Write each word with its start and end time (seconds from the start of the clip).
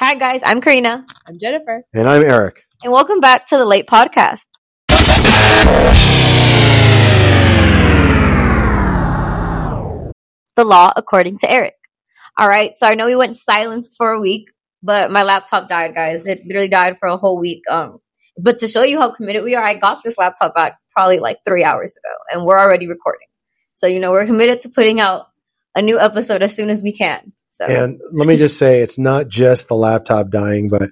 Hi, 0.00 0.14
guys. 0.14 0.40
I'm 0.42 0.62
Karina, 0.62 1.04
I'm 1.28 1.38
Jennifer. 1.38 1.82
And 1.92 2.08
I'm 2.08 2.22
Eric. 2.22 2.62
and 2.82 2.90
welcome 2.90 3.20
back 3.20 3.46
to 3.48 3.58
the 3.58 3.66
Late 3.66 3.86
Podcast. 3.86 4.46
The 10.56 10.64
law 10.64 10.90
according 10.96 11.36
to 11.40 11.50
Eric. 11.50 11.74
All 12.38 12.48
right. 12.48 12.74
So 12.74 12.86
I 12.86 12.94
know 12.94 13.04
we 13.04 13.14
went 13.14 13.36
silenced 13.36 13.98
for 13.98 14.12
a 14.12 14.18
week, 14.18 14.46
but 14.82 15.10
my 15.10 15.22
laptop 15.22 15.68
died, 15.68 15.94
guys. 15.94 16.24
It 16.24 16.40
literally 16.46 16.68
died 16.68 16.96
for 16.98 17.10
a 17.10 17.18
whole 17.18 17.38
week. 17.38 17.60
Um, 17.68 17.98
but 18.38 18.56
to 18.60 18.68
show 18.68 18.82
you 18.82 18.98
how 18.98 19.10
committed 19.10 19.44
we 19.44 19.54
are, 19.54 19.62
I 19.62 19.74
got 19.74 20.02
this 20.02 20.16
laptop 20.16 20.54
back 20.54 20.78
probably 20.92 21.18
like 21.18 21.40
three 21.44 21.62
hours 21.62 21.94
ago, 21.98 22.14
and 22.32 22.46
we're 22.46 22.58
already 22.58 22.88
recording. 22.88 23.28
So 23.74 23.86
you 23.86 24.00
know 24.00 24.12
we're 24.12 24.24
committed 24.24 24.62
to 24.62 24.70
putting 24.70 24.98
out 24.98 25.26
a 25.74 25.82
new 25.82 26.00
episode 26.00 26.40
as 26.42 26.56
soon 26.56 26.70
as 26.70 26.82
we 26.82 26.92
can. 26.92 27.34
So 27.50 27.64
And 27.66 28.00
let 28.12 28.26
me 28.26 28.36
just 28.36 28.58
say, 28.58 28.80
it's 28.80 28.98
not 28.98 29.28
just 29.28 29.68
the 29.68 29.74
laptop 29.74 30.30
dying, 30.30 30.68
but 30.68 30.90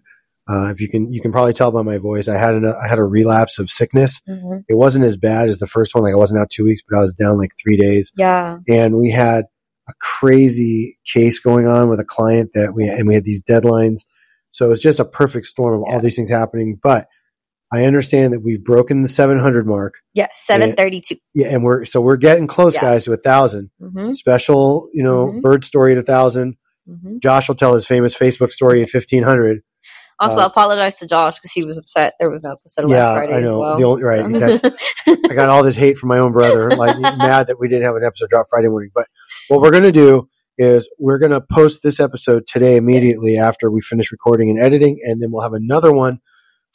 uh, 0.50 0.70
if 0.70 0.80
you 0.80 0.88
can, 0.88 1.12
you 1.12 1.20
can 1.20 1.30
probably 1.30 1.52
tell 1.52 1.70
by 1.70 1.82
my 1.82 1.98
voice, 1.98 2.27
I 2.28 2.37
had 2.37 2.55
an, 2.55 2.66
I 2.66 2.88
had 2.88 2.98
a 2.98 3.05
relapse 3.05 3.59
of 3.59 3.70
sickness. 3.70 4.20
Mhm. 4.28 4.65
It 4.68 4.77
wasn't 4.77 5.05
as 5.05 5.16
bad 5.16 5.48
as 5.48 5.59
the 5.59 5.66
first 5.66 5.95
one. 5.95 6.02
Like 6.05 6.15
I 6.15 6.16
wasn't 6.16 6.41
out 6.41 6.51
two 6.51 6.65
weeks, 6.65 6.82
but 6.88 6.98
I 6.98 7.02
was 7.02 7.12
down 7.15 7.38
like 7.38 7.51
three 7.62 7.77
days. 7.77 8.12
yeah, 8.16 8.59
And 8.68 8.96
we 8.96 9.10
had 9.10 9.45
a 9.88 9.92
crazy 10.01 10.98
case 11.06 11.38
going 11.41 11.66
on 11.66 11.88
with 11.88 12.01
a 12.01 12.05
client 12.05 12.51
that 12.55 12.73
we, 12.74 12.88
and 12.88 13.06
we 13.06 13.15
had 13.15 13.24
these 13.24 13.43
deadlines. 13.43 14.01
So 14.51 14.66
it 14.66 14.70
was 14.70 14.80
just 14.80 15.01
a 15.01 15.04
perfect 15.04 15.46
storm 15.46 15.74
of 15.80 15.82
Yeah. 15.87 15.95
all 15.95 16.01
these 16.01 16.16
things 16.16 16.30
happening. 16.30 16.79
But 16.82 17.06
I 17.72 17.84
understand 17.84 18.32
that 18.32 18.40
we've 18.40 18.64
broken 18.64 19.02
the 19.02 19.08
700 19.08 19.66
mark. 19.66 19.95
yes, 20.14 20.30
seven 20.46 20.72
thirty-two. 20.72 21.16
Yeah. 21.34 21.48
And 21.48 21.62
we're, 21.62 21.84
so 21.84 22.00
we're 22.00 22.16
getting 22.16 22.46
close, 22.46 22.74
Yeah. 22.74 22.80
guys, 22.80 23.04
to 23.04 23.12
a 23.12 23.16
thousand. 23.18 23.70
Mm-hmm. 23.80 24.12
Special, 24.12 24.88
you 24.95 25.02
know, 25.02 25.26
Mhm. 25.32 25.42
bird 25.42 25.64
story 25.64 25.92
at 25.92 25.98
a 25.98 26.02
thousand. 26.02 26.56
Mm-hmm. 26.88 27.18
Josh 27.23 27.46
will 27.48 27.54
tell 27.56 27.74
his 27.74 27.86
famous 27.86 28.16
Facebook 28.16 28.52
story 28.52 28.80
at 28.82 28.88
1500. 28.92 29.60
Also, 30.20 30.40
Uh, 30.40 30.46
apologize 30.46 30.95
to 30.96 31.06
Josh 31.06 31.36
because 31.38 31.52
he 31.52 31.62
was 31.64 31.76
upset 31.78 32.14
there 32.18 32.30
was 32.30 32.42
no 32.42 32.52
episode 32.52 32.88
Yeah, 32.90 33.10
last 33.10 33.16
Friday 33.18 33.34
I 33.34 33.37
as 33.37 33.43
know. 33.45 33.60
well. 33.60 33.84
Only- 33.84 34.02
right, 34.02 34.30
So- 34.30 34.38
that's- 34.38 34.73
I 35.30 35.34
got 35.34 35.48
all 35.50 35.62
this 35.62 35.76
hate 35.76 35.98
from 35.98 36.09
my 36.09 36.18
own 36.18 36.32
brother, 36.32 36.71
like 36.76 36.98
mad 36.98 37.48
that 37.48 37.56
we 37.60 37.68
didn't 37.68 37.84
have 37.84 37.95
an 37.96 38.02
episode 38.04 38.30
drop 38.30 38.46
Friday 38.50 38.68
morning. 38.68 38.90
But 38.95 39.06
what 39.48 39.60
we're 39.60 39.71
going 39.71 39.82
to 39.84 39.93
do 39.93 40.28
is 40.56 40.88
we're 40.98 41.18
going 41.18 41.30
to 41.32 41.40
post 41.52 41.82
this 41.84 42.00
episode 42.00 42.45
today 42.48 42.76
immediately 42.76 43.37
after 43.37 43.71
we 43.71 43.80
finish 43.80 44.10
recording 44.10 44.50
and 44.50 44.59
editing, 44.59 44.96
and 45.04 45.23
then 45.23 45.30
we'll 45.30 45.43
have 45.43 45.52
another 45.52 45.93
one 45.93 46.18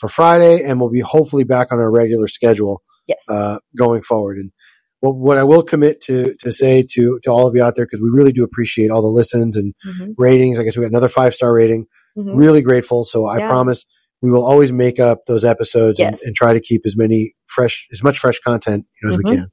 for 0.04 0.09
Friday, 0.09 0.62
and 0.66 0.82
we'll 0.82 0.90
be 0.90 1.00
hopefully 1.00 1.46
back 1.46 1.72
on 1.72 1.80
our 1.80 1.90
regular 1.90 2.28
schedule 2.28 2.82
yes. 3.08 3.23
uh, 3.30 3.58
going 3.78 4.02
forward. 4.02 4.38
And 4.38 4.52
what, 5.00 5.16
what 5.16 5.38
I 5.38 5.46
will 5.46 5.64
commit 5.64 6.02
to 6.02 6.36
to 6.42 6.52
say 6.52 6.84
to 6.92 7.22
to 7.23 7.32
all 7.32 7.48
of 7.48 7.56
you 7.56 7.64
out 7.64 7.76
there 7.78 7.86
because 7.86 8.02
we 8.02 8.09
really 8.09 8.34
do 8.34 8.44
appreciate 8.44 8.92
all 8.92 9.02
the 9.02 9.08
listens 9.08 9.56
and 9.56 9.74
Mhm, 9.88 10.14
ratings. 10.18 10.59
I 10.59 10.64
guess 10.64 10.76
we 10.76 10.81
got 10.84 10.90
another 10.92 11.08
five 11.08 11.34
star 11.34 11.54
rating. 11.54 11.86
mhm. 12.18 12.34
Really 12.36 12.62
grateful. 12.62 13.06
So 13.06 13.26
I 13.26 13.38
Yeah. 13.38 13.48
promise 13.48 13.86
we 14.22 14.30
will 14.30 14.46
always 14.46 14.74
make 14.74 15.00
up 15.00 15.20
those 15.26 15.46
episodes 15.46 16.00
and, 16.02 16.12
Yes. 16.12 16.24
and 16.26 16.36
try 16.36 16.52
to 16.52 16.59
keep 16.59 16.81
as 16.86 16.98
many 16.98 17.31
fresh, 17.46 17.88
as 17.94 18.04
much 18.04 18.20
fresh 18.20 18.40
content 18.42 18.86
you 19.02 19.08
know, 19.08 19.14
as 19.16 19.18
Mhm. 19.18 19.24
we 19.30 19.36
can. 19.38 19.48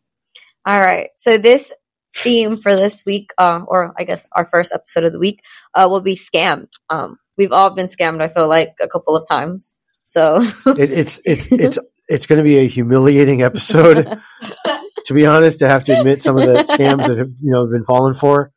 All 0.67 0.81
right. 0.81 1.11
So 1.17 1.39
this 1.39 1.73
theme 2.17 2.57
for 2.57 2.75
this 2.75 3.05
week, 3.07 3.31
uh, 3.39 3.61
or 3.69 3.95
I 3.97 4.03
guess 4.03 4.27
our 4.33 4.49
first 4.49 4.73
episode 4.75 5.05
of 5.05 5.13
the 5.13 5.19
week, 5.21 5.43
uh, 5.77 5.87
will 5.89 6.01
be 6.01 6.17
scammed. 6.17 6.69
Um, 6.91 7.19
we've 7.39 7.53
all 7.53 7.71
been 7.71 7.87
scammed. 7.87 8.21
I 8.21 8.29
feel 8.29 8.49
like 8.49 8.71
a 8.81 8.89
couple 8.89 9.15
of 9.17 9.25
times. 9.31 9.77
So 10.11 10.43
It, 10.67 10.91
it's 10.91 11.21
it's 11.25 11.47
it's 11.53 11.79
it's 12.09 12.27
going 12.27 12.39
to 12.39 12.43
be 12.43 12.59
a 12.59 12.67
humiliating 12.67 13.43
episode. 13.43 14.03
to 15.07 15.15
be 15.15 15.25
honest, 15.25 15.61
to 15.61 15.69
have 15.69 15.85
to 15.85 15.97
admit 15.97 16.21
some 16.21 16.37
of 16.37 16.47
the 16.47 16.65
scams 16.65 17.07
that 17.07 17.17
have 17.17 17.31
you 17.41 17.53
know 17.53 17.67
been 17.69 17.85
fallen 17.85 18.15
for. 18.15 18.51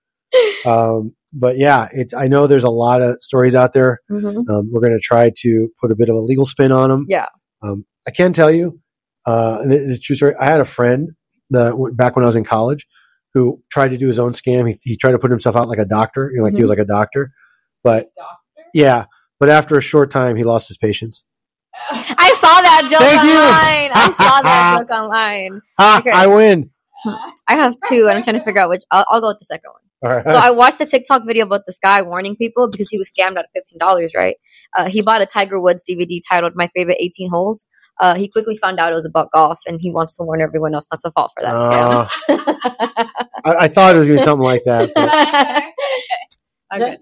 Um, 0.65 1.15
but 1.31 1.57
yeah, 1.57 1.89
it's 1.91 2.13
I 2.15 2.27
know 2.27 2.47
there's 2.47 2.63
a 2.63 2.71
lot 2.71 3.03
of 3.03 3.21
stories 3.21 3.53
out 3.53 3.73
there. 3.73 3.99
Mhm. 4.11 4.49
Um, 4.49 4.71
we're 4.71 4.81
going 4.81 4.93
to 4.93 4.99
try 4.99 5.31
to 5.41 5.69
put 5.79 5.91
a 5.91 5.95
bit 5.95 6.09
of 6.09 6.15
a 6.15 6.19
legal 6.19 6.47
spin 6.47 6.71
on 6.71 6.89
them. 6.89 7.05
Yeah. 7.07 7.27
Um, 7.61 7.85
I 8.07 8.11
can 8.11 8.33
tell 8.33 8.49
you, 8.51 8.79
uh, 9.27 9.59
and 9.61 9.71
it's 9.71 9.97
a 9.97 9.99
true 9.99 10.15
story. 10.15 10.33
I 10.39 10.49
had 10.49 10.59
a 10.59 10.65
friend 10.65 11.09
that 11.51 11.93
back 11.95 12.15
when 12.15 12.23
I 12.23 12.27
was 12.27 12.35
in 12.35 12.43
college 12.45 12.87
who 13.35 13.61
tried 13.71 13.89
to 13.89 13.97
do 13.97 14.07
his 14.07 14.17
own 14.17 14.31
scam. 14.31 14.67
He, 14.67 14.77
he 14.81 14.97
tried 14.97 15.11
to 15.11 15.19
put 15.19 15.29
himself 15.29 15.55
out 15.55 15.69
like 15.69 15.79
a 15.79 15.85
doctor, 15.85 16.31
you 16.31 16.39
know, 16.39 16.45
like 16.45 16.55
he 16.55 16.61
was 16.61 16.69
like 16.69 16.79
a 16.79 16.85
doctor, 16.85 17.31
but 17.83 18.07
yeah. 18.73 19.05
But 19.39 19.49
after 19.49 19.77
a 19.77 19.81
short 19.81 20.09
time, 20.09 20.35
he 20.35 20.43
lost 20.43 20.67
his 20.67 20.77
patience. 20.77 21.23
I 21.75 22.35
saw 22.39 22.61
that 22.61 22.87
joke 22.89 22.99
Thank 22.99 23.23
you. 23.23 23.39
online. 23.39 23.91
I 23.93 24.11
saw 24.11 24.41
that 24.43 24.77
joke 24.79 24.89
online. 24.91 25.61
Okay. 25.99 26.11
I 26.11 26.27
win. 26.27 26.69
I 27.47 27.55
have 27.55 27.75
two, 27.89 28.07
and 28.07 28.17
I'm 28.17 28.23
trying 28.23 28.37
to 28.39 28.43
figure 28.45 28.61
out 28.61 28.69
which. 28.69 28.83
I'll, 28.91 29.05
I'll 29.09 29.21
go 29.21 29.27
with 29.27 29.39
the 29.39 29.45
second 29.45 29.71
one. 29.71 29.81
All 30.11 30.17
right. 30.17 30.25
So 30.25 30.33
I 30.33 30.51
watched 30.51 30.79
the 30.79 30.85
TikTok 30.85 31.25
video 31.25 31.45
about 31.45 31.61
this 31.65 31.79
guy 31.79 32.01
warning 32.01 32.35
people 32.35 32.69
because 32.69 32.89
he 32.89 32.97
was 32.97 33.11
scammed 33.11 33.37
out 33.37 33.45
of 33.45 33.51
fifteen 33.53 33.79
dollars. 33.79 34.13
Right? 34.15 34.37
Uh, 34.77 34.89
he 34.89 35.01
bought 35.01 35.21
a 35.21 35.25
Tiger 35.25 35.59
Woods 35.59 35.83
DVD 35.89 36.19
titled 36.29 36.53
"My 36.55 36.67
Favorite 36.75 36.97
18 36.99 37.29
Holes." 37.29 37.65
Uh, 37.99 38.15
he 38.15 38.27
quickly 38.27 38.57
found 38.57 38.79
out 38.79 38.91
it 38.91 38.95
was 38.95 39.05
about 39.05 39.31
golf, 39.31 39.59
and 39.67 39.79
he 39.81 39.91
wants 39.91 40.17
to 40.17 40.23
warn 40.23 40.41
everyone 40.41 40.73
else 40.73 40.87
not 40.91 40.99
to 41.01 41.11
fall 41.11 41.29
for 41.29 41.41
that 41.43 41.55
Uh, 41.55 42.07
scam. 42.07 43.09
I, 43.45 43.55
I 43.61 43.67
thought 43.67 43.95
it 43.95 43.99
was 43.99 44.07
going 44.07 44.19
to 44.19 44.23
be 44.23 44.25
something 44.29 44.43
like 44.43 44.63
that. 44.65 44.91
But 44.95 45.09
I 46.71 46.79
got 46.79 46.97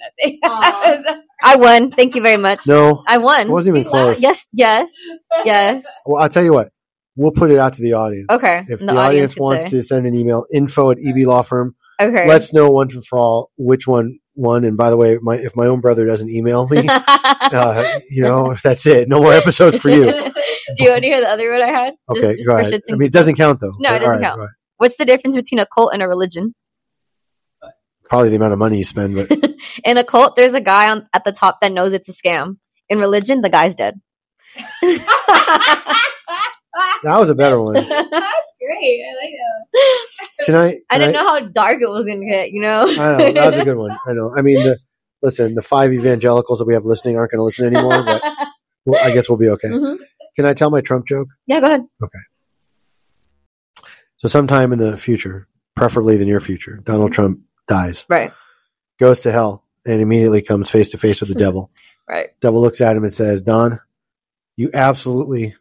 nothing. 0.99 1.21
I 1.43 1.55
won. 1.55 1.91
Thank 1.91 2.15
you 2.15 2.21
very 2.21 2.37
much. 2.37 2.67
no, 2.67 3.03
I 3.07 3.17
won. 3.17 3.47
it 3.47 3.51
wasn't 3.51 3.77
even 3.77 3.89
close. 3.89 4.21
Yes, 4.21 4.47
yes, 4.53 4.91
yes. 5.45 5.85
Well, 6.05 6.21
I'll 6.21 6.29
tell 6.29 6.43
you 6.43 6.53
what. 6.53 6.67
We'll 7.15 7.31
put 7.31 7.51
it 7.51 7.57
out 7.59 7.73
to 7.73 7.81
the 7.81 7.93
audience. 7.93 8.27
Okay. 8.29 8.63
If 8.69 8.79
and 8.79 8.89
the, 8.89 8.95
audience, 8.95 9.33
could 9.33 9.41
wants 9.41 9.63
say. 9.63 9.69
to 9.71 9.83
send 9.83 10.07
an 10.07 10.15
email, 10.15 10.45
info 10.53 10.91
at 10.91 10.97
EB 11.05 11.27
Law 11.27 11.41
Firm, 11.41 11.75
okay. 11.99 12.25
let's 12.25 12.53
know 12.53 12.71
once 12.71 12.95
and 12.95 13.05
for 13.05 13.19
all 13.19 13.51
which 13.57 13.85
one 13.85 14.19
won. 14.35 14.63
And 14.63 14.77
by 14.77 14.89
the 14.89 14.97
way, 14.97 15.17
my, 15.21 15.35
if 15.35 15.55
my 15.55 15.65
own 15.65 15.81
brother 15.81 16.05
doesn't 16.05 16.29
email 16.29 16.67
me, 16.69 16.85
uh, 16.87 17.99
you 18.09 18.23
know, 18.23 18.51
if 18.51 18.61
that's 18.61 18.85
it, 18.85 19.09
no 19.09 19.19
more 19.19 19.33
episodes 19.33 19.77
for 19.77 19.89
you. 19.89 20.05
Do 20.75 20.83
you 20.83 20.91
want 20.91 21.03
to 21.03 21.07
hear 21.09 21.19
the 21.19 21.27
other 21.27 21.51
one 21.51 21.61
I 21.61 21.67
had? 21.67 21.93
Okay, 22.09 22.35
just 22.35 22.47
go 22.47 22.57
ahead. 22.57 22.79
I 22.89 22.93
mean, 22.93 23.07
it 23.07 23.13
doesn't 23.13 23.35
count 23.35 23.59
though. 23.59 23.73
No, 23.79 23.93
it 23.93 23.99
doesn't 23.99 24.05
all 24.05 24.13
right, 24.13 24.21
count. 24.21 24.39
go. 24.39 24.47
What's 24.77 24.95
the 24.95 25.05
difference 25.05 25.35
between 25.35 25.59
a 25.59 25.65
cult 25.65 25.93
and 25.93 26.01
a 26.01 26.07
religion? 26.07 26.55
Probably 28.11 28.27
the 28.27 28.35
amount 28.35 28.51
of 28.51 28.59
money 28.59 28.77
you 28.77 28.83
spend, 28.83 29.15
but 29.15 29.31
In 29.85 29.95
a 29.97 30.03
cult, 30.03 30.35
there's 30.35 30.53
a 30.53 30.59
guy 30.59 30.89
on 30.89 31.05
at 31.13 31.23
the 31.23 31.31
top 31.31 31.61
that 31.61 31.71
knows 31.71 31.93
it's 31.93 32.09
a 32.09 32.11
scam. 32.11 32.57
In 32.89 32.99
religion, 32.99 33.39
the 33.39 33.49
guy's 33.49 33.73
dead. 33.73 34.01
that 34.81 35.95
was 37.05 37.29
a 37.29 37.35
better 37.35 37.61
one. 37.61 37.73
That's 37.89 37.89
great. 37.89 39.01
I 39.01 39.15
like 39.23 39.31
that. 39.31 40.45
Can 40.45 40.55
I? 40.55 40.75
I 40.89 40.97
didn't 40.97 41.13
know 41.13 41.25
how 41.25 41.39
dark 41.39 41.81
it 41.81 41.89
was 41.89 42.05
gonna 42.05 42.25
get. 42.25 42.51
You 42.51 42.61
know. 42.61 42.81
I 42.81 43.31
know 43.31 43.31
that 43.31 43.45
was 43.51 43.59
a 43.59 43.63
good 43.63 43.77
one. 43.77 43.97
I 44.05 44.11
know. 44.11 44.35
I 44.37 44.41
mean, 44.41 44.61
the, 44.61 44.77
listen, 45.21 45.55
the 45.55 45.61
five 45.61 45.93
evangelicals 45.93 46.59
that 46.59 46.65
we 46.65 46.73
have 46.73 46.83
listening 46.83 47.15
aren't 47.17 47.31
going 47.31 47.39
to 47.39 47.43
listen 47.43 47.65
anymore, 47.65 48.03
but 48.03 48.21
well, 48.83 49.01
I 49.01 49.13
guess 49.13 49.29
we'll 49.29 49.37
be 49.37 49.47
okay. 49.51 49.69
Mhm. 49.69 49.99
Can 50.35 50.43
I 50.45 50.53
tell 50.53 50.69
my 50.69 50.81
Trump 50.81 51.07
joke? 51.07 51.29
Yeah, 51.47 51.61
go 51.61 51.67
ahead. 51.67 51.85
Okay. 52.03 52.19
So, 54.17 54.27
sometime 54.27 54.73
in 54.73 54.79
the 54.79 54.97
future, 54.97 55.47
preferably 55.77 56.17
the 56.17 56.25
near 56.25 56.41
future, 56.41 56.81
Donald 56.83 57.13
Trump 57.13 57.39
dies, 57.67 58.05
Right, 58.09 58.31
goes 58.99 59.21
to 59.21 59.31
hell, 59.31 59.65
and 59.85 60.01
immediately 60.01 60.41
comes 60.41 60.69
face 60.69 60.91
to 60.91 60.97
face 60.97 61.19
with 61.21 61.29
the 61.29 61.35
devil. 61.35 61.71
right. 62.07 62.29
Devil 62.41 62.61
looks 62.61 62.81
at 62.81 62.95
him 62.95 63.03
and 63.03 63.13
says, 63.13 63.41
"Don, 63.41 63.79
you 64.57 64.69
absolutely, 64.73 65.55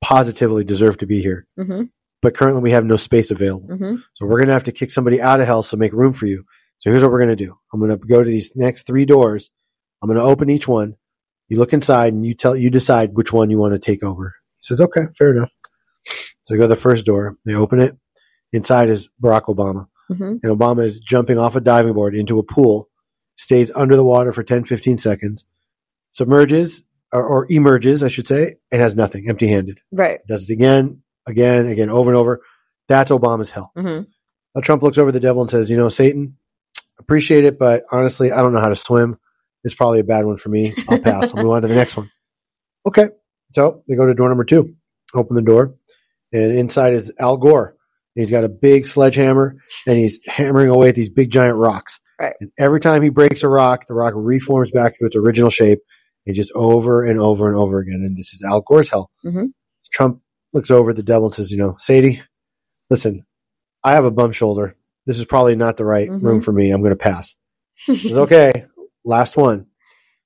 positively 0.00 0.64
deserve 0.64 0.98
to 0.98 1.06
be 1.06 1.20
here, 1.22 1.46
hmm 1.56 1.82
but 2.22 2.34
currently 2.34 2.62
we 2.62 2.72
have 2.72 2.84
no 2.84 2.96
space 2.96 3.30
available. 3.30 3.74
hmm 3.74 3.96
So 4.14 4.26
we're 4.26 4.36
going 4.38 4.48
to 4.48 4.52
have 4.54 4.64
to 4.64 4.72
kick 4.72 4.90
somebody 4.90 5.22
out 5.22 5.40
of 5.40 5.46
hell 5.46 5.62
so 5.62 5.78
make 5.78 5.92
room 5.94 6.12
for 6.12 6.26
you. 6.26 6.44
So 6.78 6.90
here's 6.90 7.02
what 7.02 7.10
we're 7.12 7.24
going 7.24 7.36
to 7.36 7.44
do. 7.46 7.54
I'm 7.72 7.80
going 7.80 7.90
to 7.90 7.96
go 8.06 8.22
to 8.22 8.28
these 8.28 8.54
next 8.56 8.86
three 8.86 9.06
doors. 9.06 9.50
I'm 10.02 10.08
going 10.08 10.18
to 10.20 10.24
open 10.26 10.50
each 10.50 10.68
one. 10.68 10.96
You 11.48 11.56
look 11.58 11.72
inside 11.72 12.12
and 12.12 12.24
you 12.26 12.34
tell, 12.34 12.54
you 12.54 12.68
decide 12.70 13.14
which 13.14 13.32
one 13.32 13.48
you 13.48 13.58
want 13.58 13.72
to 13.72 13.78
take 13.78 14.02
over. 14.02 14.34
He 14.50 14.56
says, 14.60 14.80
okay, 14.82 15.06
fair 15.16 15.30
enough. 15.34 15.50
So 16.04 16.54
they 16.54 16.58
go 16.58 16.64
to 16.64 16.68
the 16.68 16.76
first 16.76 17.06
door. 17.06 17.36
They 17.46 17.54
open 17.54 17.80
it. 17.80 17.96
Inside 18.52 18.90
is 18.90 19.08
Barack 19.22 19.44
Obama. 19.44 19.86
Hmm 20.10 20.36
And 20.42 20.44
Obama 20.44 20.84
is 20.84 21.00
jumping 21.00 21.38
off 21.38 21.56
a 21.56 21.60
diving 21.60 21.94
board 21.94 22.14
into 22.14 22.38
a 22.38 22.42
pool, 22.42 22.88
stays 23.36 23.70
under 23.74 23.96
the 23.96 24.04
water 24.04 24.32
for 24.32 24.42
10, 24.42 24.64
15 24.64 24.98
seconds, 24.98 25.44
submerges 26.10 26.84
or, 27.12 27.24
or 27.24 27.46
emerges, 27.48 28.02
I 28.02 28.08
should 28.08 28.26
say, 28.26 28.54
and 28.70 28.80
has 28.80 28.96
nothing, 28.96 29.28
empty 29.28 29.48
handed. 29.48 29.80
Right. 29.92 30.20
Does 30.28 30.48
it 30.48 30.52
again, 30.52 31.02
again, 31.26 31.66
again, 31.66 31.90
over 31.90 32.10
and 32.10 32.16
over. 32.16 32.40
That's 32.88 33.10
Obama's 33.10 33.50
hell. 33.50 33.72
hmm 33.76 34.02
Now 34.54 34.60
Trump 34.62 34.82
looks 34.82 34.98
over 34.98 35.12
the 35.12 35.20
devil 35.20 35.42
and 35.42 35.50
says, 35.50 35.70
"You 35.70 35.76
know, 35.76 35.88
Satan, 35.88 36.36
appreciate 36.98 37.44
it, 37.44 37.58
but 37.58 37.84
honestly, 37.90 38.32
I 38.32 38.42
don't 38.42 38.52
know 38.52 38.60
how 38.60 38.68
to 38.68 38.76
swim. 38.76 39.18
It's 39.62 39.74
probably 39.74 40.00
a 40.00 40.04
bad 40.04 40.24
one 40.26 40.38
for 40.38 40.48
me. 40.48 40.72
I'll 40.88 40.98
pass. 40.98 41.34
I'll 41.34 41.42
move 41.42 41.52
on 41.52 41.62
to 41.62 41.68
the 41.68 41.74
next 41.74 41.96
one." 41.96 42.10
Okay, 42.86 43.08
so 43.52 43.82
they 43.86 43.94
go 43.94 44.06
to 44.06 44.14
door 44.14 44.28
number 44.28 44.44
two. 44.44 44.74
Open 45.14 45.36
the 45.36 45.42
door, 45.42 45.74
and 46.32 46.56
inside 46.56 46.94
is 46.94 47.12
Al 47.18 47.36
Gore. 47.36 47.76
He's 48.14 48.30
got 48.30 48.44
a 48.44 48.48
big 48.48 48.84
sledgehammer, 48.86 49.56
and 49.86 49.96
he's 49.96 50.18
hammering 50.26 50.68
away 50.68 50.88
at 50.88 50.94
these 50.96 51.08
big 51.10 51.30
giant 51.30 51.56
rocks. 51.56 52.00
Right. 52.20 52.34
And 52.40 52.50
every 52.58 52.80
time 52.80 53.02
he 53.02 53.08
breaks 53.10 53.42
a 53.42 53.48
rock, 53.48 53.86
the 53.86 53.94
rock 53.94 54.14
reforms 54.16 54.70
back 54.72 54.98
to 54.98 55.06
its 55.06 55.16
original 55.16 55.50
shape, 55.50 55.78
and 56.26 56.34
just 56.36 56.52
over 56.54 57.04
and 57.04 57.18
over 57.18 57.48
and 57.48 57.56
over 57.56 57.78
again. 57.78 58.00
And 58.02 58.16
this 58.16 58.34
is 58.34 58.42
Al 58.46 58.62
Gore's 58.62 58.88
hell. 58.90 59.10
Mhm. 59.24 59.52
Trump 59.92 60.20
looks 60.52 60.70
over 60.70 60.90
at 60.90 60.96
the 60.96 61.02
devil 61.02 61.26
and 61.26 61.34
says, 61.34 61.50
"You 61.50 61.58
know, 61.58 61.76
Sadie, 61.78 62.20
listen, 62.90 63.24
I 63.84 63.92
have 63.94 64.04
a 64.04 64.10
bum 64.10 64.32
shoulder. 64.32 64.76
This 65.06 65.18
is 65.18 65.24
probably 65.24 65.56
not 65.56 65.76
the 65.76 65.84
right 65.86 66.08
Mhm. 66.08 66.22
room 66.22 66.40
for 66.40 66.52
me. 66.52 66.70
I'm 66.70 66.82
going 66.82 66.90
to 66.92 66.96
pass. 66.96 67.34
He 67.86 67.94
says, 67.96 68.18
okay, 68.18 68.66
last 69.04 69.36
one. 69.38 69.66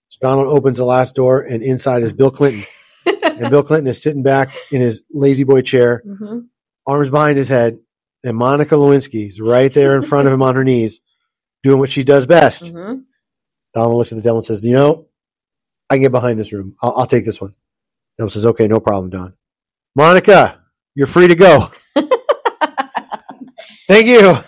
So 0.08 0.18
Donald 0.20 0.48
opens 0.48 0.78
the 0.78 0.84
last 0.84 1.14
door, 1.14 1.40
and 1.42 1.62
inside 1.62 2.02
is 2.02 2.12
Bill 2.12 2.30
Clinton. 2.32 2.64
and 3.06 3.50
Bill 3.50 3.62
Clinton 3.62 3.86
is 3.86 4.02
sitting 4.02 4.22
back 4.24 4.52
in 4.72 4.80
his 4.80 5.02
La-Z-Boy 5.12 5.62
chair, 5.62 6.02
hmm 6.04 6.40
arms 6.86 7.10
behind 7.10 7.38
his 7.38 7.48
head, 7.48 7.78
and 8.24 8.36
Monica 8.36 8.74
Lewinsky 8.76 9.28
is 9.28 9.40
right 9.40 9.72
there 9.72 9.96
in 9.96 10.02
front 10.02 10.28
of 10.28 10.34
him 10.34 10.42
on 10.42 10.54
her 10.56 10.64
knees, 10.64 11.00
doing 11.62 11.78
what 11.80 11.90
she 11.90 12.04
does 12.04 12.26
best. 12.26 12.68
hmm 12.68 12.96
Donald 13.74 13.98
looks 13.98 14.12
at 14.12 14.16
the 14.16 14.22
devil 14.22 14.38
and 14.38 14.46
says, 14.46 14.64
"You 14.64 14.72
know, 14.74 15.08
I 15.90 15.96
can 15.96 16.02
get 16.02 16.12
behind 16.12 16.38
this 16.38 16.52
room. 16.52 16.76
I'll, 16.82 16.94
I'll 16.98 17.06
take 17.06 17.24
this 17.26 17.40
one." 17.40 17.54
Devil 18.18 18.30
says, 18.30 18.46
"Okay, 18.46 18.68
no 18.68 18.80
problem, 18.80 19.10
Don. 19.10 19.34
Monica, 19.96 20.60
you're 20.94 21.06
free 21.08 21.28
to 21.28 21.34
go. 21.36 21.66
Thank 23.88 24.06
you. 24.06 24.38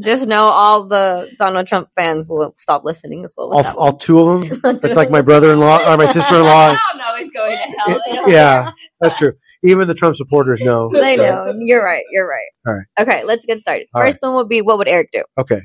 Just 0.00 0.26
know 0.26 0.44
all 0.44 0.86
the 0.88 1.30
Donald 1.38 1.66
Trump 1.66 1.88
fans 1.94 2.28
will 2.28 2.52
stop 2.56 2.84
listening 2.84 3.24
as 3.24 3.34
well. 3.36 3.52
All, 3.52 3.78
all 3.78 3.92
two 3.92 4.20
of 4.20 4.48
them. 4.48 4.60
one. 4.60 4.80
It's 4.82 4.96
like 4.96 5.10
my 5.10 5.22
brother-in-law 5.22 5.92
or 5.92 5.96
my 5.96 6.06
sister-in-law. 6.06 6.48
I 6.78 6.78
don't 6.92 6.98
know 6.98 7.16
he's 7.18 7.30
going 7.30 7.52
to 7.52 7.56
hell. 7.56 8.00
They 8.06 8.12
don't 8.12 8.30
Yeah, 8.30 8.70
that's 9.00 9.18
true. 9.18 9.32
Even 9.62 9.88
the 9.88 9.94
Trump 9.94 10.16
supporters 10.16 10.60
know. 10.60 10.90
they 10.92 11.16
know. 11.16 11.54
You're 11.60 11.84
right. 11.84 12.04
You're 12.10 12.28
right. 12.28 12.48
All 12.66 12.74
right. 12.74 12.86
Okay, 12.98 13.24
let's 13.24 13.44
get 13.46 13.58
started. 13.58 13.86
All 13.94 14.02
First 14.02 14.18
one 14.20 14.34
would 14.34 14.48
be 14.48 14.62
what 14.62 14.78
would 14.78 14.88
Eric 14.88 15.10
do? 15.12 15.24
Okay. 15.38 15.62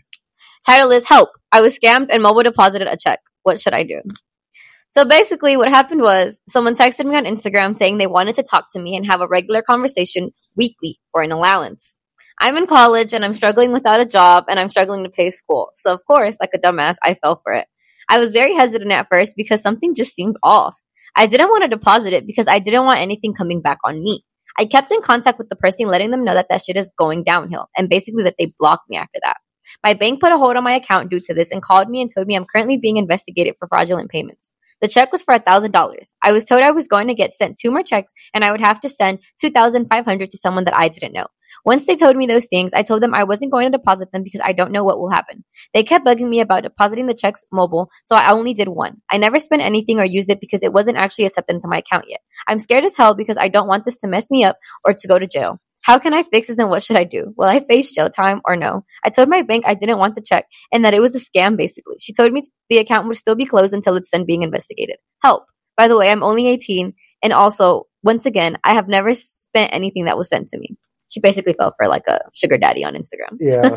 Title 0.65 0.91
is 0.91 1.07
Help. 1.07 1.29
I 1.51 1.61
was 1.61 1.77
scammed 1.77 2.07
and 2.11 2.21
mobile 2.21 2.43
deposited 2.43 2.87
a 2.87 2.97
check. 2.97 3.19
What 3.43 3.59
should 3.59 3.73
I 3.73 3.83
do? 3.83 4.01
So 4.89 5.05
basically, 5.05 5.55
what 5.55 5.69
happened 5.69 6.01
was 6.01 6.41
someone 6.49 6.75
texted 6.75 7.05
me 7.05 7.15
on 7.15 7.23
Instagram 7.23 7.77
saying 7.77 7.97
they 7.97 8.07
wanted 8.07 8.35
to 8.35 8.43
talk 8.43 8.65
to 8.73 8.79
me 8.79 8.97
and 8.97 9.05
have 9.05 9.21
a 9.21 9.27
regular 9.27 9.61
conversation 9.61 10.31
weekly 10.55 10.99
for 11.11 11.21
an 11.21 11.31
allowance. 11.31 11.95
I'm 12.43 12.57
in 12.57 12.65
college 12.65 13.13
and 13.13 13.23
I'm 13.23 13.35
struggling 13.35 13.71
without 13.71 13.99
a 13.99 14.05
job 14.05 14.45
and 14.49 14.59
I'm 14.59 14.67
struggling 14.67 15.03
to 15.03 15.11
pay 15.11 15.29
school. 15.29 15.69
So, 15.75 15.93
of 15.93 16.03
course, 16.07 16.37
like 16.41 16.49
a 16.55 16.57
dumbass, 16.57 16.95
I 17.03 17.13
fell 17.13 17.39
for 17.43 17.53
it. 17.53 17.67
I 18.09 18.17
was 18.17 18.31
very 18.31 18.55
hesitant 18.55 18.91
at 18.91 19.09
first 19.11 19.35
because 19.37 19.61
something 19.61 19.93
just 19.93 20.15
seemed 20.15 20.37
off. 20.41 20.75
I 21.15 21.27
didn't 21.27 21.49
want 21.49 21.61
to 21.65 21.67
deposit 21.67 22.13
it 22.13 22.25
because 22.25 22.47
I 22.47 22.57
didn't 22.57 22.85
want 22.85 22.99
anything 22.99 23.35
coming 23.35 23.61
back 23.61 23.77
on 23.85 24.01
me. 24.01 24.23
I 24.57 24.65
kept 24.65 24.91
in 24.91 25.03
contact 25.03 25.37
with 25.37 25.49
the 25.49 25.55
person, 25.55 25.87
letting 25.87 26.09
them 26.09 26.23
know 26.23 26.33
that 26.33 26.47
that 26.49 26.63
shit 26.65 26.77
is 26.77 26.91
going 26.97 27.23
downhill 27.23 27.69
and 27.77 27.87
basically 27.87 28.23
that 28.23 28.37
they 28.39 28.51
blocked 28.57 28.89
me 28.89 28.97
after 28.97 29.19
that. 29.23 29.37
My 29.83 29.93
bank 29.93 30.19
put 30.19 30.33
a 30.33 30.37
hold 30.39 30.57
on 30.57 30.63
my 30.63 30.73
account 30.73 31.11
due 31.11 31.19
to 31.19 31.35
this 31.35 31.51
and 31.51 31.61
called 31.61 31.89
me 31.89 32.01
and 32.01 32.09
told 32.11 32.25
me 32.25 32.35
I'm 32.35 32.45
currently 32.45 32.77
being 32.77 32.97
investigated 32.97 33.53
for 33.59 33.67
fraudulent 33.67 34.09
payments. 34.09 34.51
The 34.81 34.87
check 34.87 35.11
was 35.11 35.21
for 35.21 35.35
$1,000. 35.35 35.95
I 36.23 36.31
was 36.31 36.45
told 36.45 36.63
I 36.63 36.71
was 36.71 36.87
going 36.87 37.07
to 37.07 37.13
get 37.13 37.35
sent 37.35 37.59
two 37.59 37.69
more 37.69 37.83
checks 37.83 38.13
and 38.33 38.43
I 38.43 38.49
would 38.49 38.61
have 38.61 38.79
to 38.79 38.89
send 38.89 39.19
2500 39.39 40.31
to 40.31 40.37
someone 40.39 40.63
that 40.63 40.75
I 40.75 40.87
didn't 40.87 41.13
know. 41.13 41.27
Once 41.65 41.85
they 41.85 41.95
told 41.95 42.15
me 42.15 42.25
those 42.25 42.47
things, 42.47 42.73
I 42.73 42.83
told 42.83 43.01
them 43.01 43.13
I 43.13 43.23
wasn't 43.23 43.51
going 43.51 43.71
to 43.71 43.77
deposit 43.77 44.11
them 44.11 44.23
because 44.23 44.41
I 44.43 44.53
don't 44.53 44.71
know 44.71 44.83
what 44.83 44.97
will 44.97 45.09
happen. 45.09 45.43
They 45.73 45.83
kept 45.83 46.05
bugging 46.05 46.29
me 46.29 46.39
about 46.39 46.63
depositing 46.63 47.07
the 47.07 47.13
checks 47.13 47.45
mobile, 47.51 47.89
so 48.03 48.15
I 48.15 48.31
only 48.31 48.53
did 48.53 48.67
one. 48.67 49.01
I 49.09 49.17
never 49.17 49.39
spent 49.39 49.61
anything 49.61 49.99
or 49.99 50.05
used 50.05 50.29
it 50.29 50.41
because 50.41 50.63
it 50.63 50.73
wasn't 50.73 50.97
actually 50.97 51.25
accepted 51.25 51.53
into 51.53 51.67
my 51.67 51.77
account 51.77 52.05
yet. 52.07 52.21
I'm 52.47 52.59
scared 52.59 52.85
as 52.85 52.97
hell 52.97 53.15
because 53.15 53.37
I 53.37 53.47
don't 53.47 53.67
want 53.67 53.85
this 53.85 53.97
to 54.01 54.07
mess 54.07 54.31
me 54.31 54.43
up 54.43 54.57
or 54.85 54.93
to 54.93 55.07
go 55.07 55.19
to 55.19 55.27
jail. 55.27 55.59
How 55.83 55.97
can 55.97 56.13
I 56.13 56.23
fix 56.23 56.47
this 56.47 56.59
and 56.59 56.69
what 56.69 56.83
should 56.83 56.95
I 56.95 57.05
do? 57.05 57.33
Will 57.37 57.47
I 57.47 57.59
face 57.59 57.91
jail 57.91 58.09
time 58.09 58.41
or 58.45 58.55
no? 58.55 58.85
I 59.03 59.09
told 59.09 59.29
my 59.29 59.41
bank 59.41 59.63
I 59.65 59.73
didn't 59.73 59.97
want 59.97 60.13
the 60.13 60.21
check 60.21 60.45
and 60.71 60.85
that 60.85 60.93
it 60.93 61.01
was 61.01 61.15
a 61.15 61.19
scam 61.19 61.57
basically. 61.57 61.95
She 61.99 62.13
told 62.13 62.31
me 62.31 62.43
the 62.69 62.77
account 62.77 63.07
would 63.07 63.17
still 63.17 63.35
be 63.35 63.45
closed 63.45 63.73
until 63.73 63.95
it's 63.95 64.11
done 64.11 64.25
being 64.25 64.43
investigated. 64.43 64.97
Help. 65.23 65.45
By 65.75 65.87
the 65.87 65.97
way, 65.97 66.11
I'm 66.11 66.21
only 66.21 66.47
18 66.47 66.93
and 67.23 67.33
also, 67.33 67.87
once 68.03 68.25
again, 68.25 68.57
I 68.63 68.73
have 68.73 68.87
never 68.87 69.13
spent 69.13 69.73
anything 69.73 70.05
that 70.05 70.17
was 70.17 70.29
sent 70.29 70.49
to 70.49 70.59
me. 70.59 70.77
She 71.11 71.19
basically 71.19 71.53
fell 71.53 71.73
for 71.77 71.87
like 71.87 72.07
a 72.07 72.19
sugar 72.33 72.57
daddy 72.57 72.83
on 72.83 72.93
Instagram. 72.95 73.37
Yeah, 73.39 73.61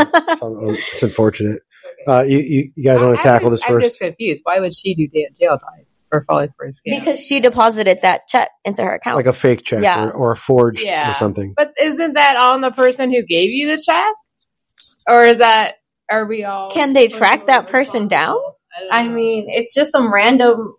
it's 0.93 1.03
unfortunate. 1.03 1.61
Uh, 2.07 2.23
you, 2.23 2.39
you, 2.39 2.71
you 2.77 2.85
guys 2.85 3.03
want 3.03 3.17
to 3.17 3.23
tackle 3.23 3.49
I'm 3.49 3.53
this 3.53 3.61
just, 3.61 3.71
I'm 3.71 3.81
just 3.81 3.99
first? 3.99 4.01
confused. 4.01 4.41
Why 4.45 4.61
would 4.61 4.75
she 4.75 4.95
do 4.95 5.09
da- 5.09 5.29
jail 5.41 5.59
time 5.59 5.85
for 6.11 6.23
falling 6.23 6.51
for 6.57 6.65
a 6.67 6.71
scam? 6.71 7.01
because 7.01 7.21
she 7.21 7.41
deposited 7.41 8.01
that 8.03 8.29
check 8.29 8.51
into 8.65 8.83
her 8.85 8.95
account. 8.95 9.17
Like 9.17 9.27
a 9.27 9.33
fake 9.33 9.65
check 9.65 9.83
Yeah. 9.83 10.05
or, 10.07 10.13
or 10.13 10.31
a 10.33 10.37
forged 10.37 10.81
Yeah. 10.85 11.11
or 11.11 11.15
something. 11.15 11.55
but 11.57 11.73
isn't 11.83 12.13
that 12.15 12.37
on 12.37 12.61
the 12.61 12.71
person 12.71 13.13
who 13.13 13.23
gave 13.25 13.51
you 13.51 13.69
the 13.69 13.83
check, 13.85 14.15
or 15.09 15.25
is 15.25 15.39
that 15.39 15.75
are 16.11 16.25
we 16.27 16.45
all? 16.45 16.71
Can 16.71 16.93
they 16.93 17.09
track 17.09 17.47
that 17.49 17.67
person 17.69 18.07
down? 18.09 18.37
don't 18.81 18.93
I 18.93 19.09
mean, 19.09 19.47
it's 19.49 19.75
just 19.75 19.91
some 19.93 20.13
random 20.13 20.75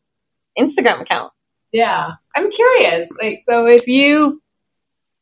Instagram 0.57 1.01
account. 1.01 1.33
Yeah, 1.71 2.11
I'm 2.35 2.49
curious. 2.51 3.09
Like, 3.21 3.41
so 3.43 3.65
if 3.65 3.87
you 3.87 4.41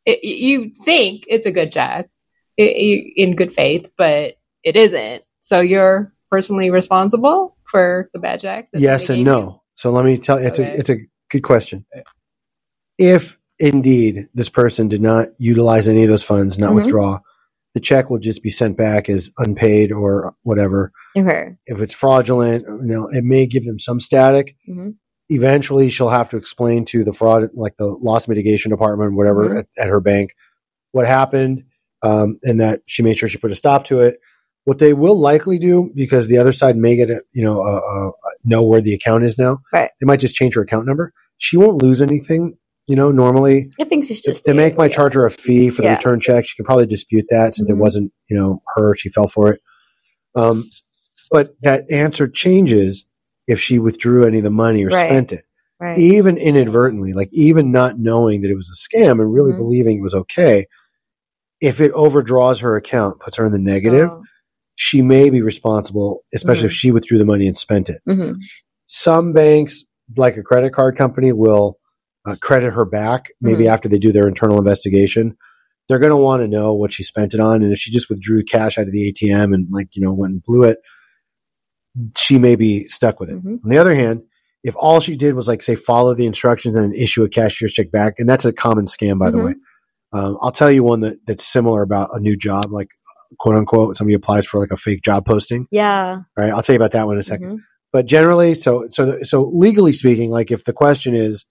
it, 0.06 0.24
you 0.24 0.72
think 0.84 1.24
it's 1.28 1.46
a 1.46 1.52
good 1.52 1.72
check 1.72 2.10
i 2.60 2.64
i 2.64 3.12
in 3.16 3.36
good 3.36 3.52
faith, 3.52 3.90
but 3.98 4.36
it 4.64 4.76
isn't, 4.76 5.24
so 5.40 5.60
you're 5.60 6.14
personally 6.30 6.70
responsible 6.70 7.58
for 7.66 8.10
the 8.14 8.20
bad 8.20 8.40
check. 8.42 8.68
Yes 8.74 9.10
and 9.10 9.18
gave 9.18 9.18
you? 9.20 9.24
no. 9.26 9.64
So 9.74 9.92
let 9.92 10.06
me 10.06 10.18
tell 10.18 10.40
you, 10.40 10.48
it's 10.48 10.60
Okay. 10.60 10.72
a 10.72 10.78
it's 10.78 10.90
a 10.90 10.98
good 11.32 11.42
question. 11.44 11.86
Okay. 11.96 12.04
If 13.00 13.38
indeed 13.60 14.28
this 14.34 14.50
person 14.50 14.88
did 14.88 15.02
not 15.02 15.28
utilize 15.40 15.88
any 15.88 16.04
of 16.04 16.10
those 16.10 16.24
funds, 16.24 16.60
not 16.60 16.72
Mhm. 16.72 16.76
withdraw, 16.76 17.20
the 17.74 17.80
check 17.80 18.10
will 18.10 18.20
just 18.20 18.44
be 18.44 18.50
sent 18.52 18.78
back 18.78 19.10
as 19.10 19.32
unpaid 19.40 19.92
or 19.92 20.36
whatever. 20.44 20.92
Okay. 21.18 21.56
If 21.66 21.82
it's 21.82 21.94
fraudulent, 21.94 22.66
you 22.68 22.86
know, 22.88 23.08
it 23.12 23.24
may 23.24 23.48
give 23.48 23.66
them 23.66 23.80
some 23.80 24.00
static. 24.00 24.56
Mhm. 24.70 24.96
Eventually, 25.34 25.90
she'll 25.90 26.10
have 26.10 26.30
to 26.30 26.38
explain 26.38 26.86
to 26.86 27.04
the 27.04 27.14
fraud, 27.14 27.50
like 27.54 27.76
the 27.78 27.86
loss 27.86 28.28
mitigation 28.28 28.70
department, 28.72 29.16
whatever, 29.16 29.50
Mhm. 29.50 29.60
at, 29.60 29.68
at 29.78 29.88
her 29.90 30.00
bank, 30.00 30.32
what 30.92 31.08
happened, 31.08 31.64
um, 32.04 32.40
and 32.44 32.62
that 32.62 32.82
she 32.86 33.02
made 33.04 33.18
sure 33.18 33.28
she 33.30 33.38
put 33.38 33.52
a 33.52 33.56
stop 33.56 33.86
to 33.86 34.02
it. 34.02 34.20
What 34.66 34.80
they 34.80 34.94
will 34.94 35.20
likely 35.20 35.58
do, 35.60 35.92
because 35.96 36.28
the 36.28 36.38
other 36.38 36.54
side 36.54 36.78
may 36.78 36.96
get 36.96 37.10
it, 37.10 37.24
you 37.34 37.44
know, 37.44 37.62
uh, 37.62 37.80
uh, 37.80 38.12
know 38.46 38.64
where 38.64 38.80
the 38.82 38.94
account 38.94 39.24
is 39.26 39.38
now. 39.38 39.58
Right. 39.74 39.90
They 40.00 40.06
might 40.06 40.20
just 40.22 40.36
change 40.36 40.56
her 40.56 40.62
account 40.62 40.86
number. 40.86 41.12
She 41.38 41.58
won't 41.58 41.82
lose 41.82 42.02
anything. 42.02 42.58
You 42.88 42.96
know, 42.98 43.12
normally 43.12 43.70
I 43.80 43.86
think 43.86 44.06
she's 44.06 44.22
just 44.22 44.44
they 44.46 44.54
make 44.54 44.78
my 44.78 44.86
yeah. 44.86 44.92
charge 44.96 45.14
her 45.14 45.26
a 45.26 45.32
fee 45.32 45.70
for 45.70 45.82
the 45.82 45.88
Yeah. 45.90 45.96
return 45.96 46.20
check. 46.20 46.46
She 46.46 46.56
can 46.58 46.66
probably 46.66 46.86
dispute 46.86 47.26
that 47.30 47.54
since 47.54 47.70
Mhm. 47.72 47.76
it 47.76 47.78
wasn't, 47.80 48.12
you 48.30 48.38
know, 48.38 48.62
her. 48.76 48.94
She 48.96 49.10
fell 49.10 49.28
for 49.28 49.54
it. 49.54 49.62
Um, 50.36 50.70
but 51.32 51.56
that 51.62 51.86
answer 51.92 52.28
changes 52.28 53.06
if 53.48 53.60
she 53.60 53.80
withdrew 53.80 54.26
any 54.26 54.38
of 54.40 54.44
the 54.44 54.50
money 54.50 54.84
or 54.86 54.90
Right. 54.90 55.08
spent 55.10 55.32
it, 55.34 55.44
Right. 55.80 55.98
even 55.98 56.38
inadvertently, 56.38 57.14
like 57.14 57.30
even 57.34 57.72
not 57.72 58.00
knowing 58.00 58.42
that 58.42 58.52
it 58.52 58.56
was 58.56 58.70
a 58.70 58.98
scam 58.98 59.20
and 59.22 59.34
really 59.34 59.52
Mhm. 59.52 59.58
believing 59.58 59.98
it 59.98 60.02
was 60.04 60.16
okay. 60.16 60.66
If 61.62 61.80
it 61.82 61.92
overdraws 61.94 62.60
her 62.62 62.76
account, 62.76 63.20
puts 63.20 63.38
her 63.38 63.46
in 63.46 63.52
the 63.52 63.60
negative, 63.60 64.10
Oh. 64.10 64.24
she 64.76 65.02
may 65.02 65.30
be 65.30 65.42
responsible, 65.42 66.24
especially 66.34 66.64
Mhm. 66.64 66.72
if 66.72 66.74
she 66.74 66.92
withdrew 66.92 67.18
the 67.18 67.26
money 67.26 67.48
and 67.48 67.58
spent 67.58 67.90
it 67.90 68.02
Mhm. 68.08 68.36
some 68.86 69.34
banks, 69.34 69.84
like 70.18 70.38
a 70.38 70.44
credit 70.44 70.74
card 70.74 70.98
company, 70.98 71.32
will 71.32 71.78
uh, 72.26 72.36
credit 72.40 72.72
her 72.72 72.86
back 72.86 73.26
maybe 73.42 73.66
Mhm. 73.66 73.68
after 73.74 73.90
they 73.90 74.00
do 74.00 74.14
their 74.14 74.30
internal 74.30 74.58
investigation. 74.58 75.36
They're 75.90 76.00
going 76.00 76.12
to 76.12 76.16
want 76.16 76.42
to 76.42 76.48
know 76.48 76.74
what 76.74 76.94
she 76.94 77.04
spent 77.04 77.34
it 77.34 77.42
on, 77.42 77.62
and 77.62 77.74
if 77.74 77.80
she 77.80 77.92
just 77.92 78.08
withdrew 78.10 78.44
cash 78.44 78.78
out 78.78 78.86
of 78.88 78.94
the 78.94 79.10
ATM 79.10 79.54
and 79.54 79.68
like 79.72 79.90
you 79.92 80.02
know 80.02 80.14
went 80.14 80.32
and 80.32 80.42
blew 80.44 80.64
it, 80.64 80.78
she 82.18 82.38
may 82.40 82.56
be 82.56 82.88
stuck 82.88 83.20
with 83.20 83.30
it. 83.30 83.44
Mhm. 83.44 83.60
On 83.64 83.70
the 83.70 83.78
other 83.78 83.94
hand, 83.94 84.24
if 84.64 84.76
all 84.78 85.00
she 85.00 85.16
did 85.16 85.36
was 85.36 85.48
like 85.48 85.62
say 85.62 85.76
follow 85.76 86.14
the 86.14 86.26
instructions 86.26 86.76
and 86.76 86.94
issue 86.96 87.24
a 87.24 87.30
cashier's 87.30 87.74
check 87.74 87.92
back, 87.92 88.16
and 88.18 88.30
that's 88.30 88.46
a 88.46 88.54
common 88.54 88.86
scam 88.86 89.20
by 89.20 89.30
the 89.32 89.38
Mhm. 89.38 89.46
way. 89.46 89.54
Um, 90.14 90.38
I'll 90.42 90.52
tell 90.52 90.72
you 90.72 90.84
one 90.84 91.00
that 91.02 91.18
that's 91.28 91.44
similar 91.46 91.82
about 91.82 92.10
a 92.14 92.20
new 92.20 92.36
job, 92.38 92.72
like 92.72 92.88
quote 93.40 93.56
unquote, 93.56 93.98
somebody 93.98 94.14
applies 94.16 94.46
for 94.46 94.60
like 94.60 94.72
a 94.72 94.78
fake 94.78 95.02
job 95.02 95.26
posting. 95.26 95.66
Yeah. 95.72 96.20
Right, 96.38 96.52
I'll 96.52 96.62
tell 96.62 96.74
you 96.74 96.78
about 96.80 96.92
that 96.92 97.06
one 97.08 97.16
in 97.16 97.20
a 97.20 97.24
2nd 97.24 97.50
Mhm. 97.54 97.58
but 97.92 98.06
generally 98.06 98.54
so 98.54 98.86
so 98.90 99.18
so 99.24 99.44
legally 99.54 99.92
speaking 99.94 100.30
like 100.30 100.52
if 100.52 100.66
the 100.66 100.74
question 100.74 101.14
is 101.16 101.46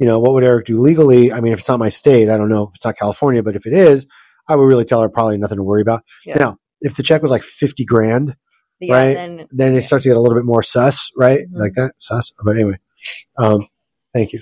you 0.00 0.06
know 0.06 0.18
what 0.20 0.32
would 0.32 0.44
eric 0.44 0.66
do 0.66 0.78
legally 0.78 1.32
i 1.32 1.40
mean 1.40 1.52
if 1.52 1.58
it's 1.60 1.68
not 1.68 1.78
my 1.80 1.88
state 1.88 2.28
i 2.28 2.36
don't 2.36 2.48
know 2.48 2.64
if 2.64 2.70
it's 2.76 2.84
not 2.84 2.96
california 2.96 3.42
but 3.42 3.56
if 3.56 3.66
it 3.66 3.72
is 3.72 4.06
i 4.48 4.54
would 4.54 4.64
really 4.64 4.84
tell 4.84 5.00
her 5.02 5.08
probably 5.08 5.36
nothing 5.38 5.56
to 5.58 5.62
worry 5.64 5.80
about 5.82 6.02
Yeah. 6.24 6.36
now 6.38 6.56
if 6.82 6.94
the 6.96 7.02
check 7.02 7.20
was 7.22 7.30
like 7.32 7.42
50 7.42 7.84
grand 7.84 8.34
Yeah, 8.80 8.94
Right. 8.94 9.14
Then, 9.14 9.46
then 9.52 9.74
it 9.74 9.82
starts 9.82 10.04
to 10.04 10.10
get 10.10 10.16
a 10.16 10.20
little 10.20 10.36
bit 10.36 10.44
more 10.44 10.62
sus 10.62 11.10
right 11.16 11.40
Mhm. 11.40 11.58
like 11.60 11.72
that 11.74 11.92
sus 11.98 12.32
but 12.44 12.52
anyway 12.56 12.78
um 13.36 13.66
thank 14.14 14.32
you 14.32 14.40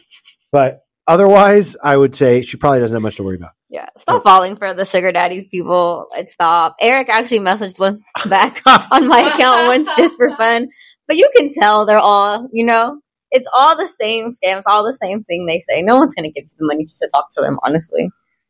but 0.52 0.81
otherwise 1.07 1.76
i 1.83 1.97
would 1.97 2.14
say 2.14 2.43
she 2.43 2.57
probably 2.57 2.81
doesn't 2.81 2.95
have 2.95 3.02
much 3.02 3.16
to 3.16 3.23
worry 3.23 3.37
about 3.37 3.52
yeah. 3.69 3.87
Stop 3.97 4.23
falling 4.23 4.55
for 4.55 4.73
the 4.75 4.85
sugar 4.85 5.11
daddies, 5.11 5.45
people. 5.50 6.07
Like, 6.16 6.28
stop. 6.28 6.76
Eric 6.81 7.09
actually 7.09 7.40
messaged 7.40 7.81
once 7.81 8.00
back 8.28 8.62
on 8.93 9.09
my 9.09 9.23
account 9.35 9.66
once 9.66 9.90
just 9.97 10.16
for 10.16 10.35
fun. 10.37 10.69
But 11.09 11.16
you 11.16 11.28
can 11.37 11.49
tell 11.52 11.85
they're 11.85 11.99
all, 11.99 12.49
you 12.52 12.64
know, 12.64 13.00
it's 13.33 13.49
all 13.59 13.76
the 13.76 13.88
same 13.88 14.31
scams, 14.31 14.62
all 14.69 14.85
the 14.85 14.93
same 14.95 15.25
thing 15.25 15.47
they 15.47 15.59
say. 15.59 15.83
No 15.83 15.97
one's 15.97 16.14
going 16.14 16.25
to 16.25 16.31
give 16.31 16.45
you 16.45 16.57
the 16.59 16.66
money 16.66 16.85
just 16.85 17.00
to 17.00 17.09
talk 17.12 17.26
to 17.33 17.43
them, 17.43 17.59
honestly. 17.64 18.09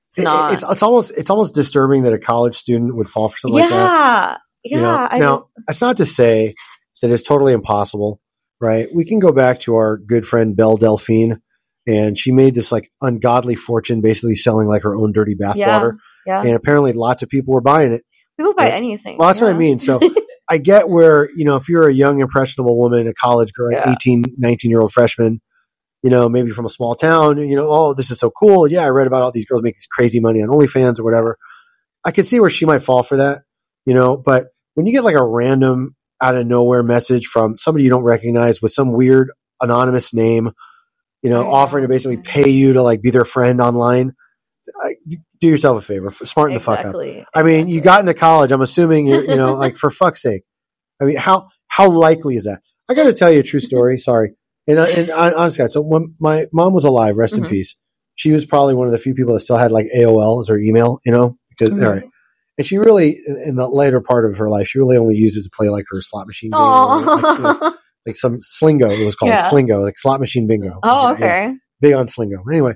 It's 0.08 0.18
It- 0.18 0.24
not. 0.24 0.52
it's, 0.52 0.62
it's 0.62 0.82
almost 0.82 1.12
it's 1.16 1.30
almost 1.30 1.54
disturbing 1.54 2.02
that 2.02 2.12
a 2.12 2.18
college 2.18 2.54
student 2.54 2.94
would 2.94 3.08
fall 3.08 3.30
for 3.30 3.38
something 3.38 3.58
yeah. 3.58 3.64
like 3.64 3.72
that 3.72 4.40
Yeah. 4.70 4.76
you 4.76 4.82
know? 4.82 5.08
I 5.10 5.18
now 5.18 5.34
just, 5.36 5.48
that's 5.66 5.80
not 5.80 5.96
to 5.98 6.06
say 6.06 6.54
that 7.02 7.10
it's 7.10 7.26
totally 7.26 7.52
impossible, 7.52 8.20
right? 8.60 8.86
We 8.94 9.04
can 9.04 9.18
go 9.18 9.32
back 9.32 9.60
to 9.60 9.76
our 9.76 9.96
good 9.98 10.26
friend 10.26 10.56
Belle 10.56 10.76
Delphine, 10.76 11.38
and 11.86 12.16
she 12.18 12.32
made 12.32 12.54
this 12.54 12.72
like 12.72 12.90
ungodly 13.00 13.54
fortune, 13.54 14.00
basically 14.00 14.36
selling 14.36 14.68
like 14.68 14.82
her 14.82 14.94
own 14.96 15.12
dirty 15.12 15.34
yeah. 15.38 15.54
bathwater, 15.54 15.92
Yeah. 16.26 16.40
and 16.42 16.50
apparently 16.54 16.92
lots 16.92 17.22
of 17.22 17.28
people 17.28 17.54
were 17.54 17.60
buying 17.60 17.92
it. 17.92 18.02
People 18.38 18.54
buy 18.54 18.68
Yeah. 18.68 18.74
anything. 18.74 19.18
Well, 19.18 19.28
that's 19.28 19.40
what 19.40 19.52
I 19.52 19.56
mean. 19.56 19.78
So 19.78 20.00
I 20.48 20.58
get 20.58 20.88
where, 20.88 21.28
you 21.36 21.44
know, 21.44 21.56
if 21.56 21.68
you're 21.68 21.88
a 21.88 21.92
young, 21.92 22.20
impressionable 22.20 22.78
woman, 22.78 23.08
a 23.08 23.14
college 23.14 23.52
girl, 23.52 23.72
Yeah. 23.72 23.92
18, 23.92 24.24
19 24.36 24.70
year 24.70 24.80
old 24.80 24.92
freshman, 24.92 25.40
you 26.02 26.10
know, 26.10 26.28
maybe 26.28 26.50
from 26.52 26.66
a 26.66 26.70
small 26.70 26.94
town, 26.94 27.38
you 27.38 27.56
know, 27.56 27.68
oh, 27.68 27.94
this 27.94 28.10
is 28.10 28.18
so 28.18 28.30
cool. 28.30 28.68
Yeah, 28.68 28.82
I 28.84 28.90
read 28.90 29.06
about 29.06 29.22
all 29.22 29.32
these 29.32 29.46
girls 29.46 29.62
making 29.62 29.78
crazy 29.90 30.20
money 30.20 30.40
on 30.42 30.48
OnlyFans 30.48 31.00
or 31.00 31.04
whatever. 31.04 31.36
I 32.04 32.12
could 32.12 32.26
see 32.26 32.38
where 32.38 32.50
she 32.50 32.64
might 32.64 32.82
fall 32.84 33.02
for 33.02 33.16
that, 33.16 33.38
you 33.86 33.94
know, 33.94 34.16
but 34.16 34.46
when 34.76 34.86
you 34.86 34.92
get 34.92 35.04
like 35.04 35.16
a 35.16 35.24
random 35.26 35.96
out 36.22 36.36
of 36.36 36.46
nowhere 36.46 36.82
message 36.82 37.26
from 37.26 37.56
somebody 37.56 37.84
you 37.84 37.90
don't 37.90 38.04
recognize 38.04 38.62
with 38.62 38.72
some 38.72 38.92
weird 38.92 39.30
anonymous 39.60 40.14
name, 40.14 40.50
you 41.22 41.30
know, 41.30 41.50
offering 41.50 41.82
to 41.82 41.88
basically 41.88 42.18
pay 42.18 42.48
you 42.48 42.74
to 42.74 42.82
like 42.82 43.02
be 43.02 43.10
their 43.10 43.24
friend 43.24 43.60
online, 43.60 44.12
do 45.40 45.48
yourself 45.48 45.78
a 45.78 45.84
favor, 45.86 46.10
smarten 46.10 46.54
the 46.54 46.60
fuck 46.60 46.78
up. 46.80 46.86
exactly. 46.86 47.24
I 47.34 47.42
mean, 47.42 47.68
you 47.68 47.80
got 47.80 48.00
into 48.00 48.14
college. 48.14 48.52
I'm 48.52 48.62
assuming 48.62 49.06
you're, 49.06 49.24
you 49.24 49.36
know, 49.36 49.54
like 49.54 49.76
for 49.76 49.90
fuck's 49.90 50.22
sake. 50.22 50.42
I 51.00 51.04
mean, 51.04 51.16
how 51.16 51.48
how 51.68 51.90
likely 51.90 52.36
is 52.36 52.44
that? 52.44 52.60
I 52.88 52.94
got 52.94 53.04
to 53.04 53.12
tell 53.12 53.30
you 53.30 53.40
a 53.40 53.42
true 53.42 53.60
story. 53.60 53.98
Sorry, 54.08 54.32
and, 54.66 54.78
uh, 54.78 54.84
and 54.84 55.10
honestly, 55.10 55.62
guys, 55.62 55.72
so 55.74 55.82
when 55.82 56.14
my 56.18 56.46
mom 56.52 56.72
was 56.72 56.84
alive, 56.84 57.16
rest 57.16 57.34
Mhm. 57.34 57.44
in 57.44 57.46
peace. 57.48 57.76
She 58.18 58.32
was 58.32 58.46
probably 58.46 58.74
one 58.74 58.86
of 58.86 58.92
the 58.92 58.98
few 58.98 59.14
people 59.14 59.34
that 59.34 59.40
still 59.40 59.58
had 59.58 59.70
like 59.72 59.84
AOL 59.94 60.40
as 60.40 60.48
her 60.48 60.58
email. 60.58 60.98
You 61.04 61.12
know, 61.12 61.36
because 61.50 61.70
Mhm. 61.74 61.84
all 61.84 61.92
right. 61.92 62.04
And 62.58 62.66
she 62.66 62.78
really, 62.78 63.18
in 63.46 63.56
the 63.56 63.68
later 63.68 64.00
part 64.00 64.24
of 64.30 64.36
her 64.38 64.48
life, 64.48 64.68
she 64.68 64.78
really 64.78 64.96
only 64.96 65.14
used 65.14 65.38
it 65.38 65.42
to 65.42 65.50
play 65.54 65.68
like 65.68 65.84
her 65.90 66.00
slot 66.00 66.26
machine 66.26 66.50
game, 66.50 66.60
like, 66.60 67.38
you 67.38 67.42
know, 67.42 67.58
Oh, 67.60 67.74
like 68.06 68.16
some 68.16 68.38
Slingo. 68.38 68.90
It 68.98 69.04
was 69.04 69.14
called 69.14 69.30
Yeah. 69.30 69.48
Slingo, 69.48 69.82
like 69.82 69.98
slot 69.98 70.20
machine 70.20 70.46
bingo. 70.46 70.78
oh, 70.82 71.08
Yeah 71.08 71.12
okay. 71.14 71.54
big 71.80 71.94
on 71.94 72.06
Slingo. 72.06 72.38
Anyway, 72.50 72.74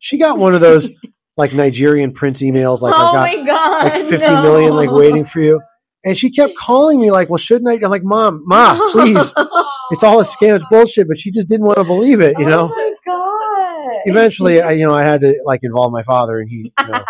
she 0.00 0.18
got 0.18 0.38
one 0.38 0.54
of 0.54 0.60
those 0.60 0.90
like 1.36 1.52
Nigerian 1.54 2.12
prince 2.12 2.42
emails, 2.42 2.80
like 2.80 2.94
oh 2.96 3.06
I 3.08 3.12
got 3.12 3.38
my 3.38 3.46
god, 3.46 3.84
like 3.84 4.02
fifty 4.08 4.26
million, 4.30 4.74
like 4.74 4.90
waiting 4.90 5.24
for 5.24 5.40
you. 5.40 5.60
And 6.04 6.16
she 6.18 6.30
kept 6.32 6.56
calling 6.56 7.00
me 7.00 7.12
like, 7.12 7.30
well, 7.30 7.38
shouldn't 7.38 7.70
I? 7.70 7.74
I'm 7.74 7.90
like, 7.90 8.02
mom, 8.04 8.42
ma, 8.46 8.76
please. 8.92 9.32
Oh. 9.44 9.68
It's 9.94 10.02
all 10.02 10.20
a 10.20 10.24
scam. 10.24 10.56
It's 10.56 10.64
bullshit. 10.70 11.06
But 11.06 11.18
she 11.18 11.30
just 11.30 11.48
didn't 11.50 11.66
want 11.66 11.76
to 11.76 11.84
believe 11.84 12.22
it, 12.22 12.38
you 12.38 12.46
oh 12.46 12.48
know? 12.48 12.72
Oh 12.72 12.74
my 12.74 12.94
god. 13.04 14.00
Eventually, 14.04 14.62
I, 14.62 14.72
you 14.72 14.86
know, 14.86 14.94
I 14.94 15.02
had 15.02 15.20
to 15.20 15.34
like 15.44 15.60
involve 15.62 15.92
my 15.92 16.02
father 16.02 16.38
and 16.40 16.48
he, 16.48 16.72
you 16.80 16.88
know, 16.88 17.04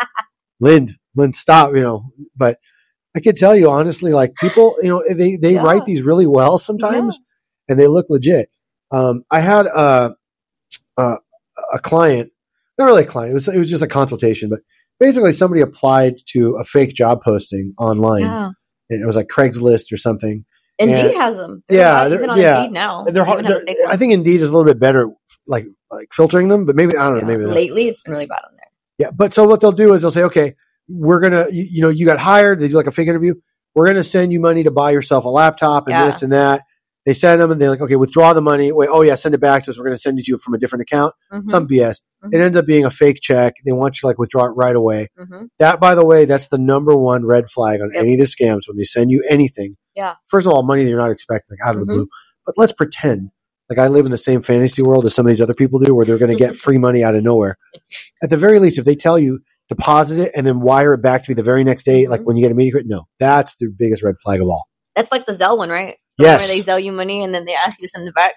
Lind, 0.59 0.97
Lind, 1.15 1.37
stop, 1.37 1.75
you 1.75 1.83
know, 1.83 2.05
but 2.37 2.59
I 3.15 3.21
could 3.21 3.37
tell 3.37 3.55
you 3.55 3.71
honestly, 3.71 4.13
like 4.13 4.35
people, 4.41 4.75
you 4.83 4.89
know, 4.89 5.03
they, 5.15 5.37
they 5.37 5.55
Yeah. 5.55 5.63
write 5.63 5.85
these 5.85 6.03
really 6.03 6.27
well 6.27 6.59
sometimes 6.59 7.19
and 7.69 7.79
they 7.79 7.87
look 7.87 8.07
legit. 8.09 8.49
Um, 8.91 9.25
I 9.31 9.41
had 9.41 9.67
a, 9.67 10.15
a, 10.97 11.15
a 11.75 11.79
client, 11.79 12.31
not 12.79 12.87
really 12.87 13.03
a 13.03 13.07
client, 13.07 13.33
it 13.33 13.35
was, 13.35 13.49
it 13.49 13.59
was 13.59 13.69
just 13.71 13.83
a 13.83 13.87
consultation, 13.89 14.49
but 14.49 14.61
basically 14.99 15.33
somebody 15.33 15.61
applied 15.61 16.15
to 16.31 16.57
a 16.57 16.65
fake 16.65 16.95
job 16.95 17.23
posting 17.23 17.75
online 17.79 18.23
Yeah. 18.23 18.51
and 18.91 19.03
it 19.03 19.07
was 19.07 19.17
like 19.17 19.29
Craigslist 19.29 19.93
or 19.93 19.97
something. 19.99 20.45
Indeed 20.79 20.95
And- 20.97 21.15
has 21.17 21.37
them. 21.37 21.63
Yeah, 21.69 22.09
They're 22.09 22.09
they're- 22.11 22.19
even 22.19 22.31
on 22.31 22.39
yeah. 22.41 22.59
Indeed 22.63 22.73
now. 22.73 23.05
They're 23.05 23.13
They 23.13 23.21
hard. 23.21 23.45
they're-. 23.47 23.77
I 23.89 23.97
think 23.99 24.15
Indeed 24.15 24.41
is 24.41 24.49
a 24.49 24.53
little 24.53 24.65
bit 24.65 24.81
better, 24.81 25.09
like 25.47 25.65
like 25.91 26.09
filtering 26.13 26.49
them, 26.49 26.65
but 26.65 26.75
maybe 26.77 26.97
I 26.97 27.05
don't 27.11 27.15
know. 27.15 27.21
Yeah. 27.31 27.37
Maybe 27.37 27.45
lately 27.45 27.89
it's 27.89 28.01
been 28.01 28.13
really 28.15 28.27
bad 28.27 28.41
on 28.49 28.57
there. 28.57 28.67
Yeah, 28.99 29.11
but 29.11 29.35
so 29.35 29.47
what 29.47 29.61
they'll 29.61 29.73
do 29.73 29.93
is 29.93 30.01
they'll 30.03 30.11
say, 30.11 30.23
okay, 30.25 30.55
we're 30.89 31.21
gonna, 31.21 31.47
you, 31.51 31.67
you 31.71 31.83
know, 31.83 31.89
you 31.89 32.07
got 32.07 32.19
hired. 32.19 32.61
They 32.61 32.69
do 32.69 32.75
like 32.75 32.87
a 32.87 32.93
fake 32.93 33.09
interview. 33.09 33.35
We're 33.75 33.87
gonna 33.87 34.03
send 34.05 34.33
you 34.33 34.41
money 34.41 34.65
to 34.65 34.71
buy 34.71 34.91
yourself 34.91 35.25
a 35.25 35.29
laptop 35.29 35.87
and 35.87 35.93
Yeah. 35.95 36.07
this 36.07 36.23
and 36.23 36.33
that. 36.33 36.63
They 37.05 37.15
send 37.15 37.41
them 37.43 37.51
and 37.51 37.61
they're 37.61 37.71
like, 37.71 37.81
okay, 37.81 37.97
withdraw 37.97 38.33
the 38.33 38.41
money. 38.43 38.71
Wait, 38.71 38.89
oh 38.91 39.03
yeah, 39.03 39.17
send 39.17 39.35
it 39.35 39.41
back 39.41 39.65
to 39.65 39.71
us. 39.71 39.79
We're 39.79 39.87
gonna 39.87 39.99
send 39.99 40.19
it 40.19 40.25
to 40.27 40.31
you 40.33 40.39
from 40.39 40.55
a 40.55 40.59
different 40.59 40.83
account. 40.83 41.15
Mhm, 41.33 41.47
Some 41.47 41.67
BS. 41.67 42.01
Mhm. 42.25 42.33
It 42.35 42.41
ends 42.41 42.57
up 42.57 42.67
being 42.67 42.85
a 42.85 42.91
fake 42.91 43.19
check. 43.21 43.55
They 43.67 43.73
want 43.73 43.97
you 43.97 44.01
to 44.03 44.07
like 44.09 44.19
withdraw 44.19 44.45
it 44.45 44.51
right 44.51 44.77
away. 44.77 45.09
mhm. 45.19 45.49
That, 45.59 45.81
by 45.81 45.95
the 45.97 46.05
way, 46.07 46.27
that's 46.27 46.49
the 46.49 46.59
number 46.59 46.95
one 46.97 47.25
red 47.27 47.51
flag 47.51 47.81
on 47.81 47.91
Yep. 47.93 48.03
any 48.03 48.13
of 48.15 48.21
the 48.21 48.27
scams 48.27 48.69
when 48.69 48.77
they 48.77 48.85
send 48.85 49.11
you 49.11 49.25
anything. 49.29 49.75
Yeah. 49.97 50.15
First 50.29 50.47
of 50.47 50.53
all, 50.53 50.63
money 50.63 50.85
that 50.85 50.91
you're 50.91 50.99
not 50.99 51.11
expecting, 51.11 51.57
like 51.59 51.69
out 51.69 51.75
of 51.75 51.81
the 51.81 51.87
blue. 51.87 52.07
But 52.47 52.55
let's 52.59 52.73
pretend 52.73 53.31
like 53.71 53.79
I 53.79 53.89
live 53.89 54.05
in 54.05 54.11
the 54.11 54.19
same 54.19 54.41
fantasy 54.43 54.83
world 54.83 55.05
as 55.07 55.15
some 55.15 55.27
of 55.27 55.31
these 55.31 55.41
other 55.41 55.55
people 55.55 55.79
do, 55.79 55.95
where 55.95 56.05
they're 56.07 56.19
going 56.19 56.31
to 56.31 56.37
get 56.37 56.55
free 56.57 56.79
money 56.79 57.03
out 57.03 57.15
of 57.15 57.23
nowhere. 57.25 57.57
At 58.23 58.31
the 58.31 58.37
very 58.37 58.59
least, 58.59 58.79
if 58.79 58.85
they 58.85 58.95
tell 58.95 59.19
you 59.19 59.41
deposit 59.75 60.21
it 60.21 60.33
and 60.37 60.47
then 60.47 60.61
wire 60.61 60.95
it 60.95 60.99
back 61.03 61.23
to 61.25 61.31
me 61.31 61.35
the 61.35 61.43
very 61.43 61.65
next 61.65 61.85
day, 61.85 62.07
like 62.07 62.21
Mhm. 62.21 62.25
when 62.25 62.37
you 62.37 62.45
get 62.45 62.53
a 62.53 62.55
media, 62.55 62.73
credit. 62.73 62.89
no, 62.89 63.05
that's 63.19 63.57
the 63.57 63.69
biggest 63.77 64.03
red 64.03 64.15
flag 64.25 64.41
of 64.41 64.49
all. 64.49 64.67
That's 64.97 65.11
like 65.13 65.27
the 65.27 65.33
Zelle 65.33 65.57
one, 65.59 65.71
right? 65.71 65.97
The 66.19 66.25
Yes, 66.25 66.41
Where 66.41 66.49
they 66.57 66.63
Zelle 66.63 66.85
you 66.85 66.93
money 66.93 67.23
and 67.25 67.35
then 67.35 67.45
they 67.47 67.55
ask 67.55 67.79
you 67.81 67.87
to 67.87 67.91
send 67.91 68.07
it 68.09 68.15
back. 68.15 68.35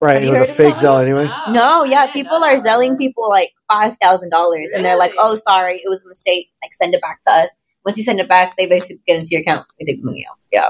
right. 0.00 0.22
Have 0.22 0.22
It 0.22 0.30
was 0.40 0.48
a 0.48 0.52
fake 0.52 0.76
that? 0.76 0.84
Zelle 0.84 1.02
anyway. 1.02 1.28
No, 1.50 1.82
yeah, 1.84 2.06
people 2.12 2.36
are 2.36 2.54
zelling 2.56 2.96
people 2.96 3.28
like 3.28 3.50
five 3.72 3.96
thousand 4.00 4.30
dollars, 4.30 4.70
and 4.72 4.84
they're 4.84 4.96
like, 4.96 5.12
"Oh, 5.18 5.34
sorry, 5.34 5.76
it 5.84 5.88
was 5.88 6.04
a 6.04 6.08
mistake. 6.08 6.48
Like, 6.62 6.72
send 6.72 6.94
it 6.94 7.00
back 7.00 7.20
to 7.26 7.30
us." 7.32 7.50
Once 7.84 7.96
you 7.98 8.04
send 8.04 8.20
it 8.20 8.28
back, 8.28 8.54
they 8.56 8.66
basically 8.68 9.00
get 9.06 9.16
into 9.16 9.28
your 9.32 9.40
account. 9.40 9.66
They 9.78 9.86
take 9.86 10.00
the 10.00 10.06
money 10.06 10.24
out. 10.30 10.36
Yeah, 10.52 10.68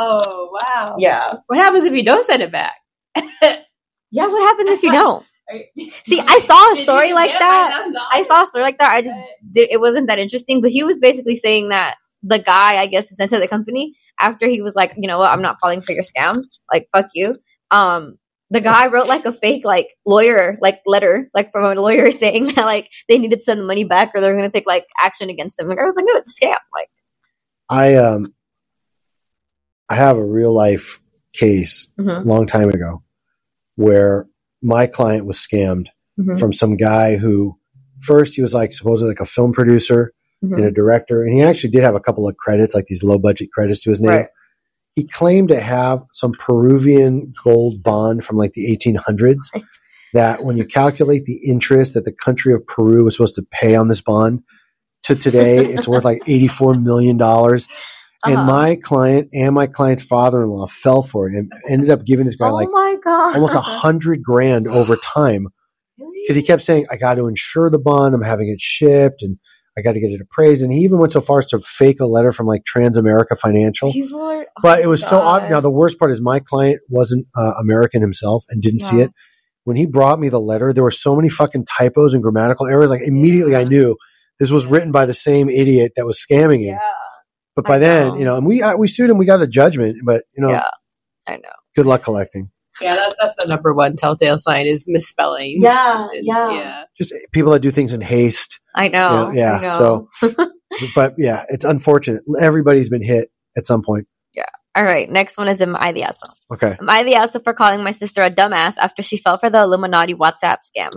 Oh 0.00 0.50
wow. 0.52 0.96
yeah, 0.98 1.34
What 1.46 1.58
happens 1.58 1.84
if 1.84 1.92
you 1.92 2.04
don't 2.04 2.24
send 2.24 2.42
it 2.42 2.50
back? 2.50 2.74
yeah. 4.10 4.26
What 4.26 4.42
happens 4.48 4.70
if 4.70 4.82
you 4.82 4.90
don't? 4.92 5.24
See, 5.50 5.90
See, 6.04 6.20
I 6.20 6.38
saw 6.38 6.72
a 6.72 6.76
story 6.76 7.12
like 7.12 7.30
that. 7.30 7.92
I 8.10 8.22
saw 8.22 8.44
a 8.44 8.46
story 8.46 8.64
like 8.64 8.78
that. 8.78 8.90
I 8.90 9.02
just 9.02 9.16
did, 9.50 9.68
it 9.70 9.80
wasn't 9.80 10.08
that 10.08 10.18
interesting, 10.18 10.60
but 10.60 10.70
he 10.70 10.82
was 10.84 10.98
basically 10.98 11.36
saying 11.36 11.70
that 11.70 11.96
the 12.22 12.38
guy, 12.38 12.76
I 12.80 12.86
guess, 12.86 13.08
who 13.08 13.14
sent 13.14 13.30
to 13.30 13.40
the 13.40 13.48
company 13.48 13.96
after 14.18 14.46
he 14.46 14.62
was 14.62 14.74
like, 14.74 14.94
you 14.96 15.08
know 15.08 15.18
what, 15.18 15.30
I'm 15.30 15.42
not 15.42 15.58
falling 15.60 15.80
for 15.80 15.92
your 15.92 16.04
scams. 16.04 16.46
Like, 16.72 16.88
fuck 16.92 17.08
you. 17.14 17.34
Um, 17.70 18.18
the 18.50 18.60
guy 18.60 18.86
wrote 18.88 19.08
like 19.08 19.24
a 19.24 19.32
fake 19.32 19.64
like 19.64 19.88
lawyer 20.04 20.58
like 20.60 20.82
letter 20.84 21.30
like 21.32 21.50
from 21.52 21.64
a 21.64 21.80
lawyer 21.80 22.10
saying 22.10 22.52
that 22.52 22.66
like 22.66 22.90
they 23.08 23.18
needed 23.18 23.38
to 23.38 23.42
send 23.42 23.58
the 23.58 23.64
money 23.64 23.82
back 23.82 24.12
or 24.14 24.20
they're 24.20 24.36
going 24.36 24.48
to 24.48 24.52
take 24.52 24.66
like 24.66 24.84
action 25.02 25.30
against 25.30 25.58
him. 25.58 25.68
Like, 25.68 25.78
I 25.78 25.84
was 25.84 25.96
like, 25.96 26.04
no, 26.06 26.18
it's 26.18 26.38
a 26.40 26.44
scam. 26.44 26.50
Like, 26.50 26.90
I 27.68 27.94
um, 27.96 28.34
I 29.88 29.94
have 29.94 30.18
a 30.18 30.24
real 30.24 30.52
life 30.52 31.00
case 31.32 31.88
mhm, 31.98 32.24
a 32.24 32.28
long 32.28 32.46
time 32.46 32.68
ago 32.68 33.02
where 33.76 34.28
my 34.62 34.86
client 34.86 35.26
was 35.26 35.36
scammed 35.36 35.86
mhm, 36.18 36.38
from 36.38 36.52
some 36.52 36.76
guy 36.76 37.16
who 37.16 37.58
first 38.00 38.34
he 38.34 38.42
was 38.42 38.54
like 38.54 38.72
supposedly 38.72 39.10
like 39.10 39.20
a 39.20 39.26
film 39.26 39.52
producer 39.52 40.12
mhm. 40.42 40.56
and 40.56 40.64
a 40.64 40.70
director, 40.70 41.22
and 41.22 41.34
he 41.34 41.42
actually 41.42 41.70
did 41.70 41.82
have 41.82 41.94
a 41.94 42.00
couple 42.00 42.28
of 42.28 42.36
credits, 42.36 42.74
like 42.74 42.86
these 42.86 43.02
low 43.02 43.18
budget 43.18 43.50
credits 43.52 43.82
to 43.82 43.90
his 43.90 44.00
name. 44.00 44.10
Right. 44.10 44.26
He 44.94 45.06
claimed 45.06 45.48
to 45.48 45.60
have 45.60 46.02
some 46.10 46.32
Peruvian 46.32 47.32
gold 47.42 47.82
bond 47.82 48.24
from 48.24 48.36
like 48.36 48.52
the 48.52 48.76
1800s. 48.76 49.38
Right. 49.54 49.64
That 50.14 50.44
when 50.44 50.58
you 50.58 50.66
calculate 50.66 51.24
the 51.24 51.40
interest 51.48 51.94
that 51.94 52.04
the 52.04 52.12
country 52.12 52.52
of 52.52 52.66
Peru 52.66 53.04
was 53.04 53.16
supposed 53.16 53.36
to 53.36 53.46
pay 53.50 53.74
on 53.74 53.88
this 53.88 54.02
bond 54.02 54.42
to 55.04 55.14
today, 55.14 55.64
it's 55.64 55.88
worth 55.88 56.04
like 56.04 56.20
84 56.26 56.74
million 56.74 57.16
And 58.24 58.36
Uh-huh. 58.36 58.44
my 58.44 58.76
client 58.76 59.28
and 59.32 59.54
my 59.54 59.66
client's 59.66 60.02
father-in-law 60.02 60.68
fell 60.68 61.02
for 61.02 61.28
it 61.28 61.34
and 61.36 61.50
ended 61.68 61.90
up 61.90 62.04
giving 62.04 62.24
this 62.24 62.36
guy 62.36 62.48
oh 62.50 62.54
like 62.54 62.68
my 62.70 62.96
god, 63.02 63.34
almost 63.34 63.54
a 63.54 63.60
hundred 63.60 64.22
grand 64.22 64.68
over 64.68 64.96
time 64.96 65.48
because 66.22 66.36
he 66.36 66.42
kept 66.42 66.62
saying, 66.62 66.86
I 66.90 66.96
got 66.96 67.14
to 67.16 67.26
insure 67.26 67.68
the 67.68 67.80
bond. 67.80 68.14
I'm 68.14 68.22
having 68.22 68.48
it 68.48 68.60
shipped 68.60 69.22
and 69.22 69.38
I 69.76 69.80
got 69.82 69.92
to 69.94 70.00
get 70.00 70.10
it 70.10 70.20
appraised. 70.20 70.62
And 70.62 70.72
he 70.72 70.80
even 70.80 70.98
went 70.98 71.12
so 71.14 71.20
far 71.20 71.40
as 71.40 71.48
to 71.48 71.58
fake 71.60 71.98
a 72.00 72.06
letter 72.06 72.30
from 72.30 72.46
like 72.46 72.62
Transamerica 72.64 73.36
Financial. 73.40 73.88
Are- 73.88 73.92
oh 74.56 74.60
But 74.62 74.80
it 74.80 74.86
was 74.86 75.02
so 75.04 75.18
odd. 75.18 75.50
Now, 75.50 75.60
the 75.60 75.70
worst 75.70 75.98
part 75.98 76.10
is 76.12 76.20
my 76.20 76.40
client 76.40 76.80
wasn't 76.88 77.26
uh, 77.36 77.52
American 77.60 78.02
himself 78.02 78.44
and 78.50 78.62
didn't 78.62 78.80
see 78.82 78.96
it. 79.00 79.10
When 79.64 79.76
he 79.76 79.86
brought 79.86 80.18
me 80.20 80.28
the 80.28 80.40
letter, 80.40 80.72
there 80.72 80.82
were 80.84 80.90
so 80.90 81.16
many 81.16 81.28
fucking 81.28 81.64
typos 81.66 82.14
and 82.14 82.22
grammatical 82.22 82.66
errors. 82.66 82.90
Like 82.90 83.00
immediately 83.04 83.56
I 83.56 83.64
knew 83.64 83.96
this 84.38 84.50
was 84.50 84.66
written 84.66 84.92
by 84.92 85.06
the 85.06 85.14
same 85.14 85.48
idiot 85.48 85.92
that 85.96 86.04
was 86.04 86.24
scamming 86.24 86.64
him. 86.64 86.78
Yeah, 87.56 87.62
But 87.62 87.64
by 87.66 87.78
then, 87.78 88.16
you 88.16 88.24
know, 88.24 88.36
and 88.36 88.46
we, 88.46 88.62
uh, 88.62 88.76
we 88.76 88.88
sued 88.88 89.10
him. 89.10 89.18
We 89.18 89.26
got 89.26 89.42
a 89.42 89.46
judgment, 89.46 89.98
but 90.04 90.24
you 90.36 90.42
know, 90.42 90.50
yeah, 90.50 90.68
I 91.26 91.36
know. 91.36 91.48
good 91.76 91.86
luck 91.86 92.02
collecting. 92.02 92.50
Yeah, 92.80 92.94
that's, 92.96 93.14
that's 93.20 93.34
the 93.38 93.48
number 93.48 93.74
one 93.74 93.96
telltale 93.96 94.38
sign 94.38 94.66
is 94.66 94.86
misspellings. 94.88 95.62
Yeah, 95.62 96.08
And, 96.12 96.26
yeah. 96.26 96.50
yeah. 96.54 96.84
Just 96.96 97.12
people 97.32 97.52
that 97.52 97.60
do 97.60 97.70
things 97.70 97.92
in 97.92 98.00
haste. 98.00 98.58
I 98.74 98.88
know. 98.88 98.98
You 99.10 99.16
know, 99.16 99.30
yeah, 99.32 99.52
I 99.52 99.60
know. 99.66 100.08
so- 100.20 100.46
But 100.94 101.14
yeah, 101.18 101.44
it's 101.50 101.66
unfortunate. 101.66 102.22
Everybody's 102.40 102.88
been 102.88 103.04
hit 103.04 103.28
at 103.58 103.66
some 103.66 103.82
point. 103.82 104.06
Yeah. 104.34 104.44
All 104.74 104.82
right, 104.82 105.08
next 105.10 105.36
one 105.36 105.48
is 105.48 105.60
Am 105.60 105.76
I 105.78 105.92
the 105.92 106.04
asshole? 106.04 106.34
Okay. 106.54 106.74
Am 106.80 106.88
I 106.88 107.02
the 107.04 107.14
asshole 107.16 107.42
for 107.42 107.52
calling 107.52 107.84
my 107.84 107.90
sister 107.90 108.22
a 108.22 108.30
dumbass 108.30 108.76
after 108.78 109.02
she 109.02 109.18
fell 109.18 109.36
for 109.36 109.50
the 109.50 109.60
Illuminati 109.60 110.14
WhatsApp 110.14 110.56
scam? 110.64 110.92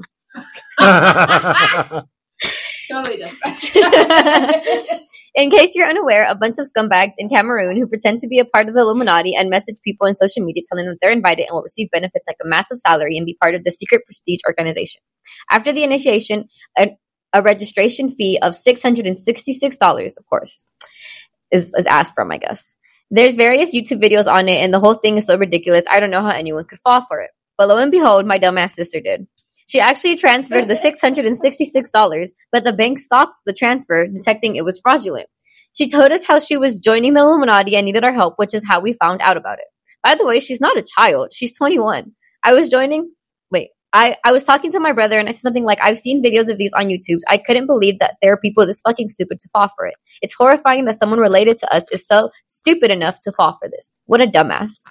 Totally 2.90 3.18
different. 3.24 3.64
in 5.36 5.50
case 5.50 5.72
you're 5.76 5.88
unaware, 5.88 6.26
a 6.30 6.36
bunch 6.36 6.56
of 6.60 6.68
scumbags 6.68 7.14
in 7.18 7.30
Cameroon 7.30 7.78
who 7.78 7.88
pretend 7.88 8.20
to 8.20 8.28
be 8.28 8.40
a 8.40 8.46
part 8.46 8.68
of 8.68 8.74
the 8.74 8.82
Illuminati 8.82 9.36
and 9.36 9.50
message 9.50 9.76
people 9.84 10.08
on 10.08 10.14
social 10.14 10.44
media 10.44 10.64
telling 10.70 10.86
them 10.86 10.96
they're 11.02 11.12
invited 11.12 11.48
and 11.48 11.56
will 11.56 11.64
receive 11.64 11.90
benefits 11.92 12.28
like 12.28 12.38
a 12.44 12.48
massive 12.48 12.80
salary 12.80 13.18
and 13.18 13.26
be 13.26 13.38
part 13.42 13.56
of 13.56 13.64
the 13.64 13.72
secret 13.72 14.06
prestige 14.06 14.40
organization. 14.48 15.02
After 15.50 15.74
the 15.74 15.84
initiation, 15.84 16.48
a, 16.78 16.92
a 17.34 17.42
registration 17.42 18.12
fee 18.12 18.40
of 18.42 18.54
$666, 18.54 20.18
of 20.18 20.26
course, 20.30 20.66
is, 21.52 21.74
is 21.76 21.86
asked 21.86 22.14
from, 22.16 22.32
I 22.32 22.38
guess. 22.38 22.76
There's 23.12 23.36
various 23.36 23.74
YouTube 23.76 24.02
videos 24.02 24.32
on 24.32 24.50
it, 24.50 24.58
and 24.58 24.74
the 24.74 24.80
whole 24.80 24.96
thing 24.96 25.18
is 25.18 25.28
so 25.28 25.38
ridiculous. 25.38 25.86
I 25.90 26.00
don't 26.00 26.10
know 26.10 26.24
how 26.24 26.30
anyone 26.30 26.66
could 26.66 26.80
fall 26.80 27.02
for 27.02 27.22
it. 27.22 27.32
But 27.58 27.70
lo 27.70 27.78
and 27.78 27.92
behold, 27.92 28.26
my 28.26 28.40
dumbass 28.40 28.72
sister 28.72 29.00
did. 29.00 29.28
She 29.68 29.80
actually 29.80 30.16
transferred 30.16 30.68
the 30.68 30.74
$666, 31.94 32.30
but 32.52 32.64
the 32.64 32.74
bank 32.74 33.00
stopped 33.00 33.36
the 33.46 33.54
transfer, 33.54 34.08
detecting 34.08 34.56
it 34.56 34.66
was 34.66 34.80
fraudulent. 34.80 35.28
She 35.76 35.90
told 35.90 36.12
us 36.12 36.26
how 36.26 36.40
she 36.40 36.56
was 36.56 36.80
joining 36.80 37.14
the 37.14 37.22
Illuminati 37.22 37.76
and 37.76 37.86
needed 37.86 38.04
our 38.04 38.14
help, 38.14 38.36
which 38.38 38.54
is 38.54 38.66
how 38.66 38.80
we 38.80 38.94
found 38.94 39.22
out 39.22 39.38
about 39.38 39.60
it. 39.60 39.66
By 40.04 40.16
the 40.16 40.26
way, 40.26 40.40
she's 40.40 40.62
not 40.62 40.78
a 40.78 40.86
child. 40.98 41.34
She's 41.34 41.58
21. 41.58 42.12
I 42.44 42.54
was 42.54 42.70
joining. 42.70 43.12
Wait, 43.52 43.72
I, 43.92 44.16
I 44.24 44.32
was 44.32 44.46
talking 44.46 44.72
to 44.72 44.80
my 44.80 44.92
brother 44.92 45.20
and 45.20 45.28
I 45.28 45.32
said 45.32 45.42
something 45.42 45.66
like, 45.66 45.80
I've 45.82 45.98
seen 45.98 46.24
videos 46.24 46.50
of 46.50 46.58
these 46.58 46.74
on 46.74 46.86
YouTube. 46.86 47.20
I 47.28 47.38
couldn't 47.38 47.66
believe 47.66 48.00
that 48.00 48.16
there 48.22 48.34
are 48.34 48.38
people 48.38 48.66
this 48.66 48.82
fucking 48.82 49.10
stupid 49.10 49.40
to 49.40 49.50
fall 49.50 49.68
for 49.76 49.88
it. 49.88 49.96
It's 50.22 50.36
horrifying 50.36 50.86
that 50.86 51.00
someone 51.00 51.20
related 51.20 51.58
to 51.58 51.76
us 51.76 51.92
is 51.92 52.08
so 52.08 52.30
stupid 52.48 52.92
enough 52.92 53.20
to 53.22 53.32
fall 53.32 53.58
for 53.62 53.68
this. 53.68 53.92
What 54.06 54.22
a 54.22 54.28
dumbass. 54.28 54.84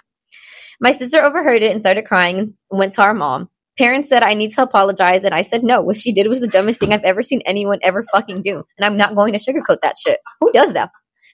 My 0.81 0.91
sister 0.91 1.23
overheard 1.23 1.63
it 1.63 1.71
and 1.71 1.79
started 1.79 2.05
crying 2.05 2.39
and 2.39 2.47
went 2.69 2.93
to 2.93 3.01
our 3.01 3.13
mom. 3.13 3.49
Parents 3.77 4.07
said 4.09 4.23
I 4.23 4.33
need 4.33 4.51
to 4.51 4.61
apologize, 4.61 5.23
and 5.23 5.33
I 5.33 5.41
said 5.41 5.63
no. 5.63 5.81
What 5.81 5.97
she 5.97 6.13
did 6.13 6.27
was 6.27 6.39
the 6.39 6.47
dumbest 6.47 6.79
thing 6.79 6.93
I've 6.93 7.03
ever 7.03 7.21
seen 7.21 7.41
anyone 7.45 7.79
ever 7.83 8.03
fucking 8.03 8.41
do, 8.43 8.63
and 8.77 8.85
I'm 8.85 8.97
not 8.97 9.15
going 9.15 9.33
to 9.33 9.39
sugarcoat 9.39 9.81
that 9.81 9.95
shit. 9.97 10.19
Who 10.39 10.51
does 10.51 10.73
that? 10.73 10.91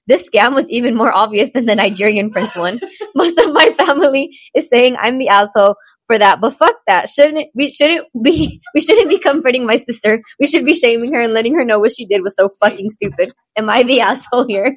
This 0.08 0.28
scam 0.28 0.56
was 0.56 0.70
even 0.70 0.96
more 0.96 1.16
obvious 1.16 1.50
than 1.54 1.68
the 1.68 1.76
Nigerian 1.76 2.32
prince 2.32 2.56
one. 2.56 2.80
Most 3.16 3.38
of 3.38 3.54
my 3.54 3.68
family 3.78 4.30
is 4.56 4.70
saying 4.70 4.96
I'm 5.00 5.20
the 5.20 5.28
asshole 5.28 5.76
for 6.08 6.18
that, 6.18 6.42
but 6.42 6.54
fuck 6.54 6.76
that. 6.88 7.08
Shouldn't 7.08 7.48
we 7.54 7.70
shouldn't 7.70 8.08
be 8.24 8.62
we 8.74 8.82
shouldn't 8.82 9.10
be 9.10 9.20
comforting 9.20 9.66
my 9.66 9.76
sister. 9.76 10.22
We 10.40 10.48
should 10.48 10.66
be 10.66 10.74
shaming 10.74 11.14
her 11.14 11.22
and 11.22 11.34
letting 11.34 11.56
her 11.56 11.64
know 11.64 11.80
what 11.80 11.92
she 11.92 12.06
did 12.06 12.24
was 12.24 12.36
so 12.36 12.50
fucking 12.60 12.90
stupid. 12.90 13.32
Am 13.56 13.70
I 13.70 13.84
the 13.84 14.02
asshole 14.10 14.48
here? 14.48 14.76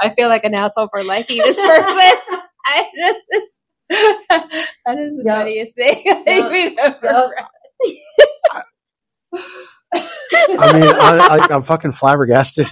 I 0.00 0.14
feel 0.14 0.28
like 0.28 0.44
an 0.44 0.54
asshole 0.54 0.88
for 0.92 1.02
liking 1.02 1.38
this 1.38 1.56
person. 1.56 2.38
I 2.68 2.84
just, 3.32 3.46
that 3.90 4.98
is 4.98 5.16
the 5.18 5.22
Yep. 5.24 5.36
funniest 5.36 5.74
thing 5.74 6.02
I 6.08 6.14
think 6.22 6.26
Yep. 6.44 6.52
we've 6.52 6.78
ever 6.78 7.32
read. 7.36 7.46
I 9.92 10.72
mean, 10.72 10.82
I, 10.84 11.38
I, 11.50 11.54
I'm 11.54 11.62
fucking 11.62 11.92
flabbergasted 11.92 12.66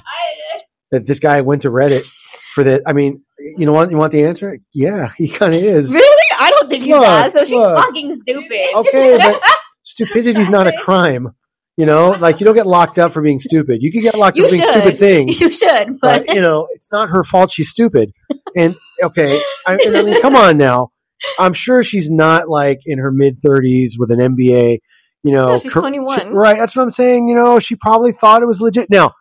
that 0.91 1.07
this 1.07 1.19
guy 1.19 1.41
went 1.43 1.63
to 1.63 1.71
Reddit 1.71 2.05
for 2.53 2.65
that. 2.65 2.83
I 2.87 2.93
mean, 2.93 3.23
you 3.57 3.67
know 3.67 3.73
what? 3.73 3.91
You 3.91 3.97
want 3.97 4.13
the 4.13 4.25
answer? 4.25 4.59
Yeah, 4.73 5.13
he 5.17 5.29
kind 5.29 5.55
of 5.55 5.63
is. 5.63 5.93
Really? 5.93 6.25
I 6.39 6.51
don't 6.51 6.69
think 6.69 6.85
he's 6.85 6.93
Look, 6.93 7.03
that. 7.03 7.33
So 7.33 7.41
she's 7.45 7.53
look. 7.53 7.77
fucking 7.85 8.17
stupid. 8.19 8.75
Okay, 8.75 9.19
but 9.19 9.41
stupidity's 9.85 10.51
not 10.51 10.67
a 10.67 10.73
crime. 10.79 11.35
You 11.77 11.87
know, 11.87 12.11
like 12.21 12.39
you 12.39 12.45
don't 12.47 12.55
get 12.55 12.69
locked 12.69 12.99
up 13.01 13.13
for 13.13 13.21
being 13.21 13.41
stupid. 13.41 13.83
You 13.83 13.91
can 13.91 14.03
get 14.03 14.15
locked 14.17 14.37
You 14.37 14.45
up 14.45 14.51
for 14.51 14.57
being 14.57 14.71
stupid 14.71 14.97
things. 14.97 15.41
You 15.41 15.51
should, 15.51 15.99
but 16.01 16.25
but 16.27 16.35
you 16.35 16.41
know, 16.41 16.69
it's 16.73 16.91
not 16.93 17.09
her 17.11 17.25
fault. 17.25 17.51
She's 17.51 17.69
stupid. 17.69 18.13
And 18.57 18.77
okay, 19.03 19.41
I, 19.67 19.77
and 19.85 19.97
I 19.97 20.03
mean, 20.05 20.21
come 20.23 20.37
on 20.37 20.57
now. 20.57 20.91
I'm 21.39 21.53
sure 21.53 21.83
she's 21.85 22.11
not 22.11 22.49
like 22.49 22.81
in 22.87 22.99
her 22.99 23.11
mid 23.13 23.41
30s 23.41 23.93
with 23.99 24.11
an 24.11 24.21
MBA. 24.21 24.79
You 25.23 25.33
know, 25.33 25.53
Yeah, 25.53 25.59
she's 25.59 25.73
cur- 25.73 25.81
21. 25.81 26.21
she- 26.21 26.27
right? 26.29 26.57
That's 26.59 26.77
what 26.77 26.83
I'm 26.83 26.91
saying. 26.91 27.29
You 27.29 27.35
know, 27.35 27.59
she 27.59 27.77
probably 27.77 28.13
thought 28.13 28.43
it 28.43 28.47
was 28.47 28.61
legit. 28.61 28.89
Now, 28.91 29.13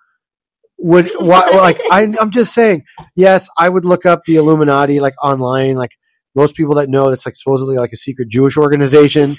would 0.78 1.10
why, 1.20 1.50
like 1.56 1.80
I, 1.92 2.08
I'm 2.20 2.32
just 2.32 2.54
saying. 2.54 2.84
Yes, 3.16 3.50
I 3.58 3.70
would 3.70 3.86
look 3.86 4.06
up 4.06 4.24
the 4.26 4.36
Illuminati 4.36 5.00
like 5.00 5.14
online. 5.24 5.76
Like 5.76 5.92
most 6.36 6.56
people 6.56 6.76
that 6.76 6.90
know, 6.90 7.10
that's 7.10 7.26
like 7.26 7.36
supposedly 7.36 7.78
like 7.78 7.92
a 7.94 7.98
secret 7.98 8.28
Jewish 8.30 8.58
organization. 8.58 9.30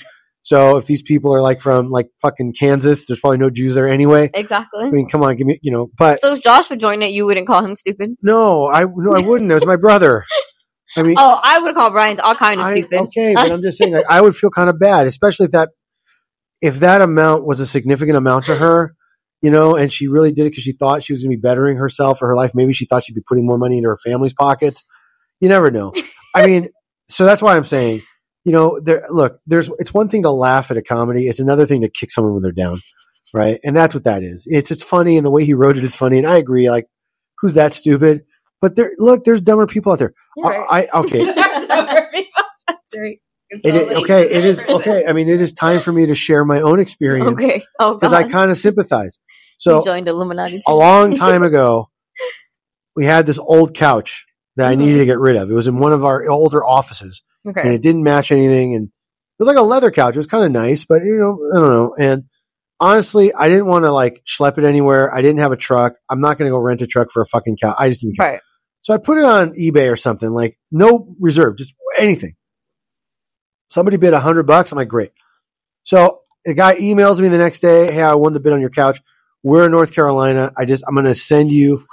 So 0.42 0.76
if 0.76 0.84
these 0.84 1.00
people 1.02 1.34
are 1.34 1.40
like 1.40 1.62
from 1.62 1.88
like 1.90 2.08
fucking 2.20 2.52
Kansas, 2.58 3.06
there's 3.06 3.18
probably 3.20 3.38
no 3.38 3.48
Jews 3.50 3.74
there 3.74 3.88
anyway. 3.88 4.30
exactly. 4.34 4.84
I 4.84 4.90
mean, 4.90 5.08
come 5.08 5.22
on, 5.22 5.36
give 5.36 5.46
me, 5.46 5.58
you 5.62 5.72
know. 5.72 5.90
But 5.96 6.20
So 6.20 6.32
if 6.34 6.42
Josh 6.42 6.68
would 6.68 6.80
join 6.80 7.02
it, 7.02 7.12
you 7.12 7.24
wouldn't 7.24 7.46
call 7.46 7.64
him 7.64 7.76
stupid. 7.76 8.16
no, 8.22 8.66
I 8.68 8.84
no, 8.84 9.14
I 9.14 9.20
wouldn't. 9.26 9.50
It 9.50 9.54
was 9.54 9.66
my 9.66 9.76
brother. 9.76 10.24
I 10.96 11.02
mean, 11.02 11.16
Oh, 11.18 11.40
I 11.42 11.58
would 11.60 11.74
call 11.74 11.90
Brian's 11.90 12.20
all 12.20 12.34
kind 12.34 12.60
of 12.60 12.66
I- 12.66 12.72
stupid. 12.72 13.00
okay, 13.02 13.34
but 13.34 13.50
I'm 13.50 13.62
just 13.62 13.78
saying, 13.78 13.92
like, 13.92 14.06
I 14.10 14.20
would 14.20 14.36
feel 14.36 14.50
kind 14.50 14.70
of 14.70 14.78
bad, 14.78 15.06
especially 15.06 15.46
if 15.46 15.52
that 15.52 15.68
if 16.62 16.80
that 16.80 17.00
amount 17.02 17.46
was 17.46 17.60
a 17.60 17.66
significant 17.66 18.16
amount 18.16 18.46
to 18.46 18.54
her, 18.54 18.94
you 19.42 19.50
know, 19.50 19.76
and 19.76 19.92
she 19.92 20.08
really 20.08 20.32
did 20.32 20.46
it 20.46 20.50
because 20.50 20.64
she 20.64 20.72
thought 20.72 21.02
she 21.02 21.12
was 21.12 21.22
going 21.22 21.32
to 21.32 21.36
be 21.36 21.40
bettering 21.40 21.76
herself 21.76 22.22
or 22.22 22.28
her 22.28 22.34
life. 22.34 22.52
Maybe 22.54 22.72
she 22.72 22.86
thought 22.86 23.04
she'd 23.04 23.14
be 23.14 23.24
putting 23.26 23.44
more 23.44 23.58
money 23.58 23.76
into 23.78 23.88
her 23.90 23.98
family's 23.98 24.32
pockets. 24.32 24.82
You 25.40 25.48
never 25.48 25.70
know. 25.70 25.92
I 26.34 26.46
mean, 26.46 26.68
so 27.08 27.24
that's 27.26 27.42
why 27.42 27.56
I'm 27.56 27.64
saying, 27.64 28.00
you 28.44 28.52
know, 28.52 28.80
there. 28.82 29.04
Look, 29.10 29.32
there's. 29.46 29.68
It's 29.78 29.92
one 29.92 30.08
thing 30.08 30.22
to 30.22 30.30
laugh 30.30 30.70
at 30.70 30.76
a 30.76 30.82
comedy. 30.82 31.26
It's 31.28 31.40
another 31.40 31.66
thing 31.66 31.82
to 31.82 31.88
kick 31.90 32.10
someone 32.10 32.32
when 32.34 32.42
they're 32.42 32.52
down, 32.52 32.78
right? 33.34 33.58
And 33.64 33.76
that's 33.76 33.94
what 33.94 34.04
that 34.04 34.22
is. 34.22 34.46
It's 34.48 34.70
it's 34.70 34.82
funny, 34.82 35.16
and 35.16 35.26
the 35.26 35.30
way 35.30 35.44
he 35.44 35.54
wrote 35.54 35.76
it 35.76 35.84
is 35.84 35.94
funny, 35.94 36.18
and 36.18 36.26
I 36.26 36.36
agree. 36.38 36.70
Like, 36.70 36.86
who's 37.40 37.54
that 37.54 37.74
stupid? 37.74 38.24
But 38.64 38.76
there, 38.76 38.90
look, 38.96 39.24
there's 39.24 39.42
dumber 39.42 39.66
people 39.66 39.92
out 39.92 39.98
there. 39.98 40.14
Right. 40.42 40.64
I, 40.70 40.86
I 40.90 41.00
okay. 41.00 41.20
It 43.50 43.74
is, 43.74 43.96
okay, 43.98 44.22
it 44.22 44.44
is 44.46 44.58
okay. 44.60 45.04
I 45.06 45.12
mean, 45.12 45.28
it 45.28 45.40
is 45.42 45.52
time 45.52 45.80
for 45.80 45.92
me 45.92 46.06
to 46.06 46.14
share 46.14 46.46
my 46.46 46.62
own 46.62 46.80
experience 46.80 47.28
okay. 47.34 47.62
Oh, 47.78 47.92
because 47.94 48.12
God. 48.12 48.24
I 48.24 48.28
kind 48.28 48.50
of 48.50 48.56
sympathize. 48.56 49.18
So, 49.58 49.80
So 49.80 49.84
joined 49.84 50.08
Illuminati. 50.08 50.60
a 50.66 50.74
long 50.74 51.14
time 51.26 51.42
ago, 51.42 51.90
we 52.96 53.04
had 53.04 53.26
this 53.26 53.38
old 53.38 53.74
couch 53.74 54.24
that 54.56 54.68
I 54.70 54.74
Mhm. 54.74 54.78
needed 54.78 54.98
to 55.00 55.04
get 55.04 55.18
rid 55.18 55.36
of. 55.36 55.50
It 55.50 55.54
was 55.54 55.66
in 55.66 55.78
one 55.78 55.92
of 55.92 56.04
our 56.06 56.26
older 56.28 56.64
offices, 56.64 57.22
and 57.44 57.74
it 57.74 57.82
didn't 57.82 58.02
match 58.02 58.32
anything. 58.32 58.74
And 58.74 58.86
it 58.86 59.38
was 59.38 59.46
like 59.46 59.58
a 59.58 59.62
leather 59.62 59.90
couch. 59.90 60.14
It 60.16 60.18
was 60.20 60.26
kind 60.26 60.44
of 60.44 60.50
nice, 60.50 60.86
but 60.86 61.04
you 61.04 61.18
know, 61.18 61.36
I 61.54 61.60
don't 61.60 61.70
know. 61.70 61.94
And 62.00 62.24
honestly, 62.80 63.32
I 63.34 63.48
didn't 63.48 63.66
want 63.66 63.84
to 63.84 63.92
like 63.92 64.22
schlep 64.26 64.58
it 64.58 64.64
anywhere. 64.64 65.14
I 65.14 65.22
didn't 65.22 65.38
have 65.40 65.52
a 65.52 65.56
truck. 65.56 65.92
I'm 66.10 66.20
not 66.22 66.38
going 66.38 66.48
to 66.48 66.52
go 66.52 66.58
rent 66.58 66.82
a 66.82 66.86
truck 66.86 67.10
for 67.12 67.22
a 67.22 67.26
fucking 67.26 67.58
couch. 67.62 67.76
I 67.78 67.88
just 67.90 68.00
didn't 68.00 68.16
care. 68.16 68.32
Right. 68.32 68.40
So 68.84 68.92
I 68.92 68.98
put 68.98 69.16
it 69.16 69.24
on 69.24 69.54
eBay 69.58 69.90
or 69.90 69.96
something, 69.96 70.28
like 70.28 70.56
no 70.70 71.16
reserve, 71.18 71.56
just 71.56 71.72
anything. 71.98 72.34
Somebody 73.66 73.96
bid 73.96 74.12
a 74.12 74.20
hundred 74.20 74.42
bucks. 74.42 74.72
I'm 74.72 74.76
like, 74.76 74.88
great. 74.88 75.10
So 75.84 76.20
the 76.44 76.52
guy 76.52 76.76
emails 76.76 77.18
me 77.18 77.28
the 77.28 77.38
next 77.38 77.60
day, 77.60 77.90
hey, 77.90 78.02
I 78.02 78.14
won 78.14 78.34
the 78.34 78.40
bid 78.40 78.52
on 78.52 78.60
your 78.60 78.68
couch. 78.68 79.00
We're 79.42 79.64
in 79.64 79.70
North 79.70 79.94
Carolina. 79.94 80.52
I 80.58 80.66
just 80.66 80.84
I'm 80.86 80.94
gonna 80.94 81.14
send 81.14 81.50
you 81.50 81.86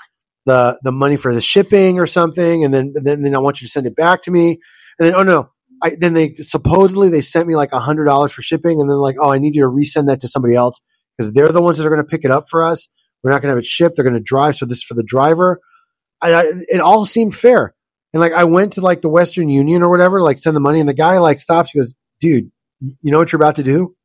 the 0.45 0.77
the 0.83 0.91
money 0.91 1.15
for 1.15 1.33
the 1.33 1.39
shipping 1.39 1.97
or 1.97 2.07
something, 2.07 2.65
and 2.65 2.73
then 2.73 2.93
then, 2.93 3.21
then 3.21 3.35
I 3.35 3.39
want 3.39 3.61
you 3.61 3.67
to 3.67 3.71
send 3.71 3.87
it 3.87 3.95
back 3.95 4.23
to 4.23 4.31
me. 4.31 4.59
And 4.99 5.07
then 5.07 5.15
oh 5.15 5.23
no. 5.23 5.49
I, 5.81 5.95
then 5.97 6.13
they 6.13 6.35
supposedly 6.35 7.07
they 7.07 7.21
sent 7.21 7.47
me 7.47 7.55
like 7.55 7.71
a 7.71 7.79
hundred 7.79 8.05
dollars 8.05 8.33
for 8.33 8.41
shipping, 8.41 8.81
and 8.81 8.89
then 8.89 8.97
like, 8.97 9.15
oh, 9.17 9.31
I 9.31 9.37
need 9.37 9.55
you 9.55 9.61
to 9.61 9.69
resend 9.69 10.07
that 10.07 10.19
to 10.21 10.27
somebody 10.27 10.55
else 10.55 10.81
because 11.17 11.31
they're 11.31 11.53
the 11.53 11.61
ones 11.61 11.77
that 11.77 11.87
are 11.87 11.89
going 11.89 12.03
to 12.03 12.07
pick 12.07 12.25
it 12.25 12.31
up 12.31 12.49
for 12.49 12.63
us. 12.63 12.89
We're 13.23 13.31
not 13.31 13.41
going 13.41 13.47
to 13.51 13.55
have 13.55 13.63
it 13.63 13.65
shipped. 13.65 13.95
They're 13.95 14.03
going 14.03 14.13
to 14.13 14.19
drive. 14.19 14.57
So 14.57 14.65
this 14.65 14.79
is 14.79 14.83
for 14.83 14.93
the 14.93 15.03
driver. 15.03 15.61
I, 16.21 16.33
I, 16.33 16.43
it 16.69 16.79
all 16.81 17.05
seemed 17.05 17.33
fair. 17.35 17.73
And 18.13 18.19
like 18.21 18.33
I 18.33 18.43
went 18.43 18.73
to 18.73 18.81
like 18.81 19.01
the 19.01 19.09
Western 19.09 19.49
Union 19.49 19.81
or 19.81 19.89
whatever, 19.89 20.21
like 20.21 20.37
send 20.37 20.55
the 20.55 20.59
money, 20.59 20.79
and 20.79 20.89
the 20.89 20.93
guy 20.93 21.17
like 21.19 21.39
stops. 21.39 21.71
He 21.71 21.79
goes, 21.79 21.95
"Dude, 22.19 22.51
you 22.81 23.11
know 23.11 23.17
what 23.19 23.31
you're 23.31 23.41
about 23.41 23.55
to 23.55 23.63
do? 23.63 23.95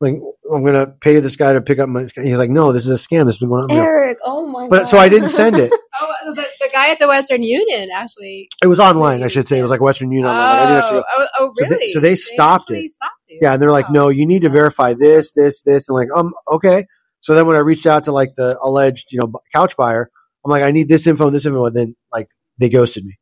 Like 0.00 0.14
I'm 0.52 0.64
gonna 0.64 0.86
pay 1.00 1.20
this 1.20 1.36
guy 1.36 1.52
to 1.52 1.60
pick 1.60 1.78
up 1.78 1.88
my." 1.88 2.06
He's 2.16 2.38
like, 2.38 2.50
"No, 2.50 2.72
this 2.72 2.86
is 2.86 2.90
a 2.90 2.94
scam. 2.94 3.26
This 3.26 3.34
has 3.34 3.38
been 3.38 3.50
going 3.50 3.64
on." 3.64 3.68
you 3.70 3.76
know." 3.76 3.82
Eric, 3.82 4.18
oh 4.24 4.46
my 4.46 4.62
god. 4.62 4.70
But 4.70 4.88
so 4.88 4.98
I 4.98 5.08
didn't 5.08 5.28
send 5.30 5.56
it. 5.56 5.70
Oh, 6.24 6.34
the, 6.34 6.46
the 6.60 6.68
guy 6.72 6.88
at 6.90 6.98
the 6.98 7.06
Western 7.06 7.42
Union 7.42 7.90
actually. 7.94 8.48
It 8.62 8.66
was 8.66 8.80
online. 8.80 9.22
I 9.22 9.28
should 9.28 9.46
say 9.46 9.58
it 9.58 9.62
was 9.62 9.70
like 9.70 9.80
Western 9.82 10.10
Union. 10.10 10.26
online. 10.26 10.48
Like, 10.48 10.56
I 10.58 10.66
didn't 10.66 10.82
actually 10.82 10.98
Oh, 10.98 11.02
go- 11.02 11.04
oh, 11.16 11.28
oh, 11.38 11.52
So 11.54 11.64
they- 11.64 11.70
really? 11.70 11.92
so 11.92 12.00
they 12.00 12.14
stopped 12.14 12.62
actually 12.70 12.84
it. 12.86 12.92
Stopped. 12.92 13.12
Yeah, 13.28 13.52
and 13.52 13.62
they're 13.62 13.70
like, 13.70 13.86
Wow. 13.88 13.92
"No, 13.92 14.08
you 14.08 14.26
need 14.26 14.42
to 14.42 14.48
verify 14.48 14.94
this, 14.94 15.32
this, 15.32 15.62
this," 15.62 15.88
and 15.88 15.94
like, 15.96 16.08
um, 16.16 16.32
okay. 16.50 16.86
So 17.20 17.34
then 17.34 17.46
when 17.46 17.56
I 17.56 17.60
reached 17.60 17.86
out 17.86 18.04
to 18.04 18.12
like 18.12 18.30
the 18.36 18.58
alleged, 18.62 19.12
you 19.12 19.20
know, 19.20 19.32
couch 19.54 19.76
buyer, 19.76 20.10
I'm 20.44 20.50
like, 20.50 20.62
"I 20.62 20.70
need 20.72 20.88
this 20.88 21.06
info 21.06 21.26
and 21.26 21.34
this 21.34 21.46
info," 21.46 21.66
and 21.66 21.76
then 21.76 21.96
like 22.12 22.28
they 22.58 22.68
ghosted 22.68 23.04
me. 23.04 23.18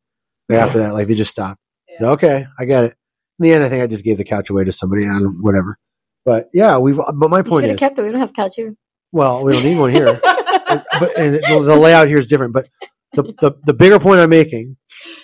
Like, 0.49 0.59
after 0.59 0.79
that, 0.79 0.93
like 0.93 1.07
they 1.07 1.15
just 1.15 1.31
stopped. 1.31 1.59
Yeah. 1.99 2.09
Okay, 2.11 2.45
I 2.59 2.65
get 2.65 2.83
it. 2.85 2.95
In 3.39 3.43
the 3.43 3.53
end, 3.53 3.63
I 3.63 3.69
think 3.69 3.83
I 3.83 3.87
just 3.87 4.03
gave 4.03 4.17
the 4.17 4.23
couch 4.23 4.49
away 4.49 4.63
to 4.63 4.71
somebody. 4.71 5.03
Don't, 5.03 5.37
whatever. 5.41 5.77
But 6.25 6.45
yeah, 6.53 6.77
we've. 6.77 6.97
But 7.15 7.29
my 7.29 7.41
point 7.41 7.63
should 7.63 7.69
have 7.69 7.75
is, 7.75 7.79
kept 7.79 7.97
it. 7.99 8.03
We 8.03 8.11
don't 8.11 8.21
have 8.21 8.33
couch 8.33 8.55
here. 8.55 8.75
well, 9.11 9.43
we 9.43 9.53
don't 9.53 9.63
need 9.63 9.77
one 9.77 9.91
here. 9.91 10.19
but 10.21 11.17
and 11.17 11.35
the, 11.35 11.63
the 11.65 11.75
layout 11.75 12.07
here 12.07 12.17
is 12.17 12.27
different. 12.27 12.53
But 12.53 12.67
the, 13.13 13.23
the 13.41 13.51
the 13.65 13.73
bigger 13.73 13.99
point 13.99 14.19
I'm 14.19 14.29
making 14.29 14.75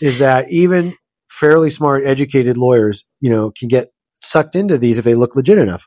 is 0.01 0.19
that 0.19 0.51
even 0.51 0.93
fairly 1.29 1.69
smart, 1.69 2.03
educated 2.05 2.57
lawyers, 2.57 3.05
you 3.19 3.29
know, 3.29 3.51
can 3.51 3.67
get 3.67 3.89
sucked 4.13 4.55
into 4.55 4.77
these 4.77 4.97
if 4.97 5.05
they 5.05 5.15
look 5.15 5.35
legit 5.35 5.57
enough, 5.59 5.85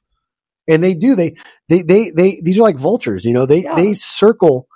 and 0.69 0.83
they 0.85 0.95
do. 0.95 1.15
They 1.15 1.35
they 1.69 1.83
they 1.83 2.11
they 2.11 2.41
these 2.45 2.59
are 2.59 2.63
like 2.63 2.77
vultures. 2.77 3.25
You 3.25 3.33
know, 3.33 3.47
they 3.47 3.63
Yeah. 3.65 3.75
they 3.75 3.93
circle 3.95 4.67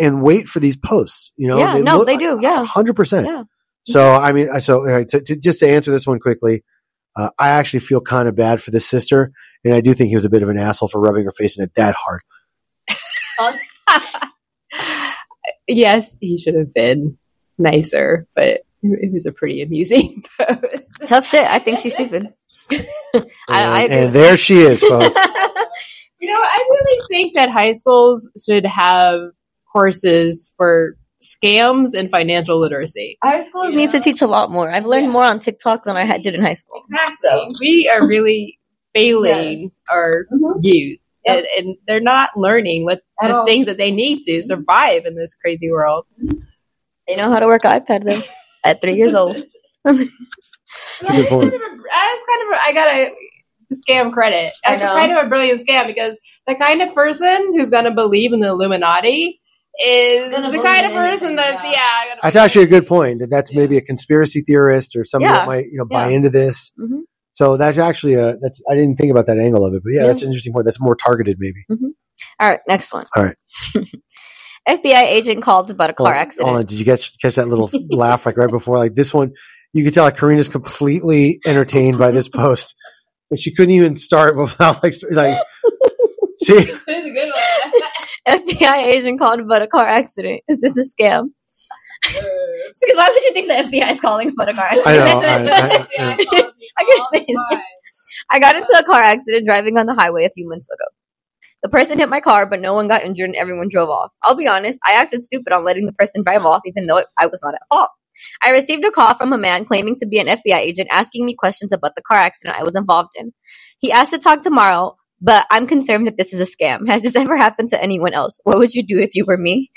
and 0.00 0.22
wait 0.22 0.48
for 0.48 0.60
these 0.60 0.76
posts. 0.76 1.32
You 1.36 1.48
know, 1.48 1.58
Yeah, 1.58 1.78
no, 1.78 2.04
they 2.04 2.16
do, 2.16 2.38
yeah. 2.40 2.64
hundred 2.64 2.94
percent. 2.94 3.46
So 3.84 4.14
I 4.14 4.32
mean, 4.32 4.60
so 4.60 4.80
all 4.80 4.86
right, 4.86 5.08
to, 5.08 5.20
to, 5.20 5.36
just 5.36 5.60
to 5.60 5.68
answer 5.68 5.90
this 5.90 6.06
one 6.06 6.18
quickly. 6.18 6.62
Uh, 7.16 7.30
I 7.38 7.48
actually 7.48 7.80
feel 7.80 8.00
kind 8.00 8.28
of 8.28 8.36
bad 8.36 8.62
for 8.62 8.70
this 8.70 8.86
sister, 8.86 9.32
and 9.64 9.74
I 9.74 9.80
do 9.80 9.92
think 9.92 10.10
he 10.10 10.14
was 10.14 10.24
a 10.24 10.30
bit 10.30 10.42
of 10.42 10.48
an 10.50 10.58
asshole 10.58 10.88
for 10.88 11.00
rubbing 11.00 11.24
her 11.24 11.32
face 11.32 11.58
in 11.58 11.64
it 11.64 11.72
that 11.74 11.96
hard. 11.96 12.20
yes, 15.66 16.16
he 16.20 16.38
should 16.38 16.54
have 16.54 16.72
been 16.72 17.18
nicer, 17.56 18.26
but 18.36 18.46
it 18.46 18.66
it 18.82 19.12
was 19.12 19.26
a 19.26 19.32
pretty 19.32 19.62
amusing 19.62 20.22
post. 20.40 20.84
Tough 21.06 21.26
shit. 21.26 21.46
I 21.48 21.58
think 21.58 21.78
she's 21.78 21.94
stupid. 21.94 22.32
I, 22.72 23.24
I 23.48 23.82
and, 23.84 23.92
and 23.92 24.12
there 24.12 24.36
she 24.36 24.58
is, 24.58 24.80
folks. 24.80 25.18
You 26.20 26.28
know, 26.28 26.40
I 26.40 26.64
really 26.70 27.00
think 27.08 27.34
that 27.34 27.48
high 27.48 27.72
schools 27.72 28.28
should 28.44 28.66
have 28.66 29.20
courses 29.78 30.52
for 30.56 30.96
scams 31.22 31.94
and 31.96 32.10
financial 32.10 32.60
literacy. 32.60 33.18
High 33.22 33.42
schools 33.42 33.74
need 33.74 33.90
to 33.90 34.00
teach 34.00 34.22
a 34.22 34.26
lot 34.26 34.50
more. 34.50 34.70
I've 34.70 34.86
learned 34.86 35.06
Yeah. 35.06 35.12
more 35.12 35.24
on 35.24 35.40
TikTok 35.40 35.84
than 35.84 35.96
I 35.96 36.04
had, 36.04 36.22
did 36.22 36.34
in 36.34 36.42
high 36.42 36.52
school. 36.54 36.82
Exactly. 36.90 37.48
We 37.60 37.90
are 37.92 38.06
really 38.06 38.58
failing 38.94 39.62
Yes. 39.62 39.80
our 39.90 40.26
Mhm. 40.32 40.58
youth. 40.62 41.00
and, 41.26 41.44
and 41.58 41.76
they're 41.86 42.00
not 42.00 42.30
learning 42.38 42.84
what 42.84 43.02
At 43.20 43.28
the 43.28 43.36
all. 43.38 43.46
things 43.46 43.66
that 43.66 43.76
they 43.76 43.90
need 43.90 44.22
to 44.22 44.42
survive 44.42 45.04
in 45.04 45.14
this 45.14 45.34
crazy 45.34 45.70
world. 45.70 46.06
They 47.06 47.16
know 47.16 47.30
how 47.30 47.38
to 47.40 47.46
work 47.46 47.62
iPad 47.62 48.04
though. 48.08 48.22
At 48.64 48.80
three 48.80 48.94
years 48.94 49.12
old. 49.14 49.36
That's 49.84 50.00
a 51.10 51.12
good 51.12 51.26
point. 51.28 51.50
That's 51.50 52.22
kind 52.30 52.42
of 52.42 52.48
a, 52.52 52.62
I 52.62 52.72
gotta 52.72 53.10
scam 53.74 54.10
credit. 54.12 54.52
That's 54.64 54.82
kind 54.82 55.12
of 55.12 55.26
a 55.26 55.28
brilliant 55.28 55.66
scam 55.68 55.86
because 55.86 56.18
the 56.46 56.54
kind 56.54 56.80
of 56.80 56.94
person 56.94 57.52
who's 57.54 57.68
gonna 57.68 57.92
believe 57.92 58.32
in 58.32 58.40
the 58.40 58.48
Illuminati 58.48 59.37
is 59.80 60.30
the 60.32 60.60
kind 60.62 60.86
of 60.86 60.92
person 60.92 61.36
that 61.36 61.62
yeah. 61.64 61.70
yeah. 61.70 62.14
That's 62.22 62.34
believe 62.34 62.44
actually 62.44 62.64
a 62.64 62.68
good 62.68 62.86
point. 62.86 63.20
That 63.20 63.28
that's 63.30 63.54
maybe 63.54 63.76
a 63.76 63.80
conspiracy 63.80 64.42
theorist 64.42 64.96
or 64.96 65.04
somebody 65.04 65.32
Yeah. 65.32 65.38
that 65.40 65.46
might 65.48 65.64
you 65.66 65.78
know 65.78 65.84
buy 65.84 66.08
Yeah. 66.08 66.16
into 66.16 66.30
this. 66.30 66.72
Mhm. 66.80 67.02
So 67.32 67.56
that's 67.56 67.78
actually 67.78 68.14
a 68.14 68.36
that's 68.40 68.60
I 68.70 68.74
didn't 68.74 68.96
think 68.96 69.10
about 69.12 69.26
that 69.26 69.38
angle 69.38 69.64
of 69.64 69.74
it, 69.74 69.82
but 69.84 69.92
yeah, 69.92 70.00
Yeah. 70.02 70.06
that's 70.08 70.22
an 70.22 70.28
interesting 70.28 70.52
point. 70.52 70.64
That's 70.64 70.80
more 70.80 70.96
targeted, 70.96 71.36
maybe. 71.38 71.64
All 72.40 72.48
right, 72.48 72.60
next 72.68 72.92
one. 72.92 73.06
All 73.16 73.24
right. 73.24 73.36
FBI 74.68 75.02
agent 75.04 75.42
called 75.42 75.70
about 75.70 75.90
a 75.90 75.92
car 75.94 76.12
Hold 76.12 76.16
accident. 76.20 76.48
hold 76.48 76.58
on. 76.60 76.66
Did 76.66 76.78
you 76.78 76.84
catch 76.84 77.18
catch 77.20 77.36
that 77.36 77.48
little 77.48 77.70
laugh 77.90 78.26
like 78.26 78.36
right 78.36 78.50
before? 78.50 78.76
Like 78.78 78.94
this 78.94 79.14
one, 79.14 79.32
you 79.72 79.84
could 79.84 79.94
tell 79.94 80.04
like 80.04 80.16
Karina's 80.16 80.48
completely 80.48 81.40
entertained 81.46 81.98
by 81.98 82.10
this 82.10 82.28
post. 82.28 82.74
Like 83.30 83.40
she 83.40 83.54
couldn't 83.54 83.74
even 83.74 83.96
start 83.96 84.36
without 84.40 84.82
like 84.82 84.92
st- 84.92 85.12
like 85.14 85.38
see. 86.36 86.70
This 88.26 88.42
is 88.42 88.48
a 88.50 88.54
good 88.54 88.60
one. 88.60 88.70
FBI 88.70 88.84
agent 88.86 89.18
called 89.18 89.40
about 89.40 89.62
a 89.62 89.66
car 89.66 89.86
accident. 89.86 90.42
Is 90.48 90.60
this 90.60 90.76
a 90.76 90.82
scam? 90.82 91.28
Because 92.04 92.96
why 92.96 93.08
would 93.12 93.22
you 93.24 93.32
think 93.32 93.48
the 93.48 93.54
FBI 93.54 93.92
is 93.92 94.00
calling 94.00 94.30
about 94.30 94.48
a 94.48 94.54
car 94.54 94.64
accident? 94.64 94.86
I 94.86 95.38
know, 95.38 95.52
I- 95.52 95.86
I- 95.98 96.52
I 96.78 96.84
can 96.84 97.04
say 97.12 97.24
that. 97.26 97.62
I 98.30 98.38
got 98.40 98.56
into 98.56 98.76
a 98.78 98.84
car 98.84 99.02
accident 99.02 99.46
driving 99.46 99.78
on 99.78 99.86
the 99.86 99.94
highway 99.94 100.24
a 100.24 100.30
few 100.30 100.48
months 100.48 100.66
ago. 100.66 100.84
The 101.62 101.68
person 101.68 101.98
hit 101.98 102.08
my 102.08 102.20
car, 102.20 102.46
but 102.46 102.60
no 102.60 102.72
one 102.74 102.86
got 102.86 103.02
injured 103.02 103.26
and 103.30 103.34
everyone 103.36 103.68
drove 103.68 103.88
off. 103.88 104.12
I'll 104.22 104.36
be 104.36 104.46
honest, 104.46 104.78
I 104.86 104.92
acted 104.92 105.22
stupid 105.22 105.52
on 105.52 105.64
letting 105.64 105.86
the 105.86 105.92
person 105.92 106.22
drive 106.22 106.44
off, 106.46 106.62
even 106.66 106.86
though 106.86 107.02
I 107.18 107.26
was 107.26 107.40
not 107.42 107.54
at 107.54 107.62
fault. 107.68 107.88
I 108.42 108.50
received 108.50 108.84
a 108.84 108.90
call 108.92 109.14
from 109.14 109.32
a 109.32 109.38
man 109.38 109.64
claiming 109.64 109.96
to 109.96 110.06
be 110.06 110.18
an 110.18 110.26
FBI 110.26 110.56
agent 110.56 110.88
asking 110.92 111.24
me 111.24 111.34
questions 111.36 111.72
about 111.72 111.94
the 111.96 112.02
car 112.02 112.18
accident 112.18 112.58
I 112.58 112.64
was 112.64 112.76
involved 112.76 113.10
in. 113.16 113.32
He 113.80 113.90
asked 113.90 114.12
to 114.12 114.18
talk 114.18 114.40
tomorrow, 114.40 114.94
but 115.20 115.46
I'm 115.50 115.66
concerned 115.66 116.06
that 116.06 116.16
this 116.16 116.32
is 116.32 116.40
a 116.40 116.44
scam. 116.44 116.88
Has 116.88 117.02
this 117.02 117.16
ever 117.16 117.36
happened 117.36 117.70
to 117.70 117.82
anyone 117.82 118.14
else? 118.14 118.40
What 118.44 118.58
would 118.58 118.74
you 118.74 118.82
do 118.82 118.98
if 118.98 119.14
you 119.14 119.24
were 119.26 119.38
me? 119.38 119.70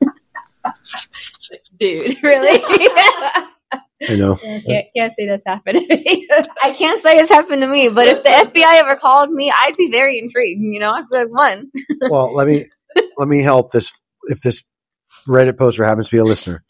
Dude, 1.78 2.22
really? 2.22 2.60
I 4.08 4.16
know. 4.16 4.36
can't, 4.66 4.86
can't 4.96 5.12
say 5.14 5.26
that's 5.26 5.44
happened 5.46 5.78
to 5.78 5.96
me. 5.96 6.28
I 6.62 6.72
can't 6.72 7.00
say 7.00 7.18
it's 7.18 7.30
happened 7.30 7.62
to 7.62 7.68
me, 7.68 7.88
but 7.88 8.08
if 8.08 8.22
the 8.22 8.28
FBI 8.28 8.80
ever 8.80 8.96
called 8.96 9.30
me, 9.30 9.50
I'd 9.54 9.76
be 9.76 9.90
very 9.90 10.18
intrigued. 10.18 10.60
You 10.62 10.80
know, 10.80 10.92
I'd 10.92 11.08
be 11.10 11.18
like, 11.18 11.30
one. 11.30 11.70
Well, 12.10 12.34
let 12.34 12.46
me 12.46 12.66
let 13.16 13.28
me 13.28 13.42
help 13.42 13.72
this. 13.72 13.92
If 14.24 14.40
this 14.40 14.62
Reddit 15.28 15.56
poster 15.56 15.84
happens 15.84 16.08
to 16.08 16.16
be 16.16 16.20
a 16.20 16.24
listener, 16.24 16.64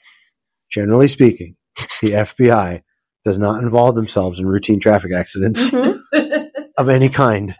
generally 0.70 1.08
speaking, 1.08 1.56
the 2.00 2.12
FBI 2.12 2.82
does 3.24 3.38
not 3.38 3.62
involve 3.62 3.96
themselves 3.96 4.38
in 4.38 4.46
routine 4.46 4.78
traffic 4.78 5.12
accidents 5.12 5.70
mm-hmm. 5.70 6.44
of 6.78 6.88
any 6.88 7.08
kind. 7.08 7.56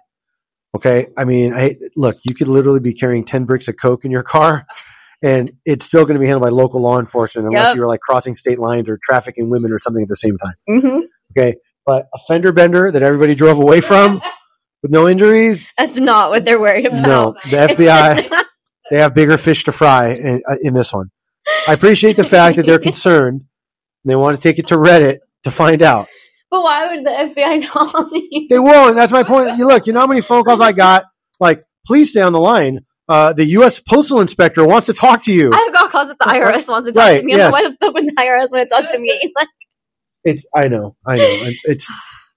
Okay, 0.76 1.06
I 1.16 1.24
mean, 1.24 1.54
I 1.54 1.76
look. 1.96 2.18
You 2.24 2.34
could 2.34 2.48
literally 2.48 2.80
be 2.80 2.92
carrying 2.92 3.24
ten 3.24 3.44
bricks 3.44 3.68
of 3.68 3.76
coke 3.80 4.04
in 4.04 4.10
your 4.10 4.22
car, 4.22 4.66
and 5.22 5.50
it's 5.64 5.86
still 5.86 6.04
going 6.04 6.14
to 6.14 6.20
be 6.20 6.26
handled 6.26 6.44
by 6.44 6.50
local 6.50 6.80
law 6.82 6.98
enforcement 7.00 7.46
unless 7.48 7.68
Yep. 7.68 7.74
you 7.76 7.80
were 7.82 7.88
like 7.88 8.00
crossing 8.00 8.34
state 8.36 8.58
lines 8.58 8.88
or 8.88 8.98
trafficking 9.04 9.48
women 9.50 9.72
or 9.72 9.78
something 9.80 10.02
at 10.02 10.08
the 10.08 10.16
same 10.16 10.36
time. 10.38 10.54
hmm 10.80 10.98
Okay, 11.36 11.56
but 11.86 12.06
a 12.14 12.18
fender 12.28 12.52
bender 12.52 12.90
that 12.90 13.02
everybody 13.02 13.34
drove 13.34 13.58
away 13.58 13.80
from 13.80 14.20
with 14.82 14.90
no 14.90 15.08
injuries. 15.08 15.66
That's 15.78 15.98
not 15.98 16.30
what 16.30 16.44
they're 16.44 16.60
worried 16.60 16.86
about. 16.86 17.02
No, 17.02 17.32
the 17.44 17.56
FBI 17.56 18.44
they 18.90 18.98
have 18.98 19.14
bigger 19.14 19.36
fish 19.38 19.64
to 19.64 19.72
fry 19.72 20.10
in, 20.12 20.42
uh, 20.48 20.56
in 20.62 20.74
this 20.74 20.92
one. 20.92 21.10
I 21.68 21.72
appreciate 21.72 22.16
the 22.16 22.24
fact 22.24 22.56
that 22.56 22.66
they're 22.66 22.78
concerned. 22.78 23.42
And 24.04 24.10
they 24.10 24.16
want 24.16 24.36
to 24.36 24.42
take 24.42 24.58
it 24.58 24.68
to 24.68 24.76
Reddit 24.76 25.18
to 25.44 25.50
find 25.50 25.82
out. 25.82 26.06
But 26.56 26.62
why 26.64 26.94
would 26.94 27.04
the 27.04 27.10
FBI 27.40 27.66
call 27.68 28.08
me? 28.10 28.46
They 28.50 28.58
won't. 28.58 28.94
That's 28.96 29.12
my 29.12 29.22
point. 29.22 29.56
You 29.58 29.66
look, 29.66 29.86
you 29.86 29.92
know 29.92 30.00
how 30.00 30.06
many 30.06 30.20
phone 30.20 30.44
calls 30.44 30.60
I 30.60 30.72
got? 30.72 31.04
Like, 31.40 31.64
please 31.86 32.10
stay 32.10 32.22
on 32.22 32.32
the 32.32 32.40
line. 32.40 32.80
Uh, 33.08 33.32
the 33.32 33.44
U.S. 33.44 33.78
Postal 33.78 34.20
Inspector 34.20 34.64
wants 34.66 34.86
to 34.86 34.92
talk 34.92 35.22
to 35.24 35.32
you. 35.32 35.50
I've 35.54 35.72
got 35.72 35.90
calls 35.92 36.08
that 36.08 36.18
the 36.18 36.24
IRS 36.24 36.66
wants 36.68 36.88
to 36.88 36.92
talk 36.92 37.02
Right, 37.02 37.20
to 37.20 37.24
me. 37.24 37.36
Yes. 37.36 37.52
why 37.52 37.62
the 37.62 37.76
fuck 37.80 37.94
would 37.94 38.04
the 38.06 38.14
IRS 38.18 38.50
want 38.52 38.68
to 38.68 38.74
talk 38.82 38.90
to 38.90 38.98
me? 38.98 39.32
Like, 39.36 39.48
It's. 40.24 40.44
I 40.54 40.68
know. 40.68 40.96
I 41.06 41.16
know. 41.16 41.50
It's. 41.64 41.90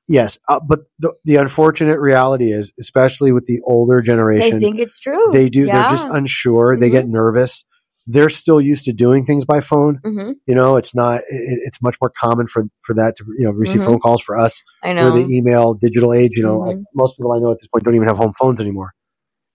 Yes, 0.07 0.39
uh, 0.49 0.59
but 0.67 0.79
the, 0.97 1.13
the 1.23 1.35
unfortunate 1.35 1.99
reality 1.99 2.51
is, 2.51 2.73
especially 2.79 3.31
with 3.31 3.45
the 3.45 3.59
older 3.63 4.01
generation, 4.01 4.59
they 4.59 4.65
think 4.65 4.79
it's 4.79 4.97
true. 4.99 5.29
they 5.31 5.49
do. 5.49 5.65
Yeah. 5.67 5.81
They're 5.81 5.89
just 5.89 6.07
unsure. 6.07 6.77
They 6.77 6.89
get 6.89 7.07
nervous. 7.07 7.63
They're 8.11 8.29
still 8.29 8.59
used 8.59 8.85
to 8.85 8.93
doing 8.93 9.23
things 9.23 9.45
by 9.45 9.61
phone. 9.61 9.99
hmm 10.03 10.31
You 10.47 10.55
know, 10.55 10.77
it's 10.77 10.95
not. 10.95 11.17
It, 11.19 11.59
it's 11.67 11.79
much 11.81 11.95
more 12.01 12.11
common 12.19 12.47
for 12.47 12.63
for 12.81 12.95
that 12.95 13.15
to 13.17 13.25
you 13.37 13.45
know 13.45 13.51
receive 13.51 13.81
Mhm. 13.81 13.85
phone 13.85 13.99
calls 13.99 14.21
for 14.21 14.35
us. 14.37 14.61
I 14.83 14.93
know. 14.93 15.11
The 15.11 15.27
email 15.31 15.75
digital 15.75 16.13
age. 16.13 16.31
You 16.35 16.43
know, 16.43 16.57
Mhm. 16.59 16.67
like 16.67 16.77
most 16.95 17.17
people 17.17 17.31
I 17.33 17.39
know 17.39 17.51
at 17.51 17.59
this 17.59 17.67
point 17.67 17.83
don't 17.85 17.95
even 17.95 18.07
have 18.07 18.17
home 18.17 18.33
phones 18.39 18.59
anymore. 18.59 18.91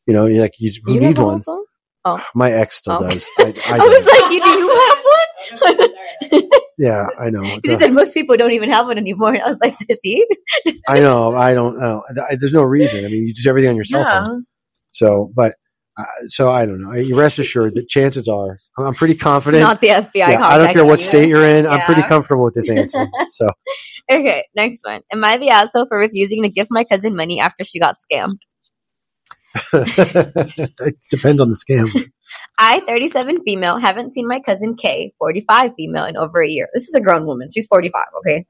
You 0.06 0.14
know, 0.14 0.26
like 0.26 0.52
you, 0.58 0.70
who 0.84 0.94
you 0.94 1.00
needs 1.00 1.20
one? 1.20 1.42
phone? 1.42 1.64
My 2.34 2.52
ex 2.52 2.76
still 2.76 2.98
Oh. 3.00 3.08
does. 3.08 3.26
I, 3.38 3.42
I, 3.42 3.76
I, 3.76 3.78
was 3.78 4.06
like, 4.06 4.30
you 4.32 4.40
do 4.42 4.50
you 4.50 4.68
have 4.68 5.04
one? 6.40 6.50
yeah, 6.78 7.06
I 7.18 7.30
know. 7.30 7.42
Because 7.56 7.70
he 7.70 7.76
said 7.76 7.92
most 7.92 8.14
people 8.14 8.36
don't 8.36 8.52
even 8.52 8.70
have 8.70 8.86
one 8.86 8.98
anymore. 8.98 9.34
And 9.34 9.42
I 9.42 9.46
was 9.48 9.58
like, 9.60 9.72
sissy? 9.72 10.20
I 10.88 11.00
know. 11.00 11.34
I 11.34 11.54
don't 11.54 11.78
know. 11.80 12.02
There's 12.38 12.52
no 12.52 12.62
reason. 12.62 13.04
I 13.04 13.08
mean, 13.08 13.26
you 13.26 13.34
do 13.34 13.48
everything 13.48 13.70
on 13.70 13.76
your 13.76 13.84
cell 13.84 14.04
phone. 14.04 14.44
So, 14.92 15.32
but 15.34 15.54
uh, 15.96 16.04
so 16.26 16.50
I 16.50 16.66
don't 16.66 16.82
know. 16.82 16.92
You 16.94 17.18
rest 17.18 17.38
assured 17.38 17.74
that 17.76 17.88
chances 17.88 18.26
are, 18.28 18.58
I'm 18.78 18.94
pretty 18.94 19.14
confident. 19.14 19.62
Not 19.62 19.80
the 19.80 19.88
FBI. 19.88 20.10
yeah, 20.14 20.46
I 20.46 20.58
don't 20.58 20.72
care 20.72 20.84
what 20.84 21.00
you. 21.00 21.06
state 21.06 21.28
you're 21.28 21.44
in. 21.46 21.66
I'm 21.66 21.80
pretty 21.82 22.02
comfortable 22.02 22.44
with 22.44 22.54
this 22.54 22.68
answer. 22.78 23.06
So, 23.30 23.50
Okay, 24.10 24.44
next 24.54 24.82
one. 24.84 25.00
Am 25.12 25.24
I 25.24 25.38
the 25.38 25.48
asshole 25.50 25.86
for 25.88 25.98
refusing 25.98 26.42
to 26.42 26.48
give 26.48 26.66
my 26.70 26.84
cousin 26.84 27.16
money 27.16 27.40
after 27.40 27.64
she 27.64 27.78
got 27.78 27.94
scammed? 27.96 28.36
it 29.72 30.96
depends 31.10 31.40
on 31.40 31.48
the 31.48 31.56
scam. 31.56 31.88
I, 32.58 32.80
37 32.80 33.44
female, 33.44 33.78
haven't 33.78 34.14
seen 34.14 34.28
my 34.28 34.40
cousin 34.40 34.76
K, 34.76 35.12
45 35.18 35.72
female, 35.76 36.04
in 36.04 36.16
over 36.16 36.42
a 36.42 36.48
year. 36.48 36.68
This 36.74 36.88
is 36.88 36.94
a 36.94 37.00
grown 37.00 37.26
woman. 37.26 37.48
She's 37.52 37.66
45, 37.66 38.02
okay? 38.18 38.46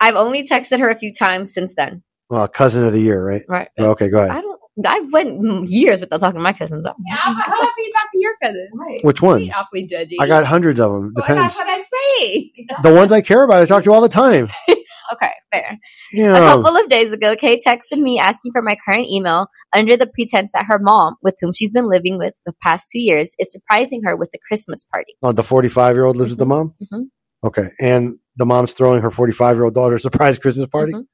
I've 0.00 0.16
only 0.16 0.46
texted 0.46 0.78
her 0.80 0.88
a 0.88 0.96
few 0.96 1.12
times 1.12 1.52
since 1.52 1.74
then. 1.74 2.02
Well, 2.30 2.46
cousin 2.48 2.84
of 2.84 2.92
the 2.92 3.00
year, 3.00 3.24
right? 3.24 3.42
Right. 3.48 3.68
Okay, 3.78 4.08
go 4.08 4.18
ahead. 4.18 4.42
I 4.78 4.82
don't, 4.82 5.06
I've 5.06 5.12
went 5.12 5.68
years 5.68 6.00
without 6.00 6.20
talking 6.20 6.38
to 6.38 6.42
my 6.42 6.52
cousins. 6.52 6.86
Yeah, 6.86 7.14
how 7.16 7.32
how 7.32 7.52
about 7.52 7.72
you 7.78 7.90
talk 7.92 8.10
to 8.12 8.18
your 8.18 8.34
cousins? 8.42 8.70
Right. 8.74 9.00
Which 9.04 9.22
ones? 9.22 9.50
Awfully 9.56 9.86
judgy. 9.86 10.16
I 10.20 10.26
got 10.26 10.44
hundreds 10.44 10.80
of 10.80 10.92
them. 10.92 11.12
Well, 11.14 11.26
Depends. 11.26 11.54
that's 11.54 11.56
what 11.56 11.68
I'm 11.68 11.82
saying. 12.18 12.50
The 12.82 12.92
ones 12.92 13.12
I 13.12 13.20
care 13.20 13.42
about, 13.44 13.62
I 13.62 13.66
talk 13.66 13.84
to 13.84 13.92
all 13.92 14.00
the 14.00 14.08
time. 14.08 14.48
Okay, 15.12 15.30
fair. 15.52 15.78
Yeah. 16.12 16.36
A 16.36 16.40
couple 16.40 16.76
of 16.76 16.88
days 16.88 17.12
ago, 17.12 17.36
Kay 17.36 17.58
texted 17.58 17.98
me 17.98 18.18
asking 18.18 18.52
for 18.52 18.62
my 18.62 18.76
current 18.84 19.06
email 19.08 19.48
under 19.74 19.96
the 19.96 20.06
pretense 20.06 20.50
that 20.52 20.64
her 20.66 20.78
mom, 20.78 21.16
with 21.22 21.36
whom 21.40 21.52
she's 21.52 21.70
been 21.70 21.88
living 21.88 22.18
with 22.18 22.34
the 22.46 22.54
past 22.62 22.88
two 22.90 23.00
years, 23.00 23.34
is 23.38 23.52
surprising 23.52 24.02
her 24.04 24.16
with 24.16 24.30
a 24.34 24.38
Christmas 24.48 24.82
party. 24.84 25.14
Oh, 25.22 25.32
the 25.32 25.42
45 25.42 25.94
year 25.94 26.04
old 26.04 26.16
lives 26.16 26.30
with 26.30 26.38
the 26.38 26.46
mom? 26.46 26.74
Mhm. 26.92 27.08
Okay. 27.44 27.68
And 27.80 28.18
the 28.36 28.46
mom's 28.46 28.72
throwing 28.72 29.02
her 29.02 29.10
45 29.10 29.56
year 29.56 29.64
old 29.64 29.74
daughter 29.74 29.96
a 29.96 30.00
surprise 30.00 30.38
Christmas 30.38 30.66
party? 30.66 30.94
Mhm. 30.94 31.04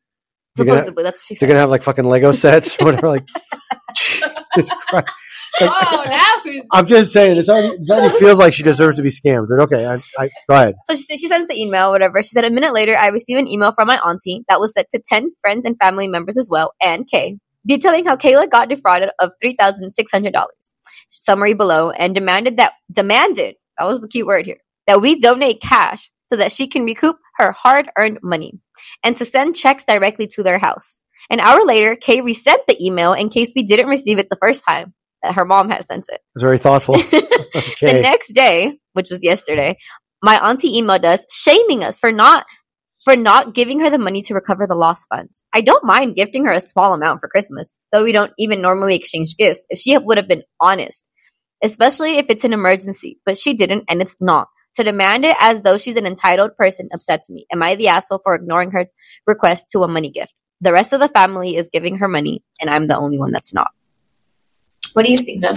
They're 0.64 0.76
gonna- 0.84 1.02
that's 1.02 1.20
what 1.20 1.26
she 1.26 1.34
They're 1.34 1.48
going 1.48 1.56
to 1.56 1.60
have 1.60 1.70
like 1.70 1.82
fucking 1.82 2.04
Lego 2.04 2.32
sets 2.32 2.76
or 2.80 2.86
whatever. 2.86 3.08
Like, 3.08 3.26
Jesus 4.54 4.70
Christ. 4.88 5.12
Oh, 5.62 6.04
now 6.08 6.40
who's 6.44 6.66
I'm 6.72 6.86
just 6.86 7.12
saying, 7.12 7.36
this 7.36 7.48
already, 7.48 7.76
this 7.78 7.90
already 7.90 8.16
feels 8.18 8.38
like 8.38 8.54
she 8.54 8.62
deserves 8.62 8.96
to 8.96 9.02
be 9.02 9.10
scammed. 9.10 9.46
But 9.48 9.60
okay, 9.64 9.84
I, 9.84 9.94
I, 10.18 10.30
go 10.48 10.54
ahead. 10.54 10.74
So 10.86 10.94
she, 10.94 11.16
she 11.18 11.28
sends 11.28 11.48
the 11.48 11.60
email, 11.60 11.90
whatever. 11.90 12.22
She 12.22 12.30
said 12.30 12.44
a 12.44 12.50
minute 12.50 12.72
later, 12.72 12.96
I 12.96 13.08
received 13.08 13.38
an 13.40 13.48
email 13.48 13.72
from 13.72 13.88
my 13.88 13.98
auntie 13.98 14.44
that 14.48 14.60
was 14.60 14.72
sent 14.74 14.88
to 14.92 15.02
10 15.04 15.32
friends 15.40 15.66
and 15.66 15.76
family 15.82 16.08
members 16.08 16.38
as 16.38 16.48
well, 16.50 16.72
and 16.82 17.06
Kay, 17.08 17.38
detailing 17.66 18.06
how 18.06 18.16
Kayla 18.16 18.48
got 18.50 18.68
defrauded 18.68 19.10
of 19.20 19.32
$3,600. 19.44 20.32
Summary 21.08 21.54
below, 21.54 21.90
and 21.90 22.14
demanded 22.14 22.56
that, 22.58 22.72
demanded, 22.90 23.56
that 23.78 23.84
was 23.86 24.00
the 24.00 24.08
key 24.08 24.22
word 24.22 24.46
here, 24.46 24.58
that 24.86 25.00
we 25.02 25.18
donate 25.18 25.60
cash 25.60 26.10
so 26.28 26.36
that 26.36 26.52
she 26.52 26.68
can 26.68 26.84
recoup 26.84 27.16
her 27.40 27.52
hard 27.52 27.90
earned 27.98 28.18
money 28.22 28.58
and 29.02 29.16
to 29.16 29.24
send 29.24 29.56
checks 29.56 29.84
directly 29.84 30.26
to 30.28 30.42
their 30.42 30.58
house. 30.58 31.00
An 31.30 31.40
hour 31.40 31.64
later, 31.64 31.96
Kay 31.96 32.20
resent 32.20 32.62
the 32.66 32.84
email 32.84 33.12
in 33.12 33.28
case 33.28 33.52
we 33.54 33.62
didn't 33.62 33.88
receive 33.88 34.18
it 34.18 34.28
the 34.30 34.38
first 34.40 34.64
time 34.66 34.94
that 35.22 35.34
her 35.34 35.44
mom 35.44 35.70
had 35.70 35.84
sent 35.84 36.06
it. 36.08 36.20
It's 36.34 36.42
very 36.42 36.58
thoughtful. 36.58 36.96
The 37.52 38.00
next 38.00 38.32
day, 38.32 38.78
which 38.92 39.10
was 39.10 39.24
yesterday, 39.24 39.76
my 40.22 40.38
auntie 40.48 40.80
emailed 40.80 41.04
us 41.04 41.24
shaming 41.32 41.82
us 41.82 41.98
for 41.98 42.12
not 42.12 42.46
for 43.02 43.16
not 43.16 43.54
giving 43.54 43.80
her 43.80 43.90
the 43.90 43.98
money 43.98 44.20
to 44.22 44.34
recover 44.34 44.66
the 44.66 44.74
lost 44.74 45.06
funds. 45.08 45.42
I 45.54 45.62
don't 45.62 45.84
mind 45.84 46.14
gifting 46.14 46.44
her 46.44 46.52
a 46.52 46.60
small 46.60 46.92
amount 46.92 47.20
for 47.20 47.28
Christmas, 47.28 47.74
though 47.92 48.04
we 48.04 48.12
don't 48.12 48.32
even 48.38 48.60
normally 48.60 48.94
exchange 48.94 49.36
gifts 49.36 49.64
if 49.70 49.78
she 49.78 49.96
would 49.96 50.18
have 50.18 50.28
been 50.28 50.42
honest, 50.60 51.02
especially 51.64 52.18
if 52.18 52.28
it's 52.28 52.44
an 52.44 52.52
emergency, 52.52 53.18
but 53.24 53.38
she 53.38 53.54
didn't 53.54 53.84
and 53.88 54.02
it's 54.02 54.20
not. 54.20 54.48
To 54.76 54.84
demand 54.84 55.24
it 55.24 55.36
as 55.40 55.62
though 55.62 55.76
she's 55.76 55.96
an 55.96 56.06
entitled 56.06 56.56
person 56.56 56.88
upsets 56.92 57.28
me. 57.28 57.46
Am 57.52 57.62
I 57.62 57.74
the 57.74 57.88
asshole 57.88 58.20
for 58.22 58.34
ignoring 58.34 58.70
her 58.70 58.86
request 59.26 59.70
to 59.72 59.82
a 59.82 59.88
money 59.88 60.10
gift? 60.10 60.32
The 60.60 60.72
rest 60.72 60.92
of 60.92 61.00
the 61.00 61.08
family 61.08 61.56
is 61.56 61.68
giving 61.72 61.98
her 61.98 62.08
money 62.08 62.42
and 62.60 62.70
I'm 62.70 62.86
the 62.86 62.96
only 62.96 63.18
one 63.18 63.32
that's 63.32 63.52
not. 63.52 63.68
What 64.92 65.04
do 65.06 65.10
you 65.12 65.18
think, 65.18 65.42
Jen? 65.42 65.54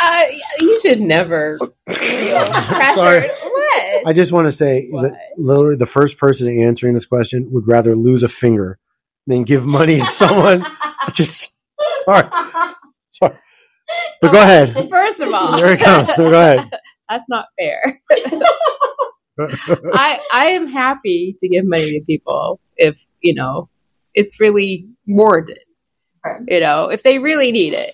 Uh, 0.00 0.24
you 0.60 0.80
should 0.82 1.00
never 1.00 1.56
feel. 1.58 1.68
Sorry. 2.96 3.28
What? 3.28 4.06
I 4.06 4.12
just 4.12 4.32
want 4.32 4.46
to 4.46 4.52
say 4.52 4.88
What? 4.90 5.02
that 5.02 5.18
literally 5.38 5.76
the 5.76 5.86
first 5.86 6.18
person 6.18 6.48
answering 6.48 6.94
this 6.94 7.06
question 7.06 7.48
would 7.52 7.66
rather 7.66 7.94
lose 7.96 8.22
a 8.22 8.28
finger 8.28 8.78
than 9.26 9.44
give 9.44 9.64
money 9.64 10.00
to 10.00 10.06
someone. 10.06 10.66
just 11.12 11.50
sorry, 12.04 12.28
sorry. 13.10 13.36
But 14.20 14.32
go 14.32 14.38
ahead. 14.40 14.88
First 14.90 15.20
of 15.20 15.32
all, 15.32 15.56
there 15.56 15.72
it 15.74 15.80
comes. 15.80 16.08
Go 16.16 16.26
ahead. 16.26 16.70
That's 17.08 17.24
not 17.28 17.46
fair. 17.58 18.00
I 19.92 20.20
I 20.32 20.46
am 20.50 20.66
happy 20.68 21.36
to 21.40 21.48
give 21.48 21.64
money 21.66 21.98
to 21.98 22.04
people 22.06 22.60
if 22.76 23.00
you 23.20 23.34
know 23.34 23.68
it's 24.14 24.38
really 24.38 24.86
warranted. 25.06 25.58
Right. 26.24 26.40
You 26.48 26.60
know, 26.60 26.88
if 26.88 27.02
they 27.02 27.18
really 27.18 27.50
need 27.52 27.72
it. 27.74 27.92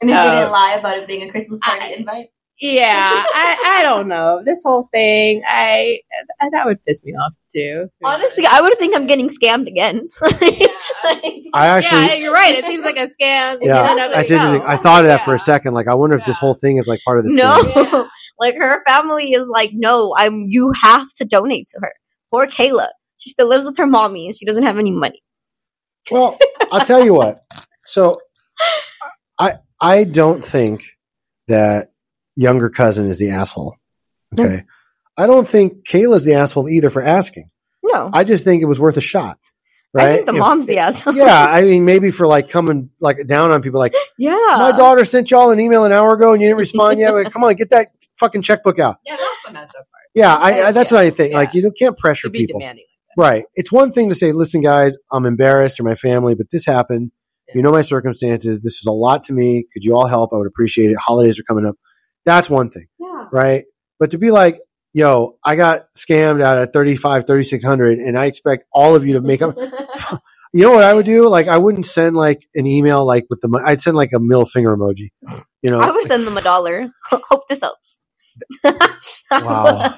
And 0.00 0.10
if 0.10 0.14
you 0.14 0.20
Uh, 0.20 0.30
didn't 0.40 0.52
lie 0.52 0.74
about 0.78 0.98
it 0.98 1.06
being 1.08 1.26
a 1.28 1.30
Christmas 1.30 1.60
party 1.64 1.86
I- 1.86 1.94
invite? 1.98 2.26
Yeah, 2.60 3.24
I 3.34 3.78
I 3.80 3.82
don't 3.82 4.08
know 4.08 4.42
this 4.44 4.62
whole 4.62 4.88
thing. 4.92 5.42
I 5.48 6.00
that 6.52 6.66
would 6.66 6.84
piss 6.84 7.02
me 7.04 7.12
off 7.14 7.32
too. 7.52 7.88
Honestly, 8.04 8.44
I 8.48 8.60
would 8.60 8.74
think 8.74 8.94
I'm 8.94 9.06
getting 9.06 9.28
scammed 9.28 9.66
again. 9.68 10.08
Like- 11.04 11.42
I 11.54 11.66
actually, 11.66 12.06
yeah, 12.06 12.14
you're 12.14 12.32
right. 12.32 12.54
It 12.54 12.64
seems 12.66 12.84
like 12.84 12.96
a 12.96 13.06
scam. 13.06 13.58
yeah, 13.60 13.90
in 13.92 13.98
and 13.98 14.12
that's 14.12 14.30
interesting. 14.30 14.62
I 14.62 14.76
thought 14.76 15.00
of 15.02 15.08
that 15.08 15.24
for 15.24 15.34
a 15.34 15.38
second. 15.38 15.74
Like, 15.74 15.88
I 15.88 15.94
wonder 15.94 16.14
if 16.16 16.24
this 16.26 16.38
whole 16.38 16.54
thing 16.54 16.76
is 16.76 16.86
like 16.86 17.00
part 17.04 17.18
of 17.18 17.24
the 17.24 17.34
no, 17.34 17.60
scam. 17.62 17.92
Yeah. 17.92 18.08
Like 18.42 18.56
her 18.56 18.82
family 18.84 19.32
is 19.32 19.48
like, 19.48 19.70
no, 19.72 20.14
I'm. 20.18 20.46
You 20.48 20.72
have 20.82 21.08
to 21.18 21.24
donate 21.24 21.68
to 21.68 21.78
her. 21.80 21.92
Poor 22.30 22.48
Kayla. 22.48 22.88
She 23.16 23.30
still 23.30 23.48
lives 23.48 23.66
with 23.66 23.76
her 23.76 23.86
mommy 23.86 24.26
and 24.26 24.36
she 24.36 24.44
doesn't 24.44 24.64
have 24.64 24.78
any 24.78 24.90
money. 24.90 25.22
Well, 26.10 26.36
I'll 26.72 26.84
tell 26.84 27.04
you 27.04 27.14
what. 27.14 27.44
So, 27.84 28.20
I 29.38 29.58
I 29.80 30.02
don't 30.02 30.44
think 30.44 30.82
that 31.46 31.92
younger 32.34 32.68
cousin 32.68 33.08
is 33.08 33.18
the 33.18 33.30
asshole. 33.30 33.76
Okay, 34.36 34.64
I 35.16 35.28
don't 35.28 35.48
think 35.48 35.86
Kayla's 35.86 36.24
the 36.24 36.34
asshole 36.34 36.68
either 36.68 36.90
for 36.90 37.02
asking. 37.02 37.48
No, 37.80 38.10
I 38.12 38.24
just 38.24 38.42
think 38.42 38.60
it 38.60 38.66
was 38.66 38.80
worth 38.80 38.96
a 38.96 39.00
shot. 39.00 39.38
Right? 39.94 40.08
I 40.08 40.14
think 40.16 40.26
the 40.26 40.32
If- 40.34 40.38
mom's 40.38 40.66
the 40.66 40.78
asshole. 40.78 41.14
yeah, 41.14 41.46
I 41.50 41.62
mean, 41.62 41.84
maybe 41.84 42.10
for 42.10 42.26
like 42.26 42.48
coming 42.48 42.88
like 43.00 43.26
down 43.26 43.50
on 43.50 43.60
people, 43.60 43.78
like 43.78 43.94
yeah. 44.18 44.56
my 44.58 44.72
daughter 44.72 45.04
sent 45.04 45.30
y'all 45.30 45.50
an 45.50 45.60
email 45.60 45.84
an 45.84 45.92
hour 45.92 46.14
ago 46.14 46.32
and 46.32 46.40
you 46.40 46.48
didn't 46.48 46.60
respond 46.60 46.98
yet. 46.98 47.12
Like, 47.14 47.30
come 47.32 47.44
on, 47.44 47.54
get 47.54 47.70
that 47.70 47.88
fucking 48.18 48.40
checkbook 48.42 48.78
out. 48.78 48.96
Yeah, 49.04 49.16
that's 49.16 49.30
the 49.46 49.52
messed 49.52 49.74
up 49.74 49.86
part. 49.90 50.02
Yeah, 50.14 50.34
I, 50.34 50.68
I 50.68 50.72
that's 50.72 50.90
Yeah, 50.90 50.96
what 50.98 51.04
I 51.04 51.10
think. 51.10 51.32
yeah. 51.32 51.36
Like, 51.38 51.54
you 51.54 51.70
can't 51.78 51.98
pressure 51.98 52.28
To 52.28 52.30
be 52.30 52.46
people, 52.46 52.60
demanding. 52.60 52.86
right? 53.18 53.44
It's 53.54 53.70
one 53.70 53.92
thing 53.92 54.08
to 54.08 54.14
say, 54.14 54.32
"Listen, 54.32 54.62
guys, 54.62 54.96
I'm 55.12 55.26
embarrassed 55.26 55.78
or 55.78 55.82
my 55.82 55.94
family, 55.94 56.34
but 56.34 56.46
this 56.50 56.64
happened. 56.64 57.10
Yeah. 57.48 57.56
You 57.56 57.62
know 57.62 57.72
my 57.72 57.82
circumstances. 57.82 58.62
This 58.62 58.78
is 58.78 58.86
a 58.86 58.92
lot 58.92 59.24
to 59.24 59.34
me. 59.34 59.66
Could 59.74 59.84
you 59.84 59.94
all 59.94 60.06
help? 60.06 60.30
I 60.32 60.36
would 60.36 60.46
appreciate 60.46 60.90
it. 60.90 60.96
Holidays 60.98 61.38
are 61.38 61.42
coming 61.44 61.66
up. 61.66 61.74
That's 62.24 62.48
one 62.48 62.70
thing, 62.70 62.86
Yeah. 62.98 63.26
right? 63.30 63.62
But 63.98 64.12
to 64.12 64.18
be 64.18 64.30
like, 64.30 64.58
yo, 64.92 65.36
I 65.44 65.56
got 65.56 65.92
scammed 65.94 66.42
out 66.42 66.58
at 66.58 66.72
35, 66.72 67.26
3600 67.26 67.98
and 67.98 68.18
I 68.18 68.26
expect 68.26 68.64
all 68.72 68.94
of 68.94 69.06
you 69.06 69.14
to 69.14 69.20
make 69.20 69.42
up. 69.42 69.56
You 70.54 70.64
know 70.64 70.72
what 70.72 70.84
I 70.84 70.92
would 70.92 71.06
do? 71.06 71.28
Like, 71.28 71.48
I 71.48 71.56
wouldn't 71.56 71.86
send 71.86 72.14
like 72.14 72.46
an 72.54 72.66
email 72.66 73.06
like 73.06 73.24
with 73.30 73.40
the. 73.40 73.48
mo- 73.48 73.62
I'd 73.64 73.80
send 73.80 73.96
like 73.96 74.10
a 74.14 74.20
middle 74.20 74.44
finger 74.44 74.76
emoji. 74.76 75.10
You 75.62 75.70
know, 75.70 75.80
I 75.80 75.90
would 75.90 76.04
send 76.04 76.26
them 76.26 76.36
a 76.36 76.42
dollar. 76.42 76.90
Hope 77.10 77.48
this 77.48 77.60
helps. 77.60 78.00
Wow. 79.30 79.96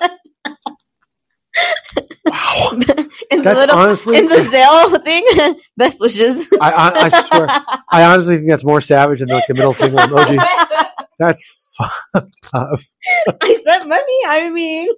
wow. 2.27 2.71
in 2.71 2.79
the 2.79 3.09
That's 3.43 3.59
little, 3.59 3.77
honestly, 3.77 4.17
in 4.17 4.29
the 4.29 4.37
Zelle 4.37 5.05
thing, 5.05 5.25
best 5.77 5.99
wishes. 6.01 6.49
I, 6.61 6.71
I, 6.71 6.93
I 7.01 7.09
swear, 7.09 7.49
I 7.91 8.05
honestly 8.05 8.37
think 8.37 8.49
that's 8.49 8.65
more 8.65 8.81
savage 8.81 9.19
than 9.19 9.29
like 9.29 9.45
the 9.49 9.55
middle 9.55 9.73
finger 9.73 9.97
emoji. 9.97 10.41
That's 11.19 11.64
fucked. 11.77 12.33
I 12.55 13.61
sent 13.65 13.89
money. 13.89 14.19
I 14.27 14.51
mean, 14.51 14.89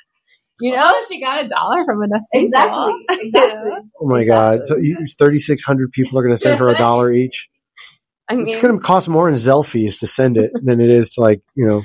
you 0.60 0.72
know, 0.72 0.78
Oh, 0.80 1.04
she 1.08 1.20
got 1.20 1.44
a 1.44 1.48
dollar 1.48 1.84
from 1.84 2.02
enough 2.02 2.22
people. 2.32 2.46
exactly, 2.46 2.94
exactly. 3.10 3.70
Oh 4.00 4.08
my 4.08 4.24
god! 4.24 4.60
So 4.64 4.76
you, 4.76 4.96
3,600 5.18 5.92
people 5.92 6.18
are 6.18 6.22
going 6.22 6.34
to 6.34 6.40
send 6.40 6.58
her 6.60 6.68
a 6.68 6.74
dollar 6.76 7.12
each. 7.12 7.48
I 8.28 8.34
mean, 8.34 8.48
It's 8.48 8.56
going 8.60 8.76
to 8.76 8.84
cost 8.84 9.08
more 9.08 9.28
in 9.28 9.36
Zelle 9.36 9.64
fees 9.64 9.98
to 9.98 10.06
send 10.06 10.36
it 10.36 10.50
than 10.62 10.80
it 10.80 10.90
is 10.90 11.14
to 11.14 11.20
like 11.20 11.42
you 11.54 11.66
know. 11.66 11.82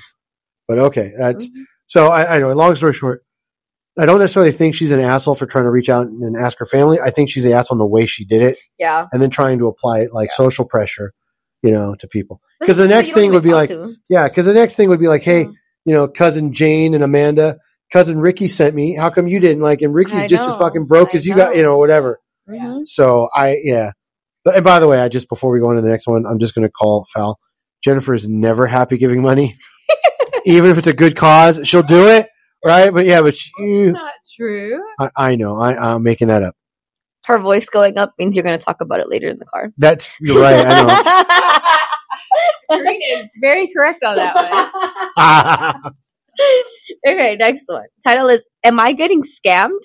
But 0.67 0.79
okay, 0.79 1.11
that's 1.17 1.49
so. 1.87 2.07
I, 2.07 2.35
I 2.35 2.39
know. 2.39 2.49
Long 2.53 2.73
story 2.75 2.93
short, 2.93 3.23
I 3.99 4.05
don't 4.05 4.19
necessarily 4.19 4.51
think 4.53 4.73
she's 4.73 4.91
an 4.91 5.01
asshole 5.01 5.35
for 5.35 5.45
trying 5.45 5.65
to 5.65 5.69
reach 5.69 5.89
out 5.89 6.07
and 6.07 6.37
ask 6.37 6.57
her 6.59 6.65
family. 6.65 6.97
I 6.99 7.09
think 7.09 7.29
she's 7.29 7.43
an 7.45 7.51
asshole 7.51 7.75
in 7.75 7.79
the 7.79 7.85
way 7.87 8.05
she 8.05 8.23
did 8.25 8.41
it, 8.41 8.57
yeah. 8.79 9.05
and 9.11 9.21
then 9.21 9.29
trying 9.29 9.59
to 9.59 9.67
apply 9.67 9.99
it 9.99 10.13
like 10.13 10.31
social 10.31 10.65
pressure, 10.65 11.13
you 11.63 11.71
know, 11.71 11.95
to 11.99 12.07
people. 12.07 12.41
Because 12.59 12.77
the 12.77 12.87
next 12.87 13.11
thing 13.11 13.31
would 13.31 13.43
be 13.43 13.53
like, 13.53 13.69
to. 13.69 13.93
Yeah, 14.09 14.27
because 14.27 14.45
the 14.45 14.53
next 14.53 14.75
thing 14.75 14.89
would 14.89 14.99
be 14.99 15.07
like, 15.07 15.23
hey, 15.23 15.45
Mhm. 15.45 15.53
you 15.85 15.93
know, 15.93 16.07
cousin 16.07 16.53
Jane 16.53 16.93
and 16.93 17.03
Amanda, 17.03 17.57
cousin 17.91 18.19
Ricky 18.19 18.47
sent 18.47 18.75
me. 18.75 18.95
How 18.95 19.09
come 19.09 19.27
you 19.27 19.39
didn't? 19.39 19.61
Like, 19.63 19.81
and 19.81 19.93
Ricky's 19.93 20.15
I 20.23 20.27
just 20.27 20.49
as 20.49 20.57
fucking 20.57 20.85
broke 20.85 21.09
I 21.13 21.17
as 21.17 21.25
you 21.25 21.35
got, 21.35 21.55
you 21.55 21.63
know, 21.63 21.77
whatever. 21.77 22.19
Mhm. 22.49 22.79
So 22.85 23.29
I, 23.35 23.57
yeah. 23.63 23.91
But 24.43 24.55
and 24.55 24.63
by 24.63 24.79
the 24.79 24.87
way, 24.87 24.99
I 24.99 25.07
just 25.07 25.29
before 25.29 25.51
we 25.51 25.59
go 25.59 25.69
on 25.69 25.75
to 25.75 25.81
the 25.81 25.89
next 25.89 26.07
one, 26.07 26.25
I'm 26.25 26.39
just 26.39 26.55
going 26.55 26.67
to 26.67 26.71
call 26.71 27.05
foul. 27.13 27.39
Jennifer 27.83 28.13
is 28.13 28.27
never 28.27 28.65
happy 28.67 28.97
giving 28.97 29.21
money, 29.21 29.55
even 30.45 30.71
if 30.71 30.77
it's 30.77 30.87
a 30.87 30.93
good 30.93 31.15
cause. 31.15 31.59
She'll 31.67 31.83
do 31.83 32.07
it, 32.07 32.27
right? 32.65 32.91
But 32.93 33.05
yeah, 33.05 33.21
but 33.21 33.35
you, 33.59 33.91
Not 33.91 34.13
true. 34.35 34.83
I, 34.99 35.09
I 35.17 35.35
know, 35.35 35.59
I, 35.59 35.93
I'm 35.93 36.03
making 36.03 36.29
that 36.29 36.41
up. 36.43 36.55
Her 37.25 37.39
voice 37.39 37.69
going 37.69 37.97
up 37.97 38.13
means 38.17 38.35
you're 38.35 38.43
going 38.43 38.57
to 38.57 38.65
talk 38.65 38.81
about 38.81 38.99
it 38.99 39.09
later 39.09 39.27
in 39.29 39.37
the 39.37 39.45
car. 39.45 39.71
That's 39.77 40.09
you're 40.19 40.41
right. 40.41 40.65
I 40.67 41.77
Karina 42.69 43.05
is 43.23 43.31
very 43.41 43.71
correct 43.75 44.03
on 44.03 44.15
that 44.15 45.83
one. 45.83 45.93
okay, 47.07 47.35
next 47.35 47.65
one. 47.67 47.85
Title 48.03 48.27
is 48.27 48.43
Am 48.63 48.79
I 48.79 48.93
Getting 48.93 49.23
Scammed? 49.23 49.79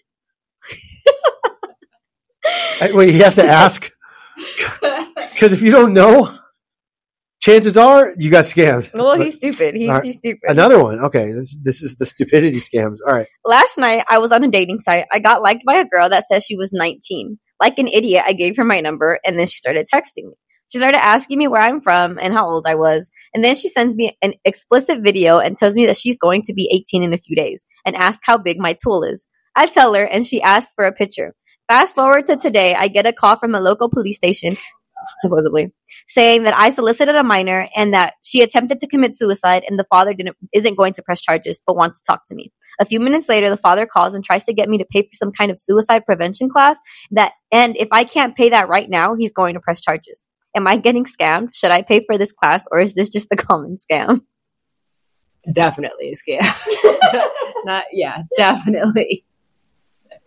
Wait, 2.92 3.10
he 3.10 3.18
has 3.18 3.34
to 3.34 3.44
ask 3.44 3.90
because 5.32 5.52
if 5.52 5.60
you 5.60 5.70
don't 5.70 5.92
know, 5.92 6.36
chances 7.40 7.76
are 7.76 8.12
you 8.18 8.30
got 8.30 8.44
scammed. 8.44 8.92
Well, 8.92 9.20
he's 9.20 9.36
stupid. 9.36 9.74
He's, 9.74 9.88
Alright. 9.88 10.04
he's 10.04 10.16
stupid. 10.16 10.40
Another 10.44 10.82
one. 10.82 11.00
Okay, 11.00 11.32
this, 11.32 11.56
this 11.62 11.82
is 11.82 11.96
the 11.96 12.06
stupidity 12.06 12.60
scams. 12.60 12.96
All 13.06 13.14
right. 13.14 13.28
Last 13.44 13.78
night, 13.78 14.04
I 14.08 14.18
was 14.18 14.32
on 14.32 14.44
a 14.44 14.48
dating 14.48 14.80
site. 14.80 15.06
I 15.12 15.18
got 15.18 15.42
liked 15.42 15.64
by 15.66 15.76
a 15.76 15.84
girl 15.84 16.08
that 16.08 16.24
says 16.24 16.44
she 16.44 16.56
was 16.56 16.72
19. 16.72 17.38
Like 17.60 17.78
an 17.78 17.88
idiot, 17.88 18.24
I 18.26 18.32
gave 18.32 18.56
her 18.56 18.64
my 18.64 18.80
number 18.80 19.18
and 19.24 19.38
then 19.38 19.46
she 19.46 19.56
started 19.56 19.86
texting 19.92 20.24
me. 20.24 20.34
She 20.70 20.78
started 20.78 20.98
asking 20.98 21.38
me 21.38 21.46
where 21.46 21.62
I'm 21.62 21.80
from 21.80 22.18
and 22.20 22.34
how 22.34 22.46
old 22.46 22.66
I 22.66 22.74
was. 22.74 23.10
And 23.32 23.44
then 23.44 23.54
she 23.54 23.68
sends 23.68 23.94
me 23.94 24.16
an 24.20 24.34
explicit 24.44 25.00
video 25.00 25.38
and 25.38 25.56
tells 25.56 25.76
me 25.76 25.86
that 25.86 25.96
she's 25.96 26.18
going 26.18 26.42
to 26.42 26.54
be 26.54 26.68
18 26.72 27.04
in 27.04 27.14
a 27.14 27.18
few 27.18 27.36
days 27.36 27.64
and 27.84 27.94
asks 27.94 28.22
how 28.24 28.36
big 28.36 28.58
my 28.58 28.74
tool 28.82 29.04
is. 29.04 29.26
I 29.54 29.66
tell 29.66 29.94
her 29.94 30.04
and 30.04 30.26
she 30.26 30.42
asks 30.42 30.72
for 30.74 30.84
a 30.84 30.92
picture. 30.92 31.34
Fast 31.68 31.94
forward 31.94 32.26
to 32.26 32.36
today, 32.36 32.74
I 32.74 32.88
get 32.88 33.06
a 33.06 33.12
call 33.12 33.36
from 33.36 33.54
a 33.54 33.60
local 33.60 33.88
police 33.88 34.16
station, 34.16 34.56
supposedly, 35.20 35.72
saying 36.06 36.44
that 36.44 36.54
I 36.56 36.70
solicited 36.70 37.14
a 37.14 37.22
minor 37.22 37.68
and 37.74 37.94
that 37.94 38.14
she 38.22 38.42
attempted 38.42 38.78
to 38.78 38.86
commit 38.86 39.12
suicide 39.14 39.64
and 39.68 39.78
the 39.78 39.86
father 39.90 40.14
didn't 40.14 40.36
isn't 40.52 40.76
going 40.76 40.92
to 40.94 41.02
press 41.02 41.20
charges 41.20 41.60
but 41.66 41.76
wants 41.76 42.00
to 42.00 42.12
talk 42.12 42.26
to 42.26 42.34
me. 42.34 42.52
A 42.80 42.84
few 42.84 43.00
minutes 43.00 43.28
later, 43.28 43.48
the 43.48 43.56
father 43.56 43.86
calls 43.86 44.14
and 44.14 44.24
tries 44.24 44.44
to 44.44 44.52
get 44.52 44.68
me 44.68 44.78
to 44.78 44.84
pay 44.84 45.02
for 45.02 45.12
some 45.12 45.32
kind 45.32 45.50
of 45.50 45.58
suicide 45.58 46.04
prevention 46.04 46.48
class 46.48 46.78
that 47.12 47.32
and 47.52 47.76
if 47.76 47.88
I 47.92 48.04
can't 48.04 48.36
pay 48.36 48.50
that 48.50 48.68
right 48.68 48.88
now, 48.88 49.14
he's 49.14 49.32
going 49.32 49.54
to 49.54 49.60
press 49.60 49.80
charges. 49.80 50.26
Am 50.54 50.66
I 50.66 50.76
getting 50.76 51.04
scammed? 51.04 51.54
Should 51.54 51.70
I 51.70 51.82
pay 51.82 52.04
for 52.04 52.16
this 52.18 52.32
class 52.32 52.64
or 52.70 52.80
is 52.80 52.94
this 52.94 53.08
just 53.08 53.32
a 53.32 53.36
common 53.36 53.76
scam? 53.76 54.22
Definitely 55.52 56.12
a 56.12 56.16
scam. 56.16 57.30
Not 57.64 57.84
yeah, 57.92 58.22
definitely. 58.36 59.24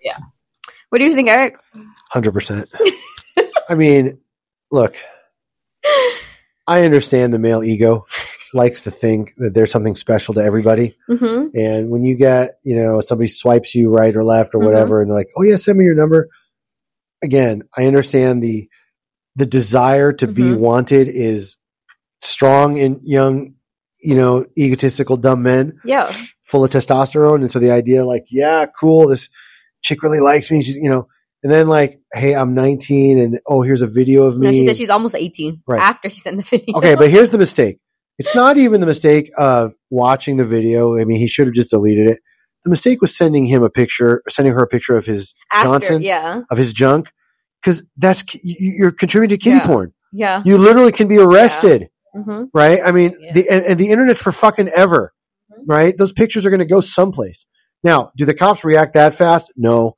Yeah. 0.03 0.17
What 0.89 0.99
do 0.99 1.05
you 1.05 1.13
think, 1.13 1.29
Eric? 1.29 1.55
Hundred 2.09 2.31
percent. 2.31 2.69
I 3.69 3.75
mean, 3.75 4.19
look, 4.71 4.93
I 6.67 6.83
understand 6.85 7.33
the 7.33 7.39
male 7.39 7.63
ego 7.63 8.05
likes 8.53 8.83
to 8.83 8.91
think 8.91 9.33
that 9.37 9.53
there's 9.53 9.71
something 9.71 9.95
special 9.95 10.33
to 10.35 10.41
everybody, 10.43 10.95
Mm-hmm. 11.09 11.49
and 11.55 11.89
when 11.89 12.03
you 12.03 12.17
get, 12.17 12.51
you 12.63 12.75
know, 12.75 13.01
somebody 13.01 13.27
swipes 13.27 13.75
you 13.75 13.91
right 13.91 14.15
or 14.15 14.23
left 14.23 14.55
or 14.55 14.59
Mhm. 14.59 14.65
whatever, 14.65 15.01
and 15.01 15.09
they're 15.09 15.17
like, 15.17 15.29
"Oh 15.37 15.43
yeah, 15.43 15.55
send 15.57 15.77
me 15.77 15.85
your 15.85 15.95
number." 15.95 16.29
Again, 17.23 17.63
I 17.77 17.85
understand 17.85 18.41
the 18.43 18.69
the 19.35 19.45
desire 19.45 20.11
to 20.13 20.27
be 20.27 20.41
Mhm. 20.43 20.57
wanted 20.59 21.07
is 21.07 21.57
strong 22.21 22.75
in 22.77 22.99
young, 23.03 23.53
you 24.01 24.15
know, 24.15 24.45
egotistical 24.57 25.15
dumb 25.17 25.43
men. 25.43 25.79
Yeah. 25.85 26.11
full 26.45 26.63
of 26.63 26.71
testosterone. 26.71 27.41
And 27.41 27.51
so 27.51 27.59
the 27.59 27.69
idea, 27.69 28.03
like, 28.03 28.25
yeah, 28.31 28.65
cool, 28.79 29.07
this 29.07 29.29
chick 29.83 30.01
really 30.01 30.19
likes 30.19 30.49
me. 30.49 30.63
She's, 30.63 30.75
you 30.77 30.89
know, 30.89 31.07
and 31.43 31.51
then 31.51 31.67
like, 31.67 31.99
hey, 32.13 32.35
I'm 32.35 32.53
19 32.53 33.17
and 33.19 33.39
oh, 33.47 33.61
here's 33.61 33.81
a 33.81 33.87
video 33.87 34.23
of 34.23 34.37
No, 34.37 34.49
me. 34.49 34.61
she 34.61 34.65
said 34.67 34.77
she's 34.77 34.89
almost 34.89 35.15
18 35.15 35.63
Right. 35.67 35.81
after 35.81 36.09
she 36.09 36.19
sent 36.19 36.37
the 36.37 36.43
video. 36.43 36.75
okay, 36.77 36.95
but 36.95 37.09
here's 37.09 37.29
the 37.31 37.37
mistake. 37.45 37.79
It's 38.17 38.35
not 38.35 38.57
even 38.57 38.81
the 38.81 38.87
mistake 38.87 39.31
of 39.37 39.71
watching 39.89 40.37
the 40.37 40.45
video. 40.45 40.97
I 40.99 41.05
mean, 41.05 41.19
he 41.19 41.27
should 41.27 41.47
have 41.47 41.55
just 41.55 41.69
deleted 41.69 42.07
it. 42.07 42.19
The 42.65 42.69
mistake 42.69 42.99
was 42.99 43.15
sending 43.15 43.45
him 43.45 43.63
a 43.63 43.69
picture, 43.69 44.21
sending 44.27 44.53
her 44.53 44.61
a 44.63 44.67
picture 44.67 44.97
of 44.97 45.05
his 45.05 45.33
after, 45.53 45.67
Johnson? 45.69 46.01
yeah. 46.01 46.41
of 46.51 46.57
his 46.57 46.73
junk, 46.73 47.07
because 47.61 47.85
that's 47.95 48.23
you- 48.43 48.73
you're 48.77 48.91
contributing 48.91 49.37
to 49.37 49.41
kiddie 49.41 49.55
Yeah. 49.57 49.65
porn. 49.67 49.93
Yeah. 50.11 50.41
You 50.43 50.57
literally 50.57 50.91
can 50.91 51.07
be 51.07 51.17
arrested, 51.17 51.87
hmm 52.13 52.43
right? 52.53 52.79
I 52.85 52.91
mean, 52.91 53.15
Yeah. 53.21 53.31
the 53.31 53.49
and, 53.49 53.63
and 53.65 53.79
the 53.79 53.89
internet 53.91 54.17
for 54.17 54.33
fucking 54.33 54.67
ever, 54.75 55.13
Mhm. 55.49 55.63
right? 55.67 55.97
Those 55.97 56.11
pictures 56.11 56.45
are 56.45 56.49
going 56.49 56.59
to 56.59 56.65
go 56.65 56.81
someplace. 56.81 57.45
Now, 57.85 58.11
do 58.17 58.25
the 58.25 58.33
cops 58.33 58.65
react 58.65 58.95
that 58.95 59.13
fast? 59.13 59.53
No. 59.55 59.95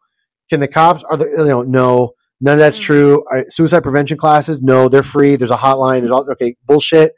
Can 0.52 0.60
the 0.60 0.68
cops? 0.68 1.04
Are 1.06 1.16
the 1.18 1.26
you 1.26 1.46
know? 1.48 1.62
No. 1.64 2.12
None 2.42 2.54
of 2.54 2.60
that's 2.60 2.78
Mhm. 2.80 2.84
true. 2.84 3.24
Uh, 3.32 3.42
Suicide 3.48 3.82
prevention 3.84 4.18
classes? 4.18 4.62
No, 4.62 4.90
they're 4.90 5.02
free. 5.04 5.36
There's 5.38 5.50
a 5.52 5.56
hotline. 5.58 6.02
There's 6.02 6.12
all 6.12 6.30
okay. 6.32 6.56
Bullshit. 6.68 7.14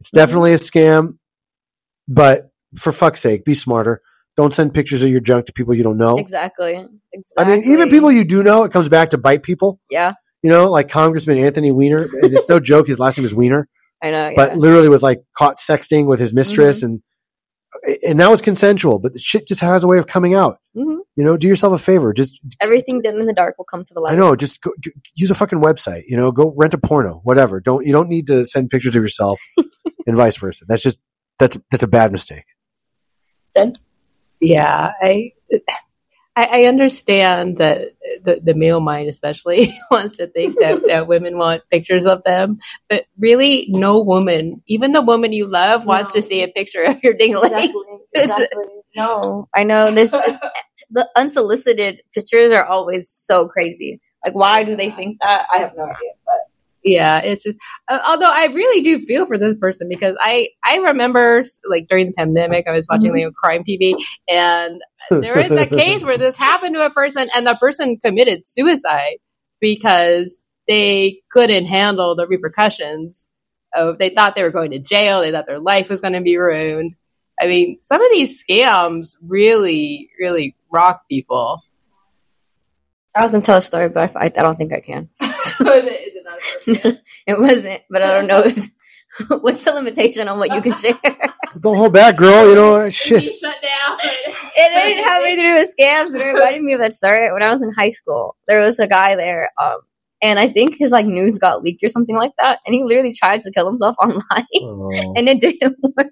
It's 0.00 0.10
Mhm. 0.10 0.14
definitely 0.16 0.52
a 0.54 0.56
scam. 0.58 1.12
But 2.08 2.50
for 2.76 2.92
fuck's 2.92 3.20
sake, 3.20 3.44
be 3.44 3.54
smarter. 3.54 4.02
Don't 4.36 4.52
send 4.52 4.74
pictures 4.74 5.02
of 5.04 5.10
your 5.10 5.20
junk 5.20 5.46
to 5.46 5.52
people 5.52 5.72
you 5.74 5.84
don't 5.84 5.96
know. 5.98 6.16
Exactly. 6.18 6.84
exactly. 7.12 7.24
I 7.38 7.44
mean, 7.44 7.62
even 7.70 7.88
people 7.88 8.10
you 8.10 8.24
do 8.24 8.42
know, 8.42 8.64
it 8.64 8.72
comes 8.72 8.88
back 8.88 9.10
to 9.10 9.18
bite 9.18 9.44
people. 9.44 9.78
Yeah, 9.90 10.14
You 10.42 10.50
know, 10.50 10.68
like 10.70 10.88
Congressman 10.88 11.38
Anthony 11.38 11.70
Weiner. 11.70 12.08
And 12.22 12.34
it's 12.34 12.48
no 12.48 12.58
joke. 12.58 12.88
His 12.88 12.98
last 12.98 13.16
name 13.16 13.24
is 13.24 13.32
Weiner, 13.34 13.68
I 14.02 14.10
know. 14.10 14.32
but 14.34 14.50
yeah. 14.50 14.56
literally 14.56 14.88
was 14.88 15.02
like 15.02 15.22
caught 15.38 15.58
sexting 15.58 16.06
with 16.08 16.18
his 16.18 16.34
mistress, 16.34 16.82
and 16.82 17.00
and 18.08 18.18
that 18.20 18.30
was 18.30 18.40
consensual. 18.42 18.98
But 18.98 19.12
the 19.14 19.20
shit 19.20 19.46
just 19.46 19.60
has 19.60 19.84
a 19.84 19.86
way 19.86 19.98
of 19.98 20.06
coming 20.08 20.34
out. 20.34 20.58
Mhm. 20.76 20.98
You 21.16 21.24
know, 21.24 21.36
do 21.36 21.46
yourself 21.46 21.72
a 21.72 21.78
favor. 21.78 22.12
Just 22.12 22.40
everything 22.60 23.00
done 23.00 23.14
in 23.16 23.26
the 23.26 23.32
dark 23.32 23.56
will 23.56 23.64
come 23.64 23.84
to 23.84 23.94
the 23.94 24.00
light. 24.00 24.14
I 24.14 24.16
know. 24.16 24.34
Just 24.34 24.60
go, 24.60 24.72
g- 24.80 24.92
use 25.14 25.30
a 25.30 25.34
fucking 25.34 25.60
website. 25.60 26.02
You 26.08 26.16
know, 26.16 26.32
go 26.32 26.52
rent 26.56 26.74
a 26.74 26.78
porno, 26.78 27.20
whatever. 27.22 27.60
Don't 27.60 27.86
you 27.86 27.92
don't 27.92 28.08
need 28.08 28.26
to 28.26 28.44
send 28.44 28.70
pictures 28.70 28.96
of 28.96 29.02
yourself, 29.02 29.40
and 30.06 30.16
vice 30.16 30.36
versa. 30.36 30.64
That's 30.66 30.82
just 30.82 30.98
that's 31.38 31.56
that's 31.70 31.84
a 31.84 31.88
bad 31.88 32.10
mistake. 32.10 32.44
Then, 33.54 33.78
yeah, 34.40 34.90
I, 35.00 35.32
I 36.36 36.62
I 36.62 36.64
understand 36.64 37.58
that 37.58 37.90
the 38.24 38.40
the 38.42 38.54
male 38.54 38.80
mind 38.80 39.08
especially 39.08 39.74
wants 39.90 40.16
to 40.16 40.26
think 40.26 40.58
that, 40.60 40.82
that 40.86 41.06
women 41.06 41.38
want 41.38 41.62
pictures 41.70 42.06
of 42.06 42.24
them, 42.24 42.58
but 42.88 43.06
really, 43.18 43.66
no 43.70 44.02
woman, 44.02 44.62
even 44.66 44.92
the 44.92 45.02
woman 45.02 45.32
you 45.32 45.46
love, 45.46 45.86
wants 45.86 46.14
No. 46.14 46.20
to 46.20 46.22
see 46.22 46.42
a 46.42 46.48
picture 46.48 46.82
of 46.82 47.02
your 47.02 47.14
dingling. 47.14 47.52
Exactly. 47.52 47.82
Exactly. 48.16 48.64
no, 48.94 49.48
I 49.52 49.64
know 49.64 49.90
this. 49.90 50.10
the 50.12 51.08
unsolicited 51.16 52.00
pictures 52.14 52.52
are 52.52 52.64
always 52.64 53.08
so 53.10 53.48
crazy. 53.48 54.00
Like, 54.24 54.36
why 54.36 54.62
do 54.62 54.76
they 54.76 54.90
think 54.92 55.18
that? 55.24 55.46
I 55.52 55.58
have 55.58 55.72
no 55.76 55.82
idea. 55.82 56.12
But 56.24 56.34
Yeah, 56.84 57.20
it's 57.20 57.42
just. 57.44 57.58
Uh, 57.88 57.98
although 58.06 58.30
I 58.30 58.46
really 58.52 58.82
do 58.82 58.98
feel 58.98 59.24
for 59.24 59.38
this 59.38 59.54
person 59.58 59.88
because 59.88 60.16
I 60.20 60.48
I 60.64 60.76
remember 60.76 61.42
like 61.66 61.88
during 61.88 62.08
the 62.08 62.12
pandemic 62.12 62.66
I 62.68 62.72
was 62.72 62.86
watching 62.90 63.12
Mhm. 63.12 63.24
like 63.24 63.34
crime 63.34 63.64
TV 63.64 63.94
and 64.28 64.82
there 65.10 65.38
is 65.38 65.50
a 65.50 65.66
case 65.66 66.04
where 66.04 66.18
this 66.18 66.36
happened 66.36 66.74
to 66.74 66.84
a 66.84 66.90
person 66.90 67.28
and 67.34 67.46
the 67.46 67.54
person 67.54 67.96
committed 67.96 68.46
suicide 68.46 69.16
because 69.60 70.44
they 70.68 71.22
couldn't 71.30 71.66
handle 71.66 72.14
the 72.14 72.26
repercussions 72.26 73.30
of 73.74 73.98
they 73.98 74.10
thought 74.10 74.36
they 74.36 74.42
were 74.42 74.50
going 74.50 74.70
to 74.72 74.78
jail 74.78 75.22
they 75.22 75.32
thought 75.32 75.46
their 75.46 75.58
life 75.58 75.88
was 75.88 76.00
going 76.00 76.12
to 76.12 76.20
be 76.20 76.36
ruined 76.36 76.94
i 77.40 77.46
mean 77.46 77.78
some 77.80 78.02
of 78.02 78.10
these 78.12 78.44
scams 78.44 79.16
really 79.22 80.10
really 80.18 80.54
rock 80.70 81.02
people 81.10 81.62
I 83.16 83.22
was 83.22 83.30
gonna 83.30 83.44
tell 83.44 83.58
a 83.58 83.62
story, 83.62 83.88
but 83.88 84.16
I, 84.16 84.24
I 84.24 84.28
don't 84.28 84.56
think 84.56 84.72
I 84.72 84.80
can. 84.80 85.08
Is 86.36 86.68
it 86.68 86.84
not 86.84 86.84
a 86.84 86.96
scam? 86.96 86.98
it 87.26 87.38
wasn't, 87.40 87.82
but 87.90 88.02
I 88.02 88.08
don't 88.14 88.26
know 88.26 88.40
if, 88.44 88.68
what's 89.42 89.64
the 89.64 89.72
limitation 89.72 90.28
on 90.28 90.38
what 90.38 90.52
you 90.52 90.60
can 90.60 90.76
share. 90.76 90.98
Don't 91.60 91.76
hold 91.76 91.92
back, 91.92 92.16
girl. 92.16 92.48
You 92.48 92.54
know, 92.56 92.90
shit. 92.90 93.32
shut 93.34 93.62
down 93.62 93.98
it 94.56 94.88
didn't 94.88 95.04
have 95.04 95.22
anything 95.22 95.44
to 95.44 95.48
do 95.48 95.54
with 95.54 95.74
scams, 95.78 96.10
but 96.12 96.20
it 96.20 96.32
reminded 96.32 96.62
me 96.62 96.72
of 96.74 96.80
that 96.80 96.92
story 96.92 97.32
when 97.32 97.42
I 97.42 97.50
was 97.50 97.62
in 97.62 97.72
high 97.72 97.90
school. 97.90 98.36
There 98.48 98.60
was 98.60 98.78
a 98.78 98.86
guy 98.86 99.16
there, 99.16 99.50
um, 99.62 99.78
and 100.22 100.38
I 100.38 100.48
think 100.48 100.76
his 100.76 100.90
like 100.90 101.06
news 101.06 101.38
got 101.38 101.62
leaked 101.62 101.82
or 101.84 101.88
something 101.88 102.16
like 102.16 102.32
that, 102.38 102.58
and 102.66 102.74
he 102.74 102.82
literally 102.84 103.12
tried 103.14 103.42
to 103.42 103.52
kill 103.52 103.66
himself 103.66 103.96
online, 104.02 104.46
Oh, 104.62 105.12
and 105.16 105.28
it 105.28 105.40
didn't 105.40 105.76
work. 105.82 106.06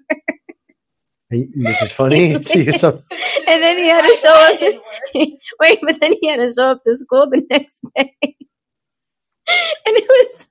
and 1.31 1.47
this 1.65 1.81
is 1.81 1.91
funny. 1.91 2.39
to 2.39 2.59
you, 2.63 2.71
so- 2.73 3.03
And 3.47 3.61
then 3.63 3.77
he 3.77 3.87
had 3.87 4.01
to 4.07 4.15
show 4.21 4.33
up. 4.33 4.83
Wait, 5.61 5.79
but 5.81 5.99
then 5.99 6.13
he 6.21 6.27
had 6.27 6.37
to 6.37 6.53
show 6.53 6.71
up 6.71 6.81
to 6.83 6.95
school 6.95 7.27
the 7.29 7.43
next 7.49 7.81
day, 7.95 8.15
and 9.85 9.97
it 9.97 10.07
was 10.07 10.47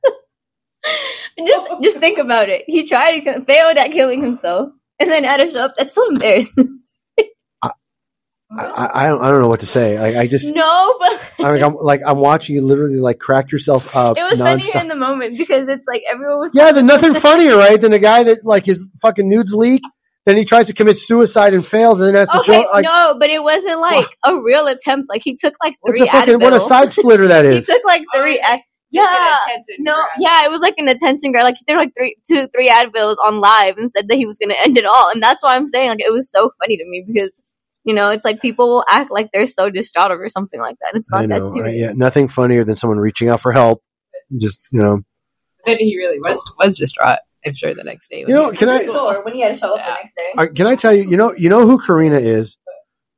just 1.47 1.83
just 1.83 1.99
think 1.99 2.19
about 2.19 2.49
it. 2.49 2.65
He 2.67 2.89
tried 2.89 3.21
to 3.21 3.45
failed 3.45 3.77
at 3.77 3.93
killing 3.93 4.23
himself, 4.23 4.71
and 5.01 5.11
then 5.11 5.25
had 5.25 5.41
to 5.41 5.51
show 5.51 5.65
up. 5.65 5.73
That's 5.77 5.95
so 5.95 6.09
embarrassing. 6.09 6.69
I, 8.59 8.89
I 8.93 9.09
don't 9.09 9.23
I 9.23 9.31
don't 9.31 9.41
know 9.41 9.49
what 9.49 9.61
to 9.61 9.67
say. 9.67 9.99
Like 9.99 10.15
I 10.15 10.27
just 10.27 10.55
no, 10.55 10.97
but 10.99 11.35
I 11.41 11.53
mean, 11.53 11.63
I'm 11.63 11.75
like 11.75 12.03
I'm 12.07 12.19
watching 12.19 12.55
you 12.55 12.63
literally 12.63 12.99
like 12.99 13.19
crack 13.19 13.51
yourself 13.51 13.97
up. 13.97 14.19
it 14.19 14.23
was 14.23 14.39
funnier 14.41 14.83
in 14.83 14.89
the 14.89 14.95
moment 14.95 15.39
because 15.39 15.69
it's 15.69 15.87
like 15.89 16.03
everyone 16.11 16.41
was. 16.41 16.53
Yeah, 16.55 16.73
there's 16.73 16.85
nothing 16.85 17.15
funnier, 17.15 17.57
right, 17.57 17.81
than 17.81 17.95
a 17.95 17.99
guy 17.99 18.25
that 18.25 18.45
like 18.45 18.67
his 18.67 18.85
fucking 19.01 19.27
nudes 19.27 19.55
leak, 19.55 19.81
then 20.27 20.37
he 20.37 20.45
tries 20.45 20.67
to 20.67 20.75
commit 20.75 20.99
suicide 20.99 21.55
and 21.55 21.65
fails, 21.65 21.99
and 21.99 22.09
then 22.09 22.15
has 22.15 22.31
to 22.31 22.41
Okay, 22.41 22.53
show 22.53 22.69
like 22.73 22.85
no, 22.85 23.17
but 23.19 23.31
it 23.31 23.43
wasn't 23.43 23.81
like 23.81 24.07
a 24.25 24.37
real 24.39 24.67
attempt. 24.67 25.09
Like 25.09 25.23
he 25.25 25.35
took 25.35 25.55
like 25.63 25.75
what's 25.81 25.97
three 25.97 26.09
a 26.09 26.11
fucking 26.11 26.41
what 26.41 26.53
a 26.53 26.61
side 26.61 26.93
splitter 26.93 27.29
that 27.29 27.47
he 27.47 27.59
took 27.61 27.83
like 27.87 28.03
three. 28.15 28.39
Ad- 28.39 28.61
yeah, 28.93 29.39
no, 29.79 30.05
yeah, 30.19 30.45
it 30.45 30.51
was 30.51 30.61
like 30.61 30.75
an 30.79 30.89
attention 30.89 31.33
grab. 31.33 31.45
Like 31.45 31.57
he 31.59 31.65
took 31.67 31.77
like 31.79 31.93
three, 31.97 32.17
two, 32.29 32.47
three 32.49 32.69
Advils 32.69 33.17
on 33.25 33.41
live 33.41 33.79
and 33.79 33.91
said 33.91 34.07
that 34.09 34.17
he 34.17 34.27
was 34.27 34.39
going 34.39 34.51
to 34.51 34.61
end 34.63 34.77
it 34.79 34.85
all. 34.85 35.11
And 35.13 35.23
that's 35.23 35.43
why 35.43 35.57
I'm 35.57 35.67
saying 35.67 35.89
like 35.91 36.01
it 36.01 36.13
was 36.13 36.31
so 36.31 36.51
funny 36.61 36.77
to 36.77 36.85
me 36.87 37.05
because 37.07 37.41
you 37.85 37.95
know 37.95 38.11
it's 38.11 38.25
like 38.25 38.41
people 38.41 38.69
will 38.69 38.85
act 38.89 39.11
like 39.11 39.31
they're 39.33 39.47
so 39.47 39.71
distraught 39.71 40.11
over 40.13 40.29
something 40.29 40.61
like 40.61 40.77
that. 40.83 40.97
It's 40.97 41.11
not 41.11 41.25
I 41.25 41.27
that 41.27 41.41
serious. 41.43 41.63
right? 41.65 41.75
Yeah, 41.75 41.93
nothing 41.97 42.29
funnier 42.29 42.65
than 42.65 42.77
someone 42.77 42.99
reaching 42.99 43.29
out 43.29 43.41
for 43.41 43.51
help. 43.53 43.83
Just 44.39 44.61
you 44.73 44.81
know, 44.83 45.01
Then 45.67 45.79
he 45.79 45.97
really 45.97 46.21
was 46.21 46.39
was 46.59 46.79
distraught. 46.79 47.19
I'm 47.45 47.55
sure 47.57 47.75
the 47.75 47.83
next 47.83 48.09
day. 48.09 48.21
You 48.21 48.29
know, 48.29 48.53
can 48.53 48.69
I- 48.69 48.85
Sure, 48.85 49.25
when 49.25 49.35
he 49.35 49.41
had 49.41 49.55
to 49.55 49.59
show 49.59 49.75
up 49.75 49.81
Yeah. 49.81 49.95
the 49.95 49.95
next 50.03 50.15
day. 50.15 50.33
Uh, 50.39 50.47
can 50.55 50.67
I 50.69 50.77
tell 50.77 50.95
you? 50.95 51.03
You 51.09 51.17
know, 51.17 51.35
you 51.37 51.49
know 51.49 51.67
who 51.67 51.85
Karina 51.85 52.19
is. 52.19 52.57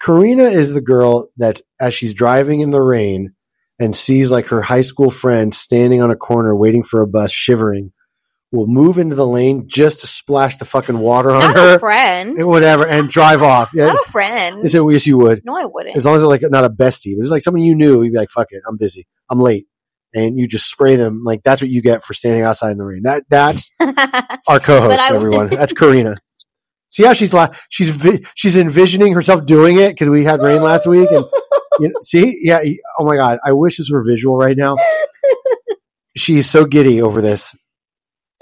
Karina 0.00 0.44
is 0.44 0.72
the 0.72 0.80
girl 0.80 1.28
that, 1.36 1.60
as 1.80 1.92
she's 1.94 2.14
driving 2.14 2.60
in 2.60 2.70
the 2.70 2.80
rain 2.82 3.34
and 3.78 3.94
sees 3.94 4.30
like 4.30 4.46
her 4.48 4.62
high 4.62 4.80
school 4.82 5.10
friend 5.10 5.54
standing 5.54 6.02
on 6.02 6.10
a 6.10 6.16
corner 6.16 6.54
waiting 6.54 6.82
for 6.82 7.00
a 7.02 7.06
bus, 7.06 7.30
shivering, 7.32 7.92
will 8.52 8.66
move 8.68 8.98
into 8.98 9.16
the 9.16 9.26
lane 9.26 9.64
just 9.66 10.00
to 10.00 10.06
splash 10.06 10.58
the 10.58 10.64
fucking 10.64 10.96
water 10.98 11.30
on 11.30 11.40
Not 11.40 11.56
her, 11.56 11.74
a 11.74 11.78
friend. 11.80 12.38
and 12.38 12.46
whatever, 12.46 12.86
and 12.86 13.08
drive 13.08 13.42
off. 13.42 13.72
Yeah, 13.74 13.86
Not 13.86 14.06
a 14.06 14.10
friend. 14.10 14.62
They 14.64 14.68
said, 14.68 14.80
well, 14.80 14.92
yes, 14.92 15.06
you 15.08 15.18
would. 15.18 15.40
No, 15.44 15.56
I 15.56 15.64
wouldn't. 15.64 15.96
As 15.96 16.04
long 16.04 16.14
as 16.16 16.22
it's 16.22 16.28
like 16.28 16.42
not 16.50 16.64
a 16.64 16.70
bestie, 16.70 17.16
but 17.16 17.22
it's 17.22 17.30
like 17.30 17.42
someone 17.42 17.62
you 17.62 17.74
knew, 17.74 18.02
you'd 18.04 18.12
be 18.12 18.18
like, 18.18 18.30
"Fuck 18.30 18.48
it, 18.50 18.62
I'm 18.68 18.76
busy, 18.76 19.08
I'm 19.28 19.40
late," 19.40 19.66
and 20.14 20.38
you 20.38 20.46
just 20.46 20.70
spray 20.70 20.94
them. 20.94 21.22
Like 21.24 21.42
that's 21.42 21.60
what 21.60 21.70
you 21.70 21.82
get 21.82 22.04
for 22.04 22.14
standing 22.14 22.44
outside 22.44 22.70
in 22.70 22.78
the 22.78 22.84
rain. 22.86 23.02
That 23.02 23.24
that's 23.28 23.70
our 23.80 24.60
co-host, 24.60 25.02
everyone. 25.10 25.48
That's 25.48 25.72
Karina. 25.72 26.14
See 26.90 27.02
how 27.04 27.12
she's 27.12 27.34
la- 27.34 27.48
she's 27.70 27.88
vi- 27.88 28.22
she's 28.36 28.56
envisioning 28.56 29.14
herself 29.14 29.44
doing 29.46 29.78
it 29.80 29.90
because 29.94 30.08
we 30.08 30.22
had 30.22 30.40
rain 30.40 30.62
last 30.62 30.86
week, 30.86 31.08
and 31.10 31.24
you 31.80 31.88
know, 31.88 31.94
see, 32.02 32.38
yeah. 32.42 32.60
y- 32.62 32.76
Oh 32.98 33.04
my 33.04 33.16
god, 33.16 33.38
I 33.44 33.52
wish 33.52 33.78
this 33.78 33.90
were 33.90 34.04
visual 34.04 34.36
right 34.38 34.56
now. 34.56 34.76
She's 36.16 36.48
so 36.48 36.64
giddy 36.64 37.02
over 37.02 37.20
this. 37.20 37.54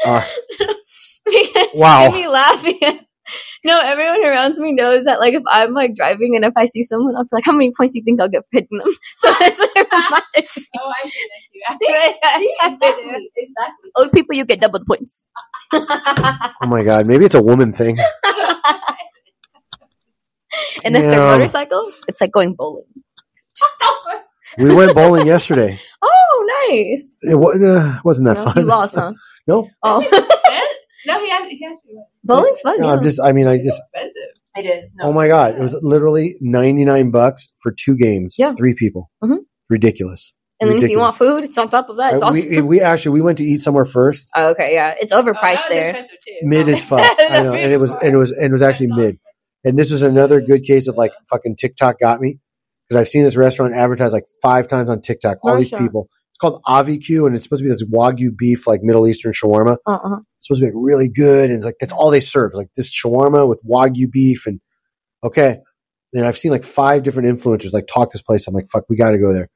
Uh, 0.05 0.27
Wow. 1.75 2.11
Me 2.11 2.29
laughing. 2.29 2.79
no, 3.65 3.81
everyone 3.81 4.25
around 4.25 4.57
me 4.59 4.73
knows 4.73 5.05
that 5.05 5.21
like 5.21 5.33
if 5.35 5.43
I'm 5.49 5.73
like 5.73 5.95
driving 5.95 6.35
and 6.37 6.45
if 6.45 6.53
I 6.57 6.67
see 6.67 6.83
someone, 6.83 7.17
I'll 7.17 7.23
be 7.25 7.29
like, 7.33 7.45
how 7.45 7.53
many 7.53 7.73
points 7.77 7.95
do 7.95 8.01
you 8.01 8.05
think 8.05 8.21
I'll 8.21 8.29
get 8.29 8.43
for 8.43 8.49
hitting 8.61 8.79
them? 8.79 8.91
So 9.17 9.33
that's 9.39 9.59
what 9.59 9.71
it 9.75 9.87
reminded 9.91 10.23
me. 10.37 10.67
Oh, 10.79 10.93
I 10.93 11.09
see 11.09 11.29
that 11.69 11.79
See, 11.79 12.45
exactly, 12.61 13.31
exactly. 13.37 13.91
Old 13.97 14.13
people, 14.13 14.35
you 14.35 14.45
get 14.45 14.61
double 14.61 14.81
the 14.81 14.85
points. 14.85 15.29
oh 15.73 16.51
my 16.67 16.83
god, 16.85 17.07
maybe 17.07 17.25
it's 17.25 17.35
a 17.37 17.43
woman 17.43 17.73
thing. 17.73 17.97
and 20.85 20.97
if 20.97 21.03
they're 21.03 21.21
motorcycles, 21.21 21.99
it's 22.09 22.21
like 22.21 22.33
going 22.33 22.55
bowling. 22.55 22.85
We 24.59 24.75
went 24.75 24.95
bowling 24.95 25.27
yesterday. 25.27 25.79
Oh, 26.05 26.69
nice. 26.71 27.19
It 27.23 27.35
wa- 27.37 27.53
uh, 27.53 27.99
wasn't 28.05 28.27
that 28.27 28.35
No, 28.37 28.45
fun. 28.45 28.55
you 28.57 28.63
lost, 28.65 28.95
huh? 28.97 29.13
No. 29.47 29.69
Oh, 29.83 30.01
no, 31.07 31.25
he 31.25 31.31
actually, 31.31 31.57
he 31.57 31.67
actually 31.67 31.95
bowling's 32.25 32.61
fun. 32.61 32.81
No, 32.81 32.87
Yeah. 32.89 32.93
I'm 32.95 33.03
just. 33.03 33.21
I 33.21 33.33
mean, 33.33 33.47
I 33.47 33.55
It's 33.55 33.67
just. 33.67 33.81
expensive. 33.95 34.23
It 34.57 34.63
is. 34.67 34.91
Oh 35.03 35.13
my 35.13 35.29
god! 35.29 35.55
It 35.57 35.61
was 35.61 35.79
literally 35.83 36.35
ninety 36.41 36.85
nine 36.85 37.11
bucks 37.11 37.53
for 37.63 37.73
two 37.73 37.97
games. 37.97 38.35
Yeah. 38.39 38.55
three 38.55 38.75
people. 38.75 39.11
Mhm. 39.23 39.39
Ridiculous. 39.71 40.35
And 40.61 40.71
then 40.71 40.79
if 40.83 40.91
you 40.91 40.99
want 40.99 41.17
food, 41.17 41.45
it's 41.45 41.57
on 41.59 41.69
top 41.69 41.89
of 41.89 41.97
that. 41.99 42.15
It's 42.15 42.23
Uh, 42.23 42.27
also. 42.27 42.49
we, 42.49 42.61
we 42.73 42.81
actually 42.81 43.13
we 43.13 43.21
went 43.23 43.39
to 43.39 43.45
eat 43.45 43.61
somewhere 43.63 43.85
first. 43.85 44.29
oh, 44.37 44.51
okay, 44.51 44.75
yeah, 44.75 44.95
it's 45.01 45.13
Oh, 45.13 45.23
overpriced 45.23 45.53
was 45.55 45.69
there. 45.69 45.93
too. 45.95 46.09
Mid 46.43 46.69
as 46.69 46.83
fuck. 46.83 47.01
I 47.21 47.43
know, 47.43 47.53
and 47.55 47.73
it 47.73 47.79
was 47.81 47.91
and 47.93 48.13
it 48.15 48.17
was 48.19 48.31
and 48.33 48.47
it 48.47 48.53
was 48.53 48.63
actually 48.63 48.89
mid. 48.89 49.19
And 49.65 49.79
this 49.79 49.91
was 49.93 50.03
another 50.03 50.41
good 50.41 50.63
case 50.65 50.89
of 50.89 50.97
like 50.97 51.13
fucking 51.31 51.57
TikTok 51.57 51.99
got 52.01 52.21
me 52.21 52.39
because 52.93 53.01
I've 53.01 53.11
seen 53.11 53.25
this 53.25 53.37
restaurant 53.37 53.75
advertised 53.75 54.13
like 54.13 54.27
five 54.43 54.69
times 54.69 54.91
on 54.91 55.01
TikTok. 55.01 55.39
All 55.43 55.57
these 55.57 55.71
people. 55.71 56.09
It's 56.31 56.39
called 56.39 56.63
AviQ, 56.67 57.27
and 57.27 57.35
it's 57.35 57.45
supposed 57.45 57.61
to 57.61 57.65
be 57.65 57.71
this 57.71 57.85
wagyu 57.85 58.37
beef, 58.37 58.67
like 58.67 58.83
Middle 58.83 59.07
Eastern 59.07 59.33
shawarma. 59.33 59.77
Uh-uh. 59.87 60.19
It's 60.37 60.47
supposed 60.47 60.61
to 60.61 60.67
be 60.67 60.73
like 60.73 60.85
really 60.85 61.09
good, 61.09 61.51
and 61.51 61.57
it's 61.57 61.65
like 61.65 61.77
that's 61.81 61.93
all 61.93 62.11
they 62.11 62.21
serve, 62.21 62.53
like 62.55 62.69
this 62.77 62.91
shawarma 62.95 63.49
with 63.49 63.61
wagyu 63.69 64.11
beef, 64.11 64.47
and 64.47 64.61
okay. 65.25 65.59
And 66.15 66.27
I've 66.27 66.37
seen 66.37 66.51
like 66.51 66.65
five 66.65 67.03
different 67.05 67.29
influencers 67.29 67.73
like 67.73 67.87
talk 67.87 68.13
this 68.13 68.21
place. 68.23 68.47
I'm 68.47 68.53
like, 68.55 68.67
fuck, 68.71 68.85
we 68.91 68.97
got 68.97 69.13
to 69.13 69.19
go 69.19 69.33
there. 69.33 69.49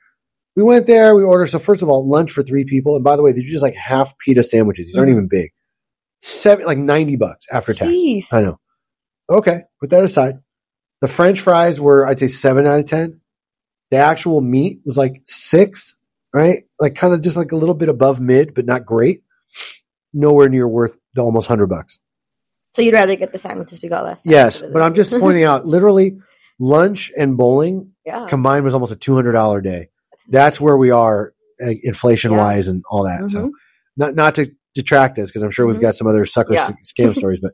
we 0.54 0.62
went 0.62 0.86
there. 0.86 1.14
We 1.14 1.22
ordered. 1.22 1.48
So 1.48 1.58
first 1.58 1.82
of 1.82 1.90
all, 1.90 2.08
lunch 2.08 2.30
for 2.30 2.42
three 2.42 2.64
people. 2.64 2.94
And 2.94 3.04
by 3.04 3.16
the 3.16 3.22
way, 3.22 3.32
they're 3.32 3.42
just 3.42 3.62
like 3.62 3.74
half 3.74 4.14
pita 4.18 4.42
sandwiches. 4.42 4.86
These 4.86 4.96
aren't 4.96 5.10
Mhm. 5.10 5.12
even 5.14 5.28
big. 5.30 5.50
Seven, 6.22 6.64
like 6.64 6.78
ninety 6.78 7.16
bucks 7.16 7.44
after 7.52 7.74
tax. 7.74 7.90
Jeez. 7.90 8.32
I 8.32 8.40
know. 8.40 8.56
Okay, 9.28 9.62
put 9.80 9.90
that 9.90 10.02
aside. 10.02 10.36
The 11.02 11.08
French 11.08 11.40
fries 11.40 11.78
were, 11.78 12.06
I'd 12.06 12.18
say, 12.18 12.28
seven 12.28 12.64
out 12.66 12.78
of 12.78 12.86
ten. 12.86 13.20
The 13.90 13.98
actual 13.98 14.40
meat 14.40 14.80
was 14.84 14.96
like 14.96 15.20
six, 15.24 15.94
right? 16.34 16.64
Like 16.80 16.94
kind 16.96 17.14
of 17.14 17.20
just 17.22 17.36
like 17.36 17.52
a 17.52 17.56
little 17.56 17.74
bit 17.74 17.88
above 17.88 18.20
mid, 18.20 18.54
but 18.54 18.66
not 18.66 18.84
great. 18.84 19.22
Nowhere 20.12 20.48
near 20.48 20.66
worth 20.66 20.96
the 21.14 21.22
almost 21.22 21.46
hundred 21.48 21.66
bucks. 21.68 21.98
So 22.74 22.82
you'd 22.82 22.94
rather 22.94 23.16
get 23.16 23.32
the 23.32 23.38
sandwiches 23.38 23.80
we 23.82 23.88
got 23.88 24.04
last 24.04 24.22
time? 24.24 24.32
Yes, 24.32 24.62
but 24.62 24.82
I'm 24.82 24.94
just 24.94 25.10
pointing 25.12 25.44
out, 25.44 25.66
literally, 25.66 26.18
lunch 26.58 27.10
and 27.16 27.36
bowling 27.36 27.92
yeah. 28.04 28.26
combined 28.26 28.64
was 28.64 28.74
almost 28.74 28.92
a 28.92 28.96
two 28.96 29.14
hundred 29.14 29.32
dollar 29.32 29.60
day. 29.60 29.88
That's 30.28 30.60
where 30.60 30.76
we 30.76 30.90
are, 30.90 31.32
inflation 31.84 32.36
wise, 32.36 32.68
and 32.68 32.82
all 32.90 33.04
that. 33.04 33.30
So, 33.30 33.46
Mhm. 33.46 33.50
not 33.96 34.14
not 34.14 34.34
to 34.36 34.50
detract 34.74 35.16
this 35.16 35.30
because 35.30 35.42
I'm 35.42 35.50
sure 35.50 35.66
we've 35.66 35.76
Mhm. 35.76 35.82
got 35.82 35.94
some 35.96 36.06
other 36.06 36.26
sucker 36.26 36.52
Yeah. 36.54 36.70
scam 36.84 37.14
stories, 37.14 37.40
but 37.40 37.52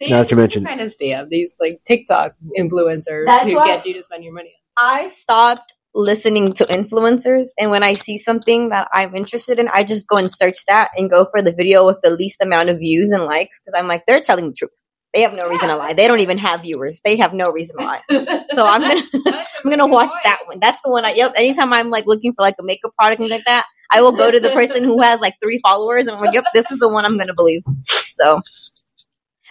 They 0.00 0.10
Now 0.10 0.18
that 0.22 0.30
you 0.30 0.36
mention- 0.36 0.64
kind 0.64 0.80
of 0.80 0.92
scam 0.94 1.28
these 1.28 1.50
like 1.60 1.80
TikTok 1.84 2.36
influencers 2.56 3.26
That's 3.26 3.50
who 3.50 3.56
why- 3.56 3.66
get 3.66 3.84
you 3.84 3.94
to 3.94 4.04
spend 4.04 4.22
your 4.22 4.32
money. 4.32 4.54
I 4.78 5.08
stopped 5.08 5.72
listening 5.94 6.52
to 6.52 6.64
influencers, 6.64 7.48
and 7.58 7.70
when 7.70 7.82
I 7.82 7.94
see 7.94 8.18
something 8.18 8.68
that 8.70 8.88
I'm 8.92 9.14
interested 9.16 9.58
in, 9.58 9.68
I 9.68 9.84
just 9.84 10.06
go 10.06 10.16
and 10.16 10.30
search 10.30 10.64
that 10.68 10.90
and 10.96 11.10
go 11.10 11.26
for 11.30 11.42
the 11.42 11.52
video 11.52 11.86
with 11.86 11.98
the 12.02 12.10
least 12.10 12.40
amount 12.40 12.68
of 12.68 12.78
views 12.78 13.10
and 13.10 13.24
likes 13.24 13.60
because 13.60 13.74
I'm 13.76 13.88
like, 13.88 14.04
they're 14.06 14.20
telling 14.20 14.48
the 14.48 14.54
truth. 14.54 14.70
They 15.14 15.22
have 15.22 15.34
no 15.34 15.48
reason 15.48 15.68
to 15.68 15.76
lie. 15.76 15.94
They 15.94 16.06
don't 16.06 16.20
even 16.20 16.38
have 16.38 16.62
viewers. 16.62 17.00
They 17.04 17.16
have 17.16 17.32
no 17.32 17.50
reason 17.50 17.78
to 17.78 17.84
lie. 17.84 18.02
So 18.52 18.66
I'm 18.66 18.80
gonna 18.80 19.00
I'm 19.64 19.70
gonna 19.70 19.86
watch 19.86 20.10
that 20.24 20.40
one. 20.46 20.58
That's 20.58 20.80
the 20.82 20.90
one. 20.90 21.04
I 21.04 21.12
yep. 21.12 21.32
Anytime 21.36 21.72
I'm 21.72 21.90
like 21.90 22.06
looking 22.06 22.32
for 22.32 22.42
like 22.42 22.56
a 22.58 22.64
makeup 22.64 22.92
product 22.96 23.20
and 23.20 23.30
like 23.30 23.44
that, 23.44 23.64
I 23.90 24.02
will 24.02 24.12
go 24.12 24.30
to 24.30 24.40
the 24.40 24.50
person 24.50 24.84
who 24.84 25.00
has 25.02 25.20
like 25.20 25.34
three 25.42 25.60
followers 25.62 26.06
and 26.06 26.16
I'm 26.16 26.24
like, 26.24 26.34
yep, 26.34 26.44
this 26.54 26.70
is 26.70 26.78
the 26.78 26.88
one 26.88 27.04
I'm 27.04 27.16
gonna 27.18 27.34
believe. 27.34 27.62
So. 27.84 28.40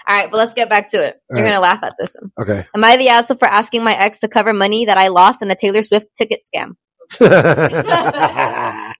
All 0.07 0.15
right, 0.15 0.31
but 0.31 0.37
let's 0.37 0.53
get 0.53 0.69
back 0.69 0.89
to 0.91 1.05
it. 1.05 1.17
You're 1.29 1.41
right. 1.41 1.49
gonna 1.49 1.59
laugh 1.59 1.83
at 1.83 1.95
this 1.99 2.15
one. 2.19 2.31
okay. 2.39 2.65
Am 2.73 2.83
I 2.83 2.95
the 2.95 3.09
asshole 3.09 3.37
for 3.37 3.47
asking 3.47 3.83
my 3.83 3.93
ex 3.93 4.19
to 4.19 4.29
cover 4.29 4.53
money 4.53 4.85
that 4.85 4.97
I 4.97 5.09
lost 5.09 5.41
in 5.41 5.51
a 5.51 5.55
Taylor 5.55 5.81
Swift 5.81 6.07
ticket 6.15 6.41
scam? 6.47 6.75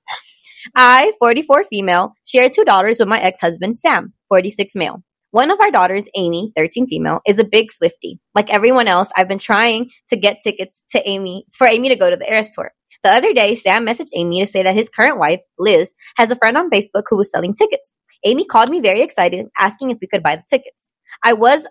I, 0.76 1.14
44 1.20 1.64
female, 1.66 2.14
share 2.26 2.50
two 2.50 2.66
daughters 2.66 3.00
with 3.00 3.08
my 3.08 3.22
ex-husband, 3.22 3.78
Sam, 3.78 4.14
46 4.28 4.76
male. 4.76 5.02
One 5.32 5.52
of 5.52 5.60
our 5.62 5.72
daughters, 5.72 6.08
Amy, 6.16 6.52
13 6.56 6.88
female, 6.88 7.20
is 7.28 7.40
a 7.40 7.44
big 7.44 7.70
Swiftie. 7.70 8.20
Like 8.34 8.50
everyone 8.50 8.88
else, 8.88 9.10
I've 9.16 9.28
been 9.28 9.40
trying 9.40 9.90
to 10.10 10.18
get 10.18 10.42
tickets 10.44 10.84
to 10.92 11.08
Amy, 11.08 11.46
for 11.58 11.68
Amy 11.68 11.90
to 11.90 11.96
go 11.96 12.10
to 12.10 12.18
the 12.18 12.30
Eras 12.30 12.50
tour. 12.50 12.72
The 13.04 13.12
other 13.12 13.34
day, 13.34 13.56
Sam 13.56 13.86
messaged 13.86 14.10
Amy 14.16 14.40
to 14.40 14.46
say 14.46 14.64
that 14.64 14.76
his 14.76 14.90
current 14.90 15.20
wife, 15.20 15.42
Liz, 15.60 15.94
has 16.18 16.32
a 16.32 16.36
friend 16.36 16.58
on 16.58 16.70
Facebook 16.70 17.04
who 17.10 17.18
was 17.18 17.32
selling 17.32 17.54
tickets. 17.54 17.94
Amy 18.26 18.46
called 18.46 18.70
me 18.70 18.82
very 18.82 19.02
excited, 19.02 19.46
asking 19.60 19.92
if 19.92 20.00
we 20.02 20.08
could 20.08 20.24
buy 20.24 20.36
the 20.36 20.44
tickets. 20.50 20.87
I 21.24 21.34
was 21.34 21.68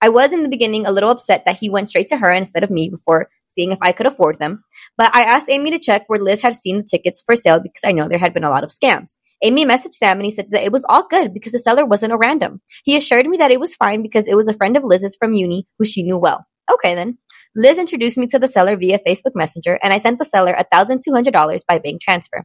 I 0.00 0.10
was 0.10 0.32
in 0.32 0.44
the 0.44 0.48
beginning 0.48 0.86
a 0.86 0.92
little 0.92 1.10
upset 1.10 1.44
that 1.44 1.56
he 1.56 1.70
went 1.70 1.88
straight 1.88 2.08
to 2.08 2.16
her 2.16 2.30
instead 2.30 2.62
of 2.62 2.70
me 2.70 2.88
before 2.88 3.28
seeing 3.46 3.72
if 3.72 3.78
I 3.82 3.92
could 3.92 4.06
afford 4.06 4.38
them. 4.38 4.62
But 4.96 5.14
I 5.14 5.22
asked 5.22 5.48
Amy 5.48 5.72
to 5.72 5.78
check 5.78 6.04
where 6.06 6.20
Liz 6.20 6.40
had 6.40 6.54
seen 6.54 6.78
the 6.78 6.84
tickets 6.84 7.20
for 7.20 7.34
sale 7.34 7.58
because 7.58 7.82
I 7.84 7.92
know 7.92 8.06
there 8.06 8.18
had 8.18 8.32
been 8.32 8.44
a 8.44 8.50
lot 8.50 8.62
of 8.62 8.70
scams. 8.70 9.16
Amy 9.42 9.64
messaged 9.64 9.94
Sam 9.94 10.18
and 10.18 10.24
he 10.24 10.30
said 10.30 10.50
that 10.50 10.64
it 10.64 10.72
was 10.72 10.84
all 10.88 11.06
good 11.06 11.32
because 11.32 11.52
the 11.52 11.58
seller 11.58 11.84
wasn't 11.84 12.12
a 12.12 12.16
random. 12.16 12.60
He 12.84 12.96
assured 12.96 13.26
me 13.26 13.38
that 13.38 13.50
it 13.50 13.60
was 13.60 13.74
fine 13.74 14.02
because 14.02 14.28
it 14.28 14.36
was 14.36 14.48
a 14.48 14.54
friend 14.54 14.76
of 14.76 14.84
Liz's 14.84 15.16
from 15.16 15.32
uni 15.32 15.66
who 15.78 15.84
she 15.84 16.02
knew 16.02 16.18
well. 16.18 16.44
Okay 16.72 16.94
then. 16.94 17.18
Liz 17.56 17.78
introduced 17.78 18.18
me 18.18 18.26
to 18.28 18.38
the 18.38 18.48
seller 18.48 18.76
via 18.76 18.98
Facebook 18.98 19.34
Messenger 19.34 19.78
and 19.82 19.92
I 19.92 19.98
sent 19.98 20.18
the 20.18 20.24
seller 20.24 20.56
$1,200 20.72 21.60
by 21.66 21.78
bank 21.78 22.00
transfer. 22.00 22.44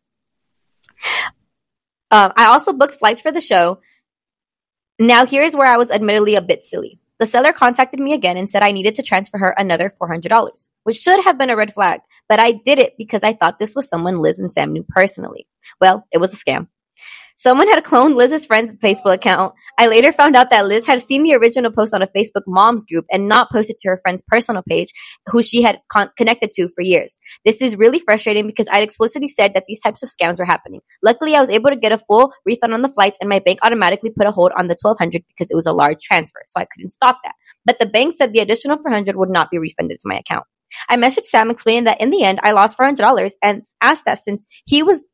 Um, 2.11 2.31
I 2.35 2.45
also 2.45 2.73
booked 2.73 2.95
flights 2.95 3.21
for 3.21 3.31
the 3.31 3.41
show. 3.41 3.79
Now 4.99 5.25
here's 5.25 5.55
where 5.55 5.67
I 5.67 5.77
was 5.77 5.89
admittedly 5.89 6.35
a 6.35 6.41
bit 6.41 6.63
silly. 6.63 6.99
The 7.19 7.25
seller 7.25 7.53
contacted 7.53 7.99
me 7.99 8.13
again 8.13 8.37
and 8.37 8.49
said 8.49 8.63
I 8.63 8.71
needed 8.71 8.95
to 8.95 9.03
transfer 9.03 9.37
her 9.37 9.51
another 9.57 9.89
$400, 9.89 10.69
which 10.83 10.97
should 10.97 11.23
have 11.23 11.37
been 11.37 11.49
a 11.49 11.55
red 11.55 11.73
flag, 11.73 12.01
but 12.27 12.39
I 12.39 12.51
did 12.51 12.79
it 12.79 12.93
because 12.97 13.23
I 13.23 13.33
thought 13.33 13.59
this 13.59 13.75
was 13.75 13.89
someone 13.89 14.15
Liz 14.15 14.39
and 14.39 14.51
Sam 14.51 14.71
knew 14.71 14.83
personally. 14.87 15.47
Well, 15.79 16.05
it 16.11 16.17
was 16.17 16.33
a 16.33 16.37
scam. 16.37 16.67
Someone 17.35 17.67
had 17.67 17.83
cloned 17.83 18.15
Liz's 18.15 18.45
friend's 18.45 18.73
Facebook 18.75 19.13
account. 19.13 19.53
I 19.77 19.87
later 19.87 20.11
found 20.11 20.35
out 20.35 20.51
that 20.51 20.67
Liz 20.67 20.85
had 20.85 21.01
seen 21.01 21.23
the 21.23 21.33
original 21.33 21.71
post 21.71 21.93
on 21.93 22.03
a 22.03 22.07
Facebook 22.07 22.43
moms 22.45 22.85
group 22.85 23.05
and 23.11 23.27
not 23.27 23.51
posted 23.51 23.75
to 23.77 23.89
her 23.89 23.99
friend's 24.03 24.21
personal 24.27 24.61
page, 24.69 24.89
who 25.27 25.41
she 25.41 25.63
had 25.63 25.79
con- 25.89 26.11
connected 26.15 26.51
to 26.53 26.69
for 26.69 26.81
years. 26.81 27.17
This 27.43 27.61
is 27.61 27.75
really 27.75 27.99
frustrating 27.99 28.45
because 28.45 28.67
I'd 28.71 28.83
explicitly 28.83 29.27
said 29.27 29.55
that 29.55 29.63
these 29.67 29.81
types 29.81 30.03
of 30.03 30.09
scams 30.09 30.39
were 30.39 30.45
happening. 30.45 30.81
Luckily, 31.01 31.35
I 31.35 31.39
was 31.39 31.49
able 31.49 31.71
to 31.71 31.75
get 31.75 31.91
a 31.91 31.97
full 31.97 32.33
refund 32.45 32.73
on 32.73 32.83
the 32.83 32.89
flights, 32.89 33.17
and 33.19 33.29
my 33.29 33.39
bank 33.39 33.59
automatically 33.63 34.11
put 34.11 34.27
a 34.27 34.31
hold 34.31 34.51
on 34.57 34.67
the 34.67 34.77
1200 34.79 35.23
because 35.27 35.49
it 35.49 35.55
was 35.55 35.65
a 35.65 35.73
large 35.73 36.01
transfer, 36.03 36.41
so 36.45 36.59
I 36.59 36.67
couldn't 36.71 36.91
stop 36.91 37.17
that. 37.23 37.33
But 37.65 37.79
the 37.79 37.87
bank 37.87 38.13
said 38.15 38.33
the 38.33 38.39
additional 38.39 38.77
400 38.77 39.15
would 39.15 39.29
not 39.29 39.49
be 39.49 39.57
refunded 39.57 39.97
to 39.99 40.07
my 40.07 40.17
account. 40.17 40.45
I 40.89 40.97
messaged 40.97 41.25
Sam 41.25 41.49
explaining 41.49 41.85
that 41.85 42.01
in 42.01 42.09
the 42.09 42.23
end 42.23 42.39
I 42.43 42.51
lost 42.51 42.77
$400 42.77 43.31
and 43.41 43.63
asked 43.81 44.05
that 44.05 44.17
since 44.19 44.45
he 44.65 44.83
was 44.83 45.05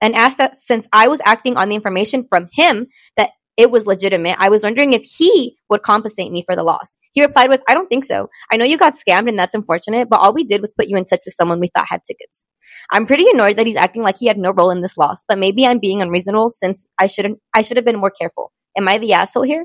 and 0.00 0.14
asked 0.14 0.38
that 0.38 0.56
since 0.56 0.88
I 0.92 1.08
was 1.08 1.20
acting 1.24 1.56
on 1.56 1.68
the 1.68 1.74
information 1.74 2.26
from 2.28 2.48
him 2.52 2.86
that 3.16 3.30
it 3.56 3.70
was 3.70 3.86
legitimate, 3.86 4.36
I 4.38 4.50
was 4.50 4.62
wondering 4.62 4.92
if 4.92 5.02
he 5.04 5.56
would 5.70 5.82
compensate 5.82 6.30
me 6.30 6.42
for 6.44 6.54
the 6.54 6.62
loss. 6.62 6.98
He 7.12 7.22
replied 7.22 7.48
with, 7.48 7.62
I 7.66 7.72
don't 7.72 7.86
think 7.86 8.04
so. 8.04 8.28
I 8.52 8.58
know 8.58 8.66
you 8.66 8.76
got 8.76 8.92
scammed 8.92 9.28
and 9.30 9.38
that's 9.38 9.54
unfortunate, 9.54 10.10
but 10.10 10.20
all 10.20 10.34
we 10.34 10.44
did 10.44 10.60
was 10.60 10.74
put 10.76 10.88
you 10.88 10.96
in 10.98 11.04
touch 11.04 11.22
with 11.24 11.32
someone 11.34 11.58
we 11.58 11.68
thought 11.68 11.86
had 11.88 12.04
tickets. 12.04 12.44
I'm 12.90 13.06
pretty 13.06 13.24
annoyed 13.30 13.56
that 13.56 13.66
he's 13.66 13.76
acting 13.76 14.02
like 14.02 14.18
he 14.18 14.26
had 14.26 14.36
no 14.36 14.52
role 14.52 14.70
in 14.70 14.82
this 14.82 14.98
loss, 14.98 15.24
but 15.26 15.38
maybe 15.38 15.66
I'm 15.66 15.78
being 15.78 16.02
unreasonable 16.02 16.50
since 16.50 16.86
I 16.98 17.06
shouldn't, 17.06 17.38
I 17.54 17.62
should 17.62 17.78
have 17.78 17.86
been 17.86 17.98
more 17.98 18.10
careful. 18.10 18.52
Am 18.76 18.86
I 18.88 18.98
the 18.98 19.14
asshole 19.14 19.44
here? 19.44 19.64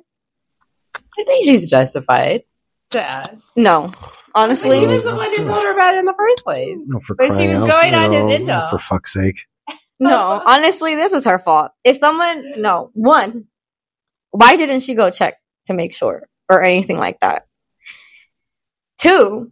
I 0.95 1.23
think 1.25 1.45
she's 1.47 1.69
justified. 1.69 2.43
Yeah. 2.93 3.23
No. 3.57 3.91
Honestly, 4.33 4.79
he 4.79 4.87
was 4.87 5.03
the 5.03 5.13
one 5.15 5.29
who 5.35 5.43
told 5.43 5.63
her 5.63 5.73
about 5.73 5.95
it 5.95 5.99
in 5.99 6.05
the 6.05 6.13
first 6.17 6.43
place. 6.45 6.77
No, 6.87 6.99
for 7.01 7.15
But 7.15 7.25
she 7.33 7.47
crying 7.47 7.59
was 7.59 7.69
out 7.69 7.81
going 7.81 7.93
on 7.93 8.13
his 8.13 8.39
loud. 8.39 8.41
intel. 8.41 8.69
For 8.69 8.79
fuck's 8.79 9.13
sake. 9.13 9.45
no. 10.09 10.41
Honestly, 10.45 10.95
this 10.95 11.13
was 11.13 11.25
her 11.25 11.37
fault. 11.39 11.71
If 11.83 11.97
someone, 11.97 12.59
no, 12.61 12.89
one, 12.93 13.45
why 14.31 14.55
didn't 14.55 14.79
she 14.81 14.95
go 14.95 15.11
check 15.11 15.35
to 15.67 15.73
make 15.73 15.93
sure 15.93 16.27
or 16.49 16.63
anything 16.63 16.97
like 16.97 17.19
that? 17.19 17.45
Two, 18.97 19.51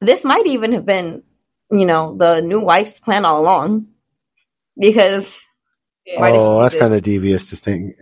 this 0.00 0.24
might 0.24 0.46
even 0.46 0.72
have 0.72 0.84
been, 0.84 1.22
you 1.70 1.84
know, 1.86 2.16
the 2.16 2.40
new 2.40 2.60
wife's 2.60 2.98
plan 2.98 3.24
all 3.24 3.40
along 3.40 3.88
because 4.78 5.44
Why 6.16 6.30
did 6.32 6.40
she 6.40 6.46
oh, 6.46 6.62
that's 6.62 6.74
kind 6.74 6.94
of 6.94 7.02
devious 7.02 7.50
to 7.50 7.56
think. 7.56 7.94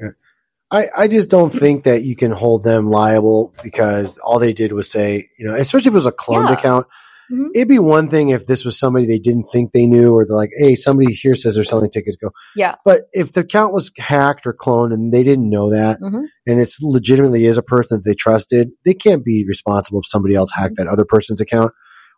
I, 0.70 0.86
I 0.96 1.08
just 1.08 1.30
don't 1.30 1.50
think 1.50 1.84
that 1.84 2.02
you 2.02 2.16
can 2.16 2.32
hold 2.32 2.64
them 2.64 2.88
liable 2.90 3.54
because 3.62 4.18
all 4.18 4.38
they 4.38 4.52
did 4.52 4.72
was 4.72 4.90
say, 4.90 5.24
you 5.38 5.46
know, 5.46 5.54
especially 5.54 5.88
if 5.88 5.94
it 5.94 5.96
was 5.96 6.06
a 6.06 6.12
cloned 6.12 6.48
Yeah. 6.48 6.54
account. 6.54 6.86
Mhm. 7.32 7.48
It'd 7.54 7.68
be 7.68 7.78
one 7.78 8.08
thing 8.08 8.28
if 8.30 8.46
this 8.46 8.64
was 8.64 8.78
somebody 8.78 9.06
they 9.06 9.18
didn't 9.18 9.46
think 9.52 9.72
they 9.72 9.86
knew, 9.86 10.12
or 10.14 10.24
they're 10.26 10.36
like, 10.36 10.50
"Hey, 10.58 10.74
somebody 10.74 11.12
here 11.12 11.34
says 11.34 11.54
they're 11.54 11.64
selling 11.64 11.90
tickets." 11.90 12.16
Go, 12.16 12.30
Yeah. 12.56 12.74
But 12.84 13.02
if 13.12 13.32
the 13.32 13.40
account 13.40 13.72
was 13.72 13.90
hacked 13.98 14.46
or 14.46 14.52
cloned 14.54 14.92
and 14.92 15.12
they 15.12 15.22
didn't 15.24 15.48
know 15.48 15.70
that, 15.70 16.00
Mhm. 16.00 16.24
and 16.46 16.60
it's 16.60 16.78
legitimately 16.82 17.46
is 17.46 17.56
a 17.56 17.62
person 17.62 17.96
that 17.98 18.04
they 18.04 18.14
trusted, 18.14 18.70
they 18.84 18.94
can't 18.94 19.24
be 19.24 19.44
responsible 19.48 20.00
if 20.00 20.06
somebody 20.06 20.34
else 20.34 20.50
hacked 20.52 20.76
that 20.76 20.86
other 20.88 21.04
person's 21.04 21.40
account 21.40 21.72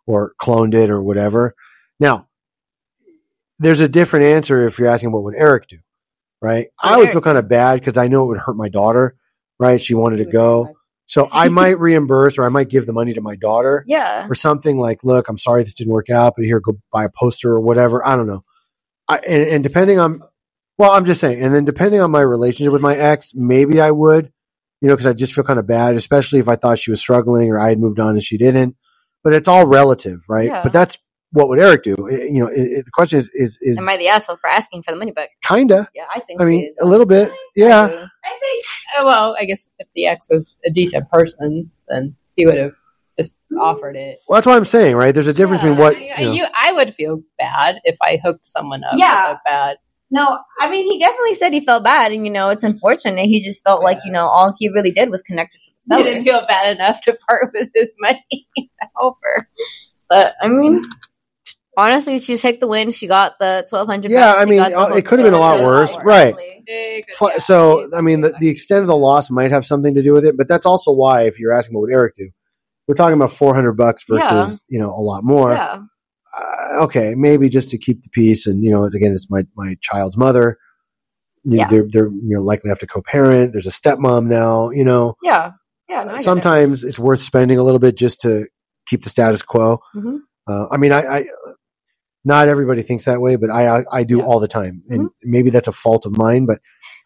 or 0.05 0.33
cloned 0.41 0.73
it 0.73 0.89
or 0.89 1.01
whatever. 1.01 1.53
Now, 1.99 2.27
there's 3.59 3.79
a 3.81 3.89
different 3.89 4.25
answer 4.25 4.67
if 4.67 4.77
you're 4.79 4.87
asking 4.87 5.11
what 5.11 5.23
would 5.23 5.35
Eric 5.35 5.67
do, 5.69 5.77
right? 6.41 6.67
What 6.81 6.91
I 6.93 6.97
would 6.97 7.03
Eric 7.03 7.13
feel 7.13 7.21
kind 7.21 7.37
of 7.37 7.47
bad 7.49 7.79
because 7.79 7.97
I 7.97 8.07
know 8.07 8.23
it 8.25 8.27
would 8.27 8.37
hurt 8.37 8.55
my 8.55 8.69
daughter, 8.69 9.15
right? 9.59 9.81
She 9.81 9.93
wanted 9.95 10.17
to 10.17 10.25
go. 10.25 10.75
So 11.07 11.27
I 11.31 11.47
might 11.49 11.79
reimburse 11.79 12.37
or 12.37 12.45
I 12.45 12.49
might 12.49 12.69
give 12.69 12.85
the 12.85 12.93
money 12.93 13.13
to 13.13 13.21
my 13.21 13.35
daughter 13.35 13.83
yeah, 13.87 14.27
or 14.29 14.35
something 14.35 14.77
like, 14.77 15.03
look, 15.03 15.27
I'm 15.27 15.37
sorry 15.37 15.63
this 15.63 15.73
didn't 15.73 15.93
work 15.93 16.09
out, 16.09 16.33
but 16.37 16.45
here, 16.45 16.59
go 16.59 16.77
buy 16.91 17.05
a 17.05 17.09
poster 17.09 17.51
or 17.51 17.59
whatever. 17.59 18.05
I 18.05 18.15
don't 18.15 18.27
know. 18.27 18.41
I, 19.07 19.17
and, 19.27 19.43
and 19.49 19.63
depending 19.63 19.99
on, 19.99 20.21
well, 20.77 20.91
I'm 20.91 21.05
just 21.05 21.21
saying, 21.21 21.41
and 21.41 21.53
then 21.53 21.65
depending 21.65 22.01
on 22.01 22.11
my 22.11 22.21
relationship 22.21 22.71
with 22.71 22.81
my 22.81 22.95
ex, 22.95 23.33
maybe 23.33 23.81
I 23.81 23.89
would, 23.89 24.31
you 24.81 24.87
know, 24.87 24.93
because 24.93 25.07
I 25.07 25.13
just 25.13 25.33
feel 25.33 25.43
kind 25.43 25.59
of 25.59 25.65
bad, 25.65 25.95
especially 25.95 26.39
if 26.39 26.47
I 26.47 26.55
thought 26.55 26.77
she 26.77 26.91
was 26.91 26.99
struggling 26.99 27.49
or 27.49 27.59
I 27.59 27.69
had 27.69 27.79
moved 27.79 27.99
on 27.99 28.09
and 28.09 28.23
she 28.23 28.37
didn't. 28.37 28.75
But 29.23 29.33
it's 29.33 29.47
all 29.47 29.65
relative, 29.65 30.19
right? 30.29 30.49
Yeah. 30.49 30.61
But 30.61 30.73
that's 30.73 30.99
what 31.37 31.47
would 31.49 31.59
Eric 31.59 31.83
do? 31.83 31.95
You 32.09 32.39
know, 32.41 32.47
it, 32.47 32.59
it- 32.59 32.85
the 32.85 32.91
question 32.91 33.19
is, 33.19 33.29
is, 33.33 33.57
is 33.61 33.77
am 33.79 33.87
I 33.87 33.97
the 33.97 34.07
asshole 34.09 34.37
for 34.37 34.49
asking 34.49 34.83
for 34.83 34.91
the 34.91 34.97
money 34.97 35.11
back? 35.11 35.29
kinda. 35.43 35.87
Yeah, 35.95 36.05
I 36.13 36.19
think. 36.21 36.41
I 36.41 36.45
mean, 36.45 36.63
is, 36.65 36.77
a 36.81 36.85
little 36.85 37.05
bit, 37.07 37.31
yeah. 37.55 37.83
I 37.85 37.87
do. 37.89 37.95
I 37.95 38.39
think, 38.41 38.65
uh, 38.97 39.01
well, 39.05 39.35
I 39.39 39.45
guess 39.45 39.69
if 39.79 39.87
the 39.95 40.07
ex 40.07 40.27
was 40.29 40.55
a 40.65 40.69
decent 40.71 41.09
person, 41.09 41.71
then 41.87 42.15
he 42.35 42.45
would 42.45 42.57
have 42.57 42.73
just 43.17 43.39
offered 43.59 43.95
it. 43.95 44.19
Well, 44.27 44.37
that's 44.37 44.45
what 44.47 44.57
I'm 44.57 44.65
saying, 44.65 44.95
right? 44.95 45.13
There's 45.13 45.27
a 45.27 45.33
difference 45.33 45.61
between 45.63 45.79
what, 45.79 45.95
I, 45.95 45.99
you 46.19 46.25
know, 46.25 46.31
you- 46.33 46.45
I 46.55 46.73
would 46.73 46.93
feel 46.93 47.21
bad 47.37 47.79
if 47.83 47.97
I 48.01 48.17
hooked 48.23 48.45
someone 48.45 48.83
up 48.83 48.93
Yeah. 48.97 49.29
with 49.31 49.37
a 49.37 49.41
bad. 49.45 49.77
No, 50.09 50.39
I 50.57 50.69
mean 50.71 50.89
he 50.89 50.99
definitely 50.99 51.33
said 51.33 51.51
he 51.51 51.59
felt 51.59 51.83
bad, 51.83 52.13
and 52.13 52.25
you 52.25 52.31
know 52.31 52.47
it's 52.49 52.63
unfortunate. 52.63 53.25
He 53.25 53.41
just 53.41 53.61
felt 53.61 53.83
like 53.83 53.97
you 54.05 54.11
know 54.13 54.25
all 54.27 54.53
he 54.57 54.69
really 54.69 54.91
did 54.91 55.09
was 55.09 55.21
connect 55.21 55.51
to 55.53 55.59
the 55.87 55.97
He 55.97 56.03
didn't 56.03 56.23
feel 56.23 56.41
bad 56.47 56.73
enough 56.77 57.01
to 57.01 57.17
part 57.27 57.51
with 57.53 57.67
his 57.75 57.91
money 57.99 58.23
to 58.31 58.63
help 58.97 59.17
her. 59.21 59.49
But 60.07 60.35
I 60.41 60.47
mean, 60.47 60.81
Honestly, 61.77 62.17
she 62.17 62.35
take 62.37 62.59
the 62.59 62.67
win. 62.67 62.89
She 62.89 63.05
got 63.07 63.33
the 63.39 63.65
twelve 63.69 63.87
hundred. 63.87 64.09
Yeah, 64.11 64.33
I 64.35 64.45
mean, 64.45 64.59
uh, 64.61 64.87
it 64.95 65.05
could 65.05 65.19
have 65.19 65.25
been 65.27 65.35
a 65.35 65.39
lot 65.39 65.61
worse, 65.61 65.95
right? 66.03 66.33
Big- 66.65 67.05
Fl- 67.13 67.27
yeah, 67.29 67.37
so 67.37 67.87
I 67.95 68.01
mean, 68.01 68.21
the, 68.21 68.35
the 68.39 68.49
extent 68.49 68.81
of 68.81 68.87
the 68.87 68.97
loss 68.97 69.29
might 69.29 69.51
have 69.51 69.63
something 69.65 69.93
to 69.93 70.01
do 70.01 70.11
with 70.13 70.25
it, 70.25 70.35
but 70.35 70.47
that's 70.47 70.65
also 70.65 70.91
why, 70.91 71.21
if 71.27 71.39
you're 71.39 71.53
asking 71.53 71.75
what 71.75 71.81
would 71.81 71.93
Eric 71.93 72.15
do, 72.17 72.29
we're 72.87 72.95
talking 72.95 73.13
about 73.13 73.31
400 73.31 73.73
bucks 73.73 74.03
versus 74.09 74.63
you 74.69 74.79
know 74.79 74.89
a 74.89 74.99
lot 75.03 75.23
more. 75.23 75.53
Yeah, 75.53 75.79
Uh, 76.37 76.83
okay, 76.85 77.13
maybe 77.15 77.47
just 77.47 77.69
to 77.69 77.77
keep 77.77 78.01
the 78.03 78.09
peace, 78.09 78.47
and 78.47 78.63
you 78.63 78.71
know, 78.71 78.83
again, 78.85 79.11
it's 79.13 79.29
my 79.29 79.43
my 79.55 79.75
child's 79.81 80.17
mother. 80.17 80.57
You- 81.43 81.59
Yeah. 81.59 81.67
They're 81.69 81.85
they're 81.89 82.07
you 82.09 82.33
know 82.35 82.41
likely 82.41 82.69
have 82.69 82.79
to 82.79 82.87
co-parent. 82.87 83.53
There's 83.53 83.67
a 83.67 83.69
stepmom 83.69 84.25
now. 84.25 84.71
You 84.71 84.83
know, 84.83 85.15
yeah, 85.21 85.51
yeah. 85.87 86.03
no, 86.03 86.09
I 86.09 86.13
get 86.13 86.21
it. 86.21 86.23
sometimes 86.23 86.83
it's 86.83 86.97
worth 86.99 87.21
spending 87.21 87.59
a 87.59 87.63
little 87.63 87.79
bit 87.79 87.95
just 87.95 88.21
to 88.21 88.47
keep 88.87 89.03
the 89.03 89.09
status 89.11 89.43
quo. 89.43 89.77
Mhm. 89.95 90.21
Uh, 90.49 90.65
I 90.71 90.77
mean, 90.77 90.93
I, 90.93 91.01
I 91.01 91.25
not 92.27 92.47
everybody 92.47 92.81
thinks 92.83 93.05
that 93.05 93.21
way, 93.21 93.35
but 93.37 93.49
I 93.49 93.79
I, 93.79 93.83
I 93.99 94.03
do 94.03 94.17
Yeah. 94.19 94.25
all 94.25 94.39
the 94.39 94.47
time, 94.59 94.83
and 94.89 95.01
Mm-hmm. 95.01 95.31
maybe 95.35 95.49
that's 95.49 95.67
a 95.67 95.71
fault 95.71 96.05
of 96.05 96.17
mine. 96.17 96.45
But 96.45 96.59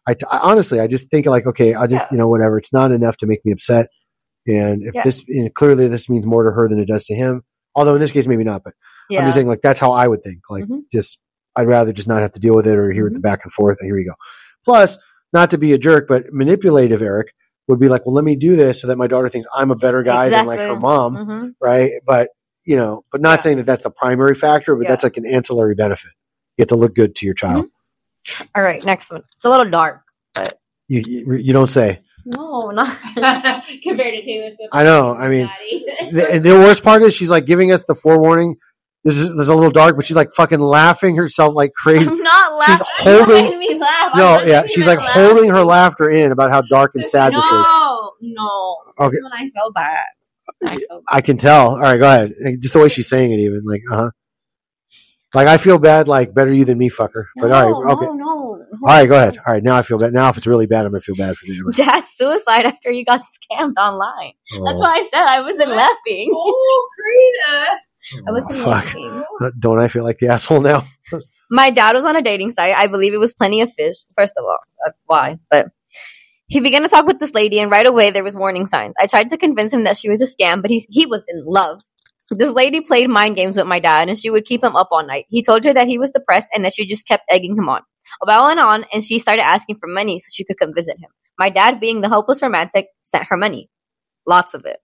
I, 0.07 0.15
I 0.31 0.39
honestly, 0.49 0.79
I 0.79 0.87
just 0.87 1.09
think 1.11 1.25
like, 1.25 1.45
okay, 1.45 1.73
I 1.75 1.85
just 1.87 2.01
Yeah. 2.03 2.07
you 2.11 2.17
know 2.17 2.27
whatever. 2.27 2.57
It's 2.57 2.73
not 2.73 2.91
enough 2.91 3.17
to 3.17 3.27
make 3.27 3.39
me 3.45 3.51
upset, 3.53 3.87
and 4.47 4.81
if 4.83 4.93
Yeah. 4.95 5.03
this 5.03 5.23
you 5.27 5.43
know, 5.43 5.49
clearly 5.55 5.87
this 5.87 6.09
means 6.09 6.25
more 6.25 6.43
to 6.43 6.51
her 6.51 6.67
than 6.67 6.79
it 6.79 6.87
does 6.87 7.05
to 7.05 7.15
him. 7.15 7.43
Although 7.75 7.95
in 7.95 8.01
this 8.01 8.11
case, 8.11 8.27
maybe 8.27 8.43
not. 8.43 8.63
But. 8.63 8.73
I'm 9.13 9.25
just 9.25 9.35
saying 9.35 9.47
like 9.49 9.61
that's 9.61 9.79
how 9.79 9.91
I 9.91 10.07
would 10.07 10.23
think. 10.23 10.39
Like 10.49 10.63
Mhm. 10.65 10.83
just 10.91 11.19
I'd 11.57 11.67
rather 11.67 11.91
just 11.91 12.07
not 12.07 12.21
have 12.21 12.31
to 12.31 12.39
deal 12.39 12.55
with 12.55 12.65
it 12.65 12.77
or 12.79 12.91
hear 12.91 13.07
it 13.07 13.13
the 13.13 13.19
back 13.19 13.41
and 13.43 13.51
forth. 13.51 13.75
And 13.81 13.87
here 13.89 13.95
we 13.95 14.05
go. 14.05 14.13
Plus, 14.63 14.97
not 15.33 15.49
to 15.51 15.57
be 15.57 15.73
a 15.73 15.77
jerk, 15.77 16.07
but 16.07 16.31
manipulative 16.31 17.01
Eric 17.01 17.33
would 17.67 17.77
be 17.79 17.89
like, 17.89 18.05
well, 18.05 18.15
let 18.15 18.23
me 18.23 18.37
do 18.37 18.55
this 18.55 18.79
so 18.81 18.87
that 18.87 18.97
my 18.97 19.07
daughter 19.07 19.27
thinks 19.27 19.47
I'm 19.53 19.69
a 19.69 19.75
better 19.75 20.01
guy 20.01 20.29
than 20.29 20.45
like 20.45 20.59
her 20.59 20.65
Exactly. 20.67 20.81
mom, 20.81 21.15
Mhm. 21.17 21.51
right? 21.61 21.91
But 22.05 22.29
you 22.65 22.75
know, 22.75 23.03
but 23.11 23.21
not 23.21 23.31
Yeah. 23.31 23.35
saying 23.37 23.57
that 23.57 23.65
that's 23.65 23.83
the 23.83 23.91
primary 23.91 24.35
factor, 24.35 24.75
but 24.75 24.83
Yeah. 24.83 24.89
that's 24.91 25.03
like 25.03 25.17
an 25.17 25.25
ancillary 25.25 25.75
benefit. 25.75 26.11
You 26.57 26.63
get 26.63 26.69
to 26.69 26.75
look 26.75 26.93
good 26.95 27.15
to 27.15 27.25
your 27.25 27.35
child. 27.35 27.65
Mm-hmm. 27.65 28.43
All 28.55 28.63
right, 28.63 28.83
next 28.85 29.11
one. 29.11 29.23
It's 29.35 29.45
a 29.45 29.49
little 29.49 29.69
dark. 29.69 30.01
You, 30.87 31.01
you 31.07 31.33
you 31.35 31.53
don't 31.53 31.69
say. 31.69 32.01
No, 32.25 32.69
not. 32.69 32.95
compared 33.15 34.13
to 34.13 34.21
Taylor 34.25 34.51
Swift. 34.51 34.69
I 34.73 34.83
know. 34.83 35.15
I 35.15 35.27
mean, 35.29 35.49
the, 36.11 36.39
the 36.43 36.51
worst 36.51 36.83
part 36.83 37.01
is 37.01 37.15
she's 37.15 37.29
like 37.29 37.45
giving 37.45 37.71
us 37.71 37.85
the 37.85 37.95
forewarning. 37.95 38.57
This 39.03 39.17
is, 39.17 39.29
this 39.29 39.39
is 39.39 39.49
a 39.49 39.55
little 39.55 39.71
dark, 39.71 39.95
but 39.95 40.05
she's 40.05 40.15
like 40.15 40.29
fucking 40.35 40.59
laughing 40.59 41.15
herself 41.15 41.55
like 41.55 41.73
crazy. 41.73 42.07
I'm 42.07 42.21
not 42.21 42.59
laughing. 42.59 42.85
She's 42.97 43.07
holding- 43.07 43.57
me 43.57 43.79
laugh. 43.79 44.15
No, 44.15 44.41
yeah, 44.43 44.67
she's 44.67 44.79
even 44.85 44.97
like 44.97 44.99
holding 44.99 45.49
her 45.49 45.63
laughter 45.63 46.11
in 46.11 46.31
about 46.31 46.51
how 46.51 46.61
dark 46.61 46.91
and 46.93 47.03
sad 47.03 47.33
this 47.33 47.43
is. 47.43 47.49
No, 47.51 48.11
no. 48.21 48.77
Okay. 48.99 49.15
That's 49.15 49.23
when 49.23 49.33
I 49.33 49.49
felt 49.49 49.73
bad. 49.73 50.05
I 50.63 50.67
felt 50.67 51.03
bad. 51.05 51.17
I 51.17 51.21
can 51.21 51.37
tell. 51.37 51.69
All 51.71 51.79
right, 51.79 51.97
go 51.97 52.05
ahead. 52.05 52.33
Just 52.61 52.73
the 52.73 52.79
way 52.79 52.89
she's 52.89 53.09
saying 53.09 53.31
it, 53.31 53.39
even 53.39 53.61
like, 53.65 53.81
uh 53.91 53.95
huh. 53.95 54.09
Like 55.33 55.47
I 55.47 55.57
feel 55.57 55.79
bad, 55.79 56.09
like 56.09 56.33
better 56.33 56.51
you 56.51 56.65
than 56.65 56.77
me, 56.77 56.89
fucker. 56.89 57.25
But 57.37 57.47
no, 57.47 57.53
all 57.53 57.83
right, 57.83 57.93
okay. 57.93 58.05
no, 58.05 58.13
no. 58.15 58.27
All 58.83 58.87
right, 58.87 59.07
go 59.07 59.15
ahead. 59.15 59.37
All 59.37 59.53
right, 59.53 59.63
now 59.63 59.77
I 59.77 59.81
feel 59.81 59.97
bad. 59.97 60.11
Now 60.11 60.27
if 60.29 60.37
it's 60.37 60.45
really 60.47 60.67
bad, 60.67 60.85
I'm 60.85 60.91
gonna 60.91 60.99
feel 61.01 61.15
bad 61.15 61.37
for 61.37 61.45
you. 61.45 61.71
Dad's 61.75 62.09
suicide 62.11 62.65
after 62.65 62.91
you 62.91 63.05
got 63.05 63.21
scammed 63.21 63.77
online. 63.77 64.33
That's 64.51 64.77
Oh, 64.77 64.79
why 64.81 64.97
I 64.99 65.07
said 65.09 65.21
I 65.25 65.41
wasn't 65.41 65.69
laughing. 65.69 66.31
Oh, 66.35 66.89
Karina. 66.97 67.79
I 68.27 68.31
wasn't 68.31 68.55
fuck. 68.55 68.67
laughing. 68.67 69.23
Don't 69.59 69.79
I 69.79 69.87
feel 69.87 70.03
like 70.03 70.17
the 70.17 70.27
asshole 70.29 70.59
now? 70.61 70.83
My 71.49 71.69
dad 71.69 71.93
was 71.95 72.03
on 72.03 72.15
a 72.17 72.21
dating 72.21 72.51
site. 72.51 72.75
I 72.75 72.87
believe 72.87 73.13
it 73.13 73.17
was 73.19 73.33
Plenty 73.33 73.61
of 73.61 73.71
Fish. 73.73 73.97
First 74.17 74.33
of 74.37 74.43
all, 74.43 74.57
why. 75.05 75.37
But 75.49 75.67
he 76.51 76.59
began 76.59 76.81
to 76.81 76.89
talk 76.89 77.05
with 77.05 77.19
this 77.19 77.33
lady, 77.33 77.59
and 77.61 77.71
right 77.71 77.85
away 77.85 78.11
there 78.11 78.25
was 78.25 78.35
warning 78.35 78.65
signs. 78.65 78.95
I 78.99 79.07
tried 79.07 79.29
to 79.29 79.37
convince 79.37 79.71
him 79.71 79.85
that 79.85 79.95
she 79.95 80.09
was 80.09 80.19
a 80.21 80.27
scam, 80.27 80.61
but 80.61 80.69
he 80.69 80.85
he 80.89 81.05
was 81.05 81.23
in 81.29 81.43
love. 81.45 81.79
This 82.29 82.51
lady 82.51 82.81
played 82.81 83.09
mind 83.09 83.37
games 83.37 83.57
with 83.57 83.67
my 83.67 83.79
dad, 83.79 84.09
and 84.09 84.17
she 84.19 84.29
would 84.29 84.43
keep 84.45 84.61
him 84.61 84.75
up 84.75 84.89
all 84.91 85.05
night. 85.05 85.25
He 85.29 85.41
told 85.41 85.63
her 85.63 85.73
that 85.73 85.87
he 85.87 85.97
was 85.97 86.11
depressed 86.11 86.47
and 86.53 86.65
that 86.65 86.73
she 86.73 86.85
just 86.85 87.07
kept 87.07 87.23
egging 87.29 87.57
him 87.57 87.69
on. 87.69 87.81
A 88.21 88.25
while 88.25 88.47
went 88.47 88.59
on, 88.59 88.85
and 88.91 89.01
she 89.01 89.17
started 89.17 89.43
asking 89.43 89.77
for 89.77 89.87
money 89.87 90.19
so 90.19 90.27
she 90.33 90.43
could 90.43 90.59
come 90.59 90.73
visit 90.73 90.97
him. 90.99 91.09
My 91.39 91.49
dad, 91.49 91.79
being 91.79 92.01
the 92.01 92.09
hopeless 92.09 92.41
romantic, 92.41 92.87
sent 93.01 93.27
her 93.29 93.37
money, 93.37 93.69
lots 94.27 94.53
of 94.53 94.65
it, 94.65 94.79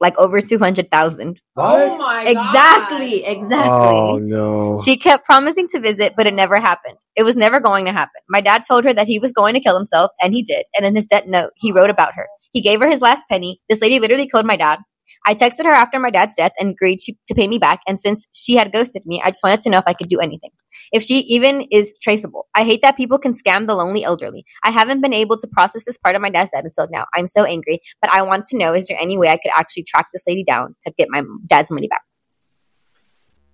like 0.00 0.18
over 0.18 0.40
two 0.40 0.58
hundred 0.58 0.90
thousand. 0.90 1.40
Oh 1.56 1.98
my 1.98 2.24
Exactly, 2.26 3.20
God. 3.22 3.30
exactly. 3.30 3.86
Oh 3.88 4.18
no. 4.18 4.78
She 4.84 4.96
kept 4.96 5.26
promising 5.26 5.68
to 5.68 5.80
visit, 5.80 6.14
but 6.16 6.26
it 6.26 6.34
never 6.34 6.60
happened. 6.60 6.96
It 7.16 7.24
was 7.24 7.36
never 7.36 7.60
going 7.60 7.86
to 7.86 7.92
happen. 7.92 8.20
My 8.28 8.40
dad 8.40 8.62
told 8.66 8.84
her 8.84 8.94
that 8.94 9.06
he 9.08 9.18
was 9.18 9.32
going 9.32 9.54
to 9.54 9.60
kill 9.60 9.76
himself, 9.76 10.12
and 10.20 10.32
he 10.34 10.42
did. 10.42 10.64
And 10.76 10.86
in 10.86 10.96
his 10.96 11.06
death 11.06 11.26
note, 11.26 11.52
he 11.56 11.72
wrote 11.72 11.90
about 11.90 12.14
her. 12.14 12.26
He 12.52 12.62
gave 12.62 12.80
her 12.80 12.88
his 12.88 13.02
last 13.02 13.24
penny. 13.30 13.60
This 13.68 13.82
lady 13.82 13.98
literally 14.00 14.28
killed 14.28 14.46
my 14.46 14.56
dad. 14.56 14.80
I 15.26 15.34
texted 15.34 15.64
her 15.64 15.72
after 15.72 15.98
my 15.98 16.10
dad's 16.10 16.34
death 16.34 16.52
and 16.58 16.70
agreed 16.70 16.98
to, 17.00 17.14
to 17.28 17.34
pay 17.34 17.46
me 17.46 17.58
back. 17.58 17.80
And 17.86 17.98
since 17.98 18.26
she 18.32 18.56
had 18.56 18.72
ghosted 18.72 19.04
me, 19.04 19.20
I 19.22 19.30
just 19.30 19.42
wanted 19.42 19.60
to 19.62 19.70
know 19.70 19.78
if 19.78 19.84
I 19.86 19.92
could 19.92 20.08
do 20.08 20.18
anything. 20.18 20.50
If 20.92 21.02
she 21.02 21.18
even 21.18 21.66
is 21.70 21.92
traceable. 22.02 22.46
I 22.54 22.64
hate 22.64 22.82
that 22.82 22.96
people 22.96 23.18
can 23.18 23.32
scam 23.32 23.66
the 23.66 23.74
lonely 23.74 24.02
elderly. 24.02 24.44
I 24.64 24.70
haven't 24.70 25.00
been 25.00 25.12
able 25.12 25.36
to 25.38 25.46
process 25.46 25.84
this 25.84 25.98
part 25.98 26.16
of 26.16 26.22
my 26.22 26.30
dad's 26.30 26.50
death 26.50 26.64
until 26.64 26.88
now. 26.90 27.06
I'm 27.14 27.26
so 27.26 27.44
angry, 27.44 27.80
but 28.00 28.10
I 28.12 28.22
want 28.22 28.44
to 28.46 28.58
know 28.58 28.74
is 28.74 28.86
there 28.86 28.98
any 29.00 29.18
way 29.18 29.28
I 29.28 29.36
could 29.36 29.52
actually 29.56 29.84
track 29.84 30.08
this 30.12 30.22
lady 30.26 30.44
down 30.44 30.74
to 30.86 30.92
get 30.96 31.08
my 31.10 31.22
dad's 31.46 31.70
money 31.70 31.88
back? 31.88 32.02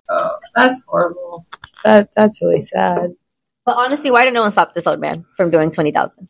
Oh, 0.09 0.37
that's 0.55 0.81
horrible. 0.87 1.45
That 1.83 2.09
that's 2.15 2.41
really 2.41 2.61
sad. 2.61 3.11
But 3.65 3.75
honestly, 3.75 4.11
why 4.11 4.23
did 4.23 4.33
no 4.33 4.41
one 4.41 4.51
stop 4.51 4.73
this 4.73 4.87
old 4.87 5.01
man 5.01 5.25
from 5.35 5.51
doing 5.51 5.71
20,000? 5.71 6.29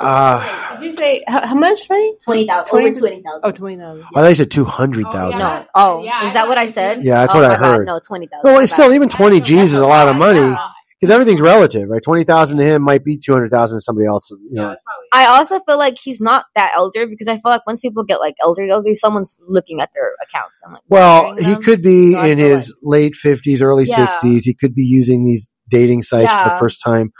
Uh, 0.00 0.76
Did 0.78 0.86
you 0.86 0.92
say 0.96 1.22
how, 1.28 1.46
how 1.48 1.54
much 1.54 1.88
money? 1.90 2.14
20,000. 2.24 2.64
Twenty- 2.66 2.90
Over 2.90 2.98
20,000. 3.00 3.40
Oh, 3.44 3.50
20,000. 3.52 4.04
I 4.14 4.20
thought 4.20 4.28
you 4.28 4.34
said 4.34 4.50
two 4.50 4.64
hundred 4.64 5.04
thousand. 5.12 5.40
Oh, 5.42 5.44
yeah. 5.48 5.58
No. 5.60 5.66
Oh, 5.74 6.02
Yeah, 6.02 6.24
is 6.24 6.30
I 6.30 6.34
that 6.34 6.48
what 6.48 6.58
I 6.58 6.66
said? 6.66 6.96
said- 6.98 7.04
Yeah, 7.04 7.20
that's 7.20 7.34
Oh, 7.34 7.38
what 7.40 7.44
I 7.44 7.48
my 7.48 7.54
bad. 7.60 7.76
heard. 7.78 7.86
No, 7.86 8.00
20,000. 8.06 8.40
Well, 8.44 8.60
it's 8.60 8.72
still 8.72 8.92
even 8.92 9.08
twenty 9.08 9.40
G's 9.40 9.72
is 9.74 9.80
a 9.80 9.86
lot 9.86 10.08
of 10.08 10.16
money 10.16 10.56
because 10.98 11.10
everything's 11.10 11.40
relative, 11.40 11.88
right? 11.88 12.02
Twenty 12.02 12.24
thousand 12.24 12.58
to 12.58 12.64
him 12.64 12.82
might 12.82 13.04
be 13.04 13.18
two 13.18 13.32
hundred 13.32 13.50
thousand 13.50 13.78
to 13.78 13.82
somebody 13.82 14.06
else. 14.06 14.30
You 14.30 14.38
know, 14.56 14.68
Yeah, 14.70 14.74
I 15.12 15.26
also 15.26 15.60
feel 15.60 15.76
like 15.78 15.96
he's 16.02 16.20
not 16.20 16.44
that 16.56 16.72
elder 16.76 17.06
because 17.06 17.28
I 17.28 17.34
feel 17.34 17.52
like 17.52 17.66
once 17.66 17.80
people 17.80 18.04
get 18.04 18.20
like 18.20 18.34
elder, 18.42 18.66
elder, 18.68 18.94
someone's 18.94 19.36
looking 19.48 19.80
at 19.80 19.90
their 19.94 20.12
accounts. 20.22 20.60
I'm 20.66 20.72
like, 20.72 20.82
Well, 20.88 21.22
monitoring 21.24 21.46
he 21.46 21.52
them. 21.54 21.62
could 21.62 21.82
be 21.82 22.12
So 22.12 22.18
I 22.20 22.26
in 22.28 22.38
feel 22.38 22.56
his 22.56 22.76
late 22.82 23.14
fifties, 23.16 23.60
early 23.62 23.84
Yeah. 23.84 23.96
sixties. 23.96 24.44
He 24.44 24.54
could 24.54 24.74
be 24.74 24.84
using 24.84 25.24
these 25.26 25.50
dating 25.68 26.02
sites 26.02 26.30
for 26.30 26.44
the 26.44 26.50
Yeah. 26.54 26.58
first 26.58 26.82
time. 26.84 27.12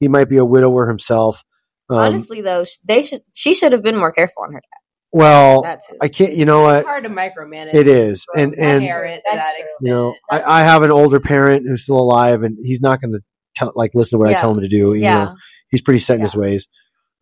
He 0.00 0.08
might 0.08 0.28
be 0.28 0.36
a 0.38 0.44
widower 0.44 0.88
himself. 0.88 1.42
Um, 1.88 1.98
Honestly, 1.98 2.40
though, 2.40 2.64
they 2.86 3.02
should. 3.02 3.22
She 3.34 3.54
should 3.54 3.72
have 3.72 3.82
been 3.82 3.96
more 3.96 4.12
careful 4.12 4.42
on 4.44 4.52
her. 4.52 4.60
Cat. 4.60 4.80
Well, 5.12 5.62
That 5.62 5.80
too. 5.88 5.96
I 6.02 6.08
can't. 6.08 6.34
You 6.34 6.44
know 6.44 6.68
It's 6.68 6.84
what? 6.84 6.92
hard 6.92 7.04
to 7.04 7.10
micromanage. 7.10 7.74
It 7.74 7.86
is, 7.86 8.24
and 8.36 8.54
and 8.58 8.82
parent 8.82 9.22
that 9.30 9.54
you 9.80 9.90
know, 9.90 10.14
I, 10.30 10.42
I 10.42 10.62
have 10.62 10.82
an 10.82 10.90
older 10.90 11.20
parent 11.20 11.64
who's 11.66 11.84
still 11.84 11.98
alive, 12.00 12.42
and 12.42 12.58
he's 12.60 12.80
not 12.80 13.00
going 13.00 13.12
to 13.12 13.20
tell 13.54 13.72
like 13.76 13.92
listen 13.94 14.18
to 14.18 14.24
what 14.24 14.30
I 14.30 14.34
tell 14.40 14.52
him 14.52 14.60
to 14.60 14.68
do. 14.68 14.94
You 14.94 15.02
yeah, 15.02 15.24
know, 15.26 15.36
he's 15.70 15.80
pretty 15.80 16.00
set 16.00 16.16
in 16.16 16.22
his 16.22 16.36
ways. 16.36 16.66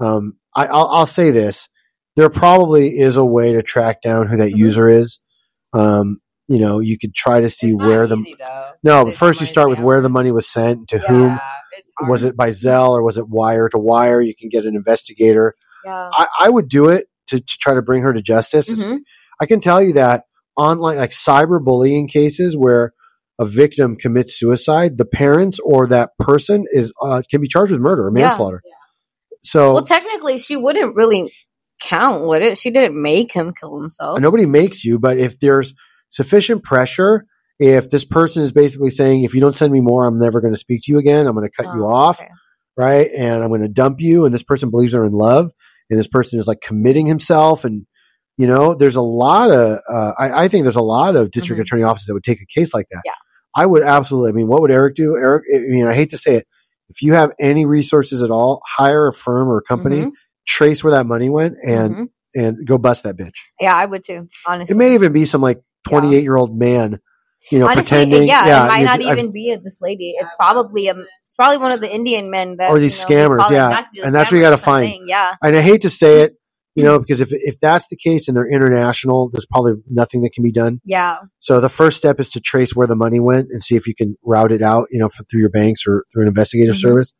Um, 0.01 0.39
I, 0.57 0.67
I'll, 0.67 0.89
I'll 0.89 1.07
say 1.07 1.31
this: 1.31 1.69
there 2.17 2.31
probably 2.31 2.89
is 2.99 3.17
a 3.19 3.25
way 3.25 3.53
to 3.53 3.63
track 3.63 4.01
down 4.03 4.29
who 4.29 4.39
that 4.39 4.53
Mhm. 4.53 4.57
user 4.57 4.89
is. 4.89 5.21
Um, 5.75 6.21
you 6.49 6.59
know, 6.59 6.81
you 6.81 6.99
could 6.99 7.15
try 7.15 7.41
to 7.43 7.49
see 7.51 7.69
It's 7.69 7.77
where 7.77 8.07
the 8.07 8.17
though. 8.39 8.71
no, 8.83 9.05
but 9.05 9.15
first 9.15 9.41
you 9.41 9.47
start 9.47 9.69
with 9.69 9.79
where 9.79 10.01
the 10.01 10.09
money 10.09 10.33
was 10.33 10.49
sent 10.49 10.89
to 10.89 10.99
whom. 10.99 11.39
Was 12.09 12.23
it 12.23 12.37
by 12.37 12.51
Zelle 12.51 12.91
or 12.91 13.03
was 13.03 13.19
it 13.19 13.29
wire 13.29 13.69
to 13.71 13.79
wire? 13.79 14.21
You 14.21 14.35
can 14.35 14.49
get 14.49 14.65
an 14.65 14.75
investigator. 14.77 15.55
yeah. 15.85 16.11
I, 16.13 16.27
I 16.41 16.51
would 16.51 16.69
do 16.69 16.89
it 16.89 17.07
to, 17.29 17.41
to 17.41 17.59
try 17.61 17.75
to 17.75 17.83
bring 17.83 18.03
her 18.03 18.13
to 18.13 18.23
justice. 18.23 18.71
Mhm. 18.71 18.99
I 19.41 19.47
can 19.47 19.61
tell 19.61 19.83
you 19.83 19.95
that 19.95 20.25
online, 20.57 20.97
like 20.97 21.11
cyberbullying 21.11 22.09
cases 22.09 22.57
where 22.57 22.93
a 23.39 23.45
victim 23.45 23.97
commits 23.97 24.39
suicide, 24.39 24.97
the 24.97 25.05
parents 25.05 25.59
or 25.65 25.87
that 25.89 26.11
person 26.19 26.65
is 26.73 26.93
uh, 27.03 27.23
can 27.31 27.41
be 27.41 27.49
charged 27.49 27.73
with 27.73 27.81
murder 27.81 28.05
or 28.07 28.17
Yeah. 28.17 28.29
manslaughter. 28.29 28.63
So 29.43 29.75
Well, 29.75 29.85
technically, 29.85 30.39
she 30.39 30.57
wouldn't 30.57 30.95
really 30.95 31.33
count, 31.83 32.25
would 32.27 32.43
it? 32.43 32.57
She 32.57 32.71
didn't 32.71 33.01
make 33.01 33.33
him 33.33 33.53
kill 33.59 33.79
himself. 33.81 34.21
nobody 34.21 34.47
makes 34.47 34.85
you, 34.85 34.99
but 34.99 35.19
if 35.19 35.39
there's 35.41 35.75
sufficient 36.09 36.63
pressure, 36.63 37.27
if 37.59 37.91
this 37.91 38.05
person 38.05 38.43
is 38.43 38.53
basically 38.53 38.91
saying, 38.91 39.23
if 39.25 39.35
you 39.35 39.41
don't 39.41 39.55
send 39.55 39.73
me 39.73 39.81
more, 39.81 40.07
I'm 40.07 40.19
never 40.19 40.41
going 40.41 40.53
to 40.55 40.59
speak 40.59 40.83
to 40.85 40.93
you 40.93 40.99
again, 40.99 41.27
I'm 41.27 41.35
going 41.35 41.49
to 41.49 41.53
cut 41.65 41.75
you 41.75 41.85
Oh, 41.85 41.89
off, 41.89 42.21
okay. 42.21 42.29
right? 42.77 43.07
And 43.17 43.43
I'm 43.43 43.49
going 43.49 43.63
to 43.63 43.69
dump 43.69 44.01
you, 44.01 44.25
and 44.25 44.35
this 44.35 44.43
person 44.43 44.71
believes 44.71 44.93
they're 44.93 45.05
in 45.05 45.13
love, 45.13 45.51
and 45.91 45.99
this 45.99 46.09
person 46.09 46.39
is 46.39 46.47
like 46.49 46.61
committing 46.61 47.07
himself, 47.07 47.65
and 47.65 47.87
you 48.37 48.49
know, 48.49 48.75
there's 48.75 48.97
a 48.97 49.01
lot 49.01 49.53
of, 49.53 49.79
uh, 49.89 50.13
I, 50.19 50.45
I 50.45 50.49
think 50.49 50.65
there's 50.65 50.75
a 50.75 50.81
lot 50.83 51.15
of 51.15 51.31
district 51.31 51.61
Mhm. 51.61 51.65
attorney 51.67 51.83
offices 51.85 52.09
that 52.09 52.15
would 52.15 52.25
take 52.25 52.41
a 52.43 52.47
case 52.61 52.75
like 52.75 52.87
that. 52.91 53.03
Yeah. 53.05 53.13
I 53.55 53.65
would 53.65 53.85
absolutely. 53.85 54.31
I 54.31 54.33
mean, 54.33 54.49
what 54.49 54.61
would 54.61 54.73
Eric 54.73 54.97
do? 54.97 55.17
Eric, 55.17 55.45
I 55.55 55.59
mean, 55.69 55.87
I 55.87 55.95
hate 55.95 56.11
to 56.11 56.17
say 56.17 56.35
it. 56.35 56.47
If 56.89 57.01
you 57.01 57.13
have 57.13 57.31
any 57.41 57.65
resources 57.65 58.25
at 58.25 58.31
all, 58.33 58.61
hire 58.67 59.07
a 59.07 59.13
firm 59.15 59.49
or 59.49 59.59
a 59.59 59.63
company, 59.63 60.07
Mhm. 60.07 60.11
trace 60.49 60.83
where 60.83 60.91
that 60.91 61.07
money 61.07 61.31
went, 61.31 61.55
and 61.65 61.95
Mhm. 61.95 62.07
and 62.35 62.67
go 62.67 62.77
bust 62.77 63.05
that 63.05 63.17
bitch. 63.17 63.37
Yeah, 63.61 63.73
I 63.73 63.87
would 63.87 64.03
too. 64.03 64.27
Honestly, 64.49 64.75
It 64.75 64.77
may 64.79 64.95
even 64.95 65.13
be 65.13 65.25
some 65.27 65.41
like 65.41 65.63
28 65.89 66.25
year 66.25 66.35
old 66.35 66.59
man, 66.59 66.99
you 67.51 67.59
know, 67.59 67.67
Honestly, 67.69 67.97
pretending. 67.99 68.29
yeah, 68.29 68.65
it 68.65 68.69
might 68.69 68.83
not 68.85 68.95
I've- 69.01 69.05
even 69.11 69.33
be 69.33 69.57
this 69.63 69.79
lady. 69.83 70.15
It's 70.19 70.35
probably 70.37 70.89
a. 70.89 70.95
It's 71.27 71.37
probably 71.37 71.59
one 71.59 71.73
of 71.73 71.81
the 71.81 71.93
Indian 71.93 72.31
men 72.31 72.57
that 72.59 72.71
Or 72.71 72.79
these 72.79 72.97
you 73.09 73.17
know, 73.17 73.29
scammers, 73.31 73.51
yeah. 73.51 73.69
exactly 73.71 74.03
And 74.05 74.15
that's 74.15 74.31
what 74.31 74.37
you 74.37 74.43
gotta 74.43 74.57
find. 74.57 74.85
saying, 74.87 75.05
Yeah, 75.09 75.35
and 75.43 75.57
I 75.57 75.61
hate 75.63 75.83
to 75.83 75.91
say 75.91 76.23
it, 76.23 76.33
You 76.77 76.83
know, 76.85 76.99
because 76.99 77.21
if 77.21 77.29
if 77.33 77.59
that's 77.61 77.87
the 77.89 77.97
case 77.97 78.27
and 78.29 78.37
they're 78.37 78.47
international, 78.51 79.31
there's 79.33 79.47
probably 79.47 79.75
nothing 79.91 80.23
that 80.23 80.31
can 80.35 80.43
be 80.45 80.53
done. 80.53 80.81
Yeah. 80.85 81.17
So 81.41 81.61
the 81.61 81.69
first 81.69 81.99
step 81.99 82.19
is 82.21 82.31
to 82.31 82.41
trace 82.41 82.75
where 82.77 82.87
the 82.87 82.97
money 82.97 83.19
went 83.21 83.49
and 83.51 83.63
see 83.63 83.75
if 83.77 83.87
you 83.89 83.95
can 83.97 84.17
route 84.25 84.51
it 84.53 84.63
out, 84.63 84.87
you 84.93 84.99
know, 85.01 85.07
f- 85.07 85.25
through 85.31 85.41
your 85.41 85.51
banks 85.51 85.87
or 85.89 86.05
through 86.13 86.23
an 86.23 86.29
investigative 86.29 86.75
Mhm. 86.77 86.81
service. 86.81 87.13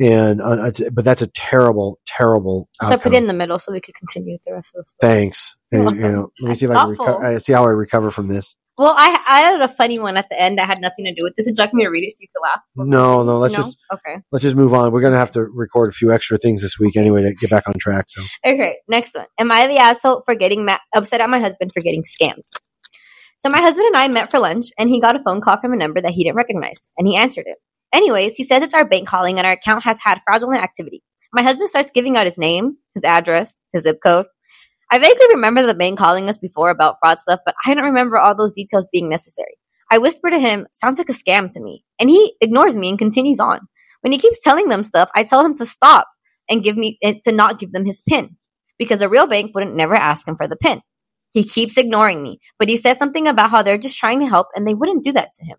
And 0.00 0.40
uh, 0.40 0.66
it's- 0.66 0.90
but 0.92 1.04
that's 1.04 1.22
a 1.22 1.26
terrible, 1.28 1.98
terrible. 2.06 2.68
So 2.82 2.86
I 2.88 2.90
put 2.90 2.94
outcome. 3.06 3.14
it 3.14 3.16
in 3.18 3.26
the 3.26 3.34
middle 3.34 3.58
so 3.58 3.72
we 3.72 3.80
could 3.80 3.94
continue 3.96 4.34
with 4.34 4.42
the 4.46 4.52
rest 4.54 4.72
of 4.76 4.84
the 4.84 4.86
story. 4.86 5.12
Thanks. 5.12 5.56
And, 5.72 5.90
you 5.90 5.96
know, 6.12 6.30
let 6.40 6.50
me 6.50 6.56
see 6.56 6.64
if 6.66 6.70
I 6.70 6.74
can 6.74 6.90
recover. 6.90 7.24
I 7.24 7.38
see 7.38 7.52
how 7.52 7.64
I 7.64 7.70
recover 7.70 8.10
from 8.12 8.28
this. 8.28 8.54
Well, 8.78 8.94
I 8.96 9.20
I 9.28 9.40
had 9.40 9.60
a 9.60 9.68
funny 9.68 9.98
one 9.98 10.16
at 10.16 10.28
the 10.28 10.40
end 10.40 10.58
that 10.58 10.66
had 10.66 10.80
nothing 10.80 11.04
to 11.06 11.12
do 11.12 11.24
with 11.24 11.34
this. 11.34 11.46
Would 11.46 11.58
you 11.58 11.62
like 11.62 11.74
me 11.74 11.84
to 11.84 11.90
read 11.90 12.04
it 12.04 12.12
so 12.12 12.18
you 12.20 12.28
can 12.28 12.42
laugh? 12.42 12.60
No, 12.76 13.24
no. 13.24 13.38
Let's 13.38 13.52
no? 13.52 13.64
just 13.64 13.76
okay. 13.92 14.22
let's 14.30 14.44
just 14.44 14.56
move 14.56 14.72
on. 14.72 14.92
We're 14.92 15.02
gonna 15.02 15.18
have 15.18 15.32
to 15.32 15.44
record 15.44 15.88
a 15.88 15.92
few 15.92 16.12
extra 16.12 16.38
things 16.38 16.62
this 16.62 16.78
week 16.78 16.96
anyway 16.96 17.22
to 17.22 17.34
get 17.34 17.50
back 17.50 17.66
on 17.66 17.74
track. 17.74 18.06
So 18.08 18.22
Okay, 18.46 18.76
next 18.88 19.16
one. 19.16 19.26
Am 19.38 19.50
I 19.50 19.66
the 19.66 19.78
asshole 19.78 20.22
for 20.24 20.36
getting 20.36 20.64
ma- 20.64 20.78
upset 20.94 21.20
at 21.20 21.28
my 21.28 21.40
husband 21.40 21.72
for 21.74 21.80
getting 21.80 22.04
scammed? 22.04 22.42
So 23.38 23.48
my 23.48 23.60
husband 23.60 23.86
and 23.88 23.96
I 23.96 24.08
met 24.08 24.30
for 24.30 24.38
lunch, 24.38 24.66
and 24.78 24.88
he 24.88 25.00
got 25.00 25.16
a 25.16 25.22
phone 25.22 25.40
call 25.40 25.60
from 25.60 25.72
a 25.72 25.76
number 25.76 26.00
that 26.00 26.12
he 26.12 26.24
didn't 26.24 26.36
recognize, 26.36 26.90
and 26.96 27.06
he 27.06 27.16
answered 27.16 27.46
it. 27.46 27.58
Anyways, 27.92 28.36
he 28.36 28.44
says 28.44 28.62
it's 28.62 28.74
our 28.74 28.84
bank 28.84 29.08
calling, 29.08 29.38
and 29.38 29.46
our 29.46 29.54
account 29.54 29.84
has 29.84 30.00
had 30.00 30.20
fraudulent 30.24 30.62
activity. 30.62 31.02
My 31.32 31.42
husband 31.42 31.68
starts 31.68 31.90
giving 31.90 32.16
out 32.16 32.26
his 32.26 32.38
name, 32.38 32.76
his 32.94 33.04
address, 33.04 33.56
his 33.72 33.84
zip 33.84 33.98
code. 34.02 34.26
I 34.90 34.98
vaguely 34.98 35.26
remember 35.32 35.66
the 35.66 35.74
bank 35.74 35.98
calling 35.98 36.28
us 36.28 36.38
before 36.38 36.70
about 36.70 36.96
fraud 36.98 37.18
stuff, 37.18 37.40
but 37.44 37.54
I 37.66 37.74
don't 37.74 37.84
remember 37.84 38.16
all 38.16 38.34
those 38.34 38.52
details 38.52 38.88
being 38.90 39.08
necessary. 39.08 39.58
I 39.90 39.98
whisper 39.98 40.30
to 40.30 40.38
him, 40.38 40.66
"Sounds 40.72 40.98
like 40.98 41.10
a 41.10 41.12
scam 41.12 41.50
to 41.50 41.60
me," 41.60 41.84
and 41.98 42.08
he 42.08 42.36
ignores 42.40 42.76
me 42.76 42.88
and 42.88 42.98
continues 42.98 43.40
on. 43.40 43.68
When 44.00 44.12
he 44.12 44.18
keeps 44.18 44.40
telling 44.40 44.68
them 44.68 44.82
stuff, 44.82 45.10
I 45.14 45.24
tell 45.24 45.44
him 45.44 45.54
to 45.56 45.66
stop 45.66 46.08
and 46.48 46.62
give 46.62 46.76
me 46.76 46.98
to 47.24 47.32
not 47.32 47.58
give 47.58 47.72
them 47.72 47.84
his 47.84 48.02
pin 48.02 48.36
because 48.78 49.02
a 49.02 49.08
real 49.08 49.26
bank 49.26 49.54
wouldn't 49.54 49.76
never 49.76 49.94
ask 49.94 50.26
him 50.26 50.36
for 50.36 50.48
the 50.48 50.56
pin. 50.56 50.80
He 51.32 51.44
keeps 51.44 51.76
ignoring 51.76 52.22
me, 52.22 52.40
but 52.58 52.68
he 52.68 52.76
says 52.76 52.96
something 52.96 53.26
about 53.26 53.50
how 53.50 53.62
they're 53.62 53.76
just 53.76 53.98
trying 53.98 54.20
to 54.20 54.28
help 54.28 54.46
and 54.54 54.66
they 54.66 54.74
wouldn't 54.74 55.04
do 55.04 55.12
that 55.12 55.32
to 55.34 55.44
him. 55.44 55.58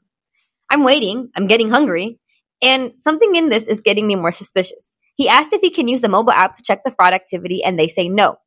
I'm 0.71 0.83
waiting, 0.83 1.29
I'm 1.35 1.47
getting 1.47 1.69
hungry, 1.69 2.19
and 2.61 2.93
something 2.97 3.35
in 3.35 3.49
this 3.49 3.67
is 3.67 3.81
getting 3.81 4.07
me 4.07 4.15
more 4.15 4.31
suspicious. 4.31 4.91
He 5.15 5.29
asked 5.29 5.53
if 5.53 5.61
he 5.61 5.69
can 5.69 5.87
use 5.87 6.01
the 6.01 6.09
mobile 6.09 6.31
app 6.31 6.55
to 6.55 6.63
check 6.63 6.83
the 6.83 6.91
fraud 6.91 7.13
activity 7.13 7.63
and 7.63 7.77
they 7.77 7.87
say 7.87 8.09
no. 8.09 8.37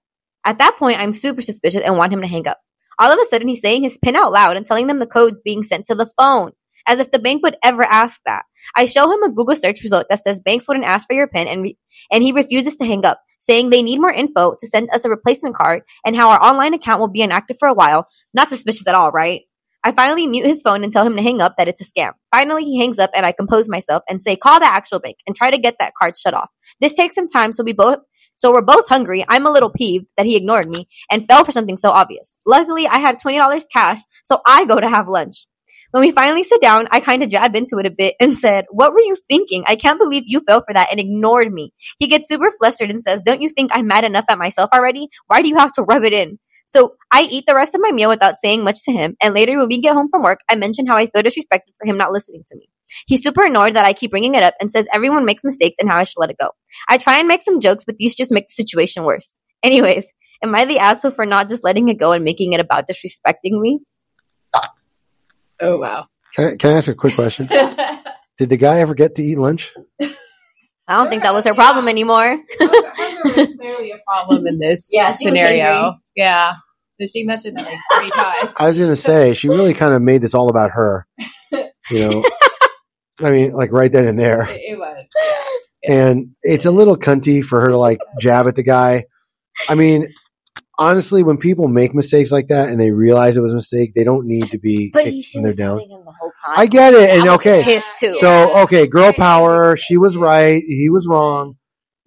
At 0.45 0.59
that 0.59 0.77
point, 0.77 1.01
I'm 1.01 1.13
super 1.13 1.43
suspicious 1.43 1.83
and 1.83 1.97
want 1.97 2.13
him 2.13 2.23
to 2.23 2.29
hang 2.29 2.49
up. 2.49 2.59
All 2.99 3.11
of 3.11 3.19
a 3.19 3.25
sudden, 3.27 3.49
he's 3.49 3.61
saying 3.61 3.83
his 3.83 3.99
pin 3.99 4.17
out 4.17 4.33
loud 4.33 4.57
and 4.57 4.67
telling 4.67 4.87
them 4.87 4.99
the 4.99 5.07
code's 5.07 5.41
being 5.41 5.63
sent 5.63 5.87
to 5.87 5.95
the 5.95 6.11
phone, 6.19 6.53
as 6.87 6.99
if 6.99 7.11
the 7.11 7.19
bank 7.19 7.43
would 7.43 7.57
ever 7.63 7.83
ask 7.83 8.21
that. 8.27 8.45
I 8.77 8.85
show 8.85 9.11
him 9.11 9.23
a 9.23 9.33
Google 9.33 9.57
search 9.57 9.83
result 9.83 10.07
that 10.11 10.21
says 10.21 10.41
banks 10.41 10.69
wouldn't 10.69 10.87
ask 10.87 11.07
for 11.07 11.15
your 11.15 11.27
pin 11.27 11.49
and, 11.49 11.63
re- 11.63 11.79
and 12.11 12.23
he 12.23 12.33
refuses 12.33 12.77
to 12.77 12.87
hang 12.87 13.05
up, 13.05 13.21
saying 13.41 13.71
they 13.71 13.83
need 13.83 14.01
more 14.01 14.13
info 14.13 14.55
to 14.59 14.67
send 14.67 14.91
us 14.91 15.05
a 15.05 15.11
replacement 15.11 15.57
card 15.57 15.83
and 16.05 16.17
how 16.17 16.31
our 16.31 16.43
online 16.43 16.75
account 16.75 17.01
will 17.01 17.09
be 17.09 17.23
inactive 17.23 17.57
for 17.59 17.69
a 17.69 17.75
while. 17.75 18.07
Not 18.35 18.51
suspicious 18.51 18.87
at 18.87 18.95
all, 18.95 19.11
right? 19.11 19.43
I 19.85 19.91
finally 19.91 20.29
mute 20.29 20.47
his 20.47 20.63
phone 20.63 20.85
and 20.85 20.93
tell 20.93 21.05
him 21.05 21.17
to 21.17 21.23
hang 21.23 21.41
up 21.41 21.55
that 21.59 21.67
it's 21.67 21.81
a 21.81 21.85
scam. 21.85 22.13
Finally, 22.33 22.65
he 22.65 22.79
hangs 22.79 23.01
up 23.01 23.11
and 23.15 23.27
I 23.27 23.33
compose 23.33 23.69
myself 23.69 24.05
and 24.09 24.21
say, 24.21 24.37
call 24.37 24.61
the 24.61 24.67
actual 24.67 25.01
bank 25.01 25.17
and 25.27 25.35
try 25.35 25.51
to 25.51 25.59
get 25.59 25.77
that 25.81 25.95
card 26.01 26.17
shut 26.17 26.35
off. 26.35 26.51
This 26.81 26.95
takes 26.95 27.17
some 27.17 27.27
time, 27.27 27.53
so 27.53 27.65
we 27.65 27.73
both, 27.73 27.99
so 28.43 28.51
we're 28.53 28.61
both 28.61 28.89
hungry. 28.89 29.25
I'm 29.29 29.47
a 29.47 29.53
little 29.53 29.71
peeved 29.71 30.07
that 30.17 30.27
he 30.27 30.35
ignored 30.37 30.69
me 30.69 30.89
and 31.13 31.25
fell 31.29 31.45
for 31.45 31.53
something 31.53 31.77
so 31.77 31.91
obvious. 31.91 32.35
Luckily, 32.45 32.89
I 32.89 32.99
had 32.99 33.17
$20 33.25 33.63
cash, 33.73 34.01
so 34.25 34.41
I 34.45 34.65
go 34.65 34.81
to 34.81 34.89
have 34.89 35.07
lunch. 35.07 35.47
When 35.93 36.01
we 36.01 36.11
finally 36.11 36.43
sit 36.43 36.61
down, 36.61 36.89
I 36.91 36.99
kind 36.99 37.23
of 37.23 37.29
jab 37.29 37.55
into 37.55 37.79
it 37.79 37.87
a 37.87 37.93
bit 37.97 38.17
and 38.19 38.35
said, 38.35 38.65
What 38.73 38.95
were 38.95 39.01
you 39.01 39.15
thinking? 39.29 39.63
I 39.69 39.77
can't 39.77 39.97
believe 39.97 40.25
you 40.27 40.41
fell 40.41 40.65
for 40.67 40.75
that 40.75 40.89
and 40.91 40.99
ignored 40.99 41.53
me. 41.53 41.73
He 42.01 42.09
gets 42.09 42.27
super 42.27 42.51
flustered 42.51 42.91
and 42.91 43.01
says, 43.01 43.23
Don't 43.25 43.43
you 43.43 43.49
think 43.49 43.71
I'm 43.73 43.87
mad 43.87 44.03
enough 44.03 44.25
at 44.29 44.39
myself 44.39 44.71
already? 44.75 45.07
Why 45.29 45.41
do 45.41 45.49
you 45.49 45.59
have 45.59 45.71
to 45.75 45.85
rub 45.85 46.03
it 46.03 46.13
in? 46.13 46.41
So 46.65 46.95
I 47.13 47.29
eat 47.31 47.45
the 47.47 47.55
rest 47.55 47.77
of 47.77 47.81
my 47.81 47.93
meal 47.93 48.09
without 48.09 48.35
saying 48.43 48.65
much 48.65 48.83
to 48.87 48.93
him. 48.93 49.15
And 49.23 49.35
later, 49.35 49.57
when 49.57 49.69
we 49.69 49.79
get 49.79 49.95
home 49.95 50.09
from 50.11 50.25
work, 50.25 50.41
I 50.49 50.57
mention 50.57 50.89
how 50.89 50.97
I 50.97 51.07
feel 51.07 51.23
disrespected 51.23 51.77
for 51.79 51.87
him 51.87 51.97
not 51.97 52.11
listening 52.11 52.43
to 52.49 52.57
me. 52.57 52.72
He's 53.07 53.23
super 53.23 53.45
annoyed 53.45 53.75
that 53.75 53.85
I 53.85 53.93
keep 53.93 54.11
bringing 54.11 54.35
it 54.35 54.43
up 54.43 54.55
and 54.61 54.71
says 54.71 54.87
everyone 54.93 55.25
makes 55.25 55.45
mistakes 55.45 55.77
and 55.79 55.91
how 55.91 55.99
I 55.99 56.03
should 56.05 56.19
let 56.19 56.31
it 56.31 56.37
go. 56.41 56.51
I 56.89 56.99
try 56.99 57.19
and 57.19 57.29
make 57.29 57.43
some 57.43 57.61
jokes, 57.61 57.85
but 57.85 57.97
these 57.97 58.15
just 58.15 58.33
make 58.33 58.49
the 58.49 58.55
situation 58.55 59.05
worse. 59.05 59.39
Anyways, 59.63 60.13
am 60.43 60.55
I 60.55 60.65
the 60.65 60.79
asshole 60.79 61.13
for 61.13 61.25
not 61.27 61.49
just 61.49 61.65
letting 61.65 61.89
it 61.89 61.99
go 61.99 62.13
and 62.13 62.25
making 62.25 62.53
it 62.53 62.61
about 62.61 62.89
disrespecting 62.89 63.61
me? 63.61 63.81
Oh 65.61 65.79
wow. 65.79 66.07
can 66.35 66.45
I, 66.47 66.57
can 66.57 66.71
I 66.71 66.73
ask 66.75 66.89
a 66.89 66.95
quick 66.95 67.15
question? 67.15 67.47
Did 68.39 68.49
the 68.49 68.57
guy 68.57 68.81
ever 68.81 68.95
get 68.95 69.15
to 69.17 69.23
eat 69.23 69.39
lunch? 69.39 69.73
I 70.89 70.97
don't 70.97 71.09
think 71.09 71.23
that 71.23 71.33
was 71.33 71.45
her 71.45 71.55
problem 71.55 71.87
anymore. 71.87 72.39
Hunger 72.59 73.21
was 73.25 73.49
clearly 73.59 73.93
a 73.93 73.99
problem 74.07 74.47
in 74.49 74.59
this 74.59 74.91
Yeah, 74.93 75.13
scenario. 75.13 75.95
Yeah. 76.17 76.55
So 77.01 77.07
she 77.07 77.23
mentioned 77.25 77.57
that 77.57 77.67
like 77.67 77.79
three 78.01 78.11
times. 78.11 78.51
I 78.59 78.67
was 78.67 78.77
going 78.77 78.91
to 78.91 78.97
say 78.97 79.33
she 79.35 79.49
really 79.49 79.75
kind 79.75 79.95
of 79.95 80.03
made 80.03 80.21
this 80.23 80.35
all 80.35 80.49
about 80.49 80.73
her. 80.73 81.07
You 81.91 81.99
know, 82.11 82.25
I 83.23 83.31
mean, 83.31 83.53
like 83.53 83.73
right 83.73 83.91
then 83.91 84.07
and 84.07 84.19
there. 84.19 84.45
It, 84.45 84.61
it 84.73 84.79
was. 84.79 85.05
and 85.89 86.35
it's 86.43 86.65
a 86.65 86.71
little 86.71 86.97
cunty 86.97 87.43
for 87.45 87.61
her 87.61 87.69
to 87.69 87.79
like 87.79 87.99
jab 88.21 88.47
at 88.47 88.55
the 88.57 88.63
guy. 88.63 89.05
I 89.69 89.75
mean, 89.75 90.09
honestly, 90.79 91.23
when 91.23 91.39
people 91.39 91.69
make 91.69 91.95
mistakes 91.95 92.33
like 92.33 92.49
that 92.49 92.69
and 92.69 92.81
they 92.81 92.91
realize 92.91 93.37
it 93.37 93.41
was 93.43 93.53
a 93.53 93.57
mistake, 93.57 93.93
they 93.95 94.05
don't 94.05 94.27
need 94.27 94.47
to 94.49 94.59
be 94.59 94.91
But 94.93 95.07
he 95.07 95.21
kicked 95.21 95.29
should 95.29 95.39
when 95.39 95.49
they're 95.49 95.57
down. 95.57 95.81
him 95.81 95.89
the 95.89 96.13
whole 96.19 96.33
time. 96.45 96.55
I 96.57 96.67
get 96.67 96.95
it, 96.95 97.11
and 97.11 97.29
I 97.29 97.37
was 97.37 97.47
okay, 97.47 97.81
too. 98.01 98.13
so 98.15 98.63
okay, 98.63 98.87
girl 98.87 99.13
power. 99.13 99.77
She 99.77 99.97
was 99.97 100.17
right. 100.17 100.63
He 100.67 100.89
was 100.91 101.07
wrong. 101.09 101.57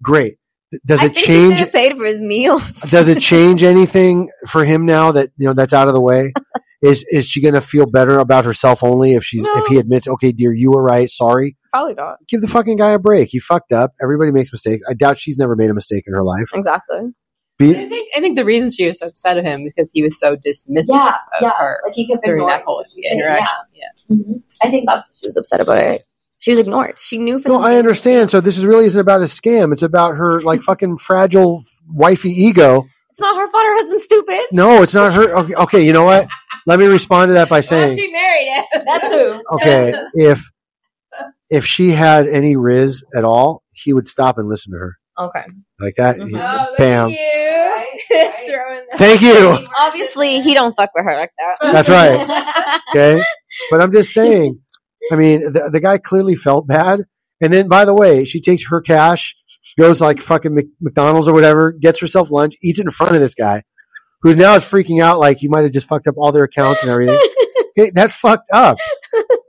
Great. 0.02 0.36
Th- 0.76 0.82
Does 0.84 1.00
I 1.00 1.06
it 1.06 1.14
think 1.14 1.26
change? 1.26 1.58
She 1.58 1.66
paid 1.66 1.96
for 1.96 2.04
his 2.04 2.20
meals. 2.20 2.80
Does 2.90 3.08
it 3.08 3.20
change 3.20 3.62
anything 3.62 4.30
for 4.46 4.64
him 4.64 4.84
now 4.86 5.12
that 5.12 5.30
you 5.36 5.46
know 5.46 5.54
that's 5.54 5.72
out 5.72 5.88
of 5.88 5.94
the 5.94 6.00
way? 6.00 6.32
Is 6.82 7.06
is 7.08 7.26
she 7.26 7.40
going 7.40 7.54
to 7.54 7.62
feel 7.62 7.86
better 7.86 8.18
about 8.18 8.44
herself 8.44 8.84
only 8.84 9.12
if 9.12 9.24
she's 9.24 9.46
if 9.46 9.66
he 9.66 9.78
admits, 9.78 10.06
okay, 10.06 10.30
dear, 10.30 10.52
you 10.52 10.70
were 10.70 10.82
right, 10.82 11.08
sorry? 11.08 11.56
Probably 11.72 11.94
not. 11.94 12.18
Give 12.28 12.42
the 12.42 12.48
fucking 12.48 12.76
guy 12.76 12.90
a 12.90 12.98
break. 12.98 13.30
He 13.30 13.38
fucked 13.38 13.72
up. 13.72 13.92
Everybody 14.02 14.30
makes 14.30 14.52
mistakes. 14.52 14.82
I 14.88 14.92
doubt 14.92 15.16
she's 15.16 15.38
never 15.38 15.56
made 15.56 15.70
a 15.70 15.74
mistake 15.74 16.04
in 16.06 16.12
her 16.12 16.22
life. 16.22 16.50
Exactly. 16.52 17.14
Be, 17.58 17.70
I 17.70 17.88
think 17.88 18.08
I 18.14 18.20
think 18.20 18.36
the 18.36 18.44
reason 18.44 18.70
she 18.70 18.86
was 18.86 18.98
so 18.98 19.06
upset 19.06 19.38
at 19.38 19.46
him 19.46 19.64
because 19.64 19.90
he 19.90 20.02
was 20.02 20.18
so 20.18 20.36
dismissive 20.36 21.14
of 21.40 21.52
her 21.58 21.80
Like 21.86 21.94
he 21.94 22.06
kept 22.06 22.24
during 22.24 22.46
that 22.46 22.62
whole 22.66 22.84
interaction. 23.10 23.56
Yeah. 23.72 24.14
Mm-hmm. 24.14 24.32
I 24.62 24.70
think 24.70 24.84
that's 24.86 25.08
what 25.08 25.16
she 25.16 25.28
was 25.28 25.36
upset 25.38 25.62
about 25.62 25.78
it. 25.78 26.02
She 26.46 26.52
was 26.52 26.60
ignored. 26.60 26.94
She 27.00 27.18
knew 27.18 27.40
from 27.40 27.50
No, 27.50 27.60
the 27.60 27.66
I 27.66 27.76
understand. 27.76 28.30
So 28.30 28.40
this 28.40 28.56
is 28.56 28.64
really 28.64 28.84
isn't 28.84 29.00
about 29.00 29.20
a 29.20 29.24
scam. 29.24 29.72
It's 29.72 29.82
about 29.82 30.14
her 30.16 30.40
like 30.42 30.60
fucking 30.62 30.96
fragile 30.98 31.64
wifey 31.92 32.30
ego. 32.30 32.84
It's 33.10 33.18
not 33.18 33.34
her 33.34 33.50
fault. 33.50 33.64
Her 33.64 33.74
husband's 33.80 34.04
stupid. 34.04 34.40
No, 34.52 34.80
it's 34.82 34.94
not 34.94 35.12
her. 35.12 35.34
Okay, 35.38 35.54
okay, 35.54 35.84
you 35.84 35.92
know 35.92 36.04
what? 36.04 36.28
Let 36.64 36.78
me 36.78 36.86
respond 36.86 37.30
to 37.30 37.32
that 37.32 37.48
by 37.48 37.56
Well, 37.56 37.62
saying, 37.64 37.98
she 37.98 38.12
married 38.12 38.46
him. 38.46 38.82
That's 38.86 39.06
who. 39.08 39.42
okay, 39.56 39.92
if 40.14 40.40
if 41.50 41.66
she 41.66 41.90
had 41.90 42.28
any 42.28 42.54
rizz 42.54 43.02
at 43.16 43.24
all, 43.24 43.64
he 43.72 43.92
would 43.92 44.06
stop 44.06 44.38
and 44.38 44.48
listen 44.48 44.72
to 44.72 44.78
her 44.78 44.96
Okay. 45.18 45.44
like 45.80 45.94
that. 45.96 46.16
Mhm. 46.18 46.38
Oh, 46.40 46.74
Bam. 46.78 47.06
at 47.06 47.10
you. 47.10 47.96
Throwing 48.52 48.84
that- 48.90 48.98
Thank 48.98 49.20
you. 49.22 49.66
Obviously, 49.80 50.40
he 50.42 50.54
don't 50.54 50.74
fuck 50.76 50.90
with 50.94 51.04
her 51.06 51.16
like 51.16 51.30
that. 51.38 51.72
That's 51.72 51.88
right. 51.88 52.82
Okay, 52.90 53.20
but 53.72 53.80
I'm 53.80 53.90
just 53.90 54.10
saying. 54.12 54.60
I 55.12 55.16
mean, 55.16 55.40
the, 55.40 55.70
the 55.72 55.80
guy 55.80 55.98
clearly 55.98 56.34
felt 56.34 56.66
bad. 56.66 57.00
And 57.40 57.52
then, 57.52 57.68
by 57.68 57.84
the 57.84 57.94
way, 57.94 58.24
she 58.24 58.40
takes 58.40 58.68
her 58.70 58.80
cash, 58.80 59.36
goes 59.78 60.00
like 60.00 60.20
fucking 60.20 60.58
McDonald's 60.80 61.28
or 61.28 61.34
whatever, 61.34 61.72
gets 61.72 62.00
herself 62.00 62.30
lunch, 62.30 62.54
eats 62.62 62.78
it 62.78 62.86
in 62.86 62.90
front 62.90 63.14
of 63.14 63.20
this 63.20 63.34
guy, 63.34 63.62
who 64.22 64.34
now 64.34 64.54
is 64.54 64.62
freaking 64.64 65.02
out 65.02 65.18
like 65.18 65.38
he 65.38 65.48
might 65.48 65.62
have 65.62 65.72
just 65.72 65.86
fucked 65.86 66.06
up 66.06 66.14
all 66.16 66.32
their 66.32 66.44
accounts 66.44 66.82
and 66.82 66.90
everything. 66.90 67.18
okay, 67.78 67.90
that's 67.94 68.14
fucked 68.14 68.48
up. 68.52 68.78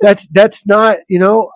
That's 0.01 0.27
that's 0.27 0.67
not 0.67 0.97
you 1.09 1.19
know. 1.19 1.51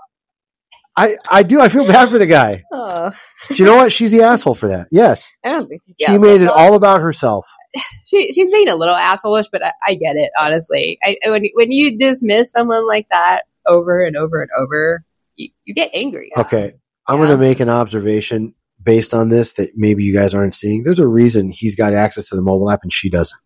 I 0.95 1.15
I 1.29 1.43
do 1.43 1.61
I 1.61 1.69
feel 1.69 1.87
bad 1.87 2.09
for 2.09 2.17
the 2.17 2.25
guy. 2.25 2.63
oh, 2.71 3.11
Do 3.47 3.55
you 3.55 3.65
know 3.65 3.77
what? 3.77 3.91
She's 3.91 4.11
the 4.11 4.23
asshole 4.23 4.55
for 4.55 4.67
that. 4.69 4.87
Yes, 4.91 5.31
I 5.43 5.49
don't 5.49 5.67
think 5.67 5.81
she's. 5.85 5.95
she 6.05 6.17
made 6.17 6.41
it 6.41 6.49
all 6.49 6.75
about 6.75 7.01
herself. 7.01 7.47
she 8.05 8.31
she's 8.33 8.49
being 8.51 8.67
a 8.69 8.75
little 8.75 8.95
assholeish, 8.95 9.47
but 9.51 9.63
I, 9.63 9.71
I 9.87 9.93
get 9.95 10.15
it 10.15 10.31
honestly. 10.39 10.97
I 11.03 11.17
when 11.25 11.45
when 11.53 11.71
you 11.71 11.97
dismiss 11.97 12.51
someone 12.51 12.87
like 12.87 13.07
that 13.09 13.43
over 13.71 14.01
and 14.03 14.15
over 14.17 14.41
and 14.41 14.49
over, 14.59 15.03
you, 15.35 15.49
you 15.65 15.73
get 15.73 15.91
angry. 15.93 16.31
Okay, 16.37 16.73
I'm 17.07 17.19
Yeah. 17.19 17.25
going 17.27 17.37
to 17.39 17.43
make 17.43 17.59
an 17.59 17.69
observation 17.69 18.53
based 18.83 19.13
on 19.13 19.29
this 19.29 19.53
that 19.53 19.69
maybe 19.75 20.03
you 20.03 20.13
guys 20.13 20.33
aren't 20.33 20.53
seeing. 20.55 20.83
There's 20.83 20.99
a 20.99 21.07
reason 21.07 21.49
he's 21.51 21.75
got 21.75 21.93
access 21.93 22.29
to 22.29 22.35
the 22.35 22.41
mobile 22.41 22.69
app 22.71 22.79
and 22.83 22.91
she 22.91 23.09
doesn't. 23.09 23.39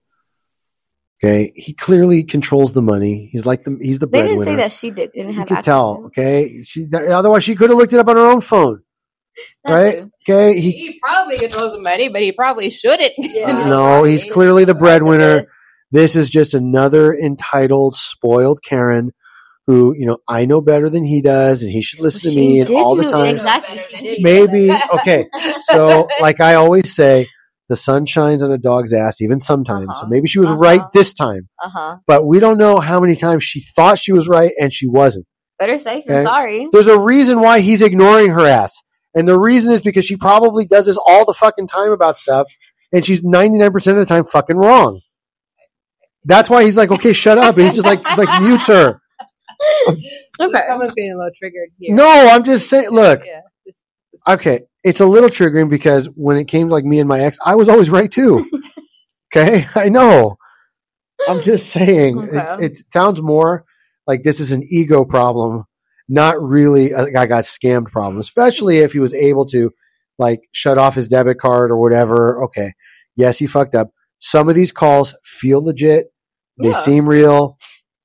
Okay, 1.23 1.51
he 1.55 1.73
clearly 1.73 2.23
controls 2.23 2.73
the 2.73 2.81
money. 2.81 3.29
He's 3.31 3.45
like 3.45 3.63
the 3.63 3.77
he's 3.81 3.99
the 3.99 4.07
They 4.07 4.21
didn't 4.21 4.37
breadwinner. 4.37 4.51
say 4.51 4.63
that 4.63 4.71
she 4.73 4.91
did. 4.91 5.11
Didn't 5.13 5.31
you 5.31 5.39
have 5.39 5.47
could 5.47 5.57
access 5.59 5.65
tell. 5.73 5.95
to 5.97 6.03
it. 6.03 6.07
Okay, 6.07 6.61
she 6.63 6.87
otherwise 6.93 7.43
she 7.43 7.55
could 7.55 7.69
have 7.69 7.77
looked 7.79 7.93
it 7.93 7.99
up 7.99 8.07
on 8.09 8.17
her 8.17 8.25
own 8.25 8.41
phone. 8.41 8.81
Right? 9.67 9.99
true. 9.99 10.11
Okay, 10.29 10.59
he 10.59 10.71
He 10.71 10.99
probably 11.01 11.37
controls 11.37 11.71
the 11.73 11.81
money, 11.81 12.09
but 12.09 12.21
he 12.21 12.31
probably 12.33 12.69
shouldn't. 12.69 13.13
Yeah. 13.17 13.67
no, 13.69 14.03
he's 14.03 14.23
clearly 14.31 14.65
the 14.65 14.75
breadwinner. 14.75 15.43
This 15.91 16.15
is 16.17 16.29
just 16.29 16.53
another 16.53 17.13
entitled, 17.13 17.95
spoiled 17.95 18.59
Karen 18.61 19.11
who, 19.67 19.95
you 19.97 20.05
know, 20.05 20.17
I 20.27 20.45
know 20.45 20.61
better 20.61 20.89
than 20.89 21.03
he 21.03 21.21
does 21.21 21.63
and 21.63 21.71
he 21.71 21.81
should 21.81 21.99
listen 21.99 22.31
to 22.31 22.35
me 22.35 22.59
and 22.59 22.69
all 22.69 22.95
the 22.95 23.07
time. 23.09 23.35
Exactly. 23.35 24.17
Maybe, 24.19 24.71
okay. 24.93 25.25
So, 25.61 26.07
like 26.19 26.39
I 26.39 26.53
always 26.55 26.95
say, 26.95 27.27
the 27.67 27.75
sun 27.75 28.05
shines 28.05 28.43
on 28.43 28.51
a 28.51 28.59
dog's 28.59 28.93
ass 28.93 29.21
even 29.21 29.39
sometimes. 29.39 29.87
So 29.95 30.01
Uh-huh. 30.01 30.07
maybe 30.09 30.27
she 30.27 30.37
was 30.39 30.49
Uh-huh. 30.51 30.59
right 30.59 30.81
this 30.93 31.13
time, 31.13 31.49
Uh 31.63 31.69
huh. 31.69 31.95
but 32.05 32.27
we 32.27 32.39
don't 32.39 32.59
know 32.59 32.79
how 32.79 32.99
many 32.99 33.15
times 33.15 33.43
she 33.43 33.59
thought 33.75 33.97
she 33.97 34.11
was 34.13 34.27
right 34.27 34.51
and 34.61 34.71
she 34.71 34.87
wasn't. 34.87 35.25
Better 35.57 35.79
safe 35.79 36.05
than 36.05 36.25
sorry. 36.25 36.67
There's 36.71 36.85
a 36.87 36.99
reason 36.99 37.39
why 37.39 37.61
he's 37.61 37.81
ignoring 37.81 38.29
her 38.31 38.45
ass. 38.45 38.83
And 39.15 39.27
the 39.27 39.39
reason 39.39 39.71
is 39.73 39.81
because 39.81 40.05
she 40.05 40.17
probably 40.17 40.65
does 40.67 40.85
this 40.85 40.97
all 41.07 41.25
the 41.25 41.33
fucking 41.33 41.67
time 41.67 41.91
about 41.91 42.17
stuff 42.17 42.51
and 42.93 43.03
she's 43.05 43.23
99% 43.23 43.73
of 43.93 43.97
the 43.97 44.05
time 44.05 44.25
fucking 44.25 44.57
wrong. 44.57 44.99
That's 46.25 46.49
why 46.49 46.63
he's 46.65 46.75
like, 46.77 46.91
okay, 46.91 47.13
shut 47.13 47.37
up. 47.37 47.55
And 47.55 47.63
he's 47.65 47.75
just 47.75 47.87
like, 47.87 48.03
like 48.17 48.41
mutes 48.41 48.67
her. 48.67 48.99
Okay. 50.39 50.61
Someone's 50.67 50.93
getting 50.95 51.13
a 51.13 51.17
little 51.17 51.31
triggered 51.35 51.69
here. 51.79 51.95
No, 51.95 52.27
I'm 52.29 52.43
just 52.43 52.69
saying, 52.69 52.89
look, 52.89 53.23
Yeah. 53.25 53.41
Okay, 54.27 54.61
it's 54.83 55.01
a 55.01 55.05
little 55.05 55.29
triggering 55.29 55.69
because 55.69 56.07
when 56.15 56.37
it 56.37 56.47
came 56.47 56.67
to 56.67 56.73
like 56.73 56.85
me 56.85 56.99
and 56.99 57.07
my 57.07 57.19
ex, 57.19 57.37
I 57.45 57.55
was 57.55 57.69
always 57.69 57.89
right 57.89 58.11
too. 58.11 58.49
okay, 59.35 59.65
I 59.75 59.89
know. 59.89 60.37
I'm 61.27 61.41
just 61.41 61.69
saying, 61.69 62.17
Okay. 62.19 62.65
it, 62.65 62.71
it 62.71 62.79
sounds 62.93 63.21
more 63.21 63.65
like 64.07 64.23
this 64.23 64.39
is 64.39 64.51
an 64.51 64.63
ego 64.69 65.05
problem, 65.05 65.63
not 66.09 66.41
really 66.41 66.91
a 66.91 67.11
guy 67.11 67.25
got 67.25 67.43
scammed 67.45 67.91
problem. 67.91 68.19
Especially 68.19 68.79
if 68.79 68.91
he 68.93 68.99
was 68.99 69.13
able 69.13 69.45
to 69.47 69.71
like 70.17 70.41
shut 70.51 70.77
off 70.77 70.95
his 70.95 71.07
debit 71.09 71.37
card 71.39 71.71
or 71.71 71.77
whatever. 71.77 72.43
Okay, 72.45 72.73
yes, 73.15 73.37
he 73.37 73.47
fucked 73.47 73.75
up. 73.75 73.89
Some 74.19 74.49
of 74.49 74.55
these 74.55 74.71
calls 74.71 75.17
feel 75.23 75.63
legit. 75.63 76.07
They 76.57 76.69
Yeah. 76.69 76.73
seem 76.73 77.07
real. 77.07 77.57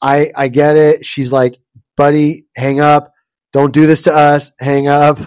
I 0.02 0.30
I 0.36 0.48
get 0.48 0.76
it. 0.76 1.04
She's 1.04 1.32
like, 1.32 1.56
buddy, 1.96 2.46
hang 2.56 2.80
up. 2.80 3.12
Don't 3.52 3.74
do 3.74 3.86
this 3.86 4.02
to 4.02 4.14
us. 4.14 4.52
Hang 4.60 4.88
up. 4.88 5.18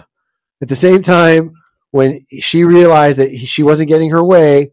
At 0.62 0.68
the 0.68 0.76
same 0.76 1.02
time, 1.02 1.52
when 1.90 2.20
she 2.40 2.64
realized 2.64 3.18
that 3.18 3.30
he, 3.30 3.44
she 3.44 3.62
wasn't 3.62 3.88
getting 3.88 4.10
her 4.10 4.24
way, 4.24 4.72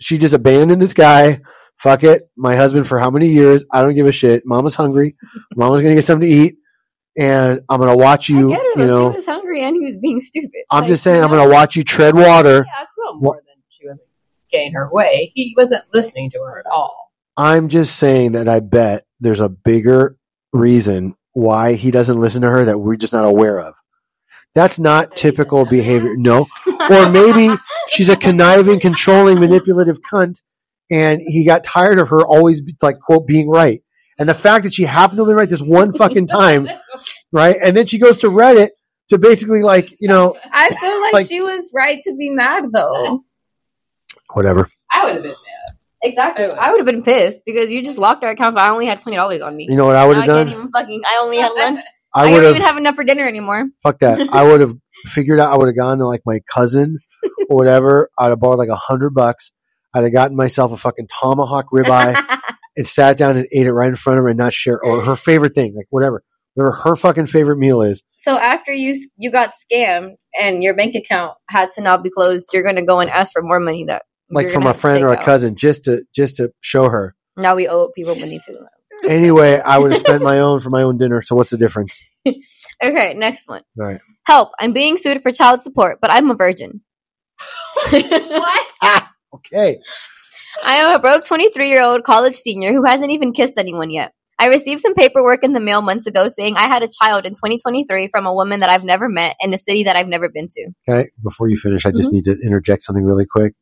she 0.00 0.18
just 0.18 0.34
abandoned 0.34 0.82
this 0.82 0.94
guy. 0.94 1.40
Fuck 1.78 2.02
it. 2.02 2.28
My 2.36 2.56
husband 2.56 2.86
for 2.86 2.98
how 2.98 3.10
many 3.10 3.28
years? 3.28 3.64
I 3.70 3.82
don't 3.82 3.94
give 3.94 4.06
a 4.06 4.12
shit. 4.12 4.42
Mama's 4.44 4.74
hungry. 4.74 5.16
Mama's 5.54 5.80
going 5.80 5.92
to 5.92 5.96
get 5.96 6.04
something 6.04 6.28
to 6.28 6.34
eat. 6.34 6.56
And 7.16 7.60
I'm 7.68 7.80
going 7.80 7.96
to 7.96 8.02
watch 8.02 8.28
you, 8.28 8.52
I 8.52 8.56
get 8.56 8.62
her, 8.74 8.80
you 8.80 8.86
know, 8.86 9.10
She 9.10 9.16
was 9.16 9.26
hungry 9.26 9.62
and 9.62 9.74
he 9.74 9.86
was 9.86 9.96
being 9.96 10.20
stupid. 10.20 10.62
I'm 10.70 10.82
like, 10.82 10.88
just 10.88 11.02
saying, 11.02 11.22
I'm 11.22 11.30
to 11.30 11.48
watch 11.48 11.74
you 11.74 11.82
tread 11.82 12.14
water. 12.14 12.64
Yeah, 12.66 12.82
it's 12.82 12.94
no 12.98 13.14
more 13.14 13.34
than 13.34 13.56
she 13.70 13.86
wasn't 13.86 14.08
getting 14.52 14.72
her 14.72 14.88
way. 14.92 15.32
He 15.34 15.54
wasn't 15.56 15.82
listening 15.92 16.30
to 16.30 16.38
her 16.38 16.60
at 16.60 16.66
all. 16.66 17.07
I'm 17.38 17.68
just 17.68 17.96
saying 17.98 18.32
that 18.32 18.48
I 18.48 18.60
bet 18.60 19.04
there's 19.20 19.40
a 19.40 19.48
bigger 19.48 20.16
reason 20.52 21.14
why 21.32 21.74
he 21.74 21.90
doesn't 21.90 22.20
listen 22.20 22.42
to 22.42 22.50
her 22.50 22.64
that 22.66 22.78
we're 22.78 22.96
just 22.96 23.12
not 23.12 23.24
aware 23.24 23.60
of. 23.60 23.74
That's 24.54 24.78
not 24.78 25.14
typical 25.14 25.64
behavior. 25.64 26.14
No. 26.16 26.46
Or 26.90 27.08
maybe 27.10 27.48
she's 27.88 28.08
a 28.08 28.16
conniving, 28.16 28.80
controlling, 28.80 29.38
manipulative 29.38 30.00
cunt 30.02 30.42
and 30.90 31.20
he 31.24 31.44
got 31.46 31.62
tired 31.64 31.98
of 31.98 32.08
her 32.08 32.26
always 32.26 32.62
like 32.82 32.98
quote 32.98 33.26
being 33.26 33.48
right. 33.48 33.82
And 34.18 34.28
the 34.28 34.34
fact 34.34 34.64
that 34.64 34.74
she 34.74 34.82
happened 34.84 35.18
to 35.18 35.26
be 35.26 35.32
right 35.32 35.48
this 35.48 35.62
one 35.62 35.92
fucking 35.92 36.26
time, 36.26 36.68
right? 37.32 37.54
And 37.62 37.76
then 37.76 37.86
she 37.86 37.98
goes 37.98 38.18
to 38.18 38.28
Reddit 38.28 38.70
to 39.10 39.18
basically 39.18 39.62
like, 39.62 39.90
you 40.00 40.08
know, 40.08 40.34
I 40.50 40.70
feel 40.70 41.00
like, 41.02 41.12
Like- 41.12 41.28
she 41.28 41.40
was 41.40 41.70
right 41.74 42.00
to 42.02 42.16
be 42.16 42.30
mad 42.30 42.64
though. 42.72 43.22
whatever. 44.34 44.68
I 44.90 45.04
would 45.04 45.14
have 45.14 45.22
been 45.22 45.32
mad. 45.32 45.76
Exactly. 46.02 46.44
I 46.44 46.48
would. 46.48 46.58
I 46.58 46.70
would 46.70 46.78
have 46.78 46.86
been 46.86 47.02
pissed 47.02 47.40
because 47.44 47.70
you 47.72 47.82
just 47.82 47.98
locked 47.98 48.22
our 48.24 48.30
accounts. 48.30 48.56
I 48.56 48.68
only 48.70 48.86
had 48.86 49.00
twenty 49.00 49.16
dollars 49.16 49.42
on 49.42 49.56
me. 49.56 49.66
You 49.68 49.76
know 49.76 49.86
what 49.86 49.96
I 49.96 50.06
would 50.06 50.16
Now 50.16 50.20
have 50.22 50.30
I 50.30 50.34
can't 50.34 50.48
done? 50.50 50.58
even 50.58 50.70
fucking. 50.72 51.02
I 51.06 51.20
only 51.22 51.38
had 51.38 51.52
lunch. 51.52 51.80
I 52.14 52.28
I, 52.28 52.32
would 52.32 52.40
don't 52.40 52.50
even 52.50 52.62
have 52.62 52.76
enough 52.78 52.94
for 52.94 53.04
dinner 53.04 53.26
anymore. 53.26 53.66
fuck 53.82 53.98
that. 53.98 54.28
I 54.32 54.44
would 54.44 54.60
have 54.60 54.72
figured 55.04 55.38
out. 55.40 55.52
I 55.52 55.56
would 55.56 55.66
have 55.66 55.76
gone 55.76 55.98
to 55.98 56.06
like 56.06 56.22
my 56.24 56.40
cousin 56.52 56.96
or 57.50 57.56
whatever. 57.56 58.08
I'd 58.18 58.28
have 58.30 58.40
borrowed 58.40 58.58
like 58.58 58.70
a 58.70 58.76
hundred 58.76 59.10
bucks. 59.10 59.52
I'd 59.94 60.04
have 60.04 60.12
gotten 60.12 60.36
myself 60.36 60.72
a 60.72 60.76
fucking 60.76 61.08
tomahawk 61.20 61.66
ribeye 61.72 62.14
and 62.76 62.86
sat 62.86 63.16
down 63.18 63.36
and 63.36 63.46
ate 63.52 63.66
it 63.66 63.72
right 63.72 63.88
in 63.88 63.96
front 63.96 64.18
of 64.18 64.22
her 64.24 64.28
and 64.28 64.38
not 64.38 64.52
share 64.52 64.80
or 64.82 65.02
her 65.04 65.16
favorite 65.16 65.54
thing, 65.54 65.74
like 65.76 65.86
whatever, 65.90 66.22
whatever 66.54 66.74
her 66.84 66.94
fucking 66.96 67.26
favorite 67.26 67.56
meal 67.58 67.82
is. 67.82 68.02
so 68.16 68.38
after 68.38 68.72
you 68.72 68.94
you 69.16 69.30
got 69.30 69.52
scammed 69.70 70.14
and 70.38 70.62
your 70.62 70.74
bank 70.74 70.94
account 70.94 71.32
had 71.48 71.70
to 71.74 71.82
now 71.82 71.96
be 71.96 72.10
closed, 72.10 72.48
you're 72.52 72.62
gonna 72.64 72.84
go 72.84 73.00
and 73.00 73.10
ask 73.10 73.32
for 73.32 73.42
more 73.42 73.60
money 73.60 73.84
that 73.84 74.02
Like 74.30 74.44
you're 74.44 74.52
from 74.52 74.66
a 74.66 74.74
friend 74.74 75.02
or 75.04 75.08
a 75.08 75.16
out. 75.18 75.24
cousin, 75.24 75.56
just 75.56 75.84
to 75.84 76.04
just 76.14 76.36
to 76.36 76.52
show 76.60 76.88
her. 76.88 77.14
Now 77.36 77.54
we 77.56 77.68
owe 77.68 77.90
people 77.94 78.14
money 78.16 78.40
too. 78.46 78.58
Anyway, 79.08 79.60
I 79.64 79.78
would 79.78 79.92
have 79.92 80.00
spent 80.00 80.22
my 80.22 80.40
own 80.40 80.60
for 80.60 80.70
my 80.70 80.82
own 80.82 80.98
dinner. 80.98 81.22
So 81.22 81.34
what's 81.36 81.50
the 81.50 81.56
difference? 81.58 82.02
Okay, 82.84 83.14
next 83.14 83.48
one. 83.48 83.62
All 83.80 83.86
right. 83.86 84.00
Help! 84.24 84.50
I'm 84.60 84.72
being 84.72 84.96
sued 84.98 85.20
for 85.22 85.32
child 85.32 85.60
support, 85.60 85.98
but 86.00 86.10
I'm 86.12 86.30
a 86.30 86.34
virgin. 86.34 86.80
what? 87.90 88.66
Okay. 89.34 89.78
I 90.64 90.76
am 90.76 90.96
a 90.96 90.98
broke 90.98 91.24
23 91.26 91.68
year 91.68 91.82
old 91.82 92.02
college 92.02 92.34
senior 92.36 92.72
who 92.72 92.82
hasn't 92.84 93.10
even 93.12 93.32
kissed 93.32 93.54
anyone 93.58 93.90
yet. 93.90 94.12
I 94.38 94.46
received 94.48 94.80
some 94.80 94.94
paperwork 94.94 95.44
in 95.44 95.52
the 95.52 95.60
mail 95.60 95.82
months 95.82 96.06
ago 96.06 96.28
saying 96.28 96.56
I 96.56 96.66
had 96.66 96.82
a 96.82 96.88
child 96.88 97.26
in 97.26 97.32
2023 97.34 98.08
from 98.10 98.26
a 98.26 98.34
woman 98.34 98.60
that 98.60 98.70
I've 98.70 98.84
never 98.84 99.08
met 99.08 99.36
in 99.40 99.52
a 99.52 99.58
city 99.58 99.84
that 99.84 99.96
I've 99.96 100.08
never 100.08 100.28
been 100.28 100.48
to. 100.48 100.70
Okay. 100.88 101.08
Before 101.22 101.48
you 101.48 101.56
finish, 101.56 101.84
I 101.84 101.90
Mm-hmm. 101.90 101.96
just 101.98 102.12
need 102.12 102.24
to 102.24 102.36
interject 102.44 102.82
something 102.82 103.04
really 103.04 103.26
quick. 103.30 103.54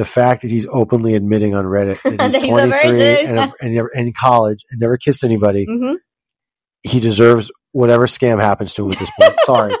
The 0.00 0.06
fact 0.06 0.40
that 0.40 0.50
he's 0.50 0.66
openly 0.66 1.14
admitting 1.14 1.54
on 1.54 1.66
Reddit 1.66 2.00
that 2.16 2.32
he's 2.32 2.42
he's 2.42 2.50
23 2.50 3.26
and, 3.26 3.38
a, 3.38 3.52
and, 3.60 3.74
never- 3.74 3.90
and 3.94 4.06
in 4.06 4.12
college 4.18 4.64
and 4.70 4.80
never 4.80 4.96
kissed 4.96 5.22
anybody, 5.24 5.66
hmm 5.68 5.94
he 6.82 6.98
deserves 6.98 7.50
whatever 7.72 8.06
scam 8.06 8.40
happens 8.40 8.72
to 8.72 8.86
him 8.86 8.92
at 8.92 8.98
this 8.98 9.10
point. 9.20 9.34
Sorry. 9.44 9.76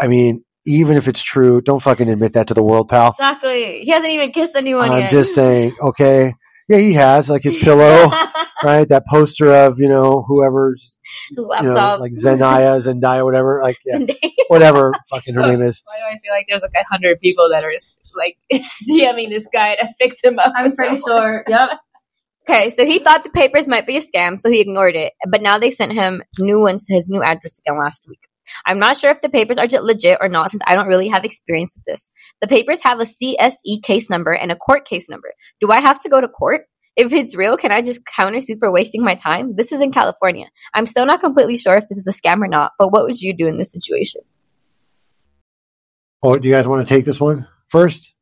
I 0.00 0.08
mean, 0.08 0.40
even 0.66 0.96
if 0.96 1.06
it's 1.06 1.22
true, 1.22 1.60
don't 1.60 1.80
fucking 1.80 2.08
admit 2.08 2.32
that 2.32 2.48
to 2.48 2.54
the 2.54 2.62
world, 2.64 2.88
pal. 2.88 3.10
Exactly. 3.10 3.82
He 3.84 3.90
hasn't 3.92 4.12
even 4.12 4.32
kissed 4.32 4.56
anyone 4.56 4.90
I'm 4.90 5.02
yet. 5.02 5.10
just 5.12 5.32
saying, 5.32 5.74
okay. 5.80 6.34
Yeah, 6.68 6.78
he 6.78 6.92
has, 6.94 7.30
like 7.30 7.42
his 7.42 7.56
pillow, 7.56 8.10
right? 8.62 8.86
That 8.88 9.04
poster 9.06 9.50
of, 9.54 9.78
you 9.78 9.88
know, 9.88 10.22
whoever's, 10.28 10.96
His 11.30 11.36
you 11.38 11.62
know, 11.62 11.70
laptop. 11.70 12.00
like 12.00 12.12
Zendaya, 12.12 12.78
Zendaya, 12.82 13.24
whatever. 13.24 13.60
Like, 13.62 13.78
yeah, 13.86 13.98
whatever 14.48 14.92
fucking 15.08 15.34
her 15.34 15.42
name 15.42 15.62
is. 15.62 15.82
Why 15.86 15.96
do 15.96 16.04
I 16.04 16.18
feel 16.20 16.32
like 16.32 16.46
there's 16.48 16.60
like 16.62 16.74
a 16.78 16.84
hundred 16.84 17.20
people 17.20 17.48
that 17.50 17.64
are 17.64 17.72
like 18.16 18.36
DMing 18.88 19.30
this 19.30 19.48
guy 19.50 19.76
to 19.76 19.88
fix 19.98 20.22
him 20.22 20.38
up? 20.38 20.52
I'm 20.54 20.70
pretty 20.74 20.98
sure. 20.98 21.44
Yep. 21.48 21.70
Okay, 22.48 22.70
so 22.70 22.84
he 22.84 22.98
thought 22.98 23.24
the 23.24 23.30
papers 23.30 23.66
might 23.66 23.86
be 23.86 23.96
a 23.96 24.00
scam, 24.00 24.40
so 24.40 24.50
he 24.50 24.60
ignored 24.60 24.94
it. 24.96 25.12
But 25.28 25.42
now 25.42 25.58
they 25.58 25.70
sent 25.70 25.92
him 25.92 26.22
new 26.38 26.60
ones 26.60 26.86
to 26.86 26.94
his 26.94 27.08
new 27.10 27.22
address 27.22 27.60
again 27.60 27.78
last 27.78 28.06
week. 28.08 28.20
I'm 28.64 28.78
not 28.78 28.96
sure 28.96 29.10
if 29.10 29.20
the 29.20 29.28
papers 29.28 29.58
are 29.58 29.66
legit 29.66 30.18
or 30.20 30.28
not 30.28 30.50
since 30.50 30.62
I 30.66 30.74
don't 30.74 30.88
really 30.88 31.08
have 31.08 31.24
experience 31.24 31.72
with 31.74 31.84
this. 31.84 32.10
The 32.40 32.46
papers 32.46 32.82
have 32.82 33.00
a 33.00 33.04
CSE 33.04 33.82
case 33.82 34.10
number 34.10 34.32
and 34.32 34.52
a 34.52 34.56
court 34.56 34.84
case 34.86 35.08
number. 35.08 35.32
Do 35.60 35.70
I 35.70 35.80
have 35.80 36.00
to 36.00 36.08
go 36.08 36.20
to 36.20 36.28
court? 36.28 36.62
If 36.96 37.12
it's 37.12 37.36
real, 37.36 37.56
can 37.56 37.70
I 37.70 37.80
just 37.80 38.04
countersue 38.04 38.58
for 38.58 38.72
wasting 38.72 39.04
my 39.04 39.14
time? 39.14 39.54
This 39.54 39.70
is 39.70 39.80
in 39.80 39.92
California. 39.92 40.46
I'm 40.74 40.84
still 40.84 41.06
not 41.06 41.20
completely 41.20 41.56
sure 41.56 41.76
if 41.76 41.86
this 41.88 41.98
is 41.98 42.08
a 42.08 42.12
scam 42.12 42.42
or 42.42 42.48
not, 42.48 42.72
but 42.76 42.90
what 42.90 43.04
would 43.04 43.20
you 43.20 43.36
do 43.36 43.46
in 43.46 43.56
this 43.56 43.70
situation? 43.70 44.22
Oh, 46.22 46.34
do 46.34 46.48
you 46.48 46.54
guys 46.54 46.66
want 46.66 46.86
to 46.86 46.92
take 46.92 47.04
this 47.04 47.20
one 47.20 47.46
first? 47.68 48.12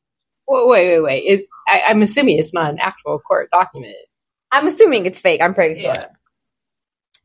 Wait, 0.46 0.68
wait, 0.68 0.88
wait, 0.88 1.00
wait. 1.00 1.24
Is 1.24 1.48
I, 1.66 1.84
I'm 1.88 2.02
assuming 2.02 2.38
it's 2.38 2.52
not 2.52 2.70
an 2.70 2.78
actual 2.78 3.18
court 3.18 3.48
document. 3.50 3.96
I'm 4.52 4.66
assuming 4.66 5.06
it's 5.06 5.20
fake, 5.20 5.40
I'm 5.40 5.54
pretty 5.54 5.80
sure. 5.80 5.94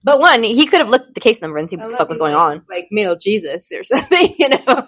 But 0.03 0.19
one, 0.19 0.43
he 0.43 0.65
could 0.65 0.79
have 0.79 0.89
looked 0.89 1.09
at 1.09 1.13
the 1.15 1.19
case 1.21 1.41
number 1.41 1.57
and 1.57 1.69
see 1.69 1.77
what 1.77 1.89
the 1.91 1.95
fuck 1.97 2.09
was 2.09 2.17
going 2.17 2.35
on. 2.35 2.63
Like 2.69 2.87
male 2.91 3.15
Jesus 3.15 3.71
or 3.71 3.83
something, 3.83 4.35
you 4.39 4.49
know. 4.49 4.87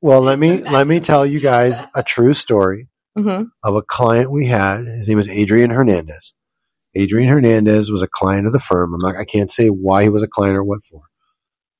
Well, 0.00 0.20
let 0.20 0.38
me 0.38 0.62
let 0.70 0.86
me 0.86 1.00
tell 1.00 1.24
you 1.26 1.40
guys 1.40 1.82
a 1.94 2.02
true 2.02 2.34
story 2.34 2.88
hmm 3.16 3.44
of 3.64 3.76
a 3.76 3.82
client 3.82 4.30
we 4.32 4.46
had. 4.46 4.86
His 4.86 5.08
name 5.08 5.18
was 5.18 5.28
Adrian 5.28 5.70
Hernandez. 5.70 6.34
Adrian 6.94 7.28
Hernandez 7.28 7.90
was 7.90 8.02
a 8.02 8.08
client 8.08 8.46
of 8.46 8.52
the 8.52 8.58
firm. 8.58 8.94
I'm 8.94 9.00
not, 9.00 9.16
I 9.20 9.24
can't 9.24 9.50
say 9.50 9.68
why 9.68 10.02
he 10.02 10.08
was 10.08 10.22
a 10.22 10.28
client 10.28 10.56
or 10.56 10.64
what 10.64 10.84
for, 10.84 11.02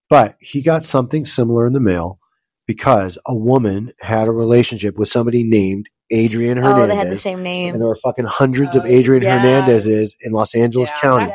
but 0.09 0.37
he 0.41 0.63
got 0.63 0.83
something 0.85 1.25
similar 1.25 1.67
in 1.67 1.73
the 1.73 1.81
mail 1.81 2.19
because 2.67 3.19
a 3.27 3.35
woman 3.37 3.93
had 4.01 4.29
a 4.29 4.33
relationship 4.33 4.97
with 4.97 5.09
somebody 5.09 5.43
named 5.45 5.87
Adrian 6.13 6.59
Hernandez. 6.59 6.85
Oh, 6.85 6.87
they 6.89 6.97
had 6.97 7.11
the 7.11 7.17
same 7.17 7.43
name. 7.43 7.73
and 7.75 7.81
there 7.81 7.89
were 7.89 7.97
fucking 7.97 8.27
hundreds 8.27 8.77
of 8.77 8.85
Oh, 8.85 8.89
Adrian 8.89 9.23
yeah. 9.23 9.39
Hernandezes 9.41 10.11
in 10.23 10.33
Los 10.33 10.55
Angeles 10.55 10.91
Yeah, 10.95 11.01
County. 11.01 11.33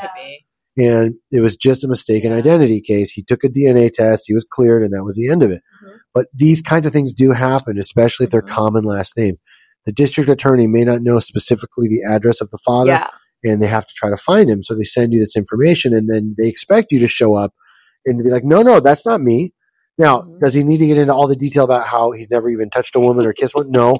That 0.77 0.83
could 0.83 0.83
be. 0.83 0.87
And 0.87 1.15
it 1.31 1.41
was 1.41 1.55
just 1.55 1.83
a 1.83 1.87
mistaken 1.87 2.33
identity 2.33 2.81
case. 2.81 3.11
He 3.11 3.23
took 3.23 3.43
a 3.43 3.49
DNA 3.49 3.91
test, 3.91 4.23
he 4.27 4.33
was 4.33 4.45
cleared, 4.49 4.83
and 4.83 4.93
that 4.93 5.03
was 5.03 5.15
the 5.15 5.29
end 5.29 5.43
of 5.43 5.51
it. 5.51 5.61
Mhm. 5.83 5.91
But 6.13 6.27
these 6.33 6.61
kinds 6.61 6.85
of 6.85 6.93
things 6.93 7.13
do 7.13 7.31
happen, 7.31 7.77
especially 7.79 8.25
if 8.25 8.31
they're 8.31 8.41
Mhm. 8.41 8.49
common 8.49 8.83
last 8.83 9.17
name. 9.17 9.35
The 9.85 9.91
district 9.91 10.29
attorney 10.29 10.67
may 10.67 10.83
not 10.83 11.01
know 11.01 11.19
specifically 11.19 11.87
the 11.87 12.01
address 12.09 12.41
of 12.41 12.49
the 12.49 12.57
father, 12.65 12.91
Yeah. 12.91 13.07
and 13.43 13.61
they 13.61 13.67
have 13.67 13.85
to 13.85 13.93
try 13.95 14.09
to 14.09 14.17
find 14.17 14.49
him. 14.49 14.63
So 14.63 14.75
they 14.75 14.83
send 14.83 15.13
you 15.13 15.19
this 15.19 15.35
information, 15.37 15.93
and 15.93 16.09
then 16.11 16.35
they 16.41 16.47
expect 16.49 16.91
you 16.91 16.99
to 17.01 17.07
show 17.07 17.35
up 17.35 17.53
and 18.05 18.17
to 18.17 18.23
be 18.23 18.29
like, 18.31 18.43
no, 18.43 18.61
no, 18.63 18.79
that's 18.79 19.05
not 19.05 19.21
me. 19.21 19.53
Now, 19.97 20.21
Mhm. 20.21 20.39
does 20.39 20.53
he 20.53 20.63
need 20.63 20.79
to 20.79 20.87
get 20.87 20.97
into 20.97 21.13
all 21.13 21.27
the 21.27 21.35
detail 21.35 21.63
about 21.63 21.85
how 21.85 22.11
he's 22.11 22.29
never 22.31 22.49
even 22.49 22.69
touched 22.69 22.95
a 22.95 22.99
woman 22.99 23.25
or 23.25 23.33
kissed 23.33 23.55
one? 23.55 23.69
No. 23.71 23.99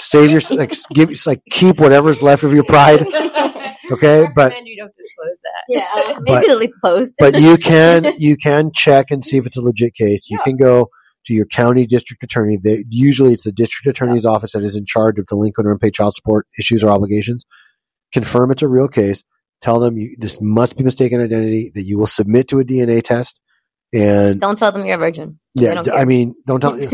Save 0.00 0.30
your 0.30 0.40
like, 0.56 0.72
give 0.94 1.10
like 1.26 1.40
keep 1.50 1.78
whatever's 1.80 2.22
left 2.22 2.42
of 2.44 2.52
your 2.54 2.64
pride. 2.64 3.06
Okay, 3.92 4.26
but 4.34 4.52
you 4.64 4.76
don't 4.76 4.92
disclose 4.96 5.36
that. 5.42 5.64
Yeah. 5.68 6.14
Uh, 6.16 6.20
maybe 6.24 6.46
delete 6.46 6.70
the 6.72 6.78
post. 6.82 7.14
but 7.18 7.38
you 7.40 7.56
can 7.56 8.12
you 8.18 8.36
can 8.36 8.70
check 8.74 9.06
and 9.10 9.24
see 9.24 9.36
if 9.36 9.46
it's 9.46 9.56
a 9.56 9.60
legit 9.62 9.94
case. 9.94 10.28
You 10.30 10.38
Yeah. 10.38 10.44
can 10.44 10.56
go 10.56 10.88
to 11.26 11.34
your 11.34 11.46
county 11.46 11.86
district 11.86 12.22
attorney. 12.22 12.58
They, 12.62 12.84
usually, 12.88 13.32
it's 13.32 13.44
the 13.44 13.52
district 13.52 13.86
attorney's 13.96 14.24
office 14.24 14.52
that 14.52 14.62
is 14.62 14.76
in 14.76 14.84
charge 14.86 15.18
of 15.18 15.26
delinquent 15.26 15.66
or 15.66 15.72
unpaid 15.72 15.94
child 15.94 16.14
support 16.14 16.46
issues 16.58 16.84
or 16.84 16.90
obligations. 16.90 17.44
Confirm 18.12 18.50
it's 18.52 18.62
a 18.62 18.68
real 18.68 18.88
case. 18.88 19.22
Tell 19.60 19.80
them 19.80 19.96
you, 19.96 20.14
this 20.20 20.38
must 20.40 20.76
be 20.76 20.84
mistaken 20.84 21.20
identity. 21.20 21.72
That 21.74 21.82
you 21.84 21.98
will 21.98 22.06
submit 22.06 22.48
to 22.48 22.60
a 22.60 22.64
DNA 22.64 23.02
test. 23.02 23.40
And 23.94 24.40
Don't 24.40 24.58
tell 24.58 24.72
them 24.72 24.84
you're 24.84 24.96
a 24.96 24.98
virgin. 24.98 25.38
Yeah, 25.54 25.74
don't 25.74 25.84
d- 25.84 25.90
care. 25.92 26.00
I 26.00 26.04
mean, 26.04 26.34
don't 26.46 26.60
tell 26.60 26.78
you 26.80 26.88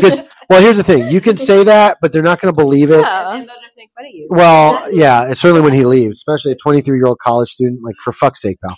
could. 0.00 0.12
Well, 0.48 0.60
here's 0.60 0.76
the 0.76 0.84
thing: 0.84 1.10
you 1.10 1.20
can 1.20 1.36
say 1.36 1.64
that, 1.64 1.98
but 2.00 2.12
they're 2.12 2.22
not 2.22 2.40
going 2.40 2.54
to 2.54 2.56
believe 2.56 2.90
it. 2.90 3.00
Yeah. 3.00 3.34
and 3.34 3.48
they'll 3.48 3.60
just 3.62 3.76
make 3.76 3.90
fun 3.96 4.04
of 4.06 4.12
you. 4.12 4.26
Well, 4.30 4.92
yeah, 4.92 5.24
and 5.26 5.36
certainly 5.36 5.62
when 5.62 5.72
he 5.72 5.84
leaves, 5.86 6.18
especially 6.18 6.52
a 6.52 6.56
23 6.56 6.96
year 6.96 7.06
old 7.06 7.18
college 7.18 7.48
student. 7.48 7.80
Like 7.82 7.96
for 8.04 8.12
fuck's 8.12 8.42
sake, 8.42 8.58
pal. 8.64 8.76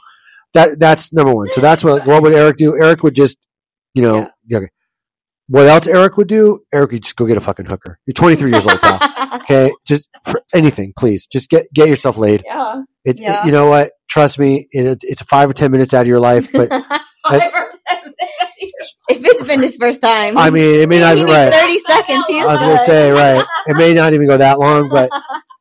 That 0.54 0.78
that's 0.78 1.12
number 1.12 1.34
one. 1.34 1.50
So 1.52 1.60
that's 1.60 1.82
what 1.84 2.06
what 2.06 2.22
would 2.22 2.32
Eric 2.32 2.56
do? 2.56 2.80
Eric 2.80 3.02
would 3.02 3.14
just, 3.14 3.36
you 3.94 4.02
know, 4.02 4.30
yeah, 4.46 4.58
okay. 4.58 4.68
What 5.48 5.66
else 5.66 5.86
Eric 5.86 6.16
would 6.16 6.28
do? 6.28 6.60
Eric 6.72 6.92
would 6.92 7.02
just 7.02 7.16
go 7.16 7.26
get 7.26 7.36
a 7.36 7.40
fucking 7.40 7.66
hooker. 7.66 7.98
You're 8.06 8.14
23 8.14 8.50
years 8.52 8.66
old, 8.66 8.80
pal. 8.80 9.00
Okay, 9.46 9.70
just 9.86 10.08
for 10.24 10.40
anything, 10.54 10.92
please. 10.98 11.26
Just 11.28 11.50
get 11.50 11.66
get 11.74 11.88
yourself 11.88 12.16
laid. 12.16 12.42
yeah. 12.44 12.82
It's 13.04 13.20
Yeah. 13.20 13.44
you 13.44 13.52
know 13.52 13.68
what? 13.68 13.90
Trust 14.08 14.38
me, 14.40 14.66
it, 14.72 14.98
it's 15.02 15.22
five 15.22 15.48
or 15.50 15.52
ten 15.52 15.70
minutes 15.70 15.94
out 15.94 16.00
of 16.00 16.06
your 16.08 16.18
life, 16.18 16.50
but 16.52 16.68
Five 17.28 17.52
or 17.52 17.70
ten 17.88 18.14
if 19.08 19.20
it's 19.24 19.48
been 19.48 19.62
his 19.62 19.76
first 19.76 20.02
time, 20.02 20.36
I 20.36 20.50
mean, 20.50 20.80
it 20.80 20.88
may 20.88 21.00
not 21.00 21.16
he 21.16 21.24
right. 21.24 21.52
thirty 21.52 21.78
seconds. 21.78 22.24
He's 22.26 22.44
I 22.44 22.52
was 22.52 22.60
going 22.60 22.76
to 22.76 22.84
say, 22.84 23.10
right. 23.10 23.44
It 23.66 23.76
may 23.76 23.94
not 23.94 24.12
even 24.12 24.26
go 24.26 24.36
that 24.36 24.58
long, 24.58 24.88
but 24.88 25.10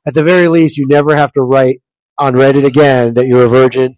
at 0.06 0.14
the 0.14 0.24
very 0.24 0.48
least, 0.48 0.78
you 0.78 0.88
never 0.88 1.16
have 1.16 1.32
to 1.34 1.42
write 1.42 1.82
on 2.18 2.34
Reddit 2.34 2.66
again 2.66 3.14
that 3.16 3.28
you're 3.28 3.46
a 3.46 3.50
virgin. 3.50 3.98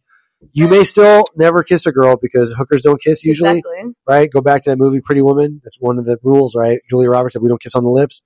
You 0.53 0.67
may 0.67 0.83
still 0.83 1.23
never 1.35 1.63
kiss 1.63 1.85
a 1.85 1.91
girl 1.91 2.17
because 2.21 2.53
hookers 2.53 2.83
don't 2.83 3.01
kiss 3.01 3.23
usually, 3.23 3.59
Exactly. 3.59 3.93
right? 4.07 4.29
Go 4.31 4.41
back 4.41 4.63
to 4.63 4.71
that 4.71 4.77
movie 4.77 5.01
Pretty 5.01 5.21
Woman. 5.21 5.61
That's 5.63 5.77
one 5.79 5.97
of 5.97 6.05
the 6.05 6.17
rules, 6.23 6.55
right? 6.55 6.79
Julia 6.89 7.09
Roberts 7.09 7.33
said 7.33 7.41
we 7.41 7.49
don't 7.49 7.61
kiss 7.61 7.75
on 7.75 7.83
the 7.83 7.89
lips. 7.89 8.21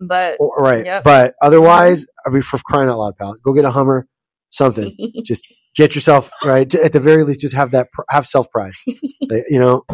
But 0.00 0.36
right. 0.56 0.84
Yep. 0.84 1.04
But 1.04 1.34
otherwise, 1.40 2.06
I 2.26 2.30
mean, 2.30 2.42
for 2.42 2.58
crying 2.58 2.88
out 2.88 2.98
loud, 2.98 3.16
pal, 3.16 3.36
go 3.44 3.52
get 3.52 3.64
a 3.64 3.70
Hummer, 3.70 4.06
something. 4.50 4.94
just 5.24 5.46
get 5.76 5.94
yourself, 5.94 6.30
right? 6.44 6.72
At 6.74 6.92
the 6.92 7.00
very 7.00 7.24
least, 7.24 7.40
just 7.40 7.54
have 7.54 7.72
that, 7.72 7.88
have 8.08 8.26
self 8.26 8.50
pride. 8.50 8.74
you 8.86 9.58
know, 9.58 9.84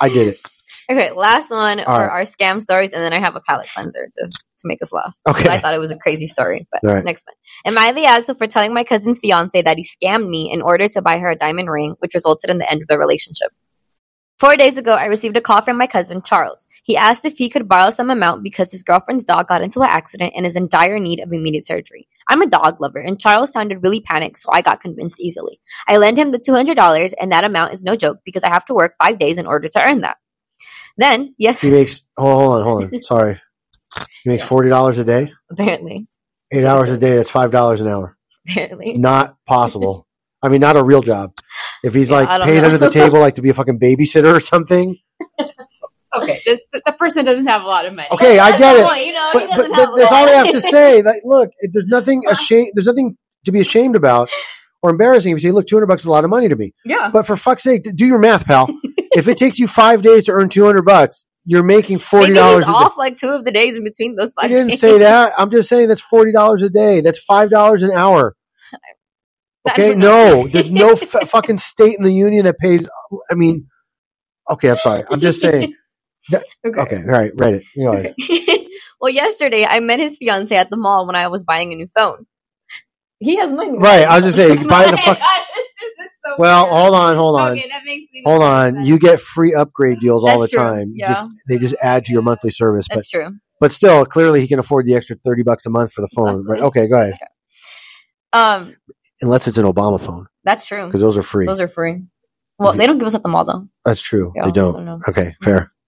I 0.00 0.08
did 0.08 0.28
it. 0.28 0.38
okay, 0.90 1.12
last 1.12 1.50
one 1.50 1.78
All 1.80 1.84
for 1.86 1.90
right. 1.92 2.10
our 2.10 2.22
scam 2.22 2.60
stories, 2.60 2.92
and 2.92 3.02
then 3.02 3.12
I 3.12 3.20
have 3.20 3.36
a 3.36 3.40
palate 3.40 3.68
cleanser 3.72 4.10
just 4.18 4.44
to 4.58 4.68
make 4.68 4.82
us 4.82 4.92
laugh. 4.92 5.14
'Cause 5.26 5.46
I 5.46 5.58
thought 5.58 5.74
it 5.74 5.78
was 5.80 5.90
a 5.90 5.96
crazy 5.96 6.26
story, 6.26 6.66
but 6.70 6.80
right. 6.82 7.04
next 7.04 7.24
one. 7.26 7.72
Am 7.72 7.78
I 7.78 7.92
the 7.92 8.04
asshole 8.06 8.34
for 8.36 8.46
telling 8.46 8.74
my 8.74 8.84
cousin's 8.84 9.18
fiance 9.18 9.60
that 9.62 9.76
he 9.76 9.84
scammed 9.84 10.28
me 10.28 10.50
in 10.52 10.60
order 10.62 10.88
to 10.88 11.02
buy 11.02 11.18
her 11.18 11.30
a 11.30 11.36
diamond 11.36 11.70
ring, 11.70 11.94
which 12.00 12.14
resulted 12.14 12.50
in 12.50 12.58
the 12.58 12.70
end 12.70 12.82
of 12.82 12.88
the 12.88 12.98
relationship? 12.98 13.48
Four 14.42 14.56
days 14.56 14.76
ago, 14.76 14.94
I 14.94 15.04
received 15.04 15.36
a 15.36 15.40
call 15.40 15.62
from 15.62 15.78
my 15.78 15.86
cousin, 15.86 16.20
Charles. 16.20 16.66
He 16.82 16.96
asked 16.96 17.24
if 17.24 17.38
he 17.38 17.48
could 17.48 17.68
borrow 17.68 17.90
some 17.90 18.10
amount 18.10 18.42
because 18.42 18.72
his 18.72 18.82
girlfriend's 18.82 19.24
dog 19.24 19.46
got 19.46 19.62
into 19.62 19.82
an 19.82 19.88
accident 19.88 20.32
and 20.34 20.44
is 20.44 20.56
in 20.56 20.66
dire 20.66 20.98
need 20.98 21.20
of 21.20 21.32
immediate 21.32 21.64
surgery. 21.64 22.08
I'm 22.26 22.42
a 22.42 22.48
dog 22.48 22.80
lover, 22.80 22.98
and 22.98 23.20
Charles 23.20 23.52
sounded 23.52 23.84
really 23.84 24.00
panicked, 24.00 24.40
so 24.40 24.50
I 24.50 24.60
got 24.60 24.80
convinced 24.80 25.20
easily. 25.20 25.60
I 25.86 25.96
lend 25.98 26.18
him 26.18 26.32
the 26.32 26.40
$200, 26.40 27.12
and 27.20 27.30
that 27.30 27.44
amount 27.44 27.72
is 27.72 27.84
no 27.84 27.94
joke 27.94 28.18
because 28.24 28.42
I 28.42 28.48
have 28.48 28.64
to 28.64 28.74
work 28.74 28.96
five 29.00 29.20
days 29.20 29.38
in 29.38 29.46
order 29.46 29.68
to 29.68 29.88
earn 29.88 30.00
that. 30.00 30.16
Then, 30.96 31.36
yes, 31.38 31.60
He 31.60 31.70
makes, 31.70 32.02
oh, 32.18 32.24
hold 32.24 32.52
on, 32.56 32.62
hold 32.64 32.82
on. 32.82 33.02
Sorry. 33.02 33.40
He 34.24 34.30
makes 34.30 34.42
$40 34.42 34.98
a 34.98 35.04
day, 35.04 35.32
apparently, 35.52 36.08
eight 36.50 36.64
hours 36.64 36.90
a 36.90 36.98
day. 36.98 37.14
That's 37.14 37.30
$5 37.30 37.80
an 37.80 37.86
hour. 37.86 38.18
It's 38.44 38.56
apparently. 38.56 38.98
not 38.98 39.36
possible. 39.46 40.08
I 40.42 40.48
mean, 40.48 40.60
not 40.60 40.76
a 40.76 40.82
real 40.82 41.02
job. 41.02 41.32
If 41.84 41.94
he's 41.94 42.10
Yeah, 42.10 42.16
like 42.22 42.44
paid 42.44 42.58
know. 42.60 42.64
under 42.66 42.78
the 42.78 42.90
table, 42.90 43.20
like 43.20 43.34
to 43.36 43.42
be 43.42 43.50
a 43.50 43.54
fucking 43.54 43.78
babysitter 43.78 44.34
or 44.34 44.40
something. 44.40 44.96
Okay, 46.14 46.42
this 46.44 46.62
the, 46.72 46.80
person 46.98 47.24
doesn't 47.24 47.46
have 47.46 47.62
a 47.62 47.66
lot 47.66 47.86
of 47.86 47.94
money. 47.94 48.08
Okay, 48.12 48.38
I 48.38 48.56
get 48.58 48.76
it. 48.76 48.86
Point, 48.86 49.06
you 49.06 49.12
know, 49.14 49.30
But, 49.32 49.48
but, 49.48 49.56
doesn't 49.56 49.70
but 49.72 49.78
have 49.80 49.94
a 49.94 49.96
that's 49.96 50.12
all 50.12 50.26
I 50.28 50.30
have 50.32 50.50
to 50.50 50.60
say. 50.60 51.00
Like, 51.02 51.22
look, 51.24 51.50
there's 51.72 51.86
nothing 51.86 52.22
ashamed. 52.30 52.72
There's 52.74 52.86
nothing 52.86 53.16
to 53.46 53.52
be 53.52 53.60
ashamed 53.60 53.96
about 53.96 54.28
or 54.82 54.90
embarrassing. 54.90 55.32
If 55.32 55.42
you 55.42 55.48
say, 55.48 55.52
"Look, 55.52 55.66
two 55.68 55.76
hundred 55.76 55.86
bucks 55.86 56.02
is 56.02 56.06
a 56.06 56.10
lot 56.10 56.24
of 56.24 56.30
money 56.30 56.48
to 56.50 56.56
me," 56.56 56.74
Yeah. 56.84 57.08
but 57.10 57.26
for 57.26 57.34
fuck's 57.36 57.62
sake, 57.62 57.84
do 57.94 58.04
your 58.04 58.18
math, 58.18 58.44
pal. 58.44 58.68
if 59.12 59.26
it 59.26 59.38
takes 59.38 59.58
you 59.58 59.66
five 59.66 60.02
days 60.02 60.24
to 60.24 60.32
earn 60.32 60.50
two 60.50 60.66
hundred 60.66 60.82
bucks, 60.84 61.24
you're 61.46 61.62
making 61.62 61.98
forty 61.98 62.34
dollars 62.34 62.66
off 62.68 62.98
like 62.98 63.16
two 63.16 63.30
of 63.30 63.46
the 63.46 63.50
days 63.50 63.78
in 63.78 63.84
between 63.84 64.14
those 64.14 64.34
five. 64.34 64.44
I 64.44 64.48
didn't 64.48 64.68
days. 64.68 64.80
say 64.80 64.98
that. 64.98 65.32
I'm 65.38 65.50
just 65.50 65.70
saying 65.70 65.88
that's 65.88 66.02
forty 66.02 66.32
dollars 66.32 66.62
a 66.62 66.68
day. 66.68 67.00
That's 67.00 67.20
five 67.24 67.48
dollars 67.48 67.82
an 67.84 67.90
hour. 67.92 68.36
Okay, 69.70 69.94
no, 69.94 70.46
there's 70.48 70.70
no 70.70 70.90
f- 70.92 71.28
fucking 71.28 71.58
state 71.58 71.96
in 71.96 72.02
the 72.04 72.12
union 72.12 72.44
that 72.46 72.58
pays. 72.58 72.88
I 73.30 73.34
mean, 73.34 73.68
okay, 74.50 74.70
I'm 74.70 74.76
sorry. 74.76 75.04
I'm 75.10 75.20
just 75.20 75.40
saying. 75.40 75.74
Okay, 76.64 76.96
all 76.98 77.02
right, 77.10 77.32
read 77.36 77.54
it. 77.56 77.64
You 77.74 77.84
know, 77.84 77.92
Okay. 77.98 78.14
well, 79.00 79.12
yesterday 79.12 79.66
I 79.66 79.80
met 79.80 79.98
his 79.98 80.18
fiance 80.18 80.54
at 80.54 80.70
the 80.70 80.76
mall 80.76 81.04
when 81.06 81.16
I 81.16 81.26
was 81.28 81.42
buying 81.42 81.72
a 81.72 81.76
new 81.76 81.88
phone. 81.96 82.26
He 83.18 83.36
has 83.38 83.52
money. 83.52 83.76
right. 83.76 84.02
I 84.04 84.16
was 84.20 84.24
just 84.26 84.36
saying, 84.36 84.62
buy 84.68 84.88
the 84.88 84.96
fuck. 84.98 85.18
So 86.24 86.36
Well, 86.38 86.62
weird. 86.64 86.72
hold 86.74 86.94
on, 86.94 87.16
hold 87.16 87.40
on, 87.40 87.52
Okay, 87.58 87.68
that 87.68 87.82
makes 87.84 88.08
even 88.14 88.30
hold 88.30 88.42
on. 88.44 88.74
sense. 88.74 88.86
You 88.86 88.98
get 89.00 89.18
free 89.20 89.52
upgrade 89.54 89.98
deals 89.98 90.24
all 90.24 90.38
the 90.38 90.46
true, 90.48 90.58
time. 90.60 90.92
Yeah. 90.94 91.08
Just 91.08 91.24
they 91.48 91.58
just 91.58 91.74
add 91.82 92.04
to 92.04 92.12
your 92.12 92.22
monthly 92.22 92.50
service, 92.50 92.86
but 92.88 92.94
That's 92.96 93.10
true. 93.10 93.36
but 93.60 93.72
still, 93.72 94.04
clearly 94.06 94.40
he 94.40 94.46
can 94.46 94.60
afford 94.60 94.86
the 94.86 94.94
extra 94.94 95.16
thirty 95.24 95.42
bucks 95.42 95.66
a 95.66 95.70
month 95.70 95.92
for 95.92 96.02
the 96.02 96.08
phone. 96.14 96.44
Right? 96.46 96.60
Okay, 96.62 96.86
go 96.88 96.96
ahead. 97.00 97.18
Um, 98.32 98.76
Unless 99.20 99.48
it's 99.48 99.58
an 99.58 99.66
Obama 99.66 100.00
phone, 100.00 100.26
that's 100.44 100.66
true. 100.66 100.86
because 100.86 101.00
those 101.00 101.16
are 101.18 101.22
free. 101.22 101.46
Those 101.46 101.60
are 101.60 101.68
free. 101.68 102.04
Well, 102.58 102.72
they 102.72 102.86
don't 102.86 102.98
give 102.98 103.06
us 103.08 103.14
at 103.14 103.22
the 103.22 103.28
mall 103.28 103.44
though. 103.44 103.68
That's 103.84 104.00
true. 104.00 104.32
Yeah, 104.36 104.44
they 104.46 104.52
don't. 104.52 104.84
no. 104.84 104.98
Okay, 105.08 105.34
fair. 105.42 105.70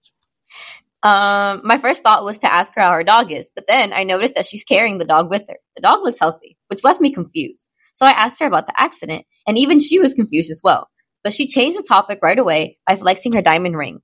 Um, 1.03 1.61
my 1.63 1.77
first 1.77 2.01
thought 2.01 2.23
was 2.23 2.39
to 2.39 2.51
ask 2.51 2.73
her 2.73 2.81
how 2.81 2.91
her 2.93 3.03
dog 3.03 3.31
is, 3.31 3.51
but 3.53 3.65
then 3.67 3.93
I 3.93 4.05
noticed 4.05 4.33
that 4.33 4.45
she's 4.47 4.63
carrying 4.63 4.97
the 4.97 5.05
dog 5.05 5.29
with 5.29 5.43
her. 5.47 5.57
The 5.75 5.83
dog 5.83 5.99
looks 6.01 6.19
healthy, 6.19 6.57
which 6.67 6.83
left 6.83 6.99
me 6.99 7.13
confused. 7.13 7.69
So 7.93 8.07
I 8.07 8.09
asked 8.11 8.39
her 8.39 8.47
about 8.47 8.65
the 8.65 8.73
accident, 8.75 9.23
and 9.45 9.55
even 9.55 9.77
she 9.79 9.99
was 9.99 10.15
confused 10.15 10.49
as 10.49 10.61
well. 10.63 10.89
But 11.23 11.31
she 11.31 11.47
changed 11.47 11.77
the 11.77 11.83
topic 11.87 12.19
right 12.23 12.39
away 12.39 12.79
by 12.87 12.95
flexing 12.95 13.33
her 13.33 13.43
diamond 13.43 13.77
ring. 13.77 13.99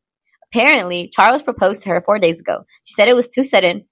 Apparently, 0.54 1.10
Charles 1.12 1.42
proposed 1.42 1.82
to 1.84 1.90
her 1.90 2.02
four 2.02 2.20
days 2.20 2.40
ago. 2.40 2.66
She 2.84 2.94
said 2.94 3.08
it 3.08 3.16
was 3.16 3.30
too 3.30 3.42
sudden. 3.42 3.86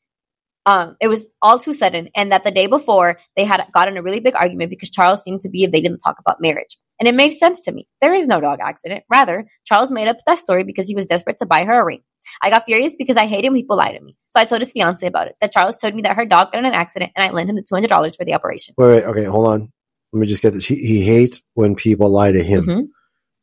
Um, 0.70 0.96
it 1.02 1.08
was 1.08 1.30
all 1.42 1.58
too 1.58 1.74
sudden, 1.74 2.10
and 2.16 2.32
that 2.32 2.44
the 2.44 2.52
day 2.52 2.68
before 2.68 3.20
they 3.36 3.44
had 3.46 3.66
gotten 3.74 3.98
a 3.98 4.04
really 4.04 4.20
big 4.20 4.36
argument 4.36 4.70
because 4.70 4.90
Charles 4.92 5.24
seemed 5.24 5.42
to 5.42 5.50
be 5.50 5.64
evading 5.64 5.92
the 5.94 5.98
talk 6.06 6.18
about 6.20 6.42
marriage. 6.42 6.78
And 7.00 7.08
it 7.08 7.16
made 7.16 7.30
sense 7.30 7.62
to 7.62 7.72
me. 7.72 7.88
There 8.02 8.14
is 8.14 8.28
no 8.28 8.40
dog 8.42 8.60
accident. 8.62 9.04
Rather, 9.10 9.48
Charles 9.66 9.90
made 9.92 10.08
up 10.10 10.18
that 10.28 10.38
story 10.38 10.64
because 10.66 10.88
he 10.88 10.96
was 10.96 11.06
desperate 11.06 11.38
to 11.38 11.46
buy 11.46 11.64
her 11.64 11.82
a 11.82 11.86
ring. 11.86 12.02
I 12.44 12.50
got 12.50 12.66
furious 12.66 12.96
because 12.98 13.18
I 13.18 13.26
hate 13.26 13.46
when 13.46 13.54
people 13.54 13.78
lie 13.78 13.94
to 13.94 14.02
me. 14.02 14.16
So 14.28 14.40
I 14.42 14.46
told 14.46 14.62
his 14.62 14.74
fiance 14.74 15.08
about 15.08 15.28
it. 15.28 15.36
That 15.42 15.52
Charles 15.54 15.78
told 15.78 15.96
me 15.96 16.02
that 16.04 16.18
her 16.18 16.26
dog 16.26 16.52
got 16.52 16.60
in 16.60 16.66
an 16.66 16.74
accident 16.74 17.14
and 17.16 17.26
I 17.26 17.32
lent 17.32 17.50
him 17.50 17.56
the 17.56 17.64
two 17.68 17.74
hundred 17.74 17.88
dollars 17.88 18.16
for 18.18 18.26
the 18.26 18.34
operation. 18.36 18.76
Wait, 18.78 18.88
wait, 18.88 19.04
okay, 19.06 19.24
hold 19.24 19.48
on. 19.48 19.72
Let 20.14 20.20
me 20.20 20.28
just 20.28 20.42
get 20.44 20.54
this. 20.54 20.66
He, 20.68 20.76
he 20.76 21.02
hates 21.02 21.42
when 21.54 21.76
people 21.76 22.10
lie 22.10 22.34
to 22.34 22.44
him, 22.44 22.66
Mhm. 22.66 22.82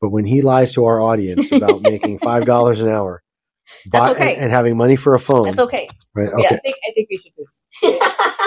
but 0.02 0.10
when 0.10 0.26
he 0.26 0.42
lies 0.42 0.74
to 0.74 0.84
our 0.84 1.00
audience 1.00 1.50
about 1.50 1.80
making 1.92 2.18
five 2.18 2.44
dollars 2.44 2.82
an 2.82 2.90
hour, 2.90 3.22
That's 3.90 4.04
buy- 4.06 4.10
okay. 4.12 4.34
and, 4.34 4.42
and 4.44 4.52
having 4.52 4.76
money 4.76 4.96
for 4.96 5.14
a 5.14 5.18
phone, 5.20 5.44
That's 5.44 5.58
okay. 5.58 5.88
right? 6.14 6.28
Yeah. 6.28 6.46
Okay, 6.46 6.54
I 6.54 6.58
think 6.58 6.76
I 6.88 6.92
think 6.94 7.08
we 7.10 7.16
should 7.18 7.32
just 7.36 7.56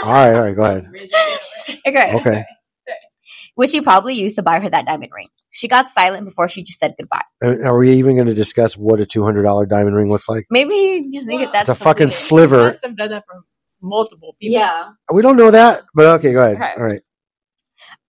all 0.06 0.12
right, 0.12 0.34
all 0.34 0.42
right, 0.42 0.56
go 0.56 0.64
ahead. 0.64 0.90
okay. 1.88 2.14
Okay, 2.16 2.46
Which 3.56 3.72
he 3.72 3.82
probably 3.82 4.16
used 4.16 4.36
to 4.36 4.44
buy 4.44 4.60
her 4.60 4.70
that 4.70 4.86
diamond 4.86 5.12
ring. 5.14 5.28
She 5.52 5.68
got 5.68 5.88
silent 5.90 6.26
before 6.26 6.48
she 6.48 6.64
just 6.64 6.80
said 6.80 6.96
goodbye. 7.00 7.24
And 7.42 7.66
are 7.66 7.78
we 7.78 7.92
even 7.92 8.16
going 8.16 8.28
to 8.28 8.34
discuss 8.34 8.78
what 8.78 9.00
a 9.00 9.06
two 9.06 9.24
hundred 9.24 9.44
dollar 9.44 9.66
diamond 9.66 9.96
ring 9.96 10.10
looks 10.10 10.30
like? 10.30 10.46
Maybe 10.50 10.74
he 10.74 11.10
just 11.12 11.28
needed 11.28 11.52
that. 11.52 11.62
It's 11.62 11.70
a 11.70 11.76
fucking 11.76 12.08
completed. 12.08 12.20
sliver. 12.20 12.58
must 12.58 12.86
have 12.86 12.96
done 12.96 13.10
that 13.10 13.26
for 13.26 13.42
multiple 13.82 14.36
people. 14.40 14.60
Yeah. 14.60 14.90
We 15.12 15.22
don't 15.22 15.38
know 15.38 15.52
that, 15.52 15.84
but 15.94 16.06
okay, 16.20 16.34
go 16.34 16.44
ahead. 16.44 16.56
Okay. 16.56 16.74
All 16.78 16.84
right. 16.86 17.02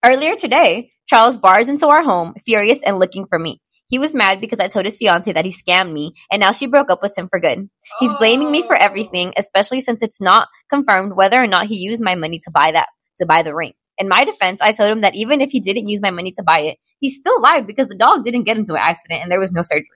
Earlier 0.04 0.34
today, 0.34 0.90
Charles 1.06 1.36
barged 1.36 1.68
into 1.68 1.88
our 1.88 2.02
home, 2.02 2.34
furious 2.44 2.80
and 2.84 2.98
looking 2.98 3.26
for 3.26 3.38
me. 3.38 3.60
He 3.90 3.98
was 3.98 4.14
mad 4.14 4.40
because 4.40 4.60
I 4.60 4.68
told 4.68 4.86
his 4.86 4.96
fiance 4.96 5.30
that 5.32 5.44
he 5.44 5.50
scammed 5.50 5.92
me, 5.92 6.14
and 6.32 6.40
now 6.40 6.52
she 6.52 6.66
broke 6.66 6.90
up 6.90 7.02
with 7.02 7.18
him 7.18 7.28
for 7.28 7.40
good. 7.40 7.68
He's 7.98 8.14
blaming 8.14 8.50
me 8.50 8.62
for 8.62 8.76
Oh. 8.76 8.80
everything, 8.80 9.34
especially 9.36 9.80
since 9.80 10.02
it's 10.02 10.20
not 10.20 10.48
confirmed 10.70 11.16
whether 11.16 11.42
or 11.42 11.48
not 11.48 11.66
he 11.66 11.76
used 11.76 12.02
my 12.02 12.14
money 12.14 12.38
to 12.44 12.50
buy 12.52 12.70
that 12.72 12.88
to 13.18 13.26
buy 13.26 13.42
the 13.42 13.54
ring. 13.54 13.72
In 13.98 14.08
my 14.08 14.24
defense, 14.24 14.62
I 14.62 14.72
told 14.72 14.90
him 14.90 15.00
that 15.02 15.14
even 15.16 15.40
if 15.42 15.50
he 15.50 15.60
didn't 15.60 15.88
use 15.88 16.00
my 16.00 16.10
money 16.10 16.30
to 16.36 16.42
buy 16.42 16.60
it, 16.60 16.78
he 17.00 17.10
still 17.10 17.40
lied 17.42 17.66
because 17.66 17.88
the 17.88 17.96
dog 17.96 18.24
didn't 18.24 18.44
get 18.44 18.56
into 18.56 18.74
an 18.74 18.80
accident 18.80 19.22
and 19.22 19.30
there 19.30 19.40
was 19.40 19.52
no 19.52 19.62
surgery. 19.62 19.86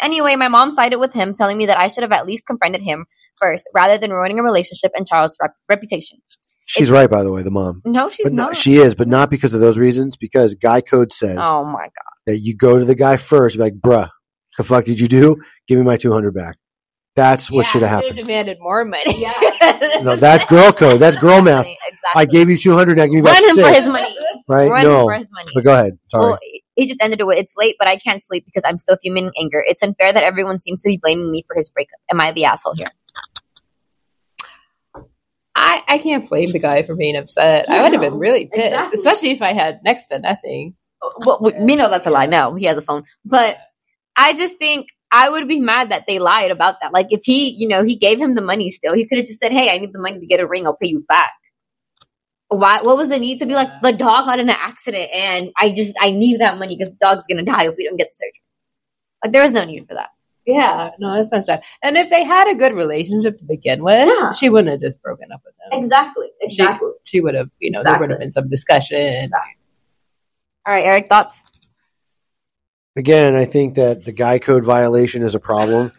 Anyway, 0.00 0.36
my 0.36 0.48
mom 0.48 0.70
sided 0.70 0.98
with 0.98 1.12
him, 1.14 1.32
telling 1.34 1.58
me 1.58 1.66
that 1.66 1.78
I 1.78 1.88
should 1.88 2.02
have 2.02 2.12
at 2.12 2.26
least 2.26 2.46
confronted 2.46 2.82
him 2.82 3.06
first 3.36 3.68
rather 3.74 3.98
than 3.98 4.10
ruining 4.12 4.38
a 4.38 4.42
relationship 4.42 4.92
and 4.94 5.06
Charles' 5.06 5.36
rep- 5.40 5.56
reputation. 5.68 6.18
She's 6.66 6.90
right, 6.90 7.08
by 7.10 7.22
the 7.22 7.32
way, 7.32 7.42
the 7.42 7.50
mom. 7.50 7.80
No, 7.84 8.08
she's 8.08 8.26
But 8.26 8.32
no, 8.32 8.46
not. 8.46 8.56
she 8.56 8.76
is, 8.76 8.94
but 8.94 9.08
not 9.08 9.30
because 9.30 9.54
of 9.54 9.60
those 9.60 9.78
reasons. 9.78 10.16
Because 10.16 10.54
Guy 10.54 10.80
Code 10.80 11.12
says 11.12 11.38
oh 11.40 11.64
my 11.64 11.84
god. 11.84 12.15
That 12.26 12.38
you 12.38 12.56
go 12.56 12.78
to 12.78 12.84
the 12.84 12.94
guy 12.94 13.16
first, 13.16 13.56
like, 13.56 13.74
bruh, 13.74 14.08
the 14.58 14.64
fuck 14.64 14.84
did 14.84 14.98
you 15.00 15.08
do? 15.08 15.36
Give 15.68 15.78
me 15.78 15.84
my 15.84 15.96
two 15.96 16.12
hundred 16.12 16.34
back. 16.34 16.56
That's 17.14 17.50
what 17.50 17.64
Yeah, 17.64 17.70
should 17.70 17.82
have 17.82 17.90
I 17.90 17.94
happened. 18.06 18.16
demanded 18.16 18.58
more 18.60 18.84
money. 18.84 19.14
Yeah. 19.16 19.32
No, 20.02 20.16
that's 20.16 20.44
girl 20.46 20.72
code. 20.72 21.00
That's 21.00 21.16
girl 21.18 21.42
math. 21.42 21.66
Exactly. 21.66 21.98
I 22.14 22.24
gave 22.26 22.48
you 22.48 22.56
two 22.56 22.72
hundred. 22.72 22.96
Now 22.98 23.04
give 23.06 23.14
me 23.14 23.22
back 23.22 23.34
Run 23.40 23.48
him 23.50 23.54
six. 23.56 23.68
for 23.68 23.74
his 23.74 23.92
money. 23.92 24.16
Right? 24.48 24.70
Run 24.70 24.84
no. 24.84 25.00
him 25.00 25.06
for 25.06 25.14
his 25.14 25.28
money. 25.34 25.50
But 25.54 25.64
go 25.64 25.72
ahead. 25.72 25.98
Sorry. 26.10 26.22
Well, 26.24 26.38
he 26.76 26.86
just 26.86 27.02
ended 27.02 27.20
it 27.20 27.26
with, 27.26 27.38
"It's 27.38 27.54
late, 27.56 27.76
but 27.78 27.88
I 27.88 27.96
can't 27.98 28.22
sleep 28.22 28.44
because 28.46 28.62
I'm 28.66 28.78
still 28.78 28.96
fuming 29.02 29.26
in 29.26 29.32
anger. 29.40 29.62
It's 29.66 29.82
unfair 29.82 30.12
that 30.12 30.22
everyone 30.22 30.58
seems 30.58 30.82
to 30.82 30.88
be 30.88 30.98
blaming 31.02 31.30
me 31.30 31.42
for 31.46 31.56
his 31.56 31.68
breakup. 31.70 31.98
Am 32.10 32.20
I 32.20 32.32
the 32.32 32.44
asshole 32.44 32.74
here?" 32.76 32.88
I, 35.54 35.82
I 35.88 35.98
can't 35.98 36.28
blame 36.28 36.50
the 36.50 36.58
guy 36.58 36.82
for 36.82 36.94
being 36.96 37.16
upset. 37.16 37.68
I 37.68 37.82
would 37.82 37.92
have 37.92 38.02
been 38.02 38.18
really 38.18 38.46
pissed, 38.46 38.66
Exactly. 38.66 38.98
especially 38.98 39.30
if 39.30 39.42
I 39.42 39.52
had 39.52 39.80
next 39.84 40.06
to 40.06 40.18
nothing. 40.18 40.74
Well, 41.24 41.40
we 41.60 41.76
know 41.76 41.88
that's 41.88 42.06
a 42.06 42.10
lie. 42.10 42.26
No, 42.26 42.54
he 42.54 42.64
has 42.66 42.76
a 42.76 42.82
phone, 42.82 43.04
but 43.24 43.56
I 44.16 44.34
just 44.34 44.58
think 44.58 44.88
I 45.12 45.28
would 45.28 45.46
be 45.46 45.60
mad 45.60 45.90
that 45.90 46.04
they 46.06 46.18
lied 46.18 46.50
about 46.50 46.76
that. 46.82 46.92
Like 46.92 47.06
if 47.10 47.22
he, 47.24 47.50
you 47.50 47.68
know, 47.68 47.84
he 47.84 47.96
gave 47.96 48.18
him 48.20 48.34
the 48.34 48.42
money 48.42 48.70
still, 48.70 48.94
he 48.94 49.06
could 49.06 49.18
have 49.18 49.26
just 49.26 49.38
said, 49.38 49.52
"Hey, 49.52 49.70
I 49.70 49.78
need 49.78 49.92
the 49.92 50.00
money 50.00 50.18
to 50.18 50.26
get 50.26 50.40
a 50.40 50.46
ring. 50.46 50.66
I'll 50.66 50.76
pay 50.76 50.88
you 50.88 51.04
back." 51.08 51.32
Why? 52.48 52.78
What 52.82 52.96
was 52.96 53.08
the 53.08 53.18
need 53.18 53.38
to 53.38 53.46
be 53.46 53.54
like 53.54 53.68
the 53.82 53.92
dog 53.92 54.26
got 54.26 54.38
in 54.38 54.48
an 54.48 54.56
accident 54.58 55.10
and 55.12 55.50
I 55.56 55.70
just 55.70 55.94
I 56.00 56.12
need 56.12 56.40
that 56.40 56.58
money 56.58 56.76
because 56.76 56.92
the 56.92 56.98
dog's 57.00 57.26
gonna 57.26 57.42
die 57.44 57.66
if 57.66 57.74
we 57.76 57.84
don't 57.84 57.96
get 57.96 58.08
the 58.08 58.14
surgery. 58.14 58.42
Like 59.24 59.32
there 59.32 59.42
was 59.42 59.52
no 59.52 59.64
need 59.64 59.86
for 59.86 59.94
that. 59.94 60.10
Yeah, 60.46 60.90
no, 61.00 61.12
that's 61.16 61.28
messed 61.32 61.48
up. 61.50 61.62
And 61.82 61.96
if 61.96 62.08
they 62.08 62.22
had 62.22 62.48
a 62.48 62.54
good 62.54 62.72
relationship 62.72 63.36
to 63.38 63.44
begin 63.44 63.82
with, 63.82 64.08
Yeah. 64.08 64.30
she 64.30 64.48
wouldn't 64.48 64.70
have 64.70 64.80
just 64.80 65.02
broken 65.02 65.32
up 65.32 65.40
with 65.44 65.54
him. 65.54 65.82
Exactly. 65.82 66.28
Exactly. 66.40 66.90
She 67.02 67.20
would 67.20 67.34
have, 67.34 67.50
you 67.58 67.72
know, 67.72 67.82
there 67.82 67.98
would 67.98 68.10
have 68.10 68.20
been 68.20 68.30
some 68.30 68.48
discussion. 68.48 69.28
All 70.66 70.74
right, 70.74 70.84
Eric. 70.84 71.08
Thoughts? 71.08 71.42
Again, 72.96 73.36
I 73.36 73.44
think 73.44 73.74
that 73.74 74.04
the 74.04 74.12
guy 74.12 74.38
code 74.38 74.64
violation 74.64 75.22
is 75.22 75.34
a 75.34 75.40
problem. 75.40 75.92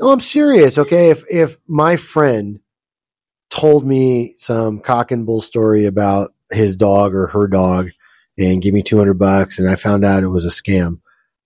No, 0.00 0.12
I'm 0.12 0.20
serious. 0.20 0.76
Okay, 0.76 1.10
if 1.10 1.24
if 1.30 1.56
my 1.66 1.96
friend 1.96 2.60
told 3.48 3.86
me 3.86 4.34
some 4.36 4.80
cock 4.80 5.12
and 5.12 5.24
bull 5.24 5.40
story 5.40 5.86
about 5.86 6.32
his 6.50 6.76
dog 6.76 7.14
or 7.14 7.28
her 7.28 7.46
dog 7.46 7.88
and 8.38 8.62
give 8.62 8.74
me 8.74 8.82
200 8.82 9.14
bucks 9.14 9.58
and 9.58 9.68
I 9.68 9.76
found 9.76 10.04
out 10.04 10.22
it 10.22 10.28
was 10.28 10.44
a 10.44 10.48
scam, 10.48 11.00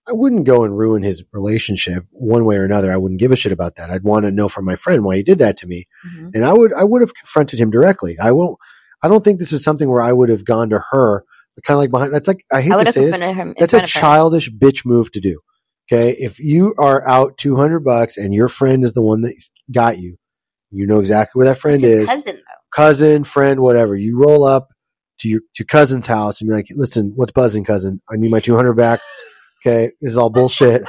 I 0.08 0.12
wouldn't 0.12 0.46
go 0.46 0.64
and 0.64 0.76
ruin 0.76 1.02
his 1.02 1.24
relationship 1.32 2.04
one 2.10 2.44
way 2.44 2.56
or 2.56 2.64
another. 2.64 2.92
I 2.92 2.96
wouldn't 2.96 3.20
give 3.20 3.32
a 3.32 3.36
shit 3.36 3.52
about 3.52 3.76
that. 3.76 3.90
I'd 3.90 4.02
want 4.02 4.24
to 4.24 4.30
know 4.30 4.48
from 4.48 4.64
my 4.64 4.76
friend 4.76 5.04
why 5.04 5.16
he 5.16 5.22
did 5.22 5.38
that 5.38 5.58
to 5.58 5.66
me. 5.66 5.86
Mm-hmm. 6.06 6.30
And 6.34 6.44
I 6.44 6.52
would 6.52 6.72
I 6.72 6.84
would 6.84 7.02
have 7.02 7.14
confronted 7.14 7.58
him 7.58 7.70
directly. 7.70 8.18
I 8.18 8.32
won't 8.32 8.58
I 9.02 9.08
don't 9.08 9.22
think 9.22 9.38
this 9.38 9.52
is 9.52 9.62
something 9.62 9.90
where 9.90 10.02
I 10.02 10.12
would 10.12 10.30
have 10.30 10.44
gone 10.44 10.70
to 10.70 10.82
her 10.90 11.24
kind 11.62 11.76
of 11.76 11.80
like 11.80 11.90
behind 11.90 12.12
that's 12.14 12.28
like 12.28 12.44
I 12.52 12.60
hate 12.60 12.72
I 12.72 12.84
to 12.84 12.92
say 12.92 13.10
this. 13.10 13.18
him. 13.18 13.54
That's 13.58 13.72
a 13.72 13.78
front 13.78 13.88
of 13.88 13.94
her. 13.94 14.00
childish 14.00 14.50
bitch 14.50 14.84
move 14.84 15.12
to 15.12 15.20
do. 15.20 15.40
Okay. 15.92 16.16
If 16.18 16.38
you 16.38 16.74
are 16.78 17.06
out 17.06 17.36
200 17.38 17.80
bucks 17.80 18.16
and 18.16 18.34
your 18.34 18.48
friend 18.48 18.84
is 18.84 18.94
the 18.94 19.02
one 19.02 19.22
that 19.22 19.34
got 19.72 19.98
you, 19.98 20.16
you 20.70 20.86
know 20.86 21.00
exactly 21.00 21.38
where 21.38 21.46
that 21.46 21.60
friend 21.60 21.82
is, 21.82 22.06
cousin 22.06 22.36
though. 22.36 22.60
cousin, 22.74 23.24
friend, 23.24 23.60
whatever. 23.60 23.94
You 23.94 24.18
roll 24.18 24.44
up 24.44 24.68
to 25.20 25.28
your 25.28 25.40
to 25.56 25.64
cousin's 25.64 26.06
house 26.06 26.40
and 26.40 26.48
be 26.48 26.54
like, 26.54 26.66
listen, 26.70 27.12
what's 27.14 27.32
buzzing, 27.32 27.64
cousin? 27.64 28.00
I 28.10 28.16
need 28.16 28.30
my 28.30 28.40
200 28.40 28.72
back. 28.74 29.00
Okay. 29.64 29.92
This 30.00 30.12
is 30.12 30.18
all 30.18 30.30
bullshit. 30.30 30.88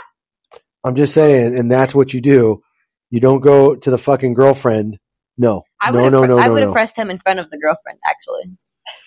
I'm 0.83 0.95
just 0.95 1.13
saying. 1.13 1.57
And 1.57 1.71
that's 1.71 1.95
what 1.95 2.13
you 2.13 2.21
do. 2.21 2.61
You 3.09 3.19
don't 3.19 3.39
go 3.39 3.75
to 3.75 3.91
the 3.91 3.97
fucking 3.97 4.33
girlfriend. 4.33 4.99
No. 5.37 5.63
I 5.81 5.91
no, 5.91 6.09
no, 6.09 6.25
no, 6.25 6.37
I 6.37 6.49
would 6.49 6.61
have 6.61 6.69
no. 6.69 6.73
pressed 6.73 6.97
him 6.97 7.09
in 7.09 7.19
front 7.19 7.39
of 7.39 7.49
the 7.49 7.57
girlfriend. 7.57 7.99
Actually, 8.09 8.57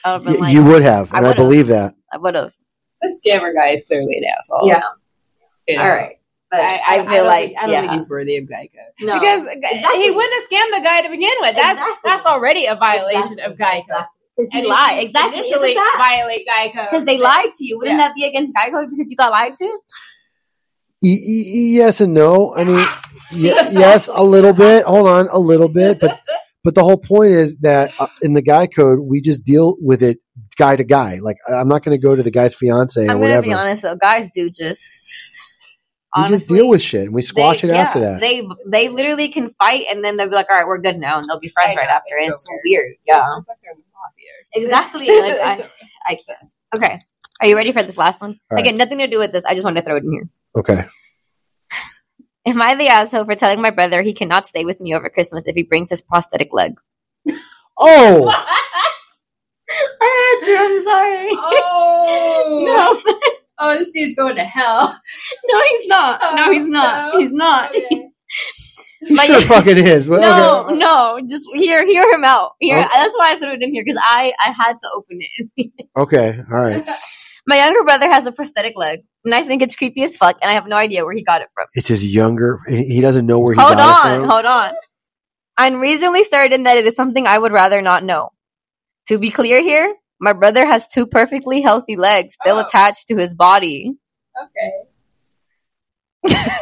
I 0.05 0.13
would 0.13 0.23
have 0.23 0.25
been 0.25 0.35
Y- 0.35 0.41
like, 0.41 0.55
you 0.55 0.65
would 0.65 0.83
have. 0.83 1.13
I 1.13 1.19
And 1.19 1.27
I, 1.27 1.29
would've. 1.31 1.43
believe 1.43 1.67
that. 1.69 1.95
I 2.13 2.17
would 2.19 2.35
have. 2.35 2.55
This 3.03 3.21
scammer 3.25 3.55
guy 3.55 3.69
is 3.71 3.85
clearly 3.87 4.17
an 4.19 4.25
asshole. 4.37 4.69
Yeah. 4.69 4.81
You 5.67 5.77
know? 5.77 5.83
All 5.83 5.89
right. 5.89 6.15
But 6.51 6.61
I, 6.61 6.65
I, 6.65 6.81
I, 6.97 7.03
I 7.07 7.15
feel 7.15 7.25
like 7.27 7.49
think, 7.51 7.59
I 7.59 7.63
don't 7.63 7.71
yeah. 7.71 7.81
think 7.83 7.93
he's 7.93 8.09
worthy 8.09 8.37
of 8.39 8.49
guy 8.49 8.69
code 8.75 9.07
No. 9.07 9.15
because 9.21 9.47
Exactly. 9.47 10.03
he 10.03 10.11
wouldn't 10.11 10.35
have 10.35 10.45
scammed 10.45 10.79
the 10.79 10.83
guy 10.83 11.03
to 11.03 11.11
begin 11.11 11.31
with. 11.41 11.57
That's 11.57 11.73
Exactly. 11.79 11.95
that's 12.05 12.27
already 12.27 12.67
a 12.67 12.75
violation 12.75 13.39
of 13.41 13.59
guy 13.59 13.83
code. 13.91 14.05
Because 14.37 14.53
he 14.53 14.61
And 14.61 14.69
lied. 14.69 15.03
Exactly. 15.03 15.39
Initially 15.41 15.75
violate 15.99 16.47
guy 16.47 16.69
code 16.75 16.87
Because 16.91 17.05
they 17.05 17.19
lied 17.19 17.51
to 17.59 17.65
you. 17.67 17.77
Wouldn't 17.79 17.99
Yeah. 17.99 18.09
that 18.09 18.15
be 18.15 18.25
against 18.25 18.55
guy 18.55 18.71
code 18.71 18.89
because 18.89 19.11
you 19.11 19.17
got 19.17 19.31
lied 19.31 19.55
to? 19.57 19.65
Y- 21.03 21.11
y- 21.11 21.45
yes 21.79 22.01
and 22.01 22.15
no. 22.15 22.55
I 22.57 22.65
mean, 22.65 22.77
y- 22.77 22.87
yes, 23.73 24.09
a 24.13 24.23
little 24.25 24.53
bit. 24.55 24.85
Hold 24.85 25.07
on, 25.07 25.29
a 25.31 25.39
little 25.39 25.69
bit, 25.69 26.01
but 26.01 26.19
but 26.69 26.75
the 26.75 26.85
whole 26.85 26.99
point 26.99 27.31
is 27.31 27.57
that 27.63 27.91
uh, 27.99 28.09
in 28.21 28.35
the 28.35 28.43
guy 28.43 28.67
code, 28.67 28.99
we 29.01 29.23
just 29.23 29.43
deal 29.43 29.79
with 29.81 30.03
it 30.03 30.19
guy 30.59 30.77
to 30.77 30.85
guy. 30.85 31.19
Like 31.23 31.39
I- 31.49 31.55
I'm 31.55 31.67
not 31.67 31.83
going 31.83 31.97
to 31.99 32.03
go 32.03 32.15
to 32.15 32.23
the 32.23 32.31
guy's 32.31 32.55
fiance 32.55 33.01
or 33.01 33.05
I'm 33.05 33.09
gonna 33.09 33.21
whatever. 33.21 33.43
be 33.47 33.53
honest 33.55 33.81
though. 33.85 33.97
Guys 33.97 34.31
do 34.35 34.51
just. 34.51 35.41
we 36.15 36.25
just 36.25 36.31
honestly, 36.51 36.59
deal 36.59 36.69
with 36.69 36.83
shit 36.83 37.05
and 37.07 37.15
we 37.15 37.23
squash 37.23 37.63
they- 37.63 37.71
it 37.71 37.75
after 37.75 38.01
that. 38.01 38.21
They 38.21 38.47
they 38.67 38.91
literally 38.91 39.31
can 39.31 39.49
fight 39.49 39.87
and 39.91 40.05
then 40.05 40.19
they'll 40.19 40.29
be 40.29 40.35
like, 40.35 40.49
all 40.51 40.59
right, 40.59 40.67
we're 40.67 40.77
good 40.77 40.99
now, 40.99 41.17
and 41.17 41.25
they'll 41.27 41.41
be 41.41 41.49
friends 41.49 41.75
I 41.75 41.81
right 41.81 41.89
after. 41.89 42.17
it's 42.19 42.29
It's 42.33 42.43
so 42.43 42.49
so 42.53 42.59
weird. 42.67 42.93
Yeah. 43.07 43.25
It's 43.39 43.49
like 43.49 43.57
they're 43.63 43.73
in 43.73 43.79
the 43.79 43.85
mafia 43.95 44.29
or 44.37 44.45
something. 44.49 44.63
Exactly. 44.63 45.07
Like 45.09 45.41
I, 45.41 45.69
I 46.13 46.15
can't. 46.17 46.53
Okay. 46.77 47.01
Are 47.41 47.47
you 47.47 47.57
ready 47.57 47.73
for 47.73 47.83
this 47.83 47.97
last 47.97 48.21
one? 48.21 48.33
All 48.51 48.57
right. 48.57 48.61
Again, 48.61 48.77
nothing 48.77 48.99
to 48.99 49.07
do 49.07 49.19
with 49.19 49.33
this. 49.33 49.47
I 49.47 49.55
just 49.55 49.65
wanted 49.65 49.81
to 49.81 49.87
throw 49.87 49.97
it 49.97 50.03
in 50.05 50.13
here. 50.13 50.29
okay. 50.55 50.85
Am 52.49 52.63
I 52.63 52.75
the 52.75 52.89
asshole 52.89 53.25
for 53.27 53.35
telling 53.35 53.61
my 53.61 53.71
brother 53.71 54.01
he 54.03 54.15
cannot 54.15 54.47
stay 54.47 54.65
with 54.65 54.81
me 54.81 54.95
over 54.95 55.09
Christmas 55.11 55.47
if 55.47 55.55
he 55.55 55.63
brings 55.65 55.91
his 55.91 56.01
prosthetic 56.03 56.53
leg? 56.53 56.75
Oh, 57.79 58.23
What? 58.25 58.47
I 60.01 60.39
had 60.41 60.47
to. 60.47 60.57
I'm 60.59 60.83
sorry. 60.83 61.29
Oh 61.33 63.03
no, 63.05 63.21
Oh, 63.59 63.77
this 63.79 63.91
dude's 63.91 64.17
going 64.17 64.37
to 64.37 64.45
hell. 64.45 64.99
Oh, 64.99 65.49
no, 65.49 65.63
he's 65.69 65.89
not. 65.89 66.21
No, 66.37 66.53
he's 66.53 66.67
not. 66.67 67.15
Oh, 67.15 67.19
He's 67.21 67.33
not. 67.33 67.71
Okay. 67.71 68.09
he 69.01 69.17
But 69.17 69.27
sure 69.27 69.41
fucking 69.43 69.79
is. 69.79 70.07
But 70.07 70.21
No, 70.21 70.65
okay. 70.69 70.77
no, 70.79 71.21
just 71.29 71.45
hear 71.55 71.85
hear 71.85 72.11
him 72.15 72.25
out. 72.25 72.53
Hear, 72.61 72.79
Okay. 72.79 72.89
That's 72.95 73.15
why 73.17 73.33
I 73.33 73.39
threw 73.39 73.53
it 73.53 73.63
in 73.63 73.73
here 73.75 73.83
because 73.85 74.01
I 74.03 74.33
I 74.45 74.51
had 74.53 74.73
to 74.79 74.91
open 74.97 75.19
it. 75.21 75.71
Okay, 75.97 76.39
all 76.51 76.63
right. 76.63 76.87
My 77.49 77.57
younger 77.57 77.83
brother 77.83 78.09
has 78.13 78.27
a 78.27 78.33
prosthetic 78.33 78.75
leg, 78.77 79.01
and 79.25 79.35
I 79.35 79.43
think 79.43 79.63
it's 79.63 79.75
creepy 79.75 80.03
as 80.05 80.17
fuck, 80.17 80.37
and 80.43 80.51
I 80.51 80.55
have 80.55 80.67
no 80.69 80.77
idea 80.77 81.05
where 81.05 81.15
he 81.15 81.25
got 81.25 81.41
it 81.41 81.49
from. 81.55 81.67
It's 81.75 81.89
his 81.89 82.05
younger. 82.15 82.59
He 82.69 83.01
doesn't 83.01 83.25
know 83.27 83.39
where 83.41 83.55
he 83.55 83.61
hold 83.61 83.75
got 83.77 84.07
it 84.07 84.19
from. 84.19 84.29
hold 84.29 84.45
on. 84.45 84.45
hold 84.45 84.45
on. 84.45 84.75
I'm 85.57 85.81
reasonably 85.81 86.25
certain 86.25 86.65
that 86.65 86.77
it 86.77 86.87
is 86.87 86.95
something 86.95 87.27
I 87.27 87.39
would 87.39 87.51
rather 87.53 87.81
not 87.83 88.05
know. 88.05 88.31
To 89.09 89.19
be 89.19 89.31
clear 89.31 89.63
here, 89.63 89.95
my 90.21 90.35
brother 90.35 90.67
has 90.67 90.89
two 90.89 91.07
perfectly 91.07 91.63
healthy 91.63 91.97
legs 91.97 92.35
still 92.41 92.57
Oh. 92.59 92.67
attached 92.67 93.09
to 93.09 93.17
his 93.17 93.35
body. 93.35 93.95
Okay. 96.25 96.45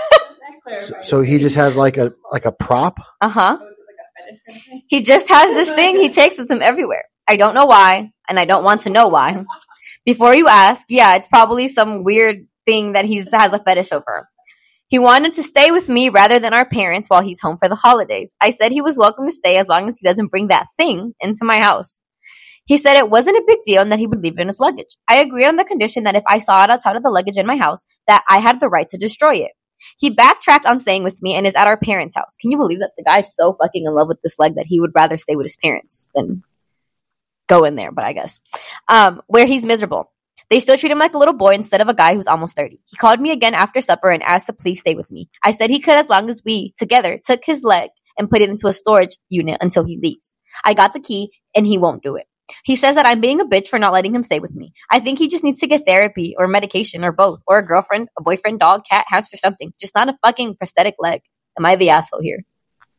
So, 0.81 0.95
so 1.03 1.21
he 1.23 1.39
just 1.39 1.55
has 1.55 1.77
like 1.77 1.97
a 1.97 2.13
like 2.33 2.45
a 2.45 2.51
prop. 2.51 2.99
Uh 3.21 3.29
huh. 3.29 3.57
Oh, 3.61 3.65
is 3.67 3.71
it 3.71 3.87
like 3.87 3.97
a 4.01 4.09
fetish 4.21 4.41
kind 4.49 4.57
of 4.59 4.65
thing? 4.67 4.83
He 4.89 5.03
just 5.03 5.29
has 5.29 5.55
this 5.55 5.71
thing 5.79 5.95
he 5.95 6.09
takes 6.09 6.39
with 6.39 6.51
him 6.51 6.61
everywhere. 6.61 7.05
I 7.29 7.37
don't 7.37 7.55
know 7.55 7.67
why, 7.67 8.11
and 8.29 8.37
I 8.37 8.47
don't 8.47 8.65
want 8.65 8.81
to 8.81 8.91
know 8.91 9.07
why. 9.07 9.45
Before 10.07 10.37
you 10.37 10.47
ask, 10.47 10.87
yeah, 10.89 11.17
it's 11.17 11.27
probably 11.27 11.67
some 11.67 12.05
weird 12.05 12.47
thing 12.65 12.93
that 12.93 13.05
he 13.05 13.17
has 13.17 13.53
a 13.53 13.59
fetish 13.59 13.91
over. 13.91 14.29
He 14.87 15.01
wanted 15.01 15.35
to 15.35 15.43
stay 15.43 15.73
with 15.73 15.89
me 15.89 16.11
rather 16.11 16.39
than 16.39 16.55
our 16.55 16.65
parents 16.65 17.11
while 17.11 17.23
he's 17.23 17.41
home 17.41 17.57
for 17.59 17.69
the 17.69 17.75
holidays. 17.75 18.33
I 18.41 18.53
said 18.53 18.71
he 18.71 18.81
was 18.81 18.97
welcome 18.97 19.27
to 19.27 19.33
stay 19.33 19.57
as 19.57 19.67
long 19.67 19.89
as 19.89 19.99
he 19.99 20.07
doesn't 20.07 20.31
bring 20.31 20.47
that 20.47 20.69
thing 20.77 21.13
into 21.21 21.45
my 21.45 21.61
house. 21.61 22.01
He 22.67 22.77
said 22.77 22.97
it 22.97 23.11
wasn't 23.11 23.37
a 23.37 23.45
big 23.49 23.59
deal 23.65 23.83
and 23.83 23.91
that 23.91 23.99
he 23.99 24.07
would 24.07 24.21
leave 24.21 24.39
it 24.39 24.43
in 24.43 24.47
his 24.47 24.61
luggage. 24.61 24.97
I 25.09 25.17
agreed 25.17 25.47
on 25.47 25.57
the 25.57 25.65
condition 25.65 26.05
that 26.05 26.15
if 26.15 26.23
I 26.25 26.39
saw 26.39 26.63
it 26.63 26.71
outside 26.71 26.95
of 26.95 27.03
the 27.03 27.11
luggage 27.11 27.37
in 27.37 27.47
my 27.47 27.57
house, 27.57 27.85
that 28.07 28.23
I 28.31 28.39
had 28.39 28.61
the 28.61 28.69
right 28.69 28.89
to 28.91 28.99
destroy 28.99 29.37
it. 29.39 29.53
He 29.99 30.11
backtracked 30.11 30.67
on 30.67 30.79
staying 30.79 31.03
with 31.03 31.21
me 31.21 31.35
and 31.35 31.49
is 31.49 31.57
at 31.57 31.67
our 31.67 31.77
parents' 31.77 32.15
house. 32.15 32.37
Can 32.41 32.53
you 32.53 32.59
believe 32.59 32.79
that 32.79 32.93
the 32.97 33.05
guy's 33.05 33.35
so 33.35 33.57
fucking 33.61 33.85
in 33.85 33.93
love 33.93 34.07
with 34.07 34.23
this 34.23 34.39
leg 34.39 34.55
that 34.55 34.67
he 34.67 34.79
would 34.79 34.93
rather 34.95 35.19
stay 35.19 35.35
with 35.35 35.47
his 35.47 35.57
parents 35.57 36.09
than 36.15 36.43
go 37.49 37.65
in 37.65 37.77
there? 37.77 37.93
But 37.93 38.05
I 38.05 38.13
guess 38.13 38.41
um, 38.89 39.23
where 39.27 39.47
he's 39.47 39.65
miserable. 39.65 40.13
They 40.49 40.61
still 40.61 40.77
treat 40.77 40.93
him 40.93 40.99
like 40.99 41.15
a 41.15 41.19
little 41.19 41.35
boy 41.35 41.55
instead 41.55 41.81
of 41.81 41.89
a 41.89 41.95
guy 41.95 42.15
who's 42.15 42.29
almost 42.29 42.55
30. 42.57 42.79
He 42.87 42.97
called 42.97 43.21
me 43.21 43.33
again 43.33 43.55
after 43.55 43.81
supper 43.81 44.11
and 44.11 44.23
asked 44.23 44.47
to 44.47 44.53
please 44.53 44.79
stay 44.79 44.95
with 44.95 45.11
me. 45.11 45.29
I 45.43 45.51
said 45.51 45.71
he 45.71 45.81
could 45.81 45.97
as 45.97 46.09
long 46.09 46.31
as 46.31 46.41
we, 46.45 46.73
together, 46.79 47.19
took 47.25 47.41
his 47.45 47.65
leg 47.65 47.91
and 48.17 48.31
put 48.31 48.43
it 48.43 48.49
into 48.49 48.69
a 48.69 48.73
storage 48.73 49.17
unit 49.29 49.59
until 49.61 49.85
he 49.85 49.99
leaves. 50.01 50.37
I 50.65 50.75
got 50.75 50.95
the 50.95 51.01
key 51.01 51.31
and 51.57 51.67
he 51.67 51.79
won't 51.79 52.03
do 52.03 52.15
it. 52.15 52.27
He 52.65 52.77
says 52.77 52.95
that 52.95 53.07
I'm 53.07 53.21
being 53.21 53.41
a 53.41 53.45
bitch 53.45 53.67
for 53.67 53.79
not 53.79 53.93
letting 53.93 54.15
him 54.15 54.23
stay 54.23 54.39
with 54.39 54.55
me. 54.55 54.73
I 54.89 55.01
think 55.01 55.19
he 55.19 55.29
just 55.29 55.43
needs 55.43 55.59
to 55.61 55.67
get 55.67 55.85
therapy 55.85 56.37
or 56.39 56.47
medication 56.47 57.05
or 57.05 57.11
both, 57.11 57.41
or 57.47 57.59
a 57.59 57.67
girlfriend, 57.67 58.09
a 58.17 58.23
boyfriend, 58.23 58.61
dog, 58.61 58.85
cat, 58.89 59.05
hamster, 59.09 59.37
something. 59.37 59.73
Just 59.81 59.95
not 59.97 60.09
a 60.09 60.17
fucking 60.25 60.57
prosthetic 60.57 60.95
leg. 60.99 61.23
Am 61.59 61.67
I 61.67 61.77
the 61.77 61.91
asshole 61.91 62.23
here? 62.23 62.45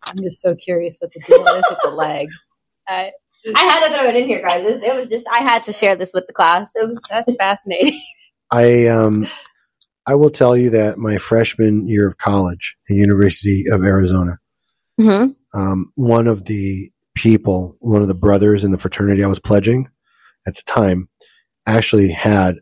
I'm 0.06 0.18
just 0.18 0.42
so 0.42 0.56
curious 0.56 0.98
what 1.00 1.12
the 1.14 1.22
deal 1.22 1.48
is 1.48 1.66
with 1.70 1.80
the 1.84 1.92
leg. 1.92 2.28
I, 2.88 3.12
I 3.56 3.64
had 3.64 3.88
to 3.88 3.94
throw 3.94 4.08
it 4.10 4.16
in 4.16 4.28
here, 4.28 4.42
guys. 4.48 4.64
It, 4.64 4.84
it 4.84 4.96
was 4.96 5.10
just 5.10 5.26
I 5.32 5.40
had 5.40 5.64
to 5.66 5.74
share 5.74 5.96
this 5.96 6.14
with 6.14 6.28
the 6.28 6.34
class. 6.34 6.72
It 6.76 6.88
was 6.88 7.02
that's 7.10 7.34
fascinating. 7.36 8.00
I 8.52 8.88
um 8.88 9.28
I 10.06 10.16
will 10.16 10.30
tell 10.30 10.56
you 10.56 10.70
that 10.72 10.98
my 10.98 11.18
freshman 11.18 11.88
year 11.88 12.08
of 12.08 12.18
college, 12.18 12.78
the 12.88 12.96
University 12.96 13.64
of 13.72 13.84
Arizona, 13.84 14.38
Mhm. 15.00 15.36
um, 15.54 15.92
one 15.96 16.28
of 16.28 16.46
the 16.46 16.90
people, 17.16 17.76
one 17.82 18.02
of 18.02 18.08
the 18.08 18.16
brothers 18.16 18.64
in 18.64 18.72
the 18.72 18.78
fraternity 18.78 19.24
I 19.24 19.28
was 19.28 19.40
pledging 19.40 19.90
at 20.48 20.56
the 20.56 20.62
time, 20.66 21.08
actually 21.66 22.10
had 22.10 22.56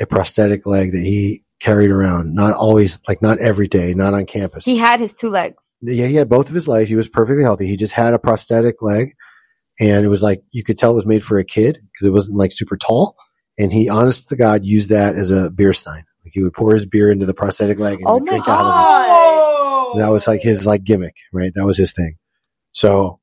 a 0.00 0.06
prosthetic 0.06 0.66
leg 0.66 0.90
that 0.92 1.00
he 1.02 1.42
carried 1.60 1.90
around. 1.90 2.34
Not 2.34 2.54
always, 2.54 3.00
like 3.08 3.22
not 3.22 3.38
every 3.38 3.68
day, 3.68 3.94
not 3.94 4.12
on 4.14 4.26
campus. 4.26 4.64
he 4.64 4.76
had 4.76 4.98
his 5.00 5.14
two 5.14 5.28
legs. 5.30 5.64
yeah, 5.80 6.06
he 6.06 6.14
had 6.16 6.28
both 6.28 6.48
of 6.48 6.54
his 6.54 6.66
legs. 6.68 6.88
He 6.90 6.96
was 6.96 7.08
perfectly 7.08 7.42
healthy. 7.44 7.66
He 7.68 7.76
just 7.76 7.92
had 7.94 8.12
a 8.14 8.18
prosthetic 8.18 8.82
leg, 8.82 9.12
and 9.80 10.04
it 10.04 10.08
was 10.08 10.22
like 10.22 10.42
you 10.52 10.64
could 10.64 10.78
tell 10.78 10.92
it 10.92 10.96
was 10.96 11.06
made 11.06 11.22
for 11.22 11.38
a 11.38 11.44
kid 11.44 11.74
because 11.92 12.06
it 12.06 12.12
wasn't 12.12 12.38
like 12.38 12.52
super 12.52 12.76
tall, 12.76 13.16
and 13.58 13.72
he, 13.72 13.88
honest 13.88 14.28
to 14.30 14.36
God, 14.36 14.64
used 14.64 14.90
that 14.90 15.16
as 15.16 15.30
a 15.30 15.50
beer 15.50 15.72
stein. 15.72 16.04
Like 16.24 16.32
he 16.32 16.42
would 16.42 16.54
pour 16.54 16.74
his 16.74 16.86
beer 16.86 17.10
into 17.10 17.26
the 17.26 17.34
prosthetic 17.34 17.78
leg 17.78 17.98
and 18.00 18.08
Oh 18.08 18.14
he'd 18.14 18.24
my 18.24 18.30
drink 18.30 18.48
out 18.48 18.60
of 18.60 19.96
it. 19.96 20.00
That 20.00 20.08
was 20.08 20.26
like 20.28 20.42
his 20.42 20.66
like 20.66 20.84
gimmick, 20.84 21.16
right? 21.32 21.52
That 21.54 21.64
was 21.64 21.76
his 21.78 21.92
thing. 21.92 22.16
So, 22.72 23.20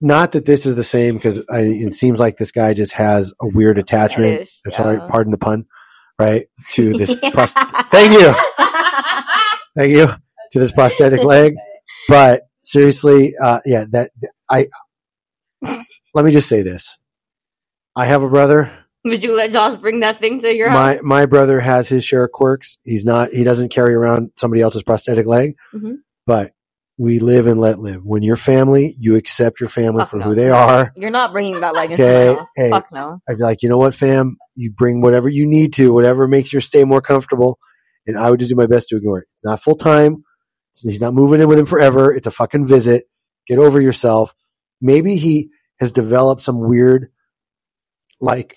not 0.00 0.32
that 0.32 0.46
this 0.46 0.66
is 0.66 0.74
the 0.74 0.84
same 0.84 1.14
because 1.14 1.44
it 1.48 1.94
seems 1.94 2.18
like 2.18 2.38
this 2.38 2.50
guy 2.50 2.74
just 2.74 2.94
has 2.94 3.32
a 3.40 3.46
weird 3.46 3.78
attachment. 3.78 4.38
Fetish, 4.38 4.60
I'm 4.64 4.70
sorry, 4.70 4.98
pardon 5.10 5.30
the 5.30 5.38
pun, 5.38 5.66
right? 6.18 6.44
To 6.72 6.92
this, 6.98 7.14
pros- 7.32 7.52
thank 7.52 8.12
you, 8.12 8.34
thank 9.76 9.92
you 9.92 10.08
to 10.52 10.58
this 10.58 10.72
prosthetic 10.72 11.22
leg. 11.24 11.54
But 12.08 12.42
seriously, 12.58 13.32
uh, 13.40 13.60
yeah, 13.66 13.84
that 13.90 14.10
I. 14.50 14.66
Let 16.14 16.24
me 16.24 16.30
just 16.32 16.48
say 16.48 16.62
this: 16.62 16.98
I 17.96 18.04
have 18.06 18.22
a 18.22 18.28
brother. 18.28 18.70
Would 19.04 19.24
you 19.24 19.34
let 19.36 19.50
Josh 19.52 19.76
bring 19.78 20.00
that 20.00 20.18
thing 20.18 20.40
to 20.42 20.54
your 20.54 20.70
My 20.70 20.92
house? 20.94 21.02
my 21.02 21.26
brother 21.26 21.58
has 21.58 21.88
his 21.88 22.04
share 22.04 22.24
of 22.24 22.30
quirks. 22.32 22.78
He's 22.84 23.04
not. 23.04 23.30
He 23.30 23.42
doesn't 23.44 23.70
carry 23.72 23.94
around 23.94 24.30
somebody 24.36 24.62
else's 24.62 24.84
prosthetic 24.84 25.26
leg. 25.26 25.54
Mhm. 25.74 25.96
But 26.24 26.52
we 26.98 27.18
live 27.18 27.48
and 27.48 27.58
let 27.58 27.80
live. 27.80 28.02
When 28.04 28.22
you're 28.22 28.36
family, 28.36 28.94
you 28.98 29.16
accept 29.16 29.58
your 29.58 29.68
family 29.70 30.02
Fuck 30.02 30.10
for 30.10 30.16
no. 30.18 30.24
who 30.26 30.34
they 30.36 30.50
are. 30.50 30.92
You're 30.96 31.10
not 31.10 31.32
bringing 31.32 31.60
that 31.62 31.74
leg 31.74 31.90
into 31.90 32.04
Okay, 32.04 32.40
hey. 32.54 32.70
Fuck 32.70 32.92
no. 32.92 33.18
I'd 33.28 33.38
be 33.38 33.42
like, 33.42 33.62
you 33.62 33.68
know 33.68 33.78
what, 33.78 33.92
fam? 33.94 34.36
You 34.54 34.70
bring 34.70 35.00
whatever 35.00 35.28
you 35.28 35.46
need 35.46 35.72
to, 35.74 35.92
whatever 35.92 36.28
makes 36.28 36.52
your 36.52 36.60
stay 36.60 36.84
more 36.84 37.00
comfortable. 37.00 37.58
And 38.06 38.16
I 38.16 38.30
would 38.30 38.38
just 38.38 38.50
do 38.50 38.56
my 38.56 38.66
best 38.66 38.88
to 38.90 38.96
ignore 38.96 39.20
it. 39.20 39.28
It's 39.34 39.44
not 39.44 39.60
full 39.60 39.74
time. 39.74 40.22
He's 40.80 41.00
not 41.00 41.14
moving 41.14 41.40
in 41.40 41.48
with 41.48 41.58
him 41.58 41.66
forever. 41.66 42.14
It's 42.14 42.26
a 42.28 42.30
fucking 42.30 42.66
visit. 42.68 43.04
Get 43.48 43.58
over 43.58 43.80
yourself. 43.80 44.32
Maybe 44.82 45.16
he 45.16 45.50
has 45.80 45.92
developed 45.92 46.42
some 46.42 46.60
weird, 46.60 47.08
like, 48.20 48.56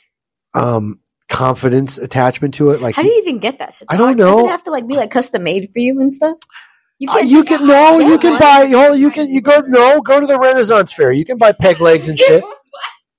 um, 0.54 1.00
confidence 1.30 1.98
attachment 1.98 2.56
to 2.56 2.72
it. 2.72 2.82
Like, 2.82 2.96
How 2.96 3.02
do 3.04 3.08
you 3.10 3.20
even 3.22 3.40
get 3.40 3.60
that 3.60 3.74
shit? 3.74 3.88
I 3.90 3.98
don't 3.98 4.18
Does 4.18 4.26
know. 4.26 4.46
it 4.46 4.50
have 4.50 4.64
to 4.66 4.72
like 4.72 4.88
be 4.88 4.96
like 4.96 5.12
custom 5.12 5.44
made 5.44 5.70
for 5.72 5.80
you 5.80 6.00
and 6.00 6.14
stuff? 6.14 6.38
You 7.00 7.10
Uh, 7.10 7.18
you 7.20 7.44
can 7.44 7.66
no, 7.68 8.00
you 8.00 8.18
can 8.20 8.40
buy. 8.40 8.72
Oh, 8.74 8.94
you 8.94 9.12
can 9.12 9.30
you 9.30 9.42
go 9.42 9.62
no, 9.66 10.02
go 10.02 10.20
to 10.20 10.26
the 10.28 10.40
Renaissance 10.40 10.94
Fair. 10.94 11.12
You 11.12 11.26
can 11.26 11.38
buy 11.38 11.52
peg 11.52 11.82
legs 11.82 12.08
and 12.10 12.18
shit. 12.26 12.44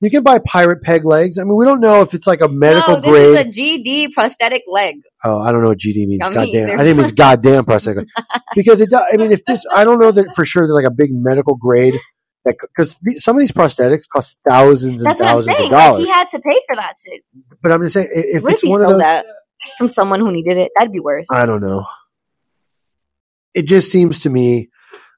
You 0.00 0.10
can 0.10 0.22
buy 0.22 0.38
pirate 0.46 0.82
peg 0.82 1.04
legs. 1.06 1.38
I 1.38 1.44
mean, 1.44 1.56
we 1.56 1.64
don't 1.64 1.80
know 1.80 2.02
if 2.02 2.12
it's 2.12 2.26
like 2.26 2.42
a 2.42 2.48
medical 2.48 2.96
no, 2.96 3.00
this 3.00 3.10
grade. 3.10 3.46
is 3.48 3.58
a 3.58 3.60
GD 3.60 4.12
prosthetic 4.12 4.62
leg. 4.68 4.96
Oh, 5.24 5.40
I 5.40 5.52
don't 5.52 5.62
know 5.62 5.68
what 5.68 5.78
GD 5.78 6.06
means. 6.06 6.20
Goddamn. 6.20 6.44
I 6.78 6.84
think 6.84 6.88
it 6.88 6.96
means 6.96 7.12
goddamn 7.24 7.64
prosthetic. 7.64 8.06
because 8.54 8.82
it 8.82 8.90
does, 8.90 9.04
I 9.12 9.16
mean, 9.16 9.32
if 9.32 9.42
this, 9.46 9.64
I 9.74 9.84
don't 9.84 9.98
know 9.98 10.12
that 10.12 10.34
for 10.34 10.44
sure 10.44 10.64
there's 10.66 10.74
like 10.74 10.84
a 10.84 10.94
big 10.94 11.08
medical 11.12 11.56
grade 11.56 11.98
that, 12.46 12.56
cause 12.76 12.98
the- 13.02 13.16
some 13.20 13.36
of 13.36 13.40
these 13.40 13.52
prosthetics 13.52 14.08
cost 14.08 14.36
thousands 14.48 14.96
and 14.96 15.02
That's 15.06 15.20
what 15.20 15.28
I'm 15.28 15.36
thousands 15.36 15.56
saying. 15.56 15.66
of 15.66 15.72
Like 15.72 15.84
dollars. 15.84 16.04
he 16.04 16.10
had 16.10 16.28
to 16.30 16.38
pay 16.40 16.60
for 16.66 16.76
that 16.76 16.94
shit. 17.04 17.22
but 17.62 17.70
I'm 17.72 17.82
just 17.82 17.92
saying, 17.94 18.08
if 18.12 18.42
what 18.42 18.50
if 18.50 18.54
it's 18.54 18.62
he 18.62 18.68
one 18.70 18.80
of 18.82 18.88
those, 18.88 19.00
that 19.00 19.26
from 19.76 19.90
someone 19.90 20.20
who 20.20 20.32
needed 20.32 20.56
it? 20.56 20.72
That'd 20.76 20.92
be 20.92 21.00
worse. 21.00 21.26
I 21.30 21.44
don't 21.44 21.60
know. 21.60 21.84
It 23.54 23.62
just 23.66 23.90
seems 23.90 24.20
to 24.20 24.30
me 24.30 24.68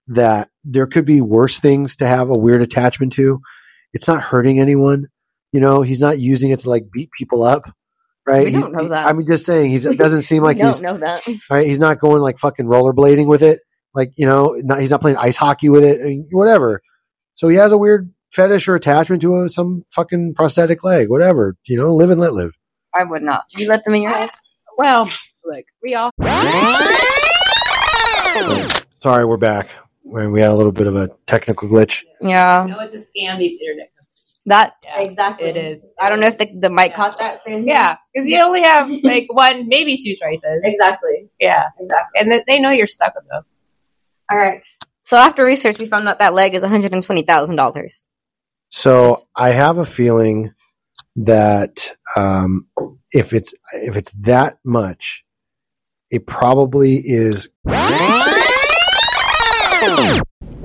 that 0.09 0.49
there 0.65 0.87
could 0.87 1.05
be 1.05 1.21
worse 1.21 1.59
things 1.59 1.97
to 1.97 2.07
have 2.07 2.31
a 2.31 2.39
weird 2.39 2.63
attachment 2.63 3.13
to. 3.15 3.41
It's 3.93 4.09
not 4.09 4.23
hurting 4.23 4.59
anyone. 4.61 5.07
You 5.53 5.61
know, 5.61 5.83
he's 5.83 6.01
not 6.01 6.19
using 6.19 6.51
it 6.51 6.61
to 6.61 6.71
like 6.71 6.85
beat 6.93 7.11
people 7.17 7.43
up. 7.43 7.63
Right? 8.27 8.45
We 8.47 8.53
don't 8.53 8.67
He- 8.79 8.83
know 8.85 8.89
that. 8.91 9.07
I'm 9.07 9.27
just 9.27 9.45
saying, 9.47 9.71
he 9.71 9.79
doesn't 9.97 10.23
seem 10.23 10.43
like 10.43 10.59
we 10.59 10.65
he's 10.65 10.81
don't 10.81 11.01
know 11.01 11.07
that. 11.07 11.27
right? 11.51 11.67
He's 11.67 11.79
not 11.79 11.99
going 11.99 12.21
like 12.23 12.39
fucking 12.39 12.67
rollerblading 12.67 13.27
with 13.29 13.43
it. 13.43 13.61
Like, 13.95 14.13
you 14.17 14.27
know, 14.27 14.55
not, 14.63 14.81
he's 14.81 14.91
not 14.91 15.01
playing 15.01 15.17
ice 15.17 15.37
hockey 15.39 15.71
with 15.71 15.83
it, 15.83 16.01
I 16.01 16.05
mean, 16.05 16.29
whatever. 16.31 16.83
So 17.39 17.47
he 17.47 17.55
has 17.55 17.71
a 17.71 17.79
weird 17.79 18.13
fetish 18.33 18.67
or 18.67 18.75
attachment 18.75 19.23
to 19.23 19.43
a, 19.43 19.49
some 19.49 19.85
fucking 19.93 20.35
prosthetic 20.35 20.83
leg, 20.83 21.09
whatever. 21.09 21.55
You 21.69 21.77
know, 21.77 21.95
live 21.95 22.11
and 22.11 22.21
let 22.21 22.33
live. 22.33 22.51
I 22.93 23.05
would 23.05 23.23
not. 23.23 23.45
You 23.57 23.69
let 23.69 23.85
them 23.85 23.95
in 23.95 24.03
your 24.03 24.13
house? 24.13 24.33
well, 24.77 25.09
look, 25.45 25.65
we 25.81 25.95
all 25.95 26.11
Sorry, 29.01 29.25
we're 29.25 29.37
back. 29.37 29.71
We 30.03 30.27
we 30.27 30.41
had 30.41 30.51
a 30.51 30.55
little 30.55 30.73
bit 30.73 30.89
of 30.89 30.97
a 30.97 31.11
technical 31.29 31.69
glitch. 31.69 32.03
Yeah. 32.21 32.67
know 32.69 32.81
it's 32.81 32.97
a 32.97 32.99
scam. 32.99 33.39
These 33.39 33.61
internet. 33.61 33.93
That 34.47 34.75
Yeah, 34.83 34.99
exactly. 34.99 35.47
it 35.47 35.57
is. 35.57 35.87
I 36.01 36.09
don't 36.09 36.19
know 36.19 36.27
if 36.27 36.39
the, 36.39 36.51
the 36.59 36.71
mic 36.71 36.91
Yeah. 36.91 36.97
caught 36.97 37.19
that 37.21 37.45
same. 37.45 37.69
Yeah, 37.69 37.99
because 38.13 38.27
you 38.27 38.41
only 38.41 38.63
have 38.63 38.91
like 39.05 39.27
one, 39.33 39.69
maybe 39.69 39.97
two 39.97 40.17
choices. 40.17 40.61
Exactly. 40.65 41.29
Yeah, 41.39 41.67
Exactly. 41.79 42.21
and 42.21 42.33
that 42.33 42.47
they 42.49 42.59
know 42.59 42.71
you're 42.71 42.89
stuck 42.89 43.15
with 43.15 43.29
them. 43.31 43.45
All 44.29 44.39
right. 44.39 44.61
So 45.09 45.17
after 45.17 45.43
research, 45.43 45.79
we 45.79 45.87
found 45.87 46.07
out 46.07 46.19
that 46.19 46.35
leg 46.35 46.55
is 46.55 46.61
one 46.61 46.71
hundred 46.71 46.93
and 46.93 47.03
twenty 47.03 47.23
thousand 47.23 47.57
dollars. 47.57 48.07
So 48.69 49.17
I 49.35 49.53
have 49.53 49.79
a 49.79 49.87
feeling 49.87 50.53
that 51.17 51.91
um, 52.15 52.67
if 53.15 53.33
it's 53.33 53.55
if 53.73 53.97
it's 53.97 54.13
that 54.25 54.57
much, 54.67 55.25
it 56.11 56.27
probably 56.27 56.97
is. 56.97 57.49
Well, 57.65 57.81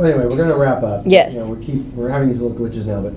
anyway, 0.01 0.25
we're 0.25 0.35
gonna 0.35 0.57
wrap 0.57 0.83
up. 0.83 1.05
Yes. 1.07 1.35
You 1.35 1.39
know, 1.39 1.51
we 1.53 1.65
keep 1.65 1.81
we're 1.93 2.09
having 2.09 2.27
these 2.27 2.41
little 2.41 2.57
glitches 2.57 2.85
now, 2.85 2.99
but 2.99 3.13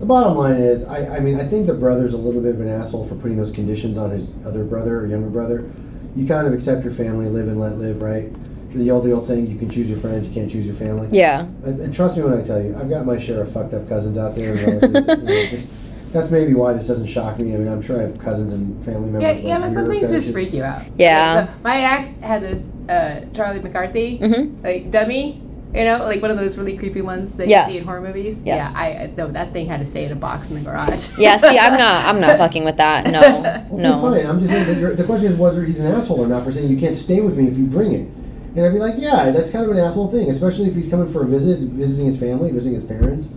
the 0.00 0.06
bottom 0.06 0.34
line 0.34 0.54
is, 0.54 0.84
I, 0.84 1.16
I 1.16 1.20
mean, 1.20 1.38
I 1.38 1.44
think 1.44 1.66
the 1.66 1.74
brother's 1.74 2.14
a 2.14 2.16
little 2.16 2.40
bit 2.40 2.54
of 2.54 2.60
an 2.62 2.68
asshole 2.68 3.04
for 3.04 3.16
putting 3.16 3.36
those 3.36 3.50
conditions 3.50 3.98
on 3.98 4.08
his 4.12 4.34
other 4.46 4.64
brother 4.64 5.00
or 5.00 5.06
younger 5.06 5.28
brother. 5.28 5.70
You 6.16 6.26
kind 6.26 6.46
of 6.46 6.54
accept 6.54 6.84
your 6.84 6.94
family, 6.94 7.26
live 7.26 7.48
and 7.48 7.60
let 7.60 7.76
live, 7.76 8.00
right? 8.00 8.32
The 8.74 8.90
old 8.90 9.04
the 9.04 9.12
old 9.12 9.26
saying, 9.26 9.46
you 9.48 9.56
can 9.56 9.68
choose 9.68 9.90
your 9.90 9.98
friends, 9.98 10.28
you 10.28 10.34
can't 10.34 10.50
choose 10.50 10.66
your 10.66 10.76
family. 10.76 11.08
Yeah. 11.12 11.40
And, 11.64 11.80
and 11.80 11.94
trust 11.94 12.16
me 12.16 12.22
when 12.22 12.34
I 12.34 12.42
tell 12.42 12.62
you, 12.62 12.76
I've 12.76 12.88
got 12.88 13.04
my 13.06 13.18
share 13.18 13.42
of 13.42 13.52
fucked 13.52 13.74
up 13.74 13.88
cousins 13.88 14.16
out 14.16 14.34
there. 14.36 14.52
And 14.54 14.82
relatives, 14.94 15.08
you 15.08 15.24
know, 15.24 15.46
just, 15.50 15.72
that's 16.12 16.30
maybe 16.30 16.54
why 16.54 16.72
this 16.74 16.86
doesn't 16.86 17.06
shock 17.06 17.38
me. 17.38 17.54
I 17.54 17.58
mean, 17.58 17.68
I'm 17.68 17.82
sure 17.82 17.98
I 17.98 18.02
have 18.02 18.18
cousins 18.18 18.52
and 18.52 18.84
family 18.84 19.10
members. 19.10 19.42
Yeah, 19.42 19.48
yeah, 19.48 19.58
but 19.60 19.70
some 19.72 19.86
weirder 19.88 20.06
things 20.06 20.24
just 20.24 20.26
fetishes. 20.28 20.32
freak 20.32 20.52
you 20.52 20.62
out. 20.64 20.82
Yeah. 20.98 21.46
So 21.46 21.52
my 21.64 21.76
ex 21.80 22.10
had 22.20 22.42
this 22.42 22.66
uh, 22.88 23.24
Charlie 23.34 23.60
McCarthy, 23.60 24.18
Mm-hmm. 24.18 24.64
like 24.64 24.90
dummy, 24.90 25.42
you 25.74 25.84
know, 25.84 25.98
like 25.98 26.20
one 26.22 26.30
of 26.32 26.36
those 26.36 26.58
really 26.58 26.76
creepy 26.76 27.00
ones 27.00 27.32
that 27.32 27.48
Yeah. 27.48 27.66
you 27.66 27.72
see 27.72 27.78
in 27.78 27.84
horror 27.84 28.00
movies. 28.00 28.40
Yeah. 28.44 28.56
Yeah, 28.56 28.72
I, 28.74 28.86
I 29.04 29.12
no, 29.16 29.28
that 29.32 29.52
thing 29.52 29.66
had 29.66 29.78
to 29.80 29.86
stay 29.86 30.04
in 30.04 30.10
a 30.12 30.16
box 30.16 30.48
in 30.50 30.56
the 30.56 30.62
garage. 30.62 31.10
Yeah. 31.18 31.36
See, 31.36 31.58
I'm 31.58 31.76
not. 31.78 32.04
I'm 32.06 32.20
not 32.20 32.38
fucking 32.44 32.64
with 32.64 32.76
that. 32.78 33.06
No. 33.08 33.20
Okay, 33.40 33.66
No. 33.72 34.00
fine. 34.00 34.26
I'm 34.26 34.40
just 34.40 34.52
saying. 34.52 34.80
But 34.80 34.96
the 34.96 35.04
question 35.04 35.28
is 35.32 35.36
whether 35.36 35.64
he's 35.64 35.78
an 35.80 35.86
asshole 35.92 36.20
or 36.20 36.26
not 36.28 36.44
for 36.44 36.50
saying 36.52 36.68
you 36.68 36.76
can't 36.76 36.96
stay 36.96 37.20
with 37.20 37.36
me 37.36 37.46
if 37.48 37.56
you 37.58 37.66
bring 37.66 37.92
it. 37.92 38.08
And 38.56 38.66
I'd 38.66 38.72
be 38.72 38.78
like, 38.78 38.94
yeah, 38.98 39.30
that's 39.30 39.50
kind 39.50 39.64
of 39.64 39.70
an 39.70 39.78
asshole 39.78 40.08
thing, 40.08 40.28
especially 40.28 40.66
if 40.68 40.74
he's 40.74 40.88
coming 40.90 41.06
for 41.12 41.22
a 41.22 41.26
visit, 41.26 41.60
visiting 41.68 42.06
his 42.06 42.18
family, 42.18 42.50
visiting 42.50 42.74
his 42.74 42.84
parents. 42.84 43.32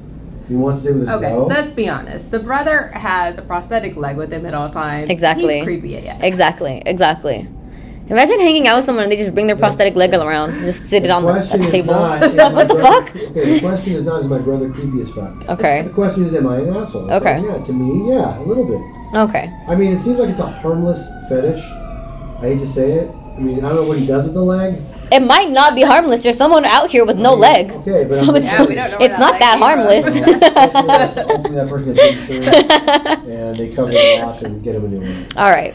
He 0.47 0.55
wants 0.55 0.79
to 0.79 0.83
stay 0.85 0.91
with 0.93 1.01
his 1.01 1.09
Okay, 1.09 1.29
bro. 1.29 1.45
let's 1.45 1.69
be 1.71 1.87
honest. 1.87 2.31
The 2.31 2.39
brother 2.39 2.87
has 2.87 3.37
a 3.37 3.41
prosthetic 3.43 3.95
leg 3.95 4.17
with 4.17 4.31
him 4.33 4.45
at 4.45 4.53
all 4.53 4.69
times. 4.69 5.09
Exactly. 5.09 5.55
He's 5.57 5.63
creepy, 5.63 5.89
yeah. 5.89 6.17
Exactly. 6.21 6.81
Exactly. 6.85 7.47
Imagine 8.09 8.39
hanging 8.41 8.67
out 8.67 8.75
with 8.75 8.85
someone 8.85 9.03
and 9.03 9.11
they 9.11 9.15
just 9.15 9.33
bring 9.33 9.47
their 9.47 9.55
prosthetic 9.55 9.95
leg 9.95 10.13
around, 10.13 10.49
and 10.51 10.65
just 10.65 10.89
sit 10.89 11.05
it 11.05 11.09
on 11.09 11.23
the, 11.23 11.31
question 11.31 11.61
the 11.61 11.67
is 11.67 11.71
table. 11.71 11.93
not, 11.93 12.21
is 12.31 12.35
my 12.35 12.53
what 12.53 12.67
the 12.67 12.73
brother- 12.73 13.05
fuck? 13.05 13.15
Okay, 13.15 13.53
the 13.53 13.59
question 13.61 13.93
is 13.93 14.05
not 14.05 14.19
is 14.19 14.27
my 14.27 14.39
brother 14.39 14.69
creepy 14.71 14.99
as 14.99 15.09
fuck. 15.11 15.47
Okay. 15.49 15.83
The 15.83 15.89
question 15.89 16.25
is, 16.25 16.35
am 16.35 16.47
I 16.47 16.57
an 16.57 16.75
asshole? 16.75 17.09
It's 17.09 17.21
Okay. 17.25 17.39
like, 17.39 17.59
yeah, 17.59 17.63
to 17.63 17.71
me, 17.73 18.09
yeah, 18.11 18.39
a 18.39 18.43
little 18.43 18.65
bit. 18.65 18.81
Okay. 19.17 19.53
I 19.69 19.75
mean, 19.75 19.93
it 19.93 19.99
seems 19.99 20.17
like 20.19 20.29
it's 20.31 20.41
a 20.41 20.47
harmless 20.47 21.07
fetish. 21.29 21.63
I 21.63 22.47
hate 22.49 22.59
to 22.59 22.67
say 22.67 22.91
it. 22.91 23.11
I 23.37 23.39
mean, 23.39 23.59
I 23.63 23.69
don't 23.69 23.75
know 23.77 23.83
what 23.85 23.97
he 23.97 24.05
does 24.05 24.25
with 24.25 24.33
the 24.33 24.43
leg. 24.43 24.81
It 25.11 25.19
might 25.21 25.51
not 25.51 25.75
be 25.75 25.81
harmless. 25.83 26.21
There's 26.21 26.37
someone 26.37 26.65
out 26.65 26.89
here 26.89 27.05
with 27.05 27.17
no 27.17 27.31
I 27.31 27.33
mean, 27.33 27.39
leg. 27.41 27.71
Okay, 27.71 28.05
but 28.07 28.25
So 28.25 28.33
it's, 28.35 28.45
Yeah, 28.45 28.65
we 28.65 28.75
don't 28.75 28.91
know 28.91 28.97
it's 28.99 29.13
that 29.13 29.19
not 29.19 29.39
that 29.39 29.57
harmless. 29.59 30.05
hopefully, 30.05 30.33
that, 30.39 31.27
hopefully 31.27 31.55
that 31.55 31.69
person 31.69 31.95
has 31.95 32.29
insurance 32.29 33.27
and 33.27 33.57
they 33.59 33.69
cover 33.75 33.91
the 33.91 34.19
loss 34.23 34.41
and 34.43 34.63
get 34.63 34.75
him 34.75 34.85
a 34.85 34.87
new 34.87 35.01
one. 35.01 35.27
All 35.37 35.49
right. 35.51 35.73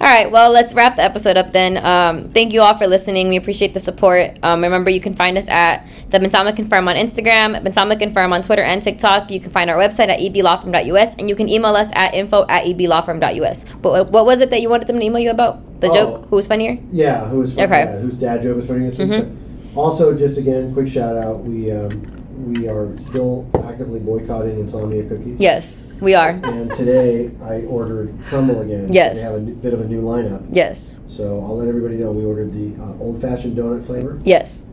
All 0.00 0.06
right. 0.06 0.30
Well, 0.30 0.50
let's 0.50 0.72
wrap 0.72 0.96
the 0.96 1.02
episode 1.02 1.36
up 1.36 1.52
then. 1.52 1.76
Um, 1.76 2.30
thank 2.30 2.54
you 2.54 2.62
all 2.62 2.72
for 2.74 2.86
listening. 2.86 3.28
We 3.28 3.36
appreciate 3.36 3.74
the 3.74 3.80
support. 3.80 4.38
Um, 4.42 4.62
remember, 4.62 4.88
you 4.88 5.00
can 5.00 5.14
find 5.14 5.36
us 5.36 5.46
at 5.46 5.86
the 6.08 6.18
Bensama 6.18 6.56
Confirm 6.56 6.88
on 6.88 6.96
Instagram, 6.96 7.62
Bensama 7.62 7.98
Confirm 7.98 8.32
on 8.32 8.40
Twitter 8.40 8.62
and 8.62 8.82
TikTok. 8.82 9.30
You 9.30 9.40
can 9.40 9.50
find 9.50 9.68
our 9.68 9.76
website 9.76 10.08
at 10.08 10.18
eblawfirm.us, 10.20 11.16
and 11.18 11.28
you 11.28 11.36
can 11.36 11.50
email 11.50 11.72
us 11.76 11.90
at 11.92 12.14
info 12.14 12.46
at 12.48 12.64
eblawfirm.us. 12.64 13.66
But 13.82 14.10
what 14.10 14.24
was 14.24 14.40
it 14.40 14.48
that 14.48 14.62
you 14.62 14.70
wanted 14.70 14.88
them 14.88 14.98
to 14.98 15.04
email 15.04 15.20
you 15.20 15.30
about? 15.30 15.80
The 15.82 15.88
Oh. 15.90 15.94
joke? 15.94 16.26
Who 16.30 16.36
was 16.36 16.46
funnier? 16.46 16.78
Yeah, 16.90 17.26
who's 17.28 17.58
Okay. 17.58 17.68
yeah, 17.68 17.98
whose 17.98 18.16
dad 18.16 18.40
joke 18.42 18.56
was 18.56 18.66
funny 18.66 18.86
this 18.86 18.96
week. 18.96 19.08
Mhm. 19.08 19.36
But 19.74 19.80
also, 19.82 20.16
just 20.16 20.38
again, 20.38 20.72
quick 20.72 20.88
shout 20.88 21.16
out. 21.18 21.44
We 21.44 21.70
um, 21.72 22.19
we 22.50 22.68
are 22.68 22.96
still 22.98 23.48
actively 23.64 24.00
boycotting 24.00 24.58
insomnia 24.58 25.04
cookies. 25.08 25.40
Yes, 25.40 25.84
we 26.00 26.14
are. 26.14 26.30
And 26.30 26.70
today 26.72 27.30
I 27.42 27.62
ordered 27.62 28.12
Crumbl 28.22 28.62
again. 28.64 28.92
Yes. 28.92 29.16
They 29.16 29.22
have 29.22 29.34
a 29.34 29.40
bit 29.40 29.72
of 29.72 29.80
a 29.80 29.84
new 29.86 30.02
lineup. 30.02 30.44
Yes. 30.50 31.00
So 31.06 31.40
I'll 31.44 31.56
let 31.56 31.68
everybody 31.68 31.96
know 31.96 32.10
we 32.10 32.24
ordered 32.24 32.52
the 32.52 32.80
uh, 32.82 32.98
old 32.98 33.20
fashioned 33.20 33.56
donut 33.56 33.84
flavor, 33.84 34.20
Yes. 34.24 34.66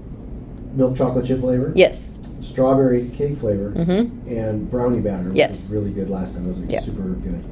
milk 0.73 0.97
chocolate 0.97 1.25
chip 1.25 1.39
flavor, 1.39 1.71
Yes. 1.75 2.15
strawberry 2.39 3.09
cake 3.09 3.37
flavor, 3.37 3.71
Mm-hmm. 3.71 4.27
and 4.27 4.69
brownie 4.71 5.01
batter. 5.01 5.29
Which 5.29 5.37
Yes. 5.37 5.69
was 5.69 5.73
really 5.73 5.91
good 5.91 6.09
last 6.09 6.35
time. 6.35 6.45
It 6.45 6.49
was 6.49 6.59
like, 6.61 6.71
Yeah. 6.71 6.81
super 6.81 7.01
good. 7.03 7.43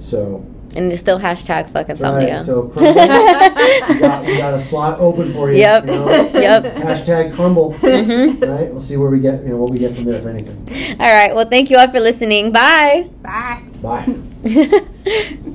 So, 0.00 0.44
And 0.76 0.92
it's 0.92 1.00
still 1.00 1.18
hashtag 1.18 1.66
fuck 1.66 1.88
right, 1.88 1.90
insomnia. 1.90 2.44
so 2.44 2.68
Crumbl, 2.68 3.88
we, 3.88 3.98
got, 3.98 4.24
we 4.24 4.36
got 4.36 4.54
a 4.54 4.58
slot 4.58 5.00
open 5.00 5.32
for 5.32 5.50
you. 5.50 5.58
Yep. 5.58 5.84
You 5.86 5.90
know? 5.90 6.08
Yep. 6.32 6.64
Hashtag 6.74 7.32
Crumbl. 7.32 7.74
Mhm. 7.74 8.40
Right. 8.48 8.70
We'll 8.72 8.80
see 8.80 8.96
where 8.96 9.10
we 9.10 9.18
get. 9.20 9.42
You 9.42 9.50
know 9.50 9.56
what 9.56 9.70
we 9.70 9.78
get 9.78 9.94
from 9.96 10.04
there, 10.04 10.20
if 10.20 10.26
anything. 10.26 10.96
All 11.00 11.12
right. 11.12 11.34
Well, 11.34 11.46
thank 11.48 11.70
you 11.70 11.76
all 11.76 11.88
for 11.88 11.98
listening. 12.00 12.52
Bye. 12.52 13.08
Bye. 13.20 13.62
Bye. 13.82 14.84